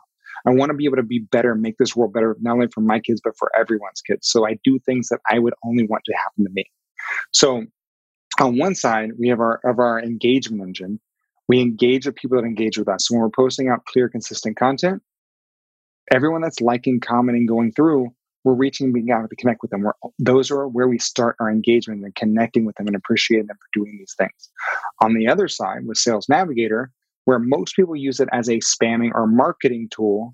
I 0.46 0.52
want 0.52 0.70
to 0.70 0.76
be 0.76 0.86
able 0.86 0.98
to 0.98 1.04
be 1.04 1.20
better, 1.20 1.56
make 1.56 1.78
this 1.78 1.96
world 1.96 2.14
better, 2.14 2.36
not 2.40 2.54
only 2.54 2.68
for 2.68 2.82
my 2.82 3.00
kids, 3.00 3.22
but 3.24 3.38
for 3.38 3.52
everyone's 3.58 4.02
kids. 4.02 4.30
So 4.30 4.48
I 4.48 4.58
do 4.64 4.80
things 4.80 5.10
that 5.10 5.20
I 5.30 5.40
would 5.40 5.54
only 5.64 5.86
want 5.86 6.04
to 6.06 6.14
happen 6.14 6.46
to 6.46 6.52
me. 6.54 6.66
So 7.32 7.66
on 8.40 8.58
one 8.58 8.76
side, 8.76 9.12
we 9.20 9.28
have 9.30 9.40
our 9.40 9.60
of 9.64 9.80
our 9.80 10.02
engagement 10.02 10.62
engine. 10.62 11.00
We 11.48 11.62
engage 11.62 12.06
with 12.06 12.16
people 12.16 12.38
that 12.38 12.48
engage 12.48 12.78
with 12.78 12.88
us. 12.88 13.08
So 13.08 13.16
when 13.16 13.22
we're 13.22 13.30
posting 13.30 13.70
out 13.70 13.86
clear, 13.86 14.10
consistent 14.10 14.58
content, 14.58 15.02
everyone 16.12 16.42
that's 16.42 16.62
liking, 16.62 17.00
commenting, 17.00 17.46
going 17.46 17.72
through, 17.72 18.14
we're 18.44 18.54
reaching, 18.54 18.94
being 18.94 19.10
able 19.10 19.28
to 19.28 19.36
connect 19.36 19.62
with 19.62 19.72
them. 19.72 19.82
We're, 19.82 19.94
those 20.20 20.52
are 20.52 20.68
where 20.68 20.88
we 20.88 21.00
start 21.00 21.36
our 21.40 21.50
engagement 21.50 22.04
and 22.04 22.16
connecting 22.16 22.66
with 22.66 22.76
them 22.76 22.88
and 22.88 22.96
appreciating 22.96 23.48
them 23.48 23.58
for 23.58 23.80
doing 23.80 23.98
these 23.98 24.16
things. 24.18 24.50
On 25.02 25.14
the 25.14 25.28
other 25.28 25.48
side, 25.48 25.86
with 25.86 25.98
Sales 25.98 26.30
Navigator, 26.30 26.92
where 27.26 27.40
most 27.40 27.76
people 27.76 27.96
use 27.96 28.22
it 28.22 28.30
as 28.32 28.48
a 28.48 28.60
spamming 28.60 29.12
or 29.14 29.28
marketing 29.28 29.90
tool, 29.92 30.34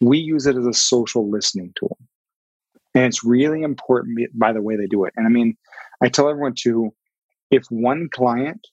we 0.00 0.18
use 0.18 0.46
it 0.46 0.56
as 0.56 0.66
a 0.66 0.72
social 0.72 1.30
listening 1.30 1.72
tool. 1.78 1.96
And 2.94 3.04
it's 3.04 3.24
really 3.24 3.62
important 3.62 4.18
by 4.34 4.52
the 4.52 4.60
way 4.60 4.76
they 4.76 4.86
do 4.86 5.04
it. 5.04 5.14
And 5.16 5.26
I 5.26 5.30
mean, 5.30 5.56
I 6.02 6.08
tell 6.08 6.28
everyone 6.28 6.54
to 6.62 6.92
if 7.52 7.64
one 7.70 8.08
client 8.12 8.66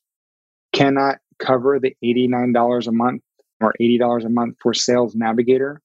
cannot 0.73 1.17
cover 1.39 1.79
the 1.79 1.95
$89 2.03 2.87
a 2.87 2.91
month 2.91 3.21
or 3.61 3.73
$80 3.81 4.25
a 4.25 4.29
month 4.29 4.57
for 4.61 4.73
Sales 4.73 5.15
Navigator, 5.15 5.81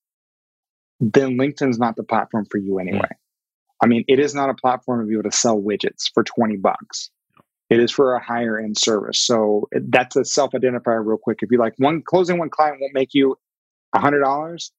then 1.01 1.39
LinkedIn's 1.39 1.79
not 1.79 1.97
the 1.97 2.05
platform 2.05 2.47
for 2.51 2.59
you 2.59 2.79
anyway. 2.79 3.01
Mm. 3.01 3.17
I 3.83 3.87
mean, 3.87 4.05
it 4.09 4.19
is 4.19 4.35
not 4.35 4.51
a 4.51 4.55
platform 4.55 5.01
to 5.01 5.07
be 5.07 5.15
able 5.15 5.31
to 5.31 5.37
sell 5.37 5.61
widgets 5.61 6.11
for 6.13 6.23
20 6.23 6.57
bucks. 6.57 7.11
It 7.71 7.81
is 7.81 7.91
for 7.91 8.15
a 8.15 8.23
higher 8.23 8.59
end 8.59 8.79
service. 8.79 9.19
So 9.21 9.69
that's 9.73 10.17
a 10.17 10.25
self 10.25 10.53
identifier, 10.53 11.05
real 11.05 11.19
quick. 11.19 11.39
If 11.43 11.51
you 11.51 11.59
like 11.59 11.75
one 11.79 12.03
closing 12.03 12.39
one 12.39 12.51
client 12.51 12.79
won't 12.81 12.95
make 12.95 13.15
you 13.15 13.37
$100, 13.95 14.71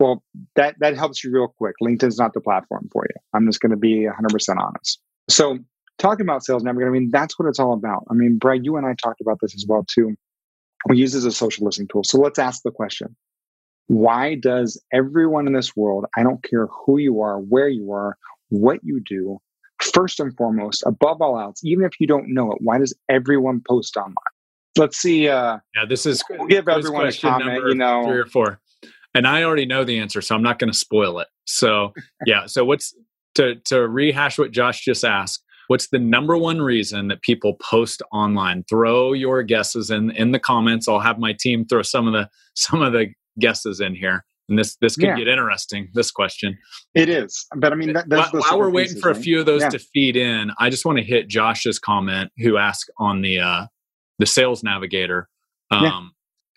well, 0.00 0.22
that, 0.56 0.76
that 0.80 0.96
helps 0.96 1.22
you 1.22 1.30
real 1.30 1.54
quick. 1.58 1.76
LinkedIn's 1.82 2.18
not 2.18 2.32
the 2.32 2.40
platform 2.40 2.88
for 2.90 3.04
you. 3.08 3.14
I'm 3.34 3.46
just 3.46 3.60
going 3.60 3.70
to 3.70 3.76
be 3.76 4.06
100% 4.06 4.56
honest. 4.58 5.00
So, 5.28 5.58
talking 6.00 6.26
about 6.26 6.44
sales 6.44 6.64
navigator, 6.64 6.90
I 6.90 6.92
mean, 6.92 7.10
that's 7.12 7.38
what 7.38 7.48
it's 7.48 7.58
all 7.58 7.72
about. 7.72 8.04
I 8.10 8.14
mean, 8.14 8.38
Brad, 8.38 8.64
you 8.64 8.76
and 8.76 8.86
I 8.86 8.94
talked 8.94 9.20
about 9.20 9.38
this 9.40 9.54
as 9.54 9.64
well, 9.68 9.84
too. 9.88 10.16
We 10.88 10.96
use 10.96 11.14
it 11.14 11.18
as 11.18 11.24
a 11.26 11.32
social 11.32 11.66
listening 11.66 11.88
tool. 11.88 12.04
So, 12.04 12.18
let's 12.18 12.38
ask 12.38 12.62
the 12.62 12.70
question 12.70 13.14
why 13.86 14.36
does 14.36 14.80
everyone 14.92 15.48
in 15.48 15.52
this 15.52 15.74
world, 15.74 16.06
I 16.16 16.22
don't 16.22 16.42
care 16.44 16.68
who 16.68 16.98
you 16.98 17.20
are, 17.22 17.38
where 17.38 17.68
you 17.68 17.90
are, 17.90 18.16
what 18.48 18.78
you 18.84 19.00
do, 19.04 19.38
first 19.92 20.20
and 20.20 20.34
foremost, 20.36 20.84
above 20.86 21.20
all 21.20 21.38
else, 21.40 21.60
even 21.64 21.84
if 21.84 21.92
you 21.98 22.06
don't 22.06 22.32
know 22.32 22.52
it, 22.52 22.58
why 22.60 22.78
does 22.78 22.94
everyone 23.08 23.60
post 23.66 23.96
online? 23.96 24.14
Let's 24.76 24.96
see. 24.96 25.28
Uh, 25.28 25.58
yeah, 25.74 25.84
this 25.88 26.06
is 26.06 26.22
we'll 26.30 26.46
give 26.46 26.68
everyone 26.68 27.08
a 27.08 27.12
comment. 27.12 27.64
You 27.66 27.74
know, 27.74 28.04
three 28.04 28.20
or 28.20 28.26
four, 28.26 28.60
and 29.12 29.26
I 29.26 29.42
already 29.42 29.66
know 29.66 29.82
the 29.82 29.98
answer, 29.98 30.20
so 30.20 30.36
I'm 30.36 30.42
not 30.42 30.60
going 30.60 30.70
to 30.70 30.78
spoil 30.78 31.18
it. 31.18 31.28
So 31.46 31.92
yeah, 32.26 32.46
so 32.46 32.64
what's 32.64 32.94
to 33.34 33.56
to 33.66 33.88
rehash 33.88 34.38
what 34.38 34.52
Josh 34.52 34.84
just 34.84 35.04
asked? 35.04 35.42
What's 35.70 35.86
the 35.90 36.00
number 36.00 36.36
one 36.36 36.60
reason 36.60 37.06
that 37.08 37.22
people 37.22 37.54
post 37.62 38.02
online? 38.10 38.64
Throw 38.68 39.12
your 39.12 39.44
guesses 39.44 39.88
in 39.88 40.10
in 40.10 40.32
the 40.32 40.40
comments. 40.40 40.88
I'll 40.88 40.98
have 40.98 41.20
my 41.20 41.32
team 41.32 41.64
throw 41.64 41.82
some 41.82 42.08
of 42.08 42.12
the 42.12 42.28
some 42.56 42.82
of 42.82 42.92
the 42.92 43.06
guesses 43.38 43.78
in 43.78 43.94
here. 43.94 44.24
And 44.48 44.58
this 44.58 44.74
this 44.80 44.96
could 44.96 45.04
yeah. 45.04 45.16
get 45.16 45.28
interesting. 45.28 45.88
This 45.94 46.10
question. 46.10 46.58
It 46.96 47.08
is, 47.08 47.46
but 47.54 47.72
I 47.72 47.76
mean, 47.76 47.92
that, 47.92 48.08
while, 48.08 48.30
while 48.32 48.58
we're 48.58 48.70
waiting 48.70 48.94
pieces, 48.94 49.00
for 49.00 49.10
a 49.10 49.14
few 49.14 49.38
of 49.38 49.46
those 49.46 49.60
yeah. 49.60 49.68
to 49.68 49.78
feed 49.78 50.16
in, 50.16 50.50
I 50.58 50.70
just 50.70 50.84
want 50.84 50.98
to 50.98 51.04
hit 51.04 51.28
Josh's 51.28 51.78
comment, 51.78 52.32
who 52.38 52.56
asked 52.56 52.90
on 52.98 53.22
the 53.22 53.38
uh, 53.38 53.66
the 54.18 54.26
Sales 54.26 54.64
Navigator. 54.64 55.28
Um, 55.70 55.84
yeah. 55.84 56.00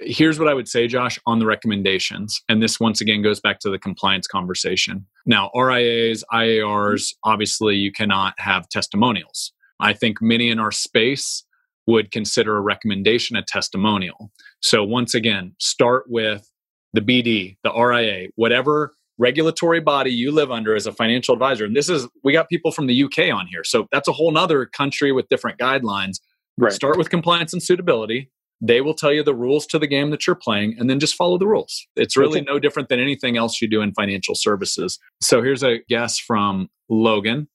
Here's 0.06 0.40
what 0.40 0.48
I 0.48 0.54
would 0.54 0.68
say, 0.68 0.88
Josh, 0.88 1.20
on 1.26 1.40
the 1.40 1.46
recommendations, 1.46 2.42
and 2.50 2.62
this 2.62 2.80
once 2.80 3.02
again 3.02 3.22
goes 3.22 3.40
back 3.40 3.60
to 3.60 3.70
the 3.70 3.80
compliance 3.80 4.28
conversation. 4.28 5.06
Now, 5.26 5.50
RIAs, 5.56 6.24
IARs, 6.32 7.14
obviously, 7.24 7.76
you 7.76 7.92
cannot 7.92 8.34
have 8.38 8.70
testimonials. 8.70 9.54
I 9.80 9.94
think 9.94 10.22
many 10.22 10.50
in 10.50 10.60
our 10.60 10.72
space 10.72 11.44
would 11.88 12.12
consider 12.12 12.56
a 12.58 12.62
recommendation 12.62 13.36
a 13.36 13.44
testimonial. 13.44 14.32
So 14.62 14.84
once 14.84 15.14
again, 15.14 15.56
start 15.60 16.06
with 16.08 16.50
the 16.94 17.02
BD, 17.02 17.58
the 17.64 17.74
RIA, 17.74 18.30
whatever 18.36 18.94
regulatory 19.18 19.80
body 19.80 20.12
you 20.12 20.32
live 20.32 20.52
under 20.52 20.76
as 20.76 20.88
a 20.88 20.92
financial 20.92 21.34
advisor. 21.34 21.66
And 21.66 21.76
this 21.76 21.90
is, 21.90 22.08
we 22.24 22.34
got 22.34 22.50
people 22.50 22.72
from 22.72 22.88
the 22.88 23.04
UK 23.04 23.34
on 23.34 23.48
here. 23.48 23.64
So 23.64 23.88
that's 23.92 24.08
a 24.08 24.12
whole 24.12 24.32
nother 24.32 24.66
country 24.66 25.12
with 25.12 25.28
different 25.30 25.60
guidelines. 25.60 26.20
Right. 26.58 26.74
Start 26.74 26.98
with 26.98 27.10
compliance 27.10 27.54
and 27.54 27.62
suitability. 27.62 28.32
They 28.66 28.80
will 28.80 28.94
tell 28.94 29.12
you 29.12 29.24
the 29.24 29.36
rules 29.36 29.66
to 29.68 29.78
the 29.78 29.88
game 29.88 30.10
that 30.12 30.26
you're 30.26 30.38
playing 30.38 30.78
and 30.80 30.90
then 30.90 30.98
just 30.98 31.16
follow 31.16 31.38
the 31.38 31.46
rules. 31.46 31.86
It's 31.98 32.16
really 32.16 32.40
no 32.40 32.60
different 32.60 32.88
than 32.88 32.98
anything 32.98 33.36
else 33.36 33.62
you 33.62 33.68
do 33.68 33.82
in 33.82 33.94
financial 33.94 34.36
services. 34.36 35.00
So 35.22 35.42
here's 35.42 35.64
a 35.64 35.80
guess 35.90 36.18
from 36.18 36.70
Logan 36.88 37.50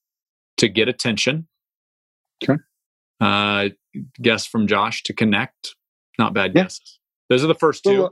to 0.59 0.69
get 0.69 0.87
attention. 0.87 1.49
Okay. 2.45 2.61
Uh, 3.23 3.71
guess 4.21 4.47
from 4.47 4.67
Josh 4.67 5.03
to 5.05 5.15
connect. 5.15 5.75
Not 6.19 6.35
bad 6.35 6.53
yeah. 6.55 6.65
guesses. 6.65 6.99
Those 7.31 7.43
are 7.43 7.47
the 7.47 7.55
first 7.55 7.85
two. 7.85 8.11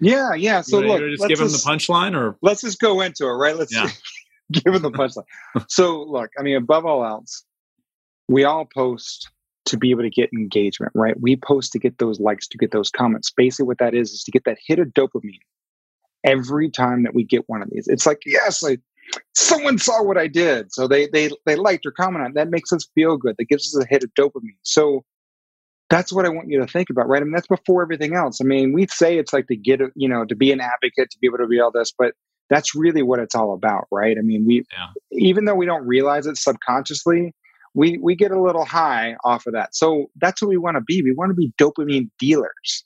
Yeah, 0.00 0.34
yeah. 0.34 0.62
So 0.62 0.80
you 0.80 0.88
look, 0.88 1.00
just 1.00 1.28
give 1.28 1.38
him 1.38 1.46
the 1.46 1.62
punchline, 1.64 2.16
or 2.16 2.36
let's 2.42 2.62
just 2.62 2.80
go 2.80 3.02
into 3.02 3.24
it, 3.26 3.34
right? 3.34 3.56
Let's 3.56 3.72
yeah. 3.72 3.88
give 4.52 4.74
him 4.74 4.82
the 4.82 4.90
punchline. 4.90 5.24
so 5.68 6.02
look, 6.02 6.30
I 6.36 6.42
mean, 6.42 6.56
above 6.56 6.86
all 6.86 7.04
else, 7.04 7.44
we 8.28 8.42
all 8.42 8.64
post 8.64 9.30
to 9.64 9.76
be 9.76 9.90
able 9.90 10.02
to 10.02 10.10
get 10.10 10.30
engagement, 10.32 10.92
right? 10.94 11.14
We 11.20 11.36
post 11.36 11.72
to 11.72 11.78
get 11.78 11.98
those 11.98 12.20
likes, 12.20 12.48
to 12.48 12.58
get 12.58 12.72
those 12.72 12.90
comments. 12.90 13.30
Basically, 13.30 13.66
what 13.66 13.78
that 13.78 13.94
is 13.94 14.10
is 14.12 14.24
to 14.24 14.30
get 14.30 14.44
that 14.44 14.58
hit 14.64 14.78
of 14.78 14.88
dopamine 14.88 15.38
every 16.24 16.70
time 16.70 17.02
that 17.04 17.14
we 17.14 17.24
get 17.24 17.48
one 17.48 17.62
of 17.62 17.70
these. 17.70 17.88
It's 17.88 18.06
like, 18.06 18.20
yes, 18.26 18.62
like 18.62 18.80
someone 19.34 19.78
saw 19.78 20.02
what 20.02 20.18
I 20.18 20.26
did, 20.26 20.72
so 20.72 20.88
they 20.88 21.06
they 21.08 21.30
they 21.46 21.56
liked 21.56 21.86
or 21.86 21.92
commented. 21.92 22.34
That 22.34 22.50
makes 22.50 22.72
us 22.72 22.88
feel 22.94 23.16
good. 23.16 23.36
That 23.38 23.48
gives 23.48 23.74
us 23.74 23.84
a 23.84 23.88
hit 23.88 24.04
of 24.04 24.10
dopamine. 24.14 24.58
So 24.62 25.04
that's 25.92 26.10
what 26.10 26.24
I 26.24 26.30
want 26.30 26.48
you 26.48 26.58
to 26.58 26.66
think 26.66 26.88
about, 26.88 27.06
right? 27.06 27.20
I 27.20 27.24
mean, 27.24 27.34
that's 27.34 27.46
before 27.46 27.82
everything 27.82 28.14
else. 28.14 28.40
I 28.40 28.44
mean, 28.44 28.72
we 28.72 28.86
say 28.86 29.18
it's 29.18 29.34
like 29.34 29.46
to 29.48 29.56
get, 29.56 29.82
a, 29.82 29.90
you 29.94 30.08
know, 30.08 30.24
to 30.24 30.34
be 30.34 30.50
an 30.50 30.58
advocate, 30.58 31.10
to 31.10 31.18
be 31.20 31.26
able 31.26 31.36
to 31.36 31.46
be 31.46 31.60
all 31.60 31.70
this, 31.70 31.92
but 31.96 32.14
that's 32.48 32.74
really 32.74 33.02
what 33.02 33.18
it's 33.18 33.34
all 33.34 33.52
about, 33.52 33.88
right? 33.92 34.16
I 34.16 34.22
mean, 34.22 34.46
we, 34.46 34.64
yeah. 34.72 34.86
even 35.10 35.44
though 35.44 35.54
we 35.54 35.66
don't 35.66 35.86
realize 35.86 36.26
it 36.26 36.38
subconsciously, 36.38 37.34
we 37.74 37.98
we 37.98 38.14
get 38.14 38.30
a 38.30 38.40
little 38.40 38.64
high 38.64 39.16
off 39.24 39.46
of 39.46 39.54
that. 39.54 39.74
So 39.74 40.10
that's 40.16 40.42
what 40.42 40.48
we 40.48 40.58
want 40.58 40.76
to 40.76 40.82
be. 40.82 41.02
We 41.02 41.12
want 41.12 41.30
to 41.30 41.34
be 41.34 41.52
dopamine 41.58 42.10
dealers. 42.18 42.84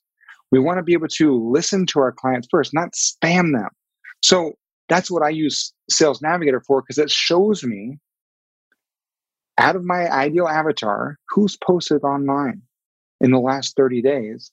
We 0.53 0.61
want 0.61 0.78
to 0.78 0.82
be 0.82 0.93
able 0.93 1.09
to 1.09 1.51
listen 1.51 1.87
to 1.87 2.01
our 2.01 2.12
clients 2.12 2.49
first, 2.51 2.72
not 2.72 2.93
spam 2.93 3.53
them. 3.53 3.68
So 4.22 4.53
that's 4.89 5.11
what 5.11 5.22
I 5.22 5.30
use 5.30 5.72
Sales 5.91 6.22
Navigator 6.22 6.61
for 6.61 6.82
because 6.82 6.99
it 6.99 7.11
shows 7.11 7.64
me 7.64 7.99
out 9.59 9.76
of 9.76 9.84
my 9.84 10.11
ideal 10.11 10.47
avatar 10.47 11.18
who's 11.30 11.57
posted 11.57 12.03
online 12.03 12.62
in 13.20 13.30
the 13.30 13.39
last 13.39 13.74
30 13.76 14.03
days. 14.03 14.53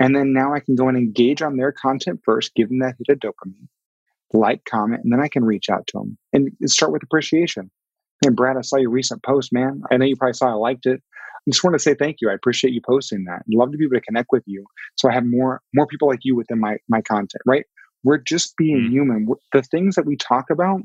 And 0.00 0.16
then 0.16 0.32
now 0.32 0.54
I 0.54 0.60
can 0.60 0.74
go 0.74 0.88
and 0.88 0.96
engage 0.96 1.42
on 1.42 1.56
their 1.56 1.72
content 1.72 2.20
first, 2.24 2.54
give 2.54 2.68
them 2.68 2.78
that 2.80 2.96
hit 2.98 3.14
of 3.14 3.18
dopamine, 3.18 3.68
like, 4.32 4.64
comment, 4.64 5.04
and 5.04 5.12
then 5.12 5.20
I 5.20 5.28
can 5.28 5.44
reach 5.44 5.68
out 5.68 5.86
to 5.88 5.98
them 5.98 6.18
and 6.32 6.50
start 6.70 6.92
with 6.92 7.02
appreciation. 7.02 7.70
And 8.24 8.36
Brad, 8.36 8.56
I 8.56 8.62
saw 8.62 8.76
your 8.76 8.90
recent 8.90 9.22
post, 9.22 9.52
man. 9.52 9.82
I 9.90 9.96
know 9.96 10.04
you 10.04 10.16
probably 10.16 10.34
saw 10.34 10.48
I 10.48 10.54
liked 10.54 10.86
it. 10.86 11.00
I 11.14 11.50
just 11.50 11.64
want 11.64 11.74
to 11.74 11.78
say 11.78 11.94
thank 11.94 12.18
you. 12.20 12.28
I 12.30 12.34
appreciate 12.34 12.74
you 12.74 12.80
posting 12.86 13.24
that. 13.24 13.40
I'd 13.40 13.54
love 13.54 13.72
to 13.72 13.78
be 13.78 13.84
able 13.84 13.96
to 13.96 14.02
connect 14.02 14.28
with 14.30 14.42
you 14.46 14.66
so 14.96 15.08
I 15.08 15.14
have 15.14 15.24
more 15.24 15.62
more 15.74 15.86
people 15.86 16.08
like 16.08 16.20
you 16.22 16.36
within 16.36 16.60
my 16.60 16.76
my 16.88 17.00
content, 17.00 17.42
right? 17.46 17.64
We're 18.04 18.18
just 18.18 18.56
being 18.56 18.88
mm. 18.88 18.90
human. 18.90 19.26
We're, 19.26 19.36
the 19.52 19.62
things 19.62 19.94
that 19.94 20.06
we 20.06 20.16
talk 20.16 20.50
about 20.50 20.80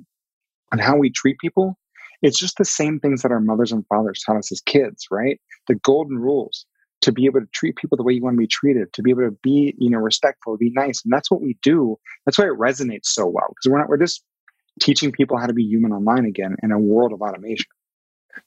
and 0.71 0.81
how 0.81 0.97
we 0.97 1.09
treat 1.09 1.37
people, 1.39 1.77
it's 2.21 2.39
just 2.39 2.57
the 2.57 2.65
same 2.65 2.99
things 2.99 3.21
that 3.21 3.31
our 3.31 3.39
mothers 3.39 3.71
and 3.71 3.85
fathers 3.87 4.21
taught 4.25 4.37
us 4.37 4.51
as 4.51 4.61
kids, 4.61 5.05
right? 5.11 5.39
The 5.67 5.75
golden 5.75 6.17
rules 6.17 6.65
to 7.01 7.11
be 7.11 7.25
able 7.25 7.41
to 7.41 7.47
treat 7.53 7.75
people 7.75 7.97
the 7.97 8.03
way 8.03 8.13
you 8.13 8.23
want 8.23 8.35
to 8.35 8.39
be 8.39 8.47
treated, 8.47 8.91
to 8.93 9.03
be 9.03 9.11
able 9.11 9.21
to 9.23 9.37
be, 9.43 9.75
you 9.77 9.89
know, 9.89 9.99
respectful, 9.99 10.57
be 10.57 10.71
nice. 10.73 11.03
And 11.03 11.13
that's 11.13 11.29
what 11.29 11.41
we 11.41 11.57
do. 11.61 11.97
That's 12.25 12.37
why 12.37 12.45
it 12.45 12.57
resonates 12.57 13.05
so 13.05 13.25
well. 13.27 13.47
Because 13.49 13.71
we're 13.71 13.79
not, 13.79 13.89
we're 13.89 13.97
just 13.97 14.23
teaching 14.81 15.11
people 15.11 15.37
how 15.37 15.45
to 15.45 15.53
be 15.53 15.63
human 15.63 15.91
online 15.91 16.25
again 16.25 16.55
in 16.63 16.71
a 16.71 16.79
world 16.79 17.13
of 17.13 17.21
automation. 17.21 17.67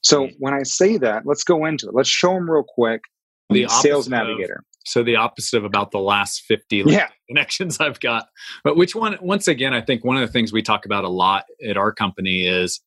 So 0.02 0.28
when 0.38 0.52
I 0.54 0.62
say 0.64 0.98
that, 0.98 1.24
let's 1.24 1.44
go 1.44 1.64
into 1.64 1.88
it. 1.88 1.94
Let's 1.94 2.08
show 2.08 2.34
them 2.34 2.50
real 2.50 2.64
quick 2.66 3.02
the 3.50 3.64
um, 3.64 3.70
sales 3.70 4.08
navigator. 4.08 4.56
Of, 4.58 4.64
so 4.84 5.02
the 5.02 5.16
opposite 5.16 5.58
of 5.58 5.64
about 5.64 5.90
the 5.90 5.98
last 5.98 6.42
50 6.46 6.84
yeah. 6.86 7.08
connections 7.28 7.78
I've 7.80 8.00
got. 8.00 8.26
But 8.64 8.76
which 8.76 8.94
one, 8.94 9.16
once 9.20 9.48
again, 9.48 9.74
I 9.74 9.80
think 9.80 10.04
one 10.04 10.16
of 10.16 10.26
the 10.26 10.32
things 10.32 10.52
we 10.52 10.62
talk 10.62 10.84
about 10.84 11.04
a 11.04 11.08
lot 11.08 11.44
at 11.66 11.76
our 11.76 11.92
company 11.92 12.46
is 12.46 12.80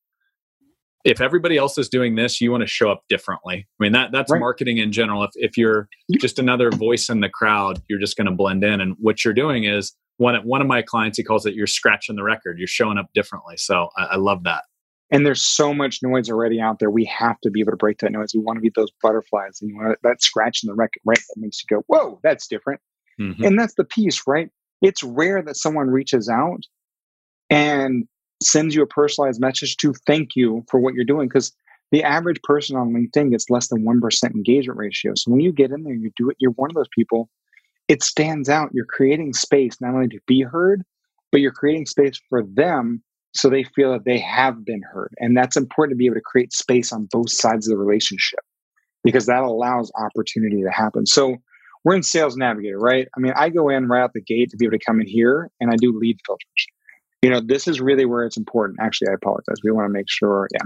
if 1.04 1.20
everybody 1.20 1.58
else 1.58 1.78
is 1.78 1.90
doing 1.90 2.16
this, 2.16 2.42
you 2.42 2.52
want 2.52 2.62
to 2.62 2.68
show 2.68 2.92
up 2.92 3.04
differently. 3.10 3.68
I 3.80 3.84
mean, 3.84 3.92
that 3.94 4.12
that's 4.12 4.32
right. 4.32 4.40
marketing 4.40 4.78
in 4.78 4.92
general. 4.92 5.24
If 5.24 5.32
if 5.36 5.58
you're 5.58 5.90
just 6.20 6.38
another 6.38 6.70
voice 6.70 7.10
in 7.10 7.22
the 7.22 7.30
crowd, 7.30 7.82
you're 7.90 8.00
just 8.00 8.18
going 8.18 8.28
to 8.28 8.34
blend 8.34 8.64
in. 8.64 8.80
And 8.80 8.96
what 9.00 9.26
you're 9.26 9.34
doing 9.34 9.64
is 9.64 9.94
one 10.18 10.36
one 10.46 10.62
of 10.62 10.68
my 10.68 10.82
clients 10.82 11.18
he 11.18 11.24
calls 11.24 11.46
it 11.46 11.56
you're 11.56 11.68
scratching 11.68 12.16
the 12.16 12.24
record. 12.24 12.58
You're 12.58 12.68
showing 12.68 12.98
up 12.98 13.08
differently. 13.14 13.58
So 13.58 13.90
I, 13.98 14.04
I 14.04 14.16
love 14.18 14.44
that. 14.44 14.64
And 15.14 15.26
there's 15.26 15.42
so 15.42 15.74
much 15.74 16.00
noise 16.02 16.30
already 16.30 16.62
out 16.62 16.80
there. 16.80 16.90
We 16.90 17.04
have 17.06 17.40
to 17.42 17.52
be 17.52 17.60
able 17.60 17.72
to 17.72 17.78
break 17.78 17.98
that 18.00 18.14
noise. 18.14 18.32
We 18.34 18.40
want 18.40 18.58
to 18.58 18.62
be 18.62 18.72
those 18.74 18.92
butterflies, 19.02 19.60
and 19.62 19.70
you 19.70 19.76
want 19.76 19.98
that 20.04 20.22
scratching 20.22 20.70
the 20.70 20.74
record, 20.74 21.02
right? 21.06 21.18
That 21.18 21.42
makes 21.42 21.62
you 21.62 21.76
go, 21.76 21.84
"Whoa, 21.88 22.20
that's 22.24 22.48
different." 22.48 22.80
Mm-hmm. 23.20 23.44
And 23.44 23.60
that's 23.60 23.76
the 23.76 23.84
piece, 23.84 24.22
right? 24.26 24.50
It's 24.82 25.04
rare 25.04 25.42
that 25.44 25.58
someone 25.58 25.90
reaches 25.90 26.30
out 26.30 26.62
and 27.50 28.06
sends 28.42 28.74
you 28.74 28.82
a 28.82 28.88
personalized 28.88 29.40
message 29.40 29.78
to 29.78 29.94
thank 30.08 30.30
you 30.36 30.64
for 30.70 30.80
what 30.80 30.94
you're 30.96 31.06
doing 31.06 31.28
because 31.28 31.54
the 31.92 32.04
average 32.04 32.42
person 32.44 32.76
on 32.78 32.94
LinkedIn 32.94 33.32
gets 33.32 33.50
less 33.50 33.68
than 33.68 33.86
1% 33.86 34.36
engagement 34.36 34.80
ratio. 34.80 35.12
So 35.16 35.30
when 35.30 35.42
you 35.42 35.52
get 35.52 35.72
in 35.72 35.84
there, 35.84 35.94
you 35.94 36.12
do 36.16 36.30
it, 36.30 36.38
you're 36.40 36.52
one 36.52 36.72
of 36.72 36.76
those 36.76 36.88
people, 36.96 37.30
it 37.92 38.04
stands 38.04 38.50
out. 38.50 38.70
You're 38.74 38.86
creating 38.86 39.34
space 39.34 39.80
not 39.82 39.94
only 39.94 40.08
to 40.10 40.20
be 40.28 40.42
heard, 40.42 40.84
but 41.32 41.42
you're 41.42 41.52
creating 41.52 41.86
space 41.86 42.20
for 42.30 42.44
them 42.44 43.04
so 43.34 43.50
they 43.50 43.64
feel 43.64 43.92
that 43.94 44.06
they 44.06 44.20
have 44.20 44.66
been 44.66 44.82
heard. 44.82 45.14
And 45.18 45.36
that's 45.36 45.56
important 45.58 45.96
to 45.96 45.98
be 45.98 46.06
able 46.06 46.16
to 46.16 46.22
create 46.22 46.54
space 46.54 46.92
on 46.92 47.08
both 47.12 47.32
sides 47.32 47.68
of 47.68 47.72
the 47.72 47.78
relationship 47.78 48.40
because 49.04 49.26
that 49.26 49.44
allows 49.44 49.92
opportunity 49.96 50.62
to 50.64 50.72
happen. 50.72 51.06
So 51.06 51.38
we're 51.84 51.96
in 51.96 52.04
Sales 52.04 52.36
Navigator, 52.36 52.78
right? 52.78 53.08
I 53.16 53.20
mean, 53.20 53.34
I 53.36 53.50
go 53.50 53.70
in 53.70 53.88
right 53.88 54.04
out 54.04 54.14
the 54.14 54.22
gate 54.22 54.50
to 54.52 54.58
be 54.58 54.66
able 54.66 54.78
to 54.78 54.86
come 54.86 55.00
in 55.00 55.08
here 55.08 55.50
and 55.60 55.72
I 55.72 55.76
do 55.78 55.98
lead 55.98 56.18
filters 56.26 56.68
you 57.22 57.30
know, 57.30 57.40
this 57.40 57.68
is 57.68 57.80
really 57.80 58.06
where 58.06 58.26
it's 58.26 58.38
important. 58.38 58.80
Actually, 58.82 59.10
I 59.10 59.14
apologize. 59.14 59.58
We 59.64 59.72
want 59.72 59.86
to 59.86 59.94
make 59.94 60.10
sure, 60.10 60.48
yeah, 60.54 60.66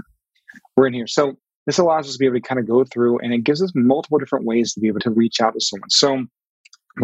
we're 0.76 0.86
in 0.86 0.94
here. 0.94 1.06
So 1.06 1.34
this 1.66 1.78
allows 1.78 2.06
us 2.06 2.14
to 2.14 2.18
be 2.18 2.26
able 2.26 2.36
to 2.36 2.40
kind 2.40 2.58
of 2.58 2.66
go 2.66 2.84
through 2.84 3.18
and 3.18 3.32
it 3.32 3.44
gives 3.44 3.62
us 3.62 3.72
multiple 3.74 4.18
different 4.18 4.46
ways 4.46 4.72
to 4.72 4.80
be 4.80 4.88
able 4.88 5.00
to 5.00 5.10
reach 5.10 5.40
out 5.40 5.52
to 5.54 5.60
someone. 5.60 5.90
So 5.90 6.24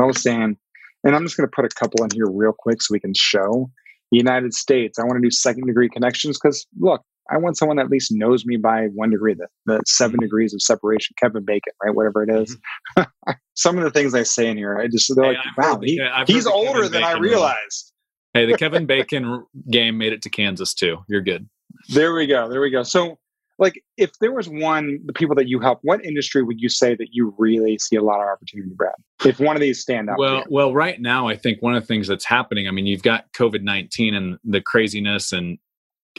I 0.01 0.05
was 0.05 0.23
saying, 0.23 0.57
and 1.05 1.17
I'm 1.17 1.25
just 1.25 1.37
going 1.37 1.49
to 1.49 1.55
put 1.55 1.65
a 1.65 1.69
couple 1.69 2.05
in 2.05 2.11
here 2.15 2.27
real 2.29 2.55
quick 2.57 2.83
so 2.83 2.93
we 2.93 3.01
can 3.01 3.15
show 3.15 3.71
the 4.11 4.19
United 4.19 4.55
States. 4.55 4.99
I 4.99 5.03
want 5.03 5.17
to 5.17 5.21
do 5.21 5.31
second 5.31 5.67
degree 5.67 5.89
connections 5.89 6.39
because 6.39 6.67
look, 6.79 7.03
I 7.31 7.39
want 7.39 7.57
someone 7.57 7.77
that 7.77 7.85
at 7.85 7.91
least 7.91 8.13
knows 8.13 8.45
me 8.45 8.57
by 8.57 8.87
one 8.95 9.11
degree, 9.11 9.35
the, 9.35 9.47
the 9.67 9.81
seven 9.87 10.21
degrees 10.21 10.53
of 10.55 10.61
separation, 10.61 11.15
Kevin 11.19 11.45
Bacon, 11.45 11.73
right? 11.83 11.95
Whatever 11.95 12.25
it 12.25 12.31
is. 12.31 12.57
Mm-hmm. 12.97 13.33
Some 13.55 13.79
of 13.79 13.85
the 13.85 13.91
things 13.91 14.15
I 14.15 14.23
say 14.23 14.49
in 14.49 14.57
here, 14.57 14.79
I 14.79 14.89
just, 14.89 15.15
they're 15.15 15.33
hey, 15.33 15.39
like, 15.57 15.59
wow, 15.59 15.81
he, 15.83 16.01
he's 16.27 16.47
older 16.47 16.89
than 16.89 17.05
I 17.05 17.19
realized. 17.19 17.93
Hey, 18.35 18.47
the 18.47 18.57
Kevin 18.57 18.87
Bacon 18.87 19.45
game 19.71 19.99
made 19.99 20.13
it 20.13 20.23
to 20.23 20.31
Kansas 20.31 20.75
too. 20.75 20.99
You're 21.09 21.21
good. 21.21 21.49
There 21.89 22.15
we 22.15 22.27
go. 22.27 22.49
There 22.49 22.61
we 22.61 22.71
go. 22.71 22.83
So, 22.83 23.19
like, 23.63 23.81
if 23.97 24.19
there 24.19 24.33
was 24.33 24.49
one, 24.49 24.99
the 25.07 25.13
people 25.13 25.37
that 25.37 25.47
you 25.47 25.61
help, 25.61 25.79
what 25.83 26.05
industry 26.05 26.43
would 26.43 26.61
you 26.61 26.69
say 26.69 26.97
that 26.97 27.11
you 27.13 27.33
really 27.39 27.79
see 27.79 27.95
a 27.95 28.03
lot 28.03 28.21
of 28.21 28.27
opportunity, 28.27 28.73
Brad? 28.75 28.93
If 29.25 29.39
one 29.39 29.55
of 29.55 29.63
these 29.63 29.81
stand 29.81 30.11
out. 30.11 30.19
Well, 30.19 30.45
well, 30.51 30.75
right 30.75 31.01
now, 31.01 31.29
I 31.29 31.37
think 31.37 31.63
one 31.63 31.77
of 31.77 31.83
the 31.83 31.87
things 31.87 32.09
that's 32.09 32.25
happening. 32.25 32.67
I 32.67 32.73
mean, 32.73 32.87
you've 32.87 33.05
got 33.05 33.33
COVID 33.35 33.63
nineteen 33.63 34.15
and 34.15 34.37
the 34.43 34.61
craziness, 34.61 35.31
and 35.31 35.59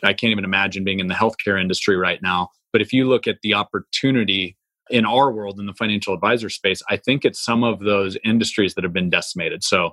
I 0.03 0.13
can't 0.13 0.31
even 0.31 0.45
imagine 0.45 0.85
being 0.85 1.01
in 1.01 1.07
the 1.07 1.13
healthcare 1.13 1.59
industry 1.59 1.97
right 1.97 2.21
now. 2.23 2.47
But 2.71 2.81
if 2.81 2.93
you 2.93 3.09
look 3.09 3.27
at 3.27 3.39
the 3.43 3.53
opportunity 3.55 4.57
in 4.89 5.05
our 5.05 5.31
world 5.31 5.59
in 5.59 5.65
the 5.65 5.73
financial 5.73 6.13
advisor 6.13 6.49
space, 6.49 6.81
I 6.89 6.95
think 6.95 7.25
it's 7.25 7.43
some 7.43 7.65
of 7.65 7.81
those 7.81 8.17
industries 8.23 8.73
that 8.75 8.85
have 8.85 8.93
been 8.93 9.09
decimated. 9.09 9.65
So 9.65 9.91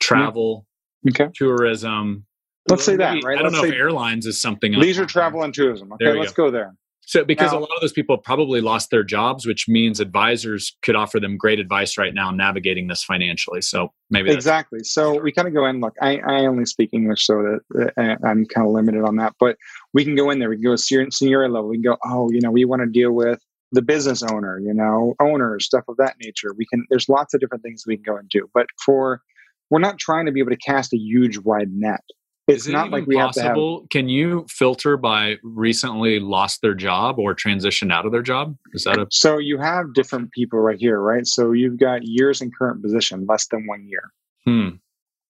travel, 0.00 0.66
mm. 1.06 1.10
Okay. 1.10 1.30
tourism. 1.32 2.26
Let's 2.68 2.84
say 2.84 2.96
that, 2.96 3.22
right? 3.22 3.38
I 3.38 3.42
don't 3.42 3.52
Let's 3.52 3.62
know 3.62 3.68
if 3.68 3.74
airlines 3.74 4.26
is 4.26 4.42
something 4.42 4.74
else. 4.74 4.82
Leisure 4.82 5.06
travel 5.06 5.44
and 5.44 5.54
tourism. 5.54 5.92
Okay, 5.92 6.12
let's 6.18 6.32
go 6.32 6.50
there. 6.50 6.74
So 7.08 7.24
because 7.24 7.52
Now- 7.52 7.60
a 7.60 7.60
lot 7.60 7.70
of 7.74 7.80
those 7.80 7.94
people 7.94 8.18
probably 8.18 8.60
lost 8.60 8.90
their 8.90 9.02
jobs, 9.02 9.46
which 9.46 9.66
means 9.66 9.98
advisors 9.98 10.76
could 10.82 10.94
offer 10.94 11.18
them 11.18 11.38
great 11.38 11.58
advice 11.58 11.96
right 11.96 12.12
now 12.12 12.30
navigating 12.30 12.88
this 12.88 13.02
financially. 13.02 13.62
So 13.62 13.94
maybe 14.10 14.30
Exactly. 14.30 14.80
So 14.82 15.18
we 15.18 15.32
kind 15.32 15.48
of 15.48 15.54
go 15.54 15.64
in. 15.64 15.80
Look, 15.80 15.94
I, 16.02 16.18
I 16.18 16.44
only 16.44 16.66
speak 16.66 16.90
English, 16.92 17.24
so 17.24 17.60
that 17.70 17.92
uh, 17.96 18.26
I'm 18.26 18.44
kind 18.44 18.66
of 18.66 18.74
limited 18.74 19.04
on 19.04 19.16
that. 19.16 19.32
But 19.40 19.56
we 19.94 20.04
can 20.04 20.16
go 20.16 20.28
in 20.28 20.38
there. 20.38 20.50
We 20.50 20.56
can 20.56 20.64
go 20.64 20.76
senior, 20.76 21.10
senior 21.10 21.48
level. 21.48 21.70
We 21.70 21.76
can 21.76 21.92
go. 21.92 21.96
Oh, 22.04 22.30
you 22.30 22.42
know, 22.42 22.50
we 22.50 22.66
want 22.66 22.82
to 22.82 22.86
deal 22.86 23.12
with 23.12 23.40
the 23.72 23.80
business 23.80 24.22
owner. 24.22 24.58
You 24.58 24.74
know, 24.74 25.14
owners, 25.18 25.64
stuff 25.64 25.84
of 25.88 25.96
that 25.96 26.16
nature. 26.22 26.52
We 26.58 26.66
can. 26.66 26.84
There's 26.90 27.08
lots 27.08 27.32
of 27.32 27.40
different 27.40 27.62
things 27.62 27.84
we 27.86 27.96
can 27.96 28.04
go 28.04 28.18
into. 28.18 28.50
But 28.52 28.66
for 28.84 29.22
we're 29.70 29.78
not 29.78 29.98
trying 29.98 30.26
to 30.26 30.32
be 30.32 30.40
able 30.40 30.50
to 30.50 30.58
cast 30.58 30.92
a 30.92 30.98
huge 30.98 31.38
wide 31.38 31.72
net. 31.72 32.02
It's 32.48 32.66
Is 32.66 32.72
not 32.72 32.90
like 32.90 33.06
we 33.06 33.16
have 33.16 33.32
to 33.32 33.42
have. 33.42 33.50
possible? 33.50 33.86
Can 33.90 34.08
you 34.08 34.46
filter 34.48 34.96
by 34.96 35.36
recently 35.42 36.18
lost 36.18 36.62
their 36.62 36.74
job 36.74 37.18
or 37.18 37.34
transitioned 37.34 37.92
out 37.92 38.06
of 38.06 38.12
their 38.12 38.22
job? 38.22 38.56
Is 38.72 38.84
that 38.84 38.98
a 38.98 39.06
So 39.12 39.38
you 39.38 39.58
have 39.58 39.92
different 39.92 40.32
people 40.32 40.58
right 40.58 40.78
here, 40.78 40.98
right? 41.00 41.26
So 41.26 41.52
you've 41.52 41.78
got 41.78 42.04
years 42.04 42.40
in 42.40 42.50
current 42.50 42.82
position, 42.82 43.26
less 43.28 43.46
than 43.48 43.66
one 43.66 43.86
year. 43.86 44.12
hmm? 44.46 44.68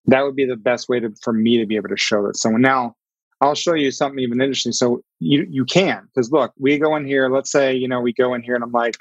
that 0.09 0.23
would 0.23 0.35
be 0.35 0.47
the 0.47 0.57
best 0.57 0.89
way 0.89 0.99
to, 1.01 1.15
for 1.23 1.33
me 1.33 1.59
to 1.59 1.67
be 1.67 1.77
able 1.77 1.91
to 1.91 1.97
show 1.97 2.27
that 2.27 2.37
someone 2.37 2.63
now 2.63 2.95
i'll 3.41 3.55
show 3.55 3.75
you 3.75 3.91
something 3.91 4.19
even 4.19 4.41
interesting 4.41 4.73
so 4.73 5.03
you 5.21 5.47
you 5.49 5.65
can 5.65 6.09
because 6.15 6.33
look 6.33 6.53
we 6.59 6.79
go 6.79 6.97
in 6.97 7.07
here 7.07 7.29
let's 7.29 7.53
say 7.53 7.75
you 7.75 7.87
know 7.87 8.01
we 8.01 8.13
go 8.13 8.35
in 8.35 8.43
here 8.43 8.55
and 8.55 8.65
i'm 8.65 8.73
like 8.73 8.97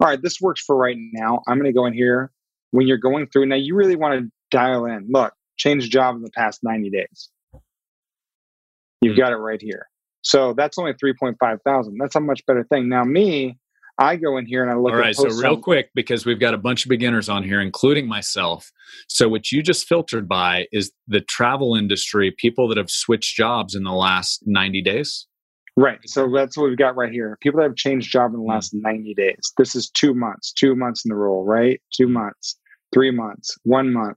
all 0.00 0.08
right 0.08 0.22
this 0.22 0.40
works 0.40 0.62
for 0.62 0.76
right 0.76 0.96
now 1.12 1.42
i'm 1.46 1.58
going 1.58 1.70
to 1.70 1.76
go 1.76 1.84
in 1.84 1.92
here 1.92 2.30
when 2.70 2.86
you're 2.86 2.96
going 2.96 3.26
through 3.26 3.44
now 3.44 3.56
you 3.56 3.74
really 3.74 3.96
want 3.96 4.18
to 4.18 4.30
dial 4.50 4.86
in 4.86 5.06
look 5.10 5.34
change 5.56 5.90
job 5.90 6.16
in 6.16 6.22
the 6.22 6.30
past 6.30 6.60
90 6.62 6.90
days 6.90 7.28
you've 9.02 9.14
Hmm. 9.14 9.20
got 9.20 9.32
it 9.32 9.36
right 9.36 9.60
here 9.60 9.86
so 10.22 10.54
that's 10.54 10.78
only 10.78 10.94
3.5 10.94 11.58
thousand 11.64 11.98
that's 12.00 12.16
a 12.16 12.20
much 12.20 12.40
better 12.46 12.64
thing 12.64 12.88
now 12.88 13.04
me 13.04 13.58
i 13.98 14.16
go 14.16 14.38
in 14.38 14.46
here 14.46 14.62
and 14.62 14.70
i 14.70 14.74
look 14.74 14.92
All 14.92 14.98
right, 14.98 15.14
so 15.14 15.28
real 15.28 15.58
quick, 15.60 15.90
because 15.94 16.24
we've 16.24 16.40
got 16.40 16.54
a 16.54 16.58
bunch 16.58 16.84
of 16.84 16.88
beginners 16.88 17.28
on 17.28 17.42
here, 17.44 17.60
including 17.60 18.08
myself. 18.08 18.72
So, 19.06 19.28
what 19.28 19.52
you 19.52 19.62
just 19.62 19.86
filtered 19.86 20.26
by 20.26 20.66
is 20.72 20.92
the 21.06 21.20
travel 21.20 21.74
industry, 21.76 22.34
people 22.38 22.68
that 22.68 22.78
have 22.78 22.90
switched 22.90 23.36
jobs 23.36 23.74
in 23.74 23.82
the 23.84 23.92
last 23.92 24.42
90 24.46 24.80
days. 24.82 25.26
Right. 25.76 25.98
So 26.06 26.30
that's 26.34 26.56
what 26.56 26.68
we've 26.68 26.76
got 26.78 26.96
right 26.96 27.12
here. 27.12 27.36
People 27.40 27.58
that 27.60 27.64
have 27.68 27.76
changed 27.76 28.10
job 28.10 28.32
in 28.34 28.40
the 28.40 28.46
last 28.46 28.72
90 28.74 29.14
days. 29.14 29.52
This 29.58 29.74
is 29.74 29.88
two 29.90 30.14
months, 30.14 30.52
two 30.52 30.74
months 30.74 31.04
in 31.04 31.08
the 31.10 31.14
role, 31.14 31.44
right? 31.44 31.80
Two 31.94 32.08
months, 32.08 32.58
three 32.92 33.10
months, 33.10 33.56
one 33.64 33.92
month, 33.92 34.16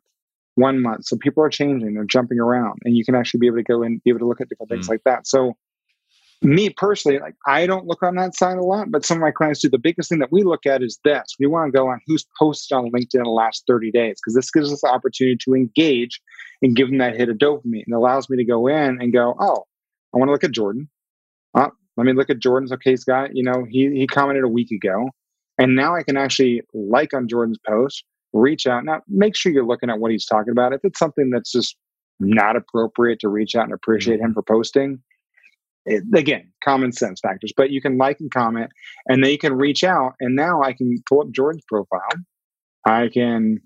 one 0.56 0.82
month. 0.82 1.06
So 1.06 1.18
people 1.18 1.44
are 1.44 1.50
changing, 1.50 1.94
they're 1.94 2.06
jumping 2.06 2.40
around, 2.40 2.80
and 2.84 2.96
you 2.96 3.06
can 3.06 3.16
actually 3.16 3.40
be 3.40 3.48
able 3.48 3.58
to 3.58 3.64
go 3.64 3.84
in, 3.84 4.02
be 4.04 4.10
able 4.10 4.20
to 4.20 4.28
look 4.28 4.42
at 4.42 4.50
different 4.50 4.70
things 4.70 4.88
mm. 4.88 4.92
like 4.92 5.04
that. 5.06 5.28
So 5.28 5.56
me 6.42 6.70
personally, 6.70 7.20
like 7.20 7.36
I 7.48 7.66
don't 7.66 7.86
look 7.86 8.04
on 8.04 8.16
that 8.16 8.36
side 8.36 8.58
a 8.58 8.64
lot, 8.64 8.92
but 8.92 9.06
some 9.06 9.18
of 9.18 9.22
my 9.22 9.32
clients 9.32 9.62
do. 9.62 9.70
The 9.70 9.78
biggest 9.78 10.10
thing 10.10 10.20
that 10.20 10.32
we 10.32 10.44
look 10.44 10.66
at 10.66 10.82
is 10.82 11.00
this. 11.04 11.36
We 11.40 11.48
want 11.48 11.72
to 11.72 11.78
go 11.78 11.88
on 11.88 12.00
who's 12.08 12.26
posted 12.38 12.76
on 12.76 12.92
LinkedIn 12.92 13.16
in 13.16 13.24
the 13.24 13.30
last 13.30 13.64
30 13.68 13.92
days, 13.92 14.20
because 14.22 14.36
this 14.36 14.52
gives 14.52 14.72
us 14.72 14.82
the 14.82 14.90
opportunity 14.90 15.38
to 15.46 15.56
engage 15.56 16.22
and 16.62 16.76
give 16.76 16.90
them 16.90 17.00
that 17.00 17.16
hit 17.16 17.30
of 17.30 17.38
dopamine. 17.38 17.84
and 17.86 17.96
allows 17.96 18.30
me 18.30 18.38
to 18.38 18.46
go 18.46 18.68
in 18.68 19.02
and 19.02 19.14
go, 19.14 19.36
oh, 19.40 19.64
I 20.14 20.18
want 20.18 20.30
to 20.30 20.32
look 20.32 20.44
at 20.44 20.52
Jordan. 20.52 20.90
Oh, 21.54 21.72
let 21.98 22.06
me 22.06 22.14
look 22.14 22.30
at 22.30 22.40
Jordan's. 22.40 22.72
Okay, 22.72 22.92
he's 22.92 23.04
got, 23.04 23.36
you 23.36 23.44
know, 23.44 23.66
he, 23.70 23.90
he 23.92 24.08
commented 24.08 24.44
a 24.44 24.50
week 24.50 24.72
ago. 24.72 25.10
And 25.58 25.76
now 25.76 25.96
I 25.96 26.04
can 26.04 26.18
actually 26.18 26.62
like 26.74 27.14
on 27.14 27.28
Jordan's 27.28 27.60
post, 27.66 28.04
reach 28.36 28.68
out. 28.68 28.84
Now, 28.84 29.02
make 29.08 29.36
sure 29.36 29.52
you're 29.52 29.66
looking 29.66 29.90
at 29.90 30.00
what 30.00 30.12
he's 30.12 30.26
talking 30.26 30.52
about. 30.52 30.74
If 30.74 30.82
it's 30.84 31.00
something 31.00 31.30
that's 31.30 31.52
just 31.52 31.76
not 32.20 32.56
appropriate 32.56 33.20
to 33.22 33.30
reach 33.30 33.56
out 33.56 33.64
and 33.64 33.74
appreciate 33.74 34.20
him 34.20 34.28
mm-hmm. 34.28 34.34
for 34.34 34.44
posting, 34.44 35.00
it, 35.86 36.04
again, 36.14 36.52
common 36.64 36.92
sense 36.92 37.20
factors. 37.22 37.54
But 37.56 37.72
you 37.72 37.82
can 37.82 37.98
like 37.98 38.20
and 38.20 38.32
comment, 38.32 38.72
and 39.08 39.24
then 39.24 39.32
you 39.32 39.38
can 39.38 39.54
reach 39.54 39.84
out. 39.84 40.14
And 40.20 40.36
now 40.36 40.62
I 40.62 40.74
can 40.74 41.02
pull 41.08 41.22
up 41.22 41.32
Jordan's 41.32 41.64
profile. 41.68 42.02
I 42.86 43.10
can 43.10 43.60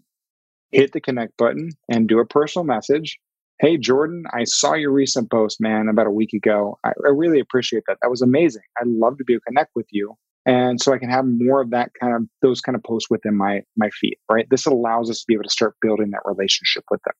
hit 0.72 0.92
the 0.92 1.02
connect 1.02 1.36
button 1.38 1.72
and 1.90 2.08
do 2.08 2.20
a 2.20 2.26
personal 2.26 2.66
message. 2.66 3.18
Hey, 3.60 3.78
Jordan, 3.78 4.24
I 4.32 4.46
saw 4.46 4.74
your 4.74 4.92
recent 4.92 5.30
post, 5.30 5.60
man, 5.60 5.90
about 5.90 6.08
a 6.08 6.12
week 6.12 6.32
ago. 6.34 6.78
I, 6.86 6.90
I 6.90 7.10
really 7.10 7.40
appreciate 7.40 7.84
that. 7.88 7.98
That 8.02 8.10
was 8.10 8.22
amazing. 8.22 8.62
I'd 8.80 8.88
love 8.88 9.18
to 9.18 9.24
be 9.24 9.34
able 9.34 9.42
to 9.42 9.46
connect 9.46 9.72
with 9.76 9.88
you. 9.92 10.16
And 10.46 10.82
so 10.82 10.94
I 10.94 10.98
can 10.98 11.10
have 11.10 11.26
more 11.26 11.62
of 11.62 11.70
that 11.72 11.92
kind 12.00 12.16
of 12.16 12.24
those 12.42 12.62
kind 12.62 12.76
of 12.76 12.84
posts 12.84 13.10
within 13.10 13.36
my 13.36 13.62
my 13.76 13.90
feed, 13.90 14.18
right? 14.32 14.48
This 14.50 14.66
allows 14.66 15.10
us 15.10 15.20
to 15.20 15.26
be 15.28 15.34
able 15.34 15.44
to 15.44 15.50
start 15.50 15.76
building 15.82 16.12
that 16.12 16.22
relationship 16.26 16.84
with 16.90 17.02
them. 17.04 17.14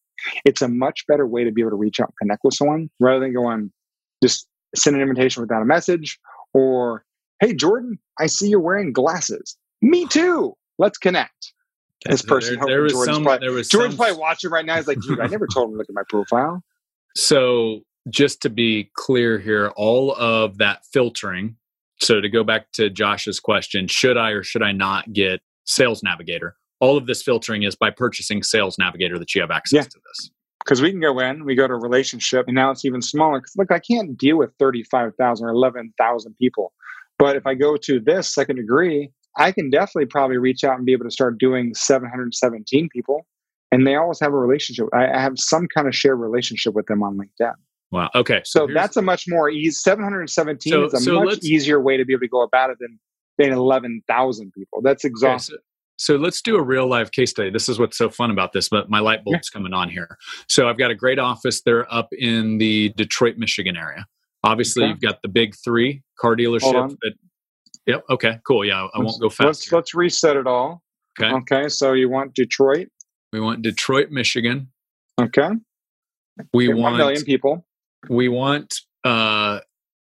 It's 0.46 0.62
a 0.62 0.68
much 0.68 1.06
better 1.08 1.28
way 1.28 1.44
to 1.44 1.52
be 1.52 1.62
able 1.62 1.72
to 1.72 1.78
reach 1.78 2.00
out 2.00 2.08
and 2.10 2.28
connect 2.28 2.42
with 2.44 2.54
someone 2.54 2.90
rather 3.00 3.20
than 3.20 3.34
going 3.34 3.72
just 4.24 4.48
send 4.76 4.96
an 4.96 5.02
invitation 5.02 5.42
without 5.42 5.62
a 5.62 5.66
message 5.66 6.20
or 6.54 7.04
hey 7.40 7.54
Jordan, 7.54 8.00
I 8.20 8.28
see 8.28 8.50
you're 8.50 8.60
wearing 8.60 8.94
glasses. 8.94 9.58
Me 9.82 10.06
too. 10.08 10.56
Let's 10.78 10.98
connect. 10.98 11.54
This 12.06 12.22
person, 12.22 12.56
there, 12.60 12.68
there 12.68 12.82
was 12.84 12.94
Jordan's 12.94 13.16
some, 13.18 13.24
probably- 13.24 13.46
there 13.46 13.54
was 13.54 13.68
Jordan's 13.70 13.96
some, 13.96 14.06
probably 14.06 14.22
watching 14.22 14.50
right 14.52 14.66
now. 14.66 14.78
He's 14.78 14.88
like, 14.88 15.02
dude, 15.02 15.20
I 15.20 15.28
never 15.28 15.48
told 15.48 15.68
him 15.70 15.74
to 15.74 15.78
look 15.80 15.90
at 15.90 15.96
my 15.96 16.04
profile. 16.08 16.64
So, 17.16 17.82
just 18.10 18.42
to 18.44 18.50
be 18.50 18.90
clear 18.94 19.38
here, 19.38 19.74
all 19.76 20.16
of 20.16 20.60
that 20.60 20.86
filtering. 20.86 21.58
So, 22.02 22.22
to 22.22 22.30
go 22.30 22.44
back 22.44 22.72
to 22.74 22.90
Josh's 22.90 23.40
question, 23.40 23.88
should 23.88 24.18
I 24.18 24.30
or 24.32 24.44
should 24.44 24.64
I 24.64 24.72
not 24.72 25.12
get 25.14 25.42
Sales 25.66 26.02
Navigator? 26.02 26.56
All 26.80 26.96
of 26.98 27.08
this 27.08 27.22
filtering 27.22 27.64
is 27.64 27.76
by 27.76 27.90
purchasing 27.90 28.42
Sales 28.42 28.78
Navigator 28.78 29.20
that 29.20 29.36
you 29.36 29.42
have 29.42 29.52
access 29.52 29.76
Yeah. 29.78 29.84
to 29.84 30.00
this. 30.08 30.32
Because 30.64 30.82
we 30.82 30.92
can 30.92 31.00
go 31.02 31.20
in, 31.20 31.46
we 31.46 31.56
go 31.56 31.68
to 31.68 31.76
relationship, 31.76 32.46
and 32.48 32.56
now 32.56 32.72
it's 32.72 32.86
even 32.86 33.02
smaller. 33.02 33.40
'Cause 33.42 33.54
look, 33.58 33.72
I 33.72 33.80
can't 33.80 34.18
deal 34.18 34.38
with 34.38 34.54
35,000 34.60 35.46
or 35.48 35.50
11,000 35.52 36.36
people. 36.38 36.74
But 37.18 37.36
if 37.36 37.46
I 37.46 37.54
go 37.54 37.76
to 37.76 38.00
this 38.00 38.34
second 38.34 38.58
degree, 38.58 39.12
I 39.38 39.52
can 39.52 39.70
definitely 39.70 40.06
probably 40.08 40.38
reach 40.38 40.64
out 40.64 40.78
and 40.78 40.86
be 40.86 40.94
able 40.94 41.06
to 41.06 41.12
start 41.12 41.38
doing 41.38 41.74
717 41.74 42.88
people. 42.90 43.26
And 43.72 43.86
they 43.86 43.96
always 43.96 44.20
have 44.22 44.34
a 44.34 44.38
relationship. 44.38 44.88
I 44.94 45.08
I 45.12 45.20
have 45.20 45.34
some 45.38 45.68
kind 45.68 45.88
of 45.88 45.96
shared 45.96 46.20
relationship 46.20 46.74
with 46.74 46.86
them 46.88 47.04
on 47.04 47.18
LinkedIn. 47.18 47.54
Wow. 47.92 48.10
Okay. 48.16 48.42
So 48.46 48.68
here's- 48.68 48.80
that's 48.82 48.98
a 48.98 49.02
much 49.02 49.26
more 49.28 49.50
easy. 49.50 49.72
717 49.72 50.72
So- 50.72 50.86
is 50.86 50.94
a 50.94 50.98
so 51.00 51.24
much 51.24 51.40
easier 51.44 51.82
way 51.82 51.98
to 51.98 52.06
be 52.06 52.14
able 52.14 52.22
to 52.22 52.28
go 52.28 52.42
about 52.42 52.70
it 52.70 52.78
than, 52.80 53.00
than 53.38 53.52
11,000 53.52 54.52
people. 54.54 54.82
That's 54.82 55.04
Okay, 55.04 55.10
exhausting. 55.12 55.58
so, 55.98 56.14
so 56.16 56.20
let's 56.22 56.42
do 56.42 56.56
a 56.56 56.62
real 56.62 56.88
live 56.88 57.12
case 57.12 57.32
study. 57.32 57.50
This 57.50 57.68
is 57.68 57.80
what's 57.80 57.98
so 57.98 58.10
fun 58.10 58.30
about 58.32 58.54
this, 58.54 58.70
but 58.70 58.90
my 58.90 59.00
light 59.00 59.24
bulb's 59.24 59.50
coming 59.50 59.74
on 59.74 59.90
here. 59.90 60.18
So 60.48 60.70
I've 60.70 60.78
got 60.78 60.92
a 60.92 60.96
great 60.96 61.18
office. 61.20 61.62
They're 61.62 61.92
up 61.92 62.10
in 62.12 62.58
the 62.60 62.90
Detroit, 62.96 63.38
Michigan 63.38 63.76
area. 63.76 64.06
Obviously, 64.44 64.84
Okay. 64.84 64.92
you've 64.92 65.02
got 65.02 65.22
the 65.24 65.28
big 65.28 65.56
three 65.56 66.04
car 66.20 66.36
dealership. 66.36 66.96
That, 67.02 67.14
yep. 67.88 68.04
Okay. 68.10 68.40
Cool. 68.48 68.66
Yeah. 68.66 68.88
I 68.94 69.00
won't 69.00 69.20
go 69.20 69.30
fast. 69.30 69.46
Let's, 69.46 69.70
here. 69.70 69.78
let's 69.78 69.94
reset 69.96 70.38
it 70.38 70.48
all. 70.48 70.82
Okay. 71.20 71.34
Okay. 71.34 71.68
So 71.70 71.94
you 71.94 72.08
want 72.08 72.36
Detroit. 72.36 72.88
We 73.34 73.40
want 73.42 73.62
Detroit, 73.64 74.12
Michigan. 74.12 74.72
Okay. 75.20 75.50
We 76.54 76.70
Okay, 76.70 76.74
want 76.74 76.94
1 76.94 76.98
million 76.98 77.24
people. 77.26 77.66
We 78.10 78.30
want 78.30 78.74
uh 79.04 79.60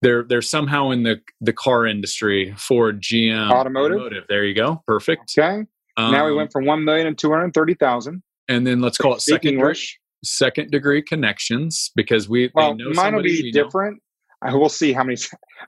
they're 0.02 0.24
they're 0.24 0.42
somehow 0.42 0.92
in 0.92 1.04
the 1.04 1.20
the 1.42 1.54
car 1.54 1.86
industry 1.86 2.54
Ford, 2.58 3.02
GM, 3.02 3.52
Automotive? 3.52 4.24
There 4.30 4.46
you 4.46 4.54
go. 4.56 4.82
Perfect. 4.88 5.34
Okay. 5.38 5.64
now 5.98 6.26
we 6.26 6.32
Um, 6.32 6.38
went 6.38 6.52
from 6.52 6.66
1 6.66 6.84
million 6.84 7.08
and 7.08 7.18
230,000. 7.18 8.22
and 8.50 8.68
then 8.68 8.82
let's 8.82 8.98
call 8.98 9.14
it 9.16 9.22
second 9.22 9.52
degree, 9.52 9.60
English. 9.60 10.00
second 10.24 10.72
degree 10.72 11.02
connections 11.02 11.92
because 11.96 12.28
we 12.30 12.52
Well, 12.54 12.76
know 12.76 12.90
mine 12.94 13.16
will 13.16 13.24
be 13.24 13.52
know. 13.54 13.64
different. 13.64 14.02
I 14.42 14.54
will 14.54 14.68
see 14.70 14.92
how 14.92 15.06
many. 15.06 15.16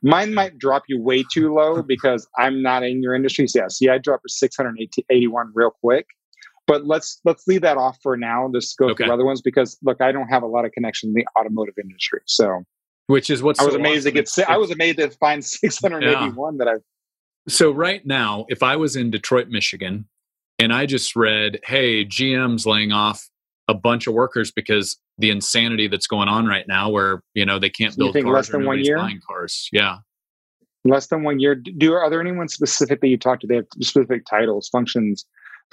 Mine 0.03 0.33
might 0.33 0.57
drop 0.57 0.83
you 0.89 1.01
way 1.01 1.23
too 1.33 1.53
low 1.53 1.81
because 1.93 2.27
I'm 2.37 2.61
not 2.61 2.83
in 2.83 3.01
your 3.01 3.15
industry. 3.15 3.47
So 3.47 3.59
yeah, 3.59 3.67
see, 3.69 3.87
I 3.87 3.97
dropped 3.99 4.23
to 4.27 4.33
681 4.33 5.51
real 5.53 5.71
quick. 5.81 6.05
But 6.67 6.85
let's 6.85 7.19
let's 7.25 7.45
leave 7.47 7.61
that 7.61 7.77
off 7.77 7.97
for 8.01 8.17
now. 8.17 8.49
Just 8.53 8.77
go 8.77 8.89
Okay. 8.89 9.03
through 9.05 9.13
other 9.13 9.25
ones 9.25 9.41
because 9.41 9.77
look, 9.83 10.01
I 10.01 10.11
don't 10.11 10.27
have 10.29 10.43
a 10.43 10.47
lot 10.47 10.65
of 10.65 10.71
connection 10.71 11.09
in 11.09 11.13
the 11.13 11.25
automotive 11.39 11.75
industry. 11.81 12.21
So 12.25 12.63
which 13.07 13.29
is 13.29 13.43
what 13.43 13.59
I 13.59 13.65
was 13.65 13.73
so 13.75 13.79
amazed 13.79 14.05
to 14.05 14.11
get. 14.11 14.27
Si- 14.27 14.43
I 14.43 14.57
was 14.57 14.71
amazed 14.71 14.97
to 14.97 15.09
find 15.11 15.43
681 15.45 16.57
that 16.57 16.67
I. 16.67 16.73
So 17.47 17.69
right 17.71 18.03
now, 18.05 18.45
if 18.49 18.63
I 18.63 18.75
was 18.77 18.95
in 18.95 19.11
Detroit, 19.11 19.49
Michigan, 19.49 20.07
and 20.57 20.73
I 20.73 20.87
just 20.87 21.15
read, 21.15 21.59
"Hey, 21.65 22.03
GM's 22.03 22.65
laying 22.65 22.91
off 22.91 23.29
a 23.67 23.75
bunch 23.75 24.07
of 24.07 24.13
workers 24.15 24.51
because 24.51 24.97
the 25.19 25.29
insanity 25.29 25.87
that's 25.87 26.07
going 26.07 26.27
on 26.27 26.47
right 26.47 26.67
now, 26.67 26.89
where 26.89 27.21
you 27.35 27.45
know 27.45 27.59
they 27.59 27.69
can't 27.69 27.93
You 27.97 28.11
build 28.11 28.13
cars 28.15 28.25
less 28.33 28.49
than 28.49 28.65
one 28.65 28.83
year? 28.83 28.97
buying 28.97 29.21
cars." 29.27 29.69
Yeah. 29.71 29.97
less 30.83 31.07
than 31.07 31.23
one 31.23 31.39
year. 31.39 31.53
Do 31.55 31.93
are 31.93 32.09
there 32.09 32.21
anyone 32.21 32.47
specific 32.47 33.01
that 33.01 33.07
you 33.07 33.17
talked 33.17 33.41
to? 33.41 33.47
They 33.47 33.55
have 33.55 33.65
specific 33.81 34.25
titles, 34.25 34.67
functions, 34.69 35.25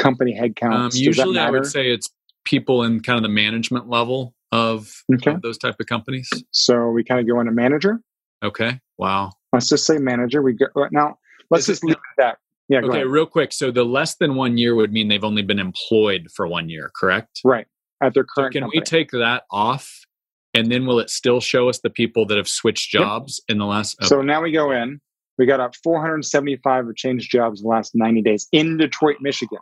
company 0.02 0.38
headcounts. 0.38 0.74
Um, 0.74 0.90
usually, 0.94 1.38
I 1.38 1.50
would 1.50 1.66
say 1.66 1.90
it's 1.90 2.08
people 2.44 2.82
in 2.82 3.00
kind 3.00 3.16
of 3.16 3.22
the 3.22 3.28
management 3.28 3.88
level 3.88 4.34
of, 4.50 4.92
Okay. 5.14 5.32
of 5.32 5.42
those 5.42 5.58
type 5.58 5.76
of 5.80 5.86
companies. 5.86 6.28
So 6.50 6.88
we 6.90 7.04
kind 7.04 7.20
of 7.20 7.26
go 7.26 7.40
into 7.40 7.52
manager. 7.52 8.00
Okay. 8.42 8.80
Wow. 8.98 9.32
Let's 9.52 9.68
just 9.68 9.86
say 9.86 9.98
manager. 9.98 10.42
We 10.42 10.54
go 10.54 10.66
now. 10.90 11.18
Let's 11.50 11.66
just 11.66 11.84
leave 11.84 11.96
that. 12.18 12.38
Yeah. 12.68 12.80
Okay, 12.80 13.04
real 13.04 13.26
quick. 13.26 13.52
So 13.52 13.70
the 13.70 13.84
less 13.84 14.16
than 14.16 14.34
one 14.34 14.56
year 14.56 14.74
would 14.74 14.92
mean 14.92 15.08
they've 15.08 15.24
only 15.24 15.42
been 15.42 15.58
employed 15.58 16.28
for 16.34 16.46
one 16.46 16.70
year, 16.70 16.90
correct? 16.96 17.40
Right. 17.44 17.66
At 18.02 18.14
their 18.14 18.24
current. 18.24 18.52
So 18.54 18.58
can 18.58 18.62
company. 18.62 18.80
we 18.80 18.84
take 18.84 19.10
that 19.10 19.44
off, 19.50 20.06
and 20.54 20.72
then 20.72 20.86
will 20.86 20.98
it 20.98 21.10
still 21.10 21.40
show 21.40 21.68
us 21.68 21.80
the 21.80 21.90
people 21.90 22.24
that 22.26 22.36
have 22.38 22.48
switched 22.48 22.90
jobs 22.90 23.42
yep. 23.46 23.54
in 23.54 23.58
the 23.58 23.66
last? 23.66 23.96
Okay. 24.00 24.08
So 24.08 24.22
now 24.22 24.42
we 24.42 24.52
go 24.52 24.70
in. 24.70 25.00
We 25.38 25.46
got 25.46 25.60
up 25.60 25.74
475 25.82 26.88
or 26.88 26.92
changed 26.92 27.30
jobs 27.30 27.60
in 27.60 27.64
the 27.64 27.68
last 27.68 27.94
90 27.94 28.22
days 28.22 28.48
in 28.52 28.78
Detroit, 28.78 29.16
Michigan. 29.20 29.58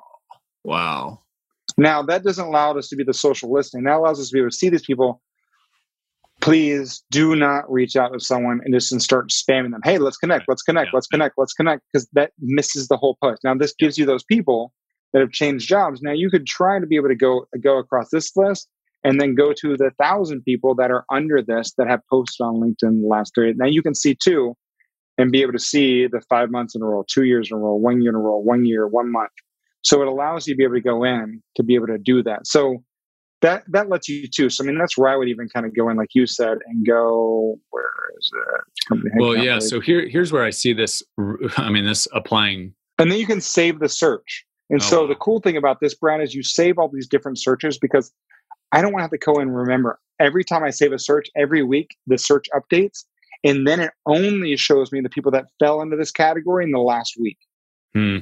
Wow. 0.64 1.22
Now 1.76 2.02
that 2.02 2.22
doesn't 2.22 2.44
allow 2.44 2.76
us 2.76 2.88
to 2.88 2.96
be 2.96 3.04
the 3.04 3.14
social 3.14 3.52
listening. 3.52 3.84
That 3.84 3.96
allows 3.96 4.20
us 4.20 4.28
to 4.28 4.32
be 4.32 4.40
able 4.40 4.50
to 4.50 4.56
see 4.56 4.68
these 4.68 4.84
people 4.84 5.22
please 6.40 7.04
do 7.10 7.36
not 7.36 7.70
reach 7.70 7.96
out 7.96 8.12
to 8.12 8.20
someone 8.20 8.60
and 8.64 8.74
just 8.74 8.98
start 9.00 9.28
spamming 9.28 9.70
them. 9.70 9.80
Hey, 9.84 9.98
let's 9.98 10.16
connect, 10.16 10.46
let's 10.48 10.62
connect, 10.62 10.86
yeah. 10.86 10.90
let's 10.94 11.06
connect, 11.06 11.34
let's 11.36 11.52
connect, 11.52 11.82
because 11.92 12.08
that 12.14 12.32
misses 12.40 12.88
the 12.88 12.96
whole 12.96 13.16
push. 13.22 13.38
Now, 13.44 13.54
this 13.54 13.74
gives 13.78 13.98
you 13.98 14.06
those 14.06 14.24
people 14.24 14.72
that 15.12 15.20
have 15.20 15.32
changed 15.32 15.68
jobs. 15.68 16.00
Now, 16.02 16.12
you 16.12 16.30
could 16.30 16.46
try 16.46 16.78
to 16.78 16.86
be 16.86 16.96
able 16.96 17.08
to 17.08 17.14
go 17.14 17.46
go 17.62 17.78
across 17.78 18.08
this 18.10 18.34
list 18.36 18.68
and 19.04 19.20
then 19.20 19.34
go 19.34 19.52
to 19.52 19.76
the 19.76 19.90
thousand 20.00 20.42
people 20.42 20.74
that 20.76 20.90
are 20.90 21.04
under 21.10 21.42
this 21.42 21.72
that 21.78 21.88
have 21.88 22.00
posted 22.10 22.44
on 22.44 22.56
LinkedIn 22.56 23.02
the 23.02 23.08
last 23.08 23.32
three. 23.34 23.52
Now, 23.56 23.66
you 23.66 23.82
can 23.82 23.94
see 23.94 24.14
two 24.14 24.54
and 25.18 25.30
be 25.30 25.42
able 25.42 25.52
to 25.52 25.58
see 25.58 26.06
the 26.06 26.20
five 26.28 26.50
months 26.50 26.74
in 26.74 26.82
a 26.82 26.86
row, 26.86 27.04
two 27.08 27.24
years 27.24 27.50
in 27.50 27.56
a 27.56 27.60
row, 27.60 27.74
one 27.74 28.00
year 28.00 28.10
in 28.10 28.16
a 28.16 28.18
row, 28.18 28.38
one 28.38 28.64
year, 28.64 28.86
one 28.86 29.10
month. 29.12 29.32
So 29.82 30.02
it 30.02 30.08
allows 30.08 30.46
you 30.46 30.54
to 30.54 30.58
be 30.58 30.64
able 30.64 30.74
to 30.74 30.80
go 30.80 31.04
in 31.04 31.42
to 31.56 31.62
be 31.62 31.74
able 31.74 31.86
to 31.88 31.98
do 31.98 32.22
that. 32.22 32.46
So 32.46 32.82
that 33.42 33.64
that 33.68 33.88
lets 33.88 34.08
you 34.08 34.28
too. 34.28 34.50
So 34.50 34.64
I 34.64 34.66
mean, 34.66 34.78
that's 34.78 34.96
where 34.98 35.10
I 35.10 35.16
would 35.16 35.28
even 35.28 35.48
kind 35.48 35.66
of 35.66 35.74
go 35.74 35.88
in, 35.88 35.96
like 35.96 36.10
you 36.14 36.26
said, 36.26 36.58
and 36.66 36.86
go 36.86 37.58
where 37.70 37.90
is 38.18 38.30
it? 38.34 39.12
Well, 39.18 39.36
yeah. 39.36 39.58
So 39.58 39.80
here 39.80 40.06
here's 40.08 40.32
where 40.32 40.44
I 40.44 40.50
see 40.50 40.72
this. 40.72 41.02
I 41.56 41.70
mean, 41.70 41.86
this 41.86 42.06
applying, 42.12 42.74
and 42.98 43.10
then 43.10 43.18
you 43.18 43.26
can 43.26 43.40
save 43.40 43.80
the 43.80 43.88
search. 43.88 44.44
And 44.68 44.80
oh, 44.80 44.84
so 44.84 45.00
wow. 45.02 45.08
the 45.08 45.14
cool 45.16 45.40
thing 45.40 45.56
about 45.56 45.80
this, 45.80 45.94
Brad, 45.94 46.20
is 46.20 46.34
you 46.34 46.42
save 46.42 46.78
all 46.78 46.88
these 46.88 47.08
different 47.08 47.38
searches 47.38 47.78
because 47.78 48.12
I 48.72 48.82
don't 48.82 48.92
want 48.92 49.00
to 49.00 49.04
have 49.04 49.10
to 49.10 49.18
go 49.18 49.40
and 49.40 49.56
remember 49.56 49.98
every 50.20 50.44
time 50.44 50.62
I 50.62 50.70
save 50.70 50.92
a 50.92 50.98
search 50.98 51.28
every 51.36 51.62
week, 51.62 51.96
the 52.06 52.18
search 52.18 52.46
updates, 52.54 53.04
and 53.42 53.66
then 53.66 53.80
it 53.80 53.90
only 54.06 54.56
shows 54.56 54.92
me 54.92 55.00
the 55.00 55.08
people 55.08 55.32
that 55.32 55.46
fell 55.58 55.80
into 55.80 55.96
this 55.96 56.12
category 56.12 56.64
in 56.64 56.72
the 56.72 56.78
last 56.78 57.16
week. 57.18 57.38
Hmm 57.94 58.18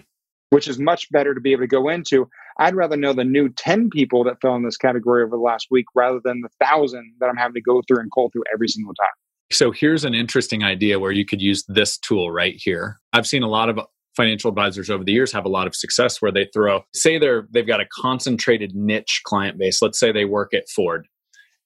which 0.51 0.69
is 0.69 0.79
much 0.79 1.11
better 1.11 1.35
to 1.35 1.41
be 1.41 1.53
able 1.53 1.63
to 1.63 1.69
go 1.69 1.89
into. 1.89 2.29
I'd 2.59 2.75
rather 2.75 2.97
know 2.97 3.13
the 3.13 3.25
new 3.25 3.49
10 3.51 3.91
people 3.91 4.25
that 4.25 4.41
fell 4.41 4.57
in 4.57 4.65
this 4.65 4.77
category 4.77 5.23
over 5.23 5.37
the 5.37 5.43
last 5.43 5.69
week 5.71 5.87
rather 5.95 6.21
than 6.25 6.41
the 6.41 6.65
thousand 6.65 7.15
that 7.21 7.29
I'm 7.29 7.37
having 7.37 7.55
to 7.55 7.61
go 7.61 7.83
through 7.87 8.01
and 8.01 8.11
call 8.11 8.31
through 8.31 8.45
every 8.53 8.69
single 8.69 8.95
time. 8.95 9.09
So 9.51 9.71
here's 9.71 10.05
an 10.05 10.15
interesting 10.15 10.63
idea 10.63 10.99
where 10.99 11.13
you 11.13 11.25
could 11.25 11.41
use 11.41 11.65
this 11.69 11.97
tool 11.99 12.31
right 12.31 12.55
here. 12.57 13.01
I've 13.13 13.27
seen 13.27 13.43
a 13.43 13.49
lot 13.49 13.69
of 13.69 13.79
financial 14.17 14.49
advisors 14.49 14.91
over 14.91 15.05
the 15.05 15.13
years 15.13 15.33
have 15.33 15.45
a 15.45 15.49
lot 15.49 15.67
of 15.67 15.77
success 15.77 16.21
where 16.21 16.33
they 16.33 16.49
throw 16.53 16.83
say 16.93 17.19
they're 17.19 17.47
they've 17.53 17.69
got 17.69 17.81
a 17.81 17.87
concentrated 17.93 18.75
niche 18.75 19.23
client 19.25 19.59
base. 19.59 19.81
Let's 19.81 19.99
say 19.99 20.11
they 20.11 20.25
work 20.25 20.53
at 20.53 20.69
Ford 20.69 21.07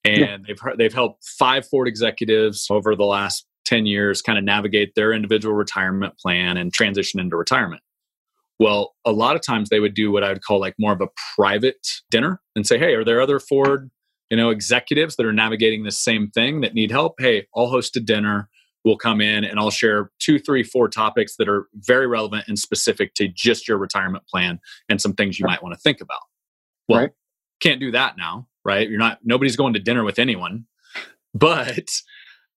and 0.04 0.18
yeah. 0.18 0.36
they've 0.46 0.76
they've 0.76 0.92
helped 0.92 1.24
five 1.24 1.66
Ford 1.66 1.88
executives 1.88 2.66
over 2.70 2.94
the 2.94 3.04
last 3.04 3.46
10 3.64 3.86
years 3.86 4.22
kind 4.22 4.38
of 4.38 4.44
navigate 4.44 4.94
their 4.94 5.12
individual 5.12 5.54
retirement 5.54 6.18
plan 6.18 6.56
and 6.56 6.72
transition 6.72 7.20
into 7.20 7.36
retirement. 7.36 7.82
Well, 8.62 8.94
a 9.04 9.10
lot 9.10 9.34
of 9.34 9.42
times 9.42 9.70
they 9.70 9.80
would 9.80 9.94
do 9.94 10.12
what 10.12 10.22
I 10.22 10.28
would 10.28 10.44
call 10.44 10.60
like 10.60 10.76
more 10.78 10.92
of 10.92 11.00
a 11.00 11.08
private 11.34 11.84
dinner 12.12 12.40
and 12.54 12.64
say, 12.64 12.78
hey, 12.78 12.94
are 12.94 13.04
there 13.04 13.20
other 13.20 13.40
Ford, 13.40 13.90
you 14.30 14.36
know, 14.36 14.50
executives 14.50 15.16
that 15.16 15.26
are 15.26 15.32
navigating 15.32 15.82
the 15.82 15.90
same 15.90 16.30
thing 16.30 16.60
that 16.60 16.72
need 16.72 16.92
help? 16.92 17.14
Hey, 17.18 17.48
I'll 17.56 17.66
host 17.66 17.96
a 17.96 18.00
dinner. 18.00 18.48
We'll 18.84 18.98
come 18.98 19.20
in 19.20 19.42
and 19.42 19.58
I'll 19.58 19.72
share 19.72 20.12
two, 20.20 20.38
three, 20.38 20.62
four 20.62 20.88
topics 20.88 21.34
that 21.38 21.48
are 21.48 21.66
very 21.74 22.06
relevant 22.06 22.44
and 22.46 22.56
specific 22.56 23.14
to 23.14 23.26
just 23.26 23.66
your 23.66 23.78
retirement 23.78 24.28
plan 24.28 24.60
and 24.88 25.00
some 25.00 25.14
things 25.14 25.40
you 25.40 25.46
might 25.46 25.60
want 25.60 25.74
to 25.74 25.80
think 25.80 26.00
about. 26.00 26.22
Well, 26.88 27.00
right. 27.00 27.10
can't 27.58 27.80
do 27.80 27.90
that 27.90 28.16
now, 28.16 28.46
right? 28.64 28.88
You're 28.88 29.00
not, 29.00 29.18
nobody's 29.24 29.56
going 29.56 29.72
to 29.72 29.80
dinner 29.80 30.04
with 30.04 30.20
anyone. 30.20 30.66
But 31.34 31.88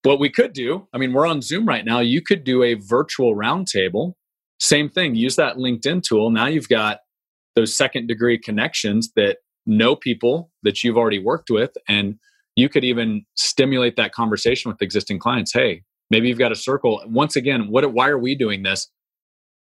what 0.04 0.20
we 0.20 0.30
could 0.30 0.52
do, 0.52 0.86
I 0.92 0.98
mean, 0.98 1.12
we're 1.12 1.26
on 1.26 1.42
Zoom 1.42 1.66
right 1.66 1.84
now. 1.84 1.98
You 1.98 2.22
could 2.22 2.44
do 2.44 2.62
a 2.62 2.74
virtual 2.74 3.34
roundtable 3.34 4.12
same 4.58 4.88
thing, 4.88 5.14
use 5.14 5.36
that 5.36 5.56
LinkedIn 5.56 6.02
tool. 6.02 6.30
Now 6.30 6.46
you've 6.46 6.68
got 6.68 6.98
those 7.54 7.76
second 7.76 8.06
degree 8.06 8.38
connections 8.38 9.10
that 9.16 9.38
know 9.66 9.96
people 9.96 10.50
that 10.62 10.84
you've 10.84 10.96
already 10.96 11.18
worked 11.18 11.50
with. 11.50 11.70
And 11.88 12.16
you 12.54 12.68
could 12.68 12.84
even 12.84 13.24
stimulate 13.34 13.96
that 13.96 14.12
conversation 14.12 14.70
with 14.70 14.80
existing 14.80 15.18
clients. 15.18 15.52
Hey, 15.52 15.82
maybe 16.10 16.28
you've 16.28 16.38
got 16.38 16.52
a 16.52 16.56
circle. 16.56 17.02
Once 17.06 17.36
again, 17.36 17.68
what, 17.68 17.92
why 17.92 18.08
are 18.08 18.18
we 18.18 18.34
doing 18.34 18.62
this? 18.62 18.90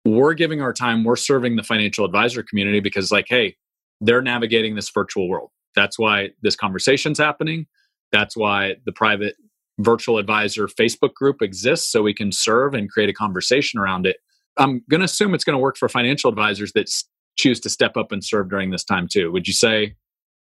We're 0.05 0.33
giving 0.33 0.61
our 0.61 0.71
time, 0.71 1.03
we're 1.03 1.17
serving 1.17 1.57
the 1.57 1.63
financial 1.63 2.05
advisor 2.05 2.41
community 2.41 2.79
because, 2.79 3.11
like, 3.11 3.25
hey, 3.27 3.57
they're 3.99 4.21
navigating 4.21 4.75
this 4.75 4.89
virtual 4.89 5.27
world. 5.27 5.49
That's 5.75 5.99
why 5.99 6.29
this 6.41 6.55
conversation's 6.55 7.19
happening. 7.19 7.67
That's 8.11 8.37
why 8.37 8.75
the 8.85 8.93
private 8.93 9.35
virtual 9.77 10.17
advisor 10.17 10.67
Facebook 10.67 11.13
group 11.13 11.41
exists 11.41 11.91
so 11.91 12.01
we 12.01 12.13
can 12.13 12.31
serve 12.31 12.73
and 12.73 12.89
create 12.89 13.09
a 13.09 13.13
conversation 13.13 13.79
around 13.79 14.07
it. 14.07 14.17
I'm 14.59 14.83
going 14.89 14.99
to 14.99 15.05
assume 15.05 15.33
it's 15.33 15.43
going 15.43 15.55
to 15.55 15.61
work 15.61 15.77
for 15.77 15.89
financial 15.89 16.29
advisors 16.29 16.71
that 16.73 16.89
choose 17.37 17.59
to 17.61 17.69
step 17.69 17.97
up 17.97 18.11
and 18.11 18.23
serve 18.23 18.49
during 18.49 18.71
this 18.71 18.83
time 18.83 19.07
too. 19.07 19.31
Would 19.31 19.47
you 19.47 19.53
say 19.53 19.95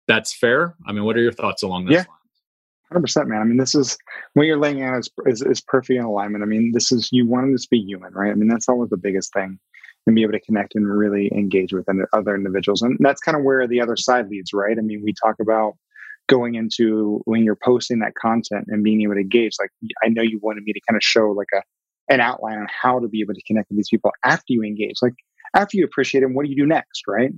that's 0.06 0.36
fair? 0.36 0.76
I 0.86 0.92
mean, 0.92 1.04
what 1.04 1.16
are 1.16 1.22
your 1.22 1.32
thoughts 1.32 1.62
along 1.62 1.86
those 1.86 1.94
yeah. 1.94 1.98
lines? 1.98 2.08
100% 2.92 3.26
man 3.26 3.40
i 3.40 3.44
mean 3.44 3.56
this 3.56 3.74
is 3.74 3.96
what 4.34 4.44
you're 4.44 4.58
laying 4.58 4.82
out 4.82 4.98
is, 4.98 5.10
is, 5.26 5.42
is 5.42 5.60
perfect 5.60 5.98
in 5.98 6.04
alignment 6.04 6.42
i 6.42 6.46
mean 6.46 6.72
this 6.72 6.92
is 6.92 7.08
you 7.12 7.26
want 7.26 7.50
this 7.52 7.62
to 7.62 7.68
be 7.70 7.78
human 7.78 8.12
right 8.12 8.30
i 8.30 8.34
mean 8.34 8.48
that's 8.48 8.68
always 8.68 8.90
the 8.90 8.96
biggest 8.96 9.32
thing 9.32 9.58
and 10.06 10.16
be 10.16 10.22
able 10.22 10.32
to 10.32 10.40
connect 10.40 10.74
and 10.74 10.86
really 10.86 11.30
engage 11.32 11.72
with 11.72 11.86
other 12.12 12.34
individuals 12.34 12.82
and 12.82 12.96
that's 13.00 13.20
kind 13.20 13.36
of 13.36 13.44
where 13.44 13.66
the 13.66 13.80
other 13.80 13.96
side 13.96 14.28
leads 14.28 14.52
right 14.52 14.78
i 14.78 14.82
mean 14.82 15.00
we 15.02 15.14
talk 15.22 15.36
about 15.40 15.74
going 16.28 16.54
into 16.54 17.20
when 17.24 17.44
you're 17.44 17.58
posting 17.64 17.98
that 18.00 18.14
content 18.14 18.66
and 18.68 18.84
being 18.84 19.02
able 19.02 19.14
to 19.14 19.20
engage 19.20 19.52
like 19.60 19.70
i 20.04 20.08
know 20.08 20.22
you 20.22 20.38
wanted 20.42 20.62
me 20.64 20.72
to 20.72 20.80
kind 20.88 20.96
of 20.96 21.02
show 21.02 21.30
like 21.30 21.48
a 21.54 21.62
an 22.08 22.20
outline 22.20 22.58
on 22.58 22.66
how 22.82 22.98
to 22.98 23.08
be 23.08 23.20
able 23.20 23.34
to 23.34 23.42
connect 23.46 23.70
with 23.70 23.76
these 23.76 23.88
people 23.88 24.10
after 24.24 24.46
you 24.48 24.62
engage. 24.62 24.96
Like 25.02 25.14
after 25.54 25.76
you 25.76 25.84
appreciate 25.84 26.22
them, 26.22 26.34
what 26.34 26.44
do 26.44 26.50
you 26.50 26.56
do 26.56 26.66
next, 26.66 27.02
right? 27.06 27.30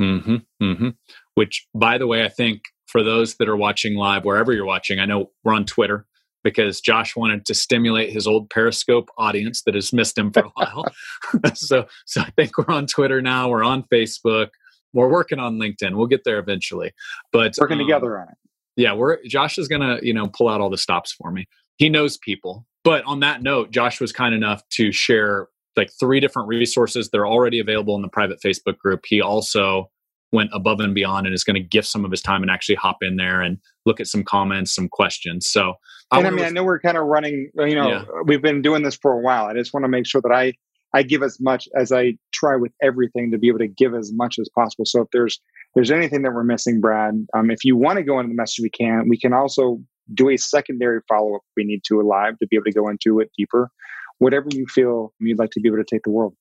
Mm-hmm, 0.00 0.36
mm-hmm. 0.62 0.88
Which, 1.34 1.66
by 1.74 1.98
the 1.98 2.06
way, 2.06 2.24
I 2.24 2.28
think 2.28 2.62
for 2.86 3.02
those 3.02 3.36
that 3.36 3.48
are 3.48 3.56
watching 3.56 3.96
live, 3.96 4.24
wherever 4.24 4.52
you're 4.52 4.64
watching, 4.64 5.00
I 5.00 5.04
know 5.04 5.30
we're 5.44 5.54
on 5.54 5.64
Twitter 5.64 6.06
because 6.44 6.80
Josh 6.80 7.16
wanted 7.16 7.44
to 7.46 7.54
stimulate 7.54 8.12
his 8.12 8.26
old 8.26 8.48
Periscope 8.48 9.10
audience 9.18 9.62
that 9.62 9.74
has 9.74 9.92
missed 9.92 10.16
him 10.16 10.32
for 10.32 10.44
a 10.44 10.50
while. 10.54 10.84
so, 11.54 11.86
so 12.06 12.20
I 12.20 12.30
think 12.30 12.56
we're 12.56 12.74
on 12.74 12.86
Twitter 12.86 13.20
now. 13.20 13.48
We're 13.48 13.64
on 13.64 13.84
Facebook. 13.92 14.48
We're 14.92 15.10
working 15.10 15.38
on 15.38 15.58
LinkedIn. 15.58 15.96
We'll 15.96 16.06
get 16.06 16.24
there 16.24 16.38
eventually. 16.38 16.92
But 17.32 17.54
working 17.60 17.80
um, 17.80 17.86
together 17.86 18.18
on 18.18 18.28
it. 18.28 18.36
Yeah, 18.76 18.94
we're 18.94 19.18
Josh 19.24 19.58
is 19.58 19.66
gonna 19.66 19.98
you 20.02 20.14
know 20.14 20.28
pull 20.28 20.48
out 20.48 20.60
all 20.60 20.70
the 20.70 20.78
stops 20.78 21.12
for 21.12 21.32
me. 21.32 21.48
He 21.78 21.88
knows 21.88 22.18
people, 22.18 22.66
but 22.84 23.04
on 23.04 23.20
that 23.20 23.42
note, 23.42 23.70
Josh 23.70 24.00
was 24.00 24.12
kind 24.12 24.34
enough 24.34 24.62
to 24.70 24.92
share 24.92 25.48
like 25.76 25.90
three 25.98 26.20
different 26.20 26.48
resources 26.48 27.08
They're 27.08 27.26
already 27.26 27.60
available 27.60 27.94
in 27.96 28.02
the 28.02 28.08
private 28.08 28.40
Facebook 28.44 28.76
group. 28.78 29.04
He 29.06 29.22
also 29.22 29.90
went 30.32 30.50
above 30.52 30.80
and 30.80 30.94
beyond 30.94 31.26
and 31.26 31.34
is 31.34 31.44
going 31.44 31.54
to 31.54 31.62
gift 31.62 31.88
some 31.88 32.04
of 32.04 32.10
his 32.10 32.20
time 32.20 32.42
and 32.42 32.50
actually 32.50 32.74
hop 32.74 32.98
in 33.00 33.16
there 33.16 33.40
and 33.40 33.58
look 33.86 34.00
at 34.00 34.06
some 34.06 34.22
comments, 34.22 34.74
some 34.74 34.88
questions. 34.88 35.48
So, 35.48 35.74
and 36.12 36.26
I, 36.26 36.28
I 36.28 36.30
mean, 36.30 36.44
I 36.44 36.50
know 36.50 36.64
we're 36.64 36.80
kind 36.80 36.98
of 36.98 37.06
running. 37.06 37.50
You 37.54 37.74
know, 37.74 37.88
yeah. 37.88 38.04
we've 38.24 38.42
been 38.42 38.60
doing 38.60 38.82
this 38.82 38.96
for 38.96 39.12
a 39.12 39.20
while. 39.20 39.46
I 39.46 39.54
just 39.54 39.72
want 39.72 39.84
to 39.84 39.88
make 39.88 40.06
sure 40.06 40.20
that 40.20 40.32
I 40.32 40.52
I 40.94 41.02
give 41.02 41.22
as 41.22 41.38
much 41.40 41.68
as 41.76 41.92
I 41.92 42.18
try 42.32 42.56
with 42.56 42.72
everything 42.82 43.30
to 43.30 43.38
be 43.38 43.48
able 43.48 43.58
to 43.58 43.68
give 43.68 43.94
as 43.94 44.12
much 44.12 44.38
as 44.38 44.48
possible. 44.54 44.84
So 44.84 45.02
if 45.02 45.08
there's 45.12 45.40
there's 45.74 45.90
anything 45.90 46.22
that 46.22 46.32
we're 46.32 46.44
missing, 46.44 46.80
Brad, 46.80 47.26
um, 47.34 47.50
if 47.50 47.64
you 47.64 47.76
want 47.76 47.98
to 47.98 48.02
go 48.02 48.18
into 48.18 48.28
the 48.28 48.34
message, 48.34 48.62
we 48.62 48.70
can. 48.70 49.08
We 49.08 49.18
can 49.18 49.32
also 49.32 49.80
do 50.14 50.28
a 50.28 50.36
secondary 50.36 51.00
follow 51.08 51.36
up 51.36 51.42
we 51.56 51.64
need 51.64 51.82
to 51.84 52.00
live 52.02 52.38
to 52.38 52.46
be 52.48 52.56
able 52.56 52.64
to 52.64 52.72
go 52.72 52.88
into 52.88 53.20
it 53.20 53.30
deeper. 53.36 53.70
Whatever 54.18 54.48
you 54.50 54.66
feel 54.66 55.12
you'd 55.20 55.38
like 55.38 55.50
to 55.50 55.60
be 55.60 55.68
able 55.68 55.78
to 55.78 55.84
take 55.84 56.02
the 56.02 56.10
world. 56.10 56.34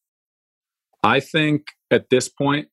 I 1.03 1.20
think 1.20 1.68
at 1.91 2.09
this 2.09 2.28
point, 2.28 2.68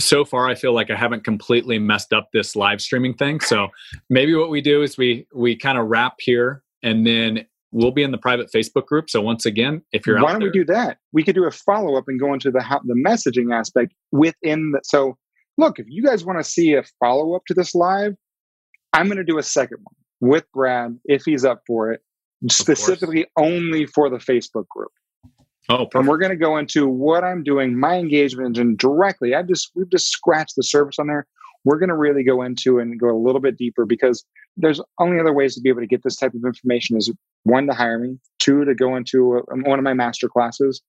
so 0.00 0.24
far 0.24 0.48
I 0.48 0.54
feel 0.54 0.72
like 0.72 0.90
I 0.90 0.96
haven't 0.96 1.24
completely 1.24 1.78
messed 1.78 2.12
up 2.12 2.28
this 2.32 2.56
live 2.56 2.80
streaming 2.80 3.14
thing. 3.14 3.40
So 3.40 3.68
maybe 4.10 4.34
what 4.34 4.50
we 4.50 4.60
do 4.60 4.82
is 4.82 4.96
we 4.96 5.26
we 5.34 5.56
kind 5.56 5.78
of 5.78 5.86
wrap 5.86 6.14
here 6.18 6.62
and 6.82 7.06
then 7.06 7.46
we'll 7.70 7.92
be 7.92 8.02
in 8.02 8.12
the 8.12 8.18
private 8.18 8.50
Facebook 8.54 8.86
group. 8.86 9.10
So 9.10 9.20
once 9.20 9.46
again, 9.46 9.82
if 9.92 10.06
you're 10.06 10.20
why 10.20 10.32
don't 10.32 10.40
there, 10.40 10.48
we 10.48 10.52
do 10.52 10.64
that? 10.66 10.98
We 11.12 11.22
could 11.22 11.34
do 11.34 11.44
a 11.44 11.50
follow 11.50 11.96
up 11.96 12.04
and 12.08 12.18
go 12.18 12.32
into 12.32 12.50
the 12.50 12.62
how, 12.62 12.80
the 12.84 12.94
messaging 12.94 13.54
aspect 13.54 13.92
within 14.10 14.72
the. 14.72 14.80
So 14.84 15.16
look, 15.58 15.78
if 15.78 15.86
you 15.88 16.02
guys 16.02 16.24
want 16.24 16.38
to 16.38 16.44
see 16.44 16.74
a 16.74 16.82
follow 16.98 17.34
up 17.34 17.42
to 17.48 17.54
this 17.54 17.74
live, 17.74 18.14
I'm 18.92 19.06
going 19.06 19.18
to 19.18 19.24
do 19.24 19.38
a 19.38 19.42
second 19.42 19.78
one 19.82 19.94
with 20.20 20.44
Brad 20.52 20.98
if 21.04 21.24
he's 21.24 21.44
up 21.44 21.62
for 21.66 21.92
it, 21.92 22.00
specifically 22.50 23.26
only 23.38 23.86
for 23.86 24.08
the 24.08 24.18
Facebook 24.18 24.68
group. 24.68 24.92
Oh, 25.70 25.86
perfect. 25.86 25.94
and 25.94 26.08
we're 26.08 26.18
going 26.18 26.30
to 26.30 26.36
go 26.36 26.58
into 26.58 26.86
what 26.86 27.24
I'm 27.24 27.42
doing, 27.42 27.78
my 27.78 27.96
engagement 27.96 28.58
and 28.58 28.76
directly. 28.76 29.34
I've 29.34 29.48
just 29.48 29.70
we've 29.74 29.90
just 29.90 30.08
scratched 30.08 30.56
the 30.56 30.62
surface 30.62 30.98
on 30.98 31.06
there. 31.06 31.26
We're 31.64 31.78
going 31.78 31.88
to 31.88 31.96
really 31.96 32.22
go 32.22 32.42
into 32.42 32.78
and 32.78 33.00
go 33.00 33.08
a 33.08 33.16
little 33.16 33.40
bit 33.40 33.56
deeper 33.56 33.86
because 33.86 34.22
there's 34.58 34.80
only 35.00 35.18
other 35.18 35.32
ways 35.32 35.54
to 35.54 35.62
be 35.62 35.70
able 35.70 35.80
to 35.80 35.86
get 35.86 36.02
this 36.02 36.16
type 36.16 36.34
of 36.34 36.44
information 36.44 36.98
is 36.98 37.10
one 37.44 37.66
to 37.66 37.72
hire 37.72 37.98
me, 37.98 38.18
two 38.38 38.66
to 38.66 38.74
go 38.74 38.94
into 38.96 39.34
a, 39.34 39.52
um, 39.52 39.62
one 39.64 39.78
of 39.78 39.82
my 39.82 39.94
master 39.94 40.28
classes, 40.28 40.82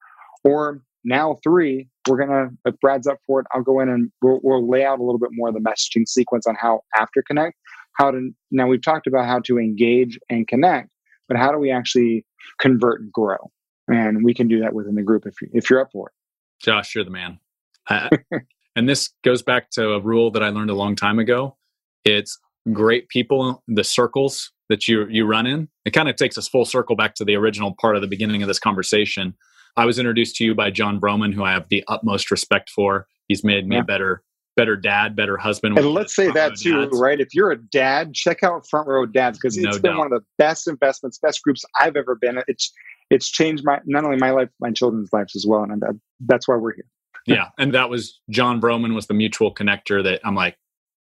or 0.43 0.81
now 1.05 1.37
three, 1.43 1.87
we're 2.09 2.17
gonna 2.17 2.49
if 2.65 2.77
Brad's 2.81 3.07
up 3.07 3.19
for 3.25 3.39
it, 3.39 3.47
I'll 3.53 3.61
go 3.61 3.79
in 3.79 3.87
and 3.87 4.11
we'll, 4.21 4.39
we'll 4.43 4.69
lay 4.69 4.83
out 4.83 4.99
a 4.99 5.03
little 5.03 5.19
bit 5.19 5.29
more 5.31 5.47
of 5.47 5.53
the 5.53 5.61
messaging 5.61 6.07
sequence 6.07 6.45
on 6.45 6.55
how 6.59 6.81
after 6.99 7.23
connect, 7.25 7.55
how 7.95 8.11
to 8.11 8.31
now 8.51 8.67
we've 8.67 8.83
talked 8.83 9.07
about 9.07 9.25
how 9.25 9.39
to 9.41 9.57
engage 9.57 10.19
and 10.29 10.47
connect, 10.47 10.89
but 11.27 11.37
how 11.37 11.51
do 11.51 11.57
we 11.57 11.71
actually 11.71 12.25
convert 12.59 13.01
and 13.01 13.11
grow? 13.11 13.51
And 13.87 14.23
we 14.23 14.33
can 14.33 14.47
do 14.47 14.59
that 14.61 14.73
within 14.73 14.95
the 14.95 15.03
group 15.03 15.25
if 15.25 15.41
you, 15.41 15.49
if 15.53 15.69
you're 15.69 15.79
up 15.79 15.91
for 15.91 16.09
it. 16.09 16.13
Josh, 16.63 16.95
you're 16.95 17.03
the 17.03 17.11
man. 17.11 17.39
and 18.75 18.89
this 18.89 19.09
goes 19.23 19.41
back 19.41 19.69
to 19.71 19.91
a 19.91 19.99
rule 19.99 20.31
that 20.31 20.43
I 20.43 20.49
learned 20.49 20.71
a 20.71 20.75
long 20.75 20.95
time 20.95 21.19
ago. 21.19 21.57
It's 22.03 22.39
great 22.71 23.09
people, 23.09 23.63
the 23.67 23.83
circles 23.83 24.51
that 24.69 24.87
you 24.87 25.07
you 25.09 25.25
run 25.25 25.45
in. 25.45 25.69
It 25.85 25.91
kind 25.91 26.09
of 26.09 26.15
takes 26.15 26.37
us 26.37 26.47
full 26.47 26.65
circle 26.65 26.95
back 26.95 27.15
to 27.15 27.25
the 27.25 27.35
original 27.35 27.75
part 27.79 27.95
of 27.95 28.01
the 28.01 28.07
beginning 28.07 28.41
of 28.41 28.47
this 28.47 28.59
conversation. 28.59 29.35
I 29.77 29.85
was 29.85 29.99
introduced 29.99 30.37
to 30.37 30.45
you 30.45 30.55
by 30.55 30.71
Jon 30.71 30.99
Vroman, 30.99 31.33
who 31.33 31.43
I 31.43 31.51
have 31.51 31.67
the 31.69 31.83
utmost 31.87 32.31
respect 32.31 32.69
for. 32.69 33.07
He's 33.27 33.43
made 33.43 33.67
me 33.67 33.75
yeah. 33.75 33.81
a 33.81 33.85
better 33.85 34.23
better 34.55 34.75
dad, 34.75 35.15
better 35.15 35.37
husband. 35.37 35.77
And 35.77 35.91
let's 35.91 36.15
say 36.15 36.31
that 36.31 36.55
too, 36.55 36.81
dads. 36.85 36.99
right? 36.99 37.19
If 37.19 37.33
you're 37.33 37.51
a 37.51 37.57
dad, 37.57 38.13
check 38.13 38.43
out 38.43 38.67
Front 38.67 38.87
Row 38.87 39.05
Dads 39.05 39.37
because 39.37 39.57
it's 39.57 39.65
no 39.65 39.71
been 39.73 39.91
doubt. 39.91 39.97
one 39.97 40.13
of 40.13 40.19
the 40.19 40.25
best 40.37 40.67
investments, 40.67 41.17
best 41.17 41.41
groups 41.43 41.63
I've 41.79 41.95
ever 41.95 42.15
been. 42.15 42.41
It's 42.47 42.71
it's 43.09 43.29
changed 43.29 43.63
my 43.63 43.79
not 43.85 44.03
only 44.03 44.17
my 44.17 44.31
life, 44.31 44.49
my 44.59 44.71
children's 44.71 45.11
lives 45.13 45.35
as 45.35 45.45
well, 45.47 45.63
and 45.63 45.83
that's 46.21 46.47
why 46.47 46.55
we're 46.55 46.73
here. 46.73 46.85
yeah, 47.27 47.49
and 47.57 47.73
that 47.73 47.89
was 47.89 48.19
Jon 48.29 48.61
Vroman 48.61 48.95
was 48.95 49.07
the 49.07 49.13
mutual 49.13 49.53
connector 49.53 50.03
that 50.03 50.21
I'm 50.23 50.35
like, 50.35 50.57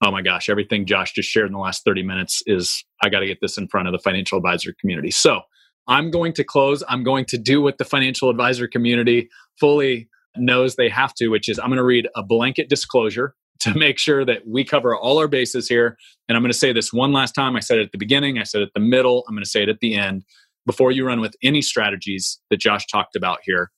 oh 0.03 0.11
my 0.11 0.23
gosh, 0.23 0.49
everything 0.49 0.87
Josh 0.87 1.13
just 1.13 1.29
shared 1.29 1.47
in 1.47 1.53
the 1.53 1.59
last 1.59 1.85
30 1.85 2.03
minutes 2.03 2.43
is 2.47 2.85
I 3.03 3.09
got 3.09 3.21
to 3.21 3.27
get 3.27 3.39
this 3.41 3.59
in 3.59 3.69
front 3.69 3.87
of 3.87 3.93
the 3.93 3.99
financial 3.99 4.39
advisor 4.39 4.75
community. 4.81 5.11
So 5.11 5.43
I'm 5.87 6.11
going 6.11 6.33
to 6.35 6.45
close. 6.45 6.83
I'm 6.89 7.03
going 7.05 7.27
to 7.27 7.39
do 7.39 7.61
what 7.61 7.79
the 7.79 7.85
financial 7.85 8.31
advisor 8.31 8.67
community 8.67 9.29
fully 9.59 10.09
knows 10.37 10.77
they 10.77 10.89
have 10.89 11.15
to, 11.15 11.29
which 11.29 11.49
is 11.49 11.59
I'm 11.59 11.69
going 11.69 11.79
to 11.79 11.85
read 11.85 12.09
a 12.17 12.23
blanket 12.23 12.69
disclosure 12.69 13.35
to 13.61 13.75
make 13.75 13.99
sure 13.99 14.25
that 14.25 14.47
we 14.47 14.65
cover 14.65 14.97
all 14.97 15.19
our 15.19 15.29
bases 15.29 15.69
here. 15.69 15.97
And 16.29 16.37
I'm 16.37 16.43
going 16.43 16.53
to 16.53 16.59
say 16.59 16.73
this 16.73 16.93
one 16.93 17.13
last 17.13 17.33
time. 17.33 17.57
I 17.57 17.61
said 17.61 17.79
it 17.79 17.87
at 17.87 17.93
the 17.93 17.99
beginning, 17.99 18.39
I 18.39 18.45
said 18.45 18.63
it 18.63 18.69
at 18.69 18.75
the 18.75 18.81
middle, 18.81 19.25
I'm 19.29 19.35
going 19.35 19.45
to 19.45 19.51
say 19.51 19.63
it 19.63 19.69
at 19.69 19.81
the 19.81 19.95
end. 19.95 20.25
Before 20.67 20.93
you 20.93 21.07
run 21.07 21.21
with 21.21 21.35
any 21.43 21.63
strategies 21.63 22.39
that 22.51 22.59
Josh 22.59 22.87
talked 22.87 23.17
about 23.17 23.41
here, 23.45 23.71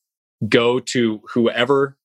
go 0.49 0.81
to 0.81 1.21
whoever 1.33 1.97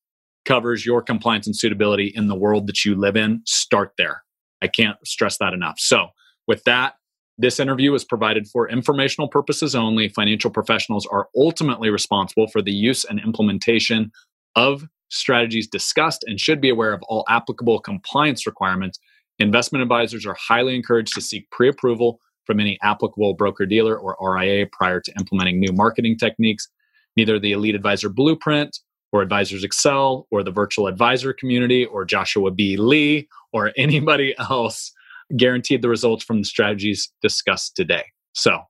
covers 0.46 0.86
your 0.86 1.02
compliance 1.02 1.46
and 1.46 1.56
suitability 1.56 2.12
in 2.16 2.28
the 2.28 2.36
world 2.36 2.68
that 2.68 2.86
you 2.86 2.96
live 2.96 3.16
in. 3.16 3.42
Start 3.46 3.92
there. 3.98 4.24
I 4.62 4.68
can't 4.68 4.98
stress 5.06 5.38
that 5.40 5.54
enough. 5.54 5.76
So, 5.78 6.08
with 6.48 6.64
that, 6.64 6.94
this 7.38 7.60
interview 7.60 7.94
is 7.94 8.04
provided 8.04 8.48
for 8.48 8.68
informational 8.68 9.28
purposes 9.28 9.76
only. 9.76 10.10
Financial 10.10 10.50
professionals 10.50 11.06
are 11.06 11.28
ultimately 11.36 11.90
responsible 11.90 12.48
for 12.48 12.62
the 12.62 12.72
use 12.72 13.06
and 13.06 13.20
implementation 13.20 14.12
of 14.58 14.84
strategies 15.10 15.68
discussed 15.68 16.26
and 16.28 16.42
should 16.42 16.60
be 16.60 16.70
aware 16.70 16.92
of 16.92 17.02
all 17.04 17.24
applicable 17.30 17.80
compliance 17.80 18.46
requirements. 18.46 19.00
Investment 19.40 19.84
advisors 19.84 20.26
are 20.26 20.36
highly 20.38 20.76
encouraged 20.76 21.14
to 21.14 21.22
seek 21.22 21.50
pre 21.52 21.70
approval 21.70 22.20
from 22.46 22.60
any 22.60 22.78
applicable 22.82 23.36
broker 23.36 23.66
dealer 23.66 23.98
or 23.98 24.18
RIA 24.20 24.66
prior 24.72 25.00
to 25.00 25.14
implementing 25.20 25.60
new 25.60 25.72
marketing 25.72 26.18
techniques. 26.18 26.68
Neither 27.16 27.40
the 27.40 27.52
Elite 27.52 27.76
Advisor 27.76 28.10
Blueprint 28.10 28.80
or 29.12 29.22
Advisors 29.22 29.64
Excel 29.64 30.28
or 30.32 30.44
the 30.44 30.52
virtual 30.52 30.88
advisor 30.88 31.34
community 31.34 31.86
or 31.86 32.04
Joshua 32.04 32.52
B. 32.52 32.78
Lee 32.78 33.28
or 33.54 33.72
anybody 33.78 34.36
else 34.40 34.92
guaranteed 35.36 35.82
the 35.82 35.90
results 35.90 36.24
from 36.24 36.40
the 36.40 36.46
strategies 36.46 37.12
discussed 37.22 37.76
today. 37.76 38.06
So 38.34 38.62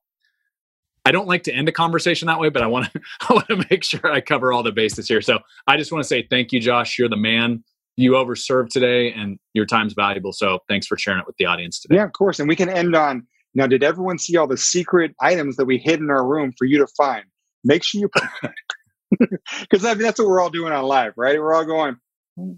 I 1.08 1.10
don't 1.10 1.26
like 1.26 1.42
to 1.44 1.52
end 1.54 1.70
a 1.70 1.72
conversation 1.72 2.26
that 2.26 2.38
way, 2.38 2.50
but 2.50 2.62
I 2.62 2.66
want 2.66 2.92
to 2.92 3.00
I 3.30 3.32
want 3.32 3.48
to 3.48 3.64
make 3.70 3.82
sure 3.82 4.12
I 4.12 4.20
cover 4.20 4.52
all 4.52 4.62
the 4.62 4.72
bases 4.72 5.08
here. 5.08 5.22
So 5.22 5.38
I 5.66 5.78
just 5.78 5.90
want 5.90 6.02
to 6.04 6.08
say 6.08 6.26
thank 6.28 6.52
you, 6.52 6.60
Josh. 6.60 6.98
You're 6.98 7.08
the 7.08 7.16
man. 7.16 7.64
You 7.96 8.12
overserved 8.12 8.68
today, 8.68 9.10
and 9.12 9.38
your 9.54 9.64
time's 9.64 9.94
valuable. 9.94 10.32
So 10.34 10.58
thanks 10.68 10.86
for 10.86 10.98
sharing 10.98 11.20
it 11.20 11.26
with 11.26 11.36
the 11.38 11.46
audience 11.46 11.80
today. 11.80 11.96
Yeah, 11.96 12.04
of 12.04 12.12
course. 12.12 12.38
And 12.38 12.48
we 12.48 12.54
can 12.54 12.68
end 12.68 12.94
on 12.94 13.26
now. 13.54 13.66
Did 13.66 13.82
everyone 13.82 14.18
see 14.18 14.36
all 14.36 14.46
the 14.46 14.58
secret 14.58 15.14
items 15.18 15.56
that 15.56 15.64
we 15.64 15.78
hid 15.78 15.98
in 15.98 16.10
our 16.10 16.26
room 16.26 16.52
for 16.58 16.66
you 16.66 16.76
to 16.78 16.86
find? 16.96 17.24
Make 17.64 17.82
sure 17.82 18.02
you 18.02 18.10
because 19.60 19.86
I 19.86 19.94
mean, 19.94 20.02
that's 20.02 20.18
what 20.18 20.28
we're 20.28 20.42
all 20.42 20.50
doing 20.50 20.74
on 20.74 20.84
live, 20.84 21.14
right? 21.16 21.40
We're 21.40 21.54
all 21.54 21.64
going, 21.64 21.96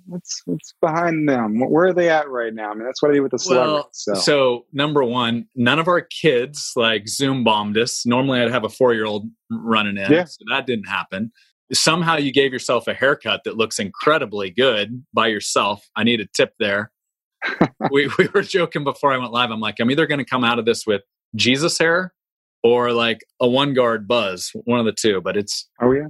what's 0.06 0.42
what's 0.44 0.74
behind 0.80 1.28
them? 1.28 1.60
Where 1.60 1.86
are 1.86 1.92
they 1.92 2.08
at 2.08 2.28
right 2.28 2.52
now? 2.52 2.70
I 2.70 2.74
mean, 2.74 2.84
that's 2.84 3.02
what 3.02 3.10
I 3.10 3.14
do 3.14 3.22
with 3.22 3.32
the 3.32 3.38
celebrities. 3.38 3.72
Well, 3.72 3.90
so. 3.92 4.14
so 4.14 4.66
number 4.72 5.02
one, 5.02 5.46
none 5.54 5.78
of 5.78 5.88
our 5.88 6.00
kids 6.00 6.72
like 6.76 7.08
Zoom 7.08 7.44
bombed 7.44 7.78
us. 7.78 8.04
Normally, 8.06 8.40
I'd 8.40 8.50
have 8.50 8.64
a 8.64 8.68
four 8.68 8.94
year 8.94 9.06
old 9.06 9.28
running 9.50 9.96
in, 9.96 10.10
yeah. 10.10 10.24
so 10.24 10.38
that 10.50 10.66
didn't 10.66 10.88
happen. 10.88 11.32
Somehow, 11.72 12.16
you 12.16 12.32
gave 12.32 12.52
yourself 12.52 12.88
a 12.88 12.94
haircut 12.94 13.42
that 13.44 13.56
looks 13.56 13.78
incredibly 13.78 14.50
good 14.50 15.04
by 15.12 15.28
yourself. 15.28 15.88
I 15.94 16.02
need 16.02 16.20
a 16.20 16.26
tip 16.26 16.54
there. 16.58 16.90
we 17.90 18.10
we 18.18 18.28
were 18.34 18.42
joking 18.42 18.84
before 18.84 19.12
I 19.12 19.18
went 19.18 19.32
live. 19.32 19.50
I'm 19.50 19.60
like, 19.60 19.80
I'm 19.80 19.90
either 19.90 20.06
going 20.06 20.18
to 20.18 20.24
come 20.24 20.44
out 20.44 20.58
of 20.58 20.64
this 20.64 20.86
with 20.86 21.02
Jesus 21.34 21.78
hair 21.78 22.12
or 22.62 22.92
like 22.92 23.20
a 23.40 23.48
one 23.48 23.74
guard 23.74 24.06
buzz, 24.06 24.50
one 24.64 24.80
of 24.80 24.86
the 24.86 24.92
two. 24.92 25.20
But 25.20 25.36
it's 25.36 25.68
oh 25.80 25.92
yeah, 25.92 26.08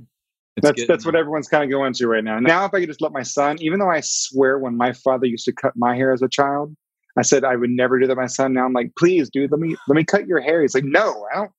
it's 0.56 0.66
that's 0.66 0.86
that's 0.86 1.06
what 1.06 1.14
everyone's 1.14 1.48
kind 1.48 1.64
of 1.64 1.70
going 1.70 1.92
to 1.94 2.08
right 2.08 2.24
now. 2.24 2.38
Now, 2.40 2.64
if 2.64 2.74
I 2.74 2.80
could 2.80 2.88
just 2.88 3.00
let 3.00 3.12
my 3.12 3.22
son, 3.22 3.56
even 3.60 3.78
though 3.78 3.90
I 3.90 4.00
swear 4.02 4.58
when 4.58 4.76
my 4.76 4.92
father 4.92 5.26
used 5.26 5.44
to 5.44 5.52
cut 5.52 5.72
my 5.76 5.94
hair 5.94 6.12
as 6.12 6.22
a 6.22 6.28
child, 6.28 6.74
I 7.16 7.22
said 7.22 7.44
I 7.44 7.56
would 7.56 7.70
never 7.70 7.98
do 7.98 8.06
that. 8.06 8.16
My 8.16 8.26
son 8.26 8.52
now, 8.52 8.64
I'm 8.64 8.72
like, 8.72 8.92
please, 8.98 9.30
dude, 9.30 9.50
let 9.50 9.60
me 9.60 9.76
let 9.88 9.96
me 9.96 10.04
cut 10.04 10.26
your 10.26 10.40
hair. 10.40 10.62
He's 10.62 10.74
like, 10.74 10.84
no, 10.84 11.26
I 11.32 11.36
don't. 11.36 11.52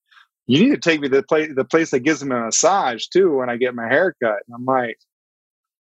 You 0.47 0.63
need 0.63 0.71
to 0.71 0.77
take 0.77 0.99
me 0.99 1.07
to 1.07 1.17
the 1.17 1.23
place 1.23 1.49
the 1.55 1.63
place 1.63 1.91
that 1.91 2.01
gives 2.01 2.21
him 2.21 2.31
a 2.31 2.45
massage 2.45 3.05
too 3.07 3.37
when 3.37 3.49
I 3.49 3.57
get 3.57 3.75
my 3.75 3.87
hair 3.87 4.13
cut. 4.21 4.39
And 4.47 4.55
I'm 4.55 4.65
like, 4.65 4.97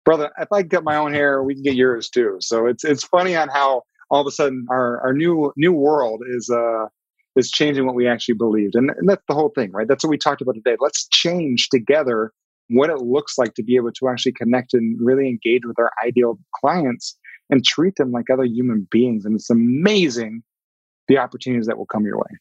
brother, 0.03 0.31
if 0.39 0.51
I 0.51 0.63
cut 0.63 0.83
my 0.83 0.95
own 0.95 1.13
hair, 1.13 1.43
we 1.43 1.53
can 1.53 1.63
get 1.63 1.75
yours 1.75 2.09
too. 2.09 2.37
So 2.39 2.65
it's 2.65 2.83
it's 2.83 3.03
funny 3.03 3.35
on 3.35 3.49
how 3.49 3.83
all 4.09 4.21
of 4.21 4.27
a 4.27 4.31
sudden 4.31 4.65
our 4.71 4.99
our 5.01 5.13
new 5.13 5.53
new 5.55 5.73
world 5.73 6.23
is 6.27 6.49
uh 6.49 6.87
is 7.35 7.51
changing 7.51 7.85
what 7.85 7.95
we 7.95 8.07
actually 8.07 8.35
believed, 8.35 8.75
and, 8.75 8.89
and 8.91 9.09
that's 9.09 9.23
the 9.27 9.35
whole 9.35 9.49
thing, 9.49 9.71
right? 9.71 9.87
That's 9.87 10.03
what 10.03 10.09
we 10.09 10.17
talked 10.17 10.41
about 10.41 10.55
today. 10.55 10.77
Let's 10.79 11.07
change 11.09 11.67
together 11.69 12.31
what 12.69 12.89
it 12.89 12.97
looks 12.97 13.37
like 13.37 13.53
to 13.55 13.63
be 13.63 13.75
able 13.75 13.91
to 13.91 14.09
actually 14.09 14.31
connect 14.33 14.73
and 14.73 14.97
really 14.99 15.27
engage 15.27 15.65
with 15.65 15.77
our 15.79 15.91
ideal 16.05 16.39
clients 16.55 17.17
and 17.49 17.63
treat 17.63 17.95
them 17.95 18.11
like 18.11 18.29
other 18.31 18.43
human 18.43 18.87
beings. 18.89 19.25
And 19.25 19.35
it's 19.35 19.49
amazing 19.49 20.43
the 21.07 21.17
opportunities 21.17 21.67
that 21.67 21.77
will 21.77 21.85
come 21.85 22.05
your 22.05 22.17
way. 22.17 22.39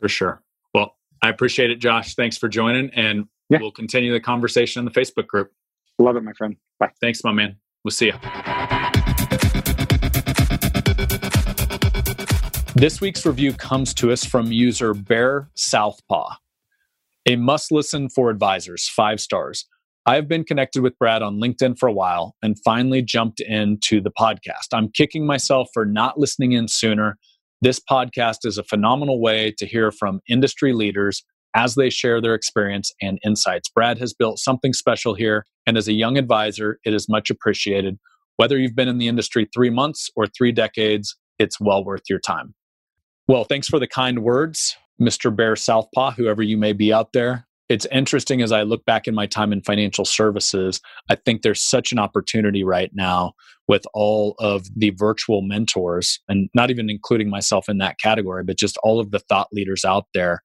For 0.00 0.08
sure. 0.08 0.42
Well, 0.72 0.96
I 1.22 1.28
appreciate 1.28 1.70
it, 1.70 1.76
Josh. 1.76 2.14
Thanks 2.14 2.38
for 2.38 2.48
joining. 2.48 2.90
And 2.94 3.26
yeah. 3.50 3.58
we'll 3.60 3.72
continue 3.72 4.12
the 4.12 4.20
conversation 4.20 4.80
in 4.80 4.84
the 4.84 4.90
Facebook 4.90 5.26
group. 5.26 5.52
Love 5.98 6.16
it, 6.16 6.22
my 6.22 6.32
friend. 6.32 6.56
Bye. 6.78 6.92
Thanks, 7.00 7.22
my 7.24 7.32
man. 7.32 7.56
We'll 7.84 7.92
see 7.92 8.06
you. 8.06 8.14
This 12.74 13.00
week's 13.00 13.26
review 13.26 13.52
comes 13.54 13.92
to 13.94 14.12
us 14.12 14.24
from 14.24 14.52
user 14.52 14.94
Bear 14.94 15.48
Southpaw. 15.54 16.36
A 17.28 17.36
must 17.36 17.70
listen 17.70 18.08
for 18.08 18.30
advisors, 18.30 18.88
five 18.88 19.20
stars. 19.20 19.66
I 20.06 20.14
have 20.14 20.28
been 20.28 20.44
connected 20.44 20.82
with 20.82 20.98
Brad 20.98 21.20
on 21.20 21.38
LinkedIn 21.38 21.78
for 21.78 21.86
a 21.86 21.92
while 21.92 22.34
and 22.40 22.56
finally 22.64 23.02
jumped 23.02 23.40
into 23.40 24.00
the 24.00 24.10
podcast. 24.10 24.68
I'm 24.72 24.90
kicking 24.92 25.26
myself 25.26 25.68
for 25.74 25.84
not 25.84 26.18
listening 26.18 26.52
in 26.52 26.68
sooner. 26.68 27.18
This 27.60 27.80
podcast 27.80 28.46
is 28.46 28.56
a 28.56 28.64
phenomenal 28.64 29.20
way 29.20 29.52
to 29.58 29.66
hear 29.66 29.90
from 29.90 30.20
industry 30.26 30.72
leaders 30.72 31.22
as 31.54 31.74
they 31.74 31.90
share 31.90 32.22
their 32.22 32.32
experience 32.32 32.94
and 33.02 33.18
insights. 33.22 33.68
Brad 33.68 33.98
has 33.98 34.14
built 34.14 34.38
something 34.38 34.72
special 34.72 35.12
here, 35.12 35.44
and 35.66 35.76
as 35.76 35.86
a 35.86 35.92
young 35.92 36.16
advisor, 36.16 36.78
it 36.86 36.94
is 36.94 37.10
much 37.10 37.28
appreciated. 37.28 37.98
Whether 38.38 38.56
you've 38.56 38.74
been 38.74 38.88
in 38.88 38.96
the 38.96 39.08
industry 39.08 39.46
three 39.52 39.68
months 39.68 40.08
or 40.16 40.28
three 40.28 40.52
decades, 40.52 41.14
it's 41.38 41.60
well 41.60 41.84
worth 41.84 42.04
your 42.08 42.20
time. 42.20 42.54
Well, 43.26 43.44
thanks 43.44 43.68
for 43.68 43.78
the 43.78 43.86
kind 43.86 44.20
words. 44.20 44.78
Mr. 45.00 45.34
Bear 45.34 45.56
Southpaw, 45.56 46.12
whoever 46.12 46.42
you 46.42 46.56
may 46.56 46.72
be 46.72 46.92
out 46.92 47.12
there. 47.12 47.46
It's 47.68 47.86
interesting 47.92 48.40
as 48.40 48.50
I 48.50 48.62
look 48.62 48.84
back 48.86 49.06
in 49.06 49.14
my 49.14 49.26
time 49.26 49.52
in 49.52 49.62
financial 49.62 50.04
services, 50.04 50.80
I 51.10 51.16
think 51.16 51.42
there's 51.42 51.62
such 51.62 51.92
an 51.92 51.98
opportunity 51.98 52.64
right 52.64 52.90
now 52.94 53.34
with 53.68 53.84
all 53.92 54.34
of 54.38 54.66
the 54.74 54.90
virtual 54.90 55.42
mentors, 55.42 56.18
and 56.28 56.48
not 56.54 56.70
even 56.70 56.88
including 56.88 57.28
myself 57.28 57.68
in 57.68 57.76
that 57.78 57.98
category, 57.98 58.42
but 58.42 58.56
just 58.56 58.78
all 58.82 58.98
of 58.98 59.10
the 59.10 59.18
thought 59.18 59.48
leaders 59.52 59.84
out 59.84 60.06
there 60.14 60.42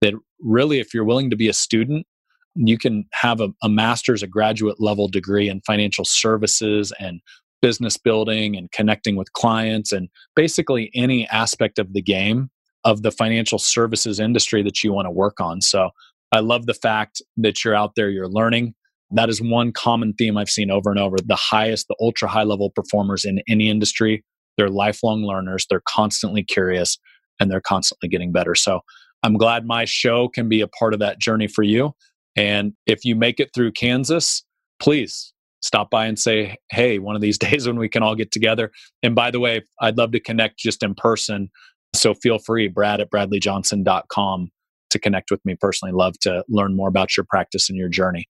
that 0.00 0.14
really, 0.40 0.80
if 0.80 0.94
you're 0.94 1.04
willing 1.04 1.28
to 1.28 1.36
be 1.36 1.48
a 1.48 1.52
student, 1.52 2.06
you 2.54 2.78
can 2.78 3.04
have 3.12 3.40
a, 3.40 3.48
a 3.62 3.68
master's, 3.68 4.22
a 4.22 4.26
graduate 4.26 4.80
level 4.80 5.08
degree 5.08 5.48
in 5.48 5.60
financial 5.66 6.04
services 6.04 6.92
and 6.98 7.20
business 7.60 7.96
building 7.96 8.56
and 8.56 8.72
connecting 8.72 9.14
with 9.14 9.32
clients 9.34 9.92
and 9.92 10.08
basically 10.34 10.90
any 10.94 11.28
aspect 11.28 11.78
of 11.78 11.92
the 11.92 12.02
game 12.02 12.50
of 12.84 13.02
the 13.02 13.10
financial 13.10 13.58
services 13.58 14.18
industry 14.20 14.62
that 14.62 14.82
you 14.82 14.92
want 14.92 15.06
to 15.06 15.10
work 15.10 15.40
on. 15.40 15.60
So 15.60 15.90
I 16.32 16.40
love 16.40 16.66
the 16.66 16.74
fact 16.74 17.22
that 17.36 17.64
you're 17.64 17.74
out 17.74 17.94
there, 17.94 18.10
you're 18.10 18.28
learning. 18.28 18.74
That 19.10 19.28
is 19.28 19.42
one 19.42 19.72
common 19.72 20.14
theme 20.14 20.36
I've 20.38 20.50
seen 20.50 20.70
over 20.70 20.90
and 20.90 20.98
over. 20.98 21.16
The 21.24 21.36
highest, 21.36 21.88
the 21.88 21.96
ultra 22.00 22.28
high 22.28 22.44
level 22.44 22.70
performers 22.70 23.24
in 23.24 23.42
any 23.48 23.68
industry, 23.68 24.24
they're 24.56 24.70
lifelong 24.70 25.22
learners. 25.22 25.66
They're 25.68 25.82
constantly 25.86 26.42
curious. 26.42 26.98
and 27.40 27.50
they're 27.50 27.60
constantly 27.60 28.08
getting 28.08 28.30
better. 28.30 28.54
So 28.54 28.80
I'm 29.22 29.36
glad 29.36 29.66
my 29.66 29.84
show 29.84 30.28
can 30.28 30.48
be 30.48 30.60
a 30.60 30.68
part 30.68 30.94
of 30.94 31.00
that 31.00 31.18
journey 31.18 31.48
for 31.48 31.62
you. 31.62 31.94
And 32.36 32.72
if 32.86 33.04
you 33.04 33.14
make 33.16 33.40
it 33.40 33.50
through 33.54 33.72
Kansas, 33.72 34.44
please 34.80 35.32
stop 35.60 35.90
by 35.90 36.06
and 36.06 36.18
say, 36.18 36.56
hey, 36.70 36.98
one 36.98 37.14
of 37.14 37.22
these 37.22 37.38
days 37.46 37.66
when 37.66 37.78
we 37.78 37.88
can 37.88 38.02
all 38.02 38.14
get 38.14 38.32
together. 38.32 38.70
And 39.02 39.14
by 39.14 39.30
the 39.30 39.40
way, 39.40 39.62
I'd 39.80 39.98
love 39.98 40.12
to 40.12 40.20
connect 40.20 40.58
just 40.58 40.82
in 40.82 40.94
person. 40.94 41.50
So 41.94 42.14
feel 42.14 42.38
free, 42.38 42.68
brad 42.68 43.00
at 43.00 43.10
bradleyjohnson.com 43.10 44.50
to 44.90 44.98
connect 44.98 45.30
with 45.30 45.44
me 45.44 45.56
personally. 45.60 45.92
Love 45.92 46.18
to 46.20 46.44
learn 46.48 46.76
more 46.76 46.88
about 46.88 47.16
your 47.16 47.24
practice 47.28 47.68
and 47.68 47.78
your 47.78 47.88
journey. 47.88 48.26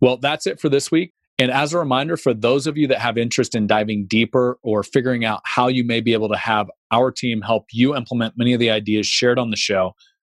Well, 0.00 0.16
that's 0.16 0.46
it 0.46 0.60
for 0.60 0.68
this 0.68 0.90
week. 0.90 1.12
And 1.38 1.50
as 1.50 1.74
a 1.74 1.78
reminder, 1.78 2.16
for 2.16 2.32
those 2.32 2.66
of 2.66 2.78
you 2.78 2.86
that 2.86 2.98
have 2.98 3.18
interest 3.18 3.54
in 3.54 3.66
diving 3.66 4.06
deeper 4.06 4.58
or 4.62 4.82
figuring 4.82 5.24
out 5.24 5.42
how 5.44 5.68
you 5.68 5.84
may 5.84 6.00
be 6.00 6.14
able 6.14 6.30
to 6.30 6.36
have 6.36 6.70
our 6.90 7.10
team 7.10 7.42
help 7.42 7.66
you 7.72 7.94
implement 7.94 8.34
many 8.38 8.54
of 8.54 8.60
the 8.60 8.70
ideas 8.70 9.06
shared 9.06 9.38
on 9.38 9.50
the 9.50 9.56
show, 9.56 9.92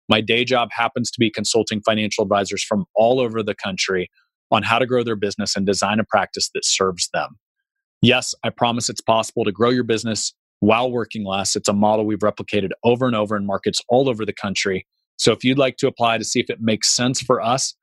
my 0.10 0.22
day 0.22 0.46
job 0.46 0.70
happens 0.72 1.10
to 1.10 1.20
be 1.20 1.32
consulting 1.32 1.82
financial 1.82 2.24
advisors 2.24 2.64
from 2.64 2.86
all 2.96 3.20
over 3.20 3.42
the 3.42 3.56
country 3.56 4.10
on 4.52 4.62
how 4.62 4.78
to 4.78 4.86
grow 4.86 5.04
their 5.04 5.16
business 5.16 5.56
and 5.56 5.66
design 5.66 6.00
a 6.00 6.04
practice 6.04 6.52
that 6.54 6.66
serves 6.66 7.10
them. 7.14 7.38
Yes, 8.02 8.36
I 8.44 8.50
promise 8.50 8.90
it's 8.90 9.02
possible 9.02 9.44
to 9.46 9.52
grow 9.52 9.70
your 9.70 9.84
business 9.84 10.34
while 10.62 10.92
working 10.92 11.26
less. 11.26 11.56
It's 11.56 11.68
a 11.68 11.74
model 11.74 12.06
we've 12.06 12.20
replicated 12.20 12.70
over 12.84 13.06
and 13.06 13.16
over 13.16 13.36
in 13.36 13.46
markets 13.46 13.82
all 13.90 14.08
over 14.08 14.26
the 14.26 14.34
country. 14.34 14.88
So 15.18 15.32
if 15.34 15.44
you'd 15.44 15.58
like 15.58 15.78
to 15.78 15.88
apply 15.88 16.18
to 16.18 16.24
see 16.24 16.40
if 16.40 16.50
it 16.50 16.62
makes 16.62 16.96
sense 16.96 17.20
for 17.20 17.42
us 17.42 17.76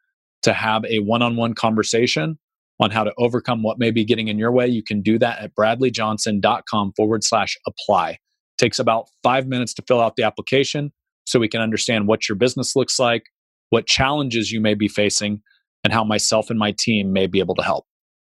to 0.42 0.52
have 0.52 0.84
a 0.86 1.00
one 1.00 1.20
on 1.20 1.36
one 1.36 1.55
conversation 1.55 2.38
on 2.80 2.90
how 2.90 3.02
to 3.02 3.12
overcome 3.18 3.62
what 3.62 3.78
may 3.78 3.90
be 3.90 4.05
getting 4.05 4.28
in 4.28 4.38
your 4.38 4.52
way, 4.52 4.68
you 4.68 4.82
can 4.82 5.02
do 5.02 5.18
that 5.18 5.40
at 5.40 5.55
bradleyjohnson.com 5.56 6.92
forward 6.96 7.24
slash 7.24 7.56
apply. 7.66 8.18
Takes 8.56 8.78
about 8.78 9.09
five 9.22 9.48
minutes 9.48 9.74
to 9.74 9.82
fill 9.86 10.00
out 10.00 10.14
the 10.16 10.22
application 10.22 10.92
so 11.26 11.40
we 11.40 11.48
can 11.48 11.60
understand 11.60 12.06
what 12.06 12.28
your 12.28 12.36
business 12.36 12.76
looks 12.76 12.98
like, 12.98 13.24
what 13.70 13.86
challenges 13.86 14.52
you 14.52 14.60
may 14.60 14.74
be 14.74 14.88
facing, 14.88 15.42
and 15.82 15.92
how 15.92 16.05
myself 16.05 16.48
and 16.48 16.59
my 16.59 16.74
team 16.78 17.12
may 17.12 17.26
be 17.26 17.40
able 17.40 17.56
to 17.56 17.62
help. 17.62 17.86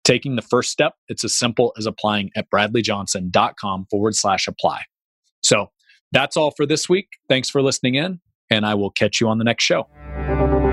Taking 0.04 0.36
the 0.36 0.42
first 0.42 0.70
step, 0.70 0.94
it's 1.08 1.24
as 1.24 1.34
simple 1.34 1.72
as 1.78 1.86
applying 1.86 2.30
at 2.36 2.50
bradleyjohnson.com 2.50 3.86
forward 3.90 4.16
slash 4.16 4.48
apply. 4.48 4.82
So 5.42 5.70
that's 6.10 6.36
all 6.36 6.50
for 6.50 6.66
this 6.66 6.88
week. 6.88 7.08
Thanks 7.28 7.48
for 7.48 7.62
listening 7.62 7.94
in, 7.94 8.20
and 8.50 8.66
I 8.66 8.74
will 8.74 8.90
catch 8.90 9.20
you 9.20 9.28
on 9.28 9.38
the 9.38 9.44
next 9.44 9.64
show. 9.64 9.88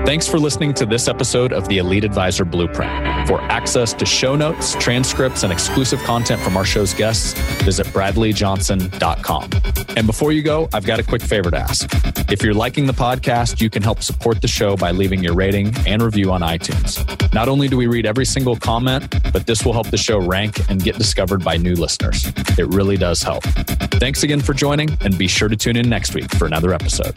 Thanks 0.06 0.26
for 0.26 0.38
listening 0.40 0.74
to 0.74 0.86
this 0.86 1.06
episode 1.06 1.52
of 1.52 1.68
the 1.68 1.78
Elite 1.78 2.04
Advisor 2.04 2.44
Blueprint. 2.44 3.28
For 3.28 3.40
access 3.42 3.92
to 3.92 4.04
show 4.04 4.34
notes, 4.34 4.74
transcripts, 4.80 5.44
and 5.44 5.52
exclusive 5.52 6.00
content 6.00 6.40
from 6.40 6.56
our 6.56 6.64
show's 6.64 6.94
guests, 6.94 7.38
visit 7.62 7.86
bradleyjohnson.com. 7.88 9.50
And 9.96 10.06
before 10.06 10.32
you 10.32 10.42
go, 10.42 10.68
I've 10.72 10.84
got 10.84 10.98
a 10.98 11.04
quick 11.04 11.22
favor 11.22 11.50
to 11.50 11.58
ask. 11.58 11.90
If 12.30 12.42
you're 12.42 12.54
liking 12.54 12.86
the 12.86 12.92
podcast, 12.92 13.60
you 13.60 13.70
can 13.70 13.82
help 13.82 14.02
support 14.02 14.40
the 14.40 14.48
show 14.48 14.76
by 14.76 14.90
leaving 14.90 15.22
your 15.22 15.34
rating 15.34 15.72
and 15.86 16.02
review 16.02 16.32
on 16.32 16.40
iTunes. 16.40 17.32
Not 17.32 17.48
only 17.48 17.68
do 17.68 17.76
we 17.76 17.86
read 17.86 18.06
every 18.06 18.24
single 18.24 18.56
comment, 18.56 19.14
but 19.32 19.46
this 19.46 19.64
will 19.64 19.72
help 19.72 19.90
the 19.90 19.98
show 19.98 20.18
rank 20.18 20.58
and 20.68 20.82
get 20.82 20.96
discovered 20.96 21.44
by 21.44 21.56
new 21.56 21.74
listeners. 21.74 22.26
It 22.58 22.66
really 22.68 22.96
does 22.96 23.22
help. 23.22 23.44
Thanks 24.00 24.22
again 24.22 24.40
for 24.40 24.54
joining, 24.54 24.96
and 25.02 25.16
be 25.16 25.28
sure 25.28 25.48
to 25.48 25.56
tune 25.56 25.76
in 25.76 25.88
next 25.88 26.14
week 26.14 26.34
for 26.34 26.46
another 26.46 26.72
episode. 26.72 27.14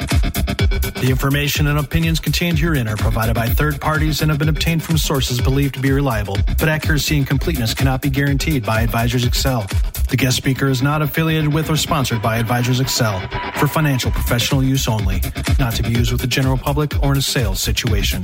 The 1.04 1.10
information 1.10 1.68
and 1.68 1.80
opinions 1.80 2.20
contained 2.20 2.58
herein 2.74 2.88
are 2.88 2.98
provided 2.98 3.36
by 3.36 3.48
third 3.48 3.80
parties 3.80 4.22
and 4.22 4.32
have 4.32 4.40
been 4.40 4.50
obtained 4.50 4.82
from 4.82 4.98
sources 4.98 5.40
believed 5.40 5.76
to 5.76 5.80
be 5.80 5.92
reliable, 5.92 6.36
but 6.58 6.68
accuracy 6.68 7.18
and 7.18 7.28
completeness 7.28 7.74
cannot 7.74 8.02
be 8.02 8.10
guaranteed 8.10 8.66
by 8.66 8.82
Advisors 8.82 9.26
Excel. 9.26 9.68
The 10.10 10.18
guest 10.18 10.38
speaker 10.38 10.68
is 10.70 10.82
not 10.82 11.04
affiliated 11.04 11.54
with 11.54 11.70
or 11.70 11.78
sponsored 11.78 12.22
by 12.22 12.38
Advisors 12.38 12.80
Excel 12.80 13.20
for 13.58 13.68
financial 13.68 14.10
professional 14.10 14.64
use 14.64 14.88
only, 14.88 15.22
not 15.60 15.74
to 15.76 15.84
be 15.84 15.92
used 15.92 16.12
with 16.12 16.22
the 16.22 16.28
general 16.28 16.58
public 16.58 16.92
or 17.04 17.12
in 17.12 17.20
a 17.20 17.22
sales 17.22 17.60
situation. 17.60 18.24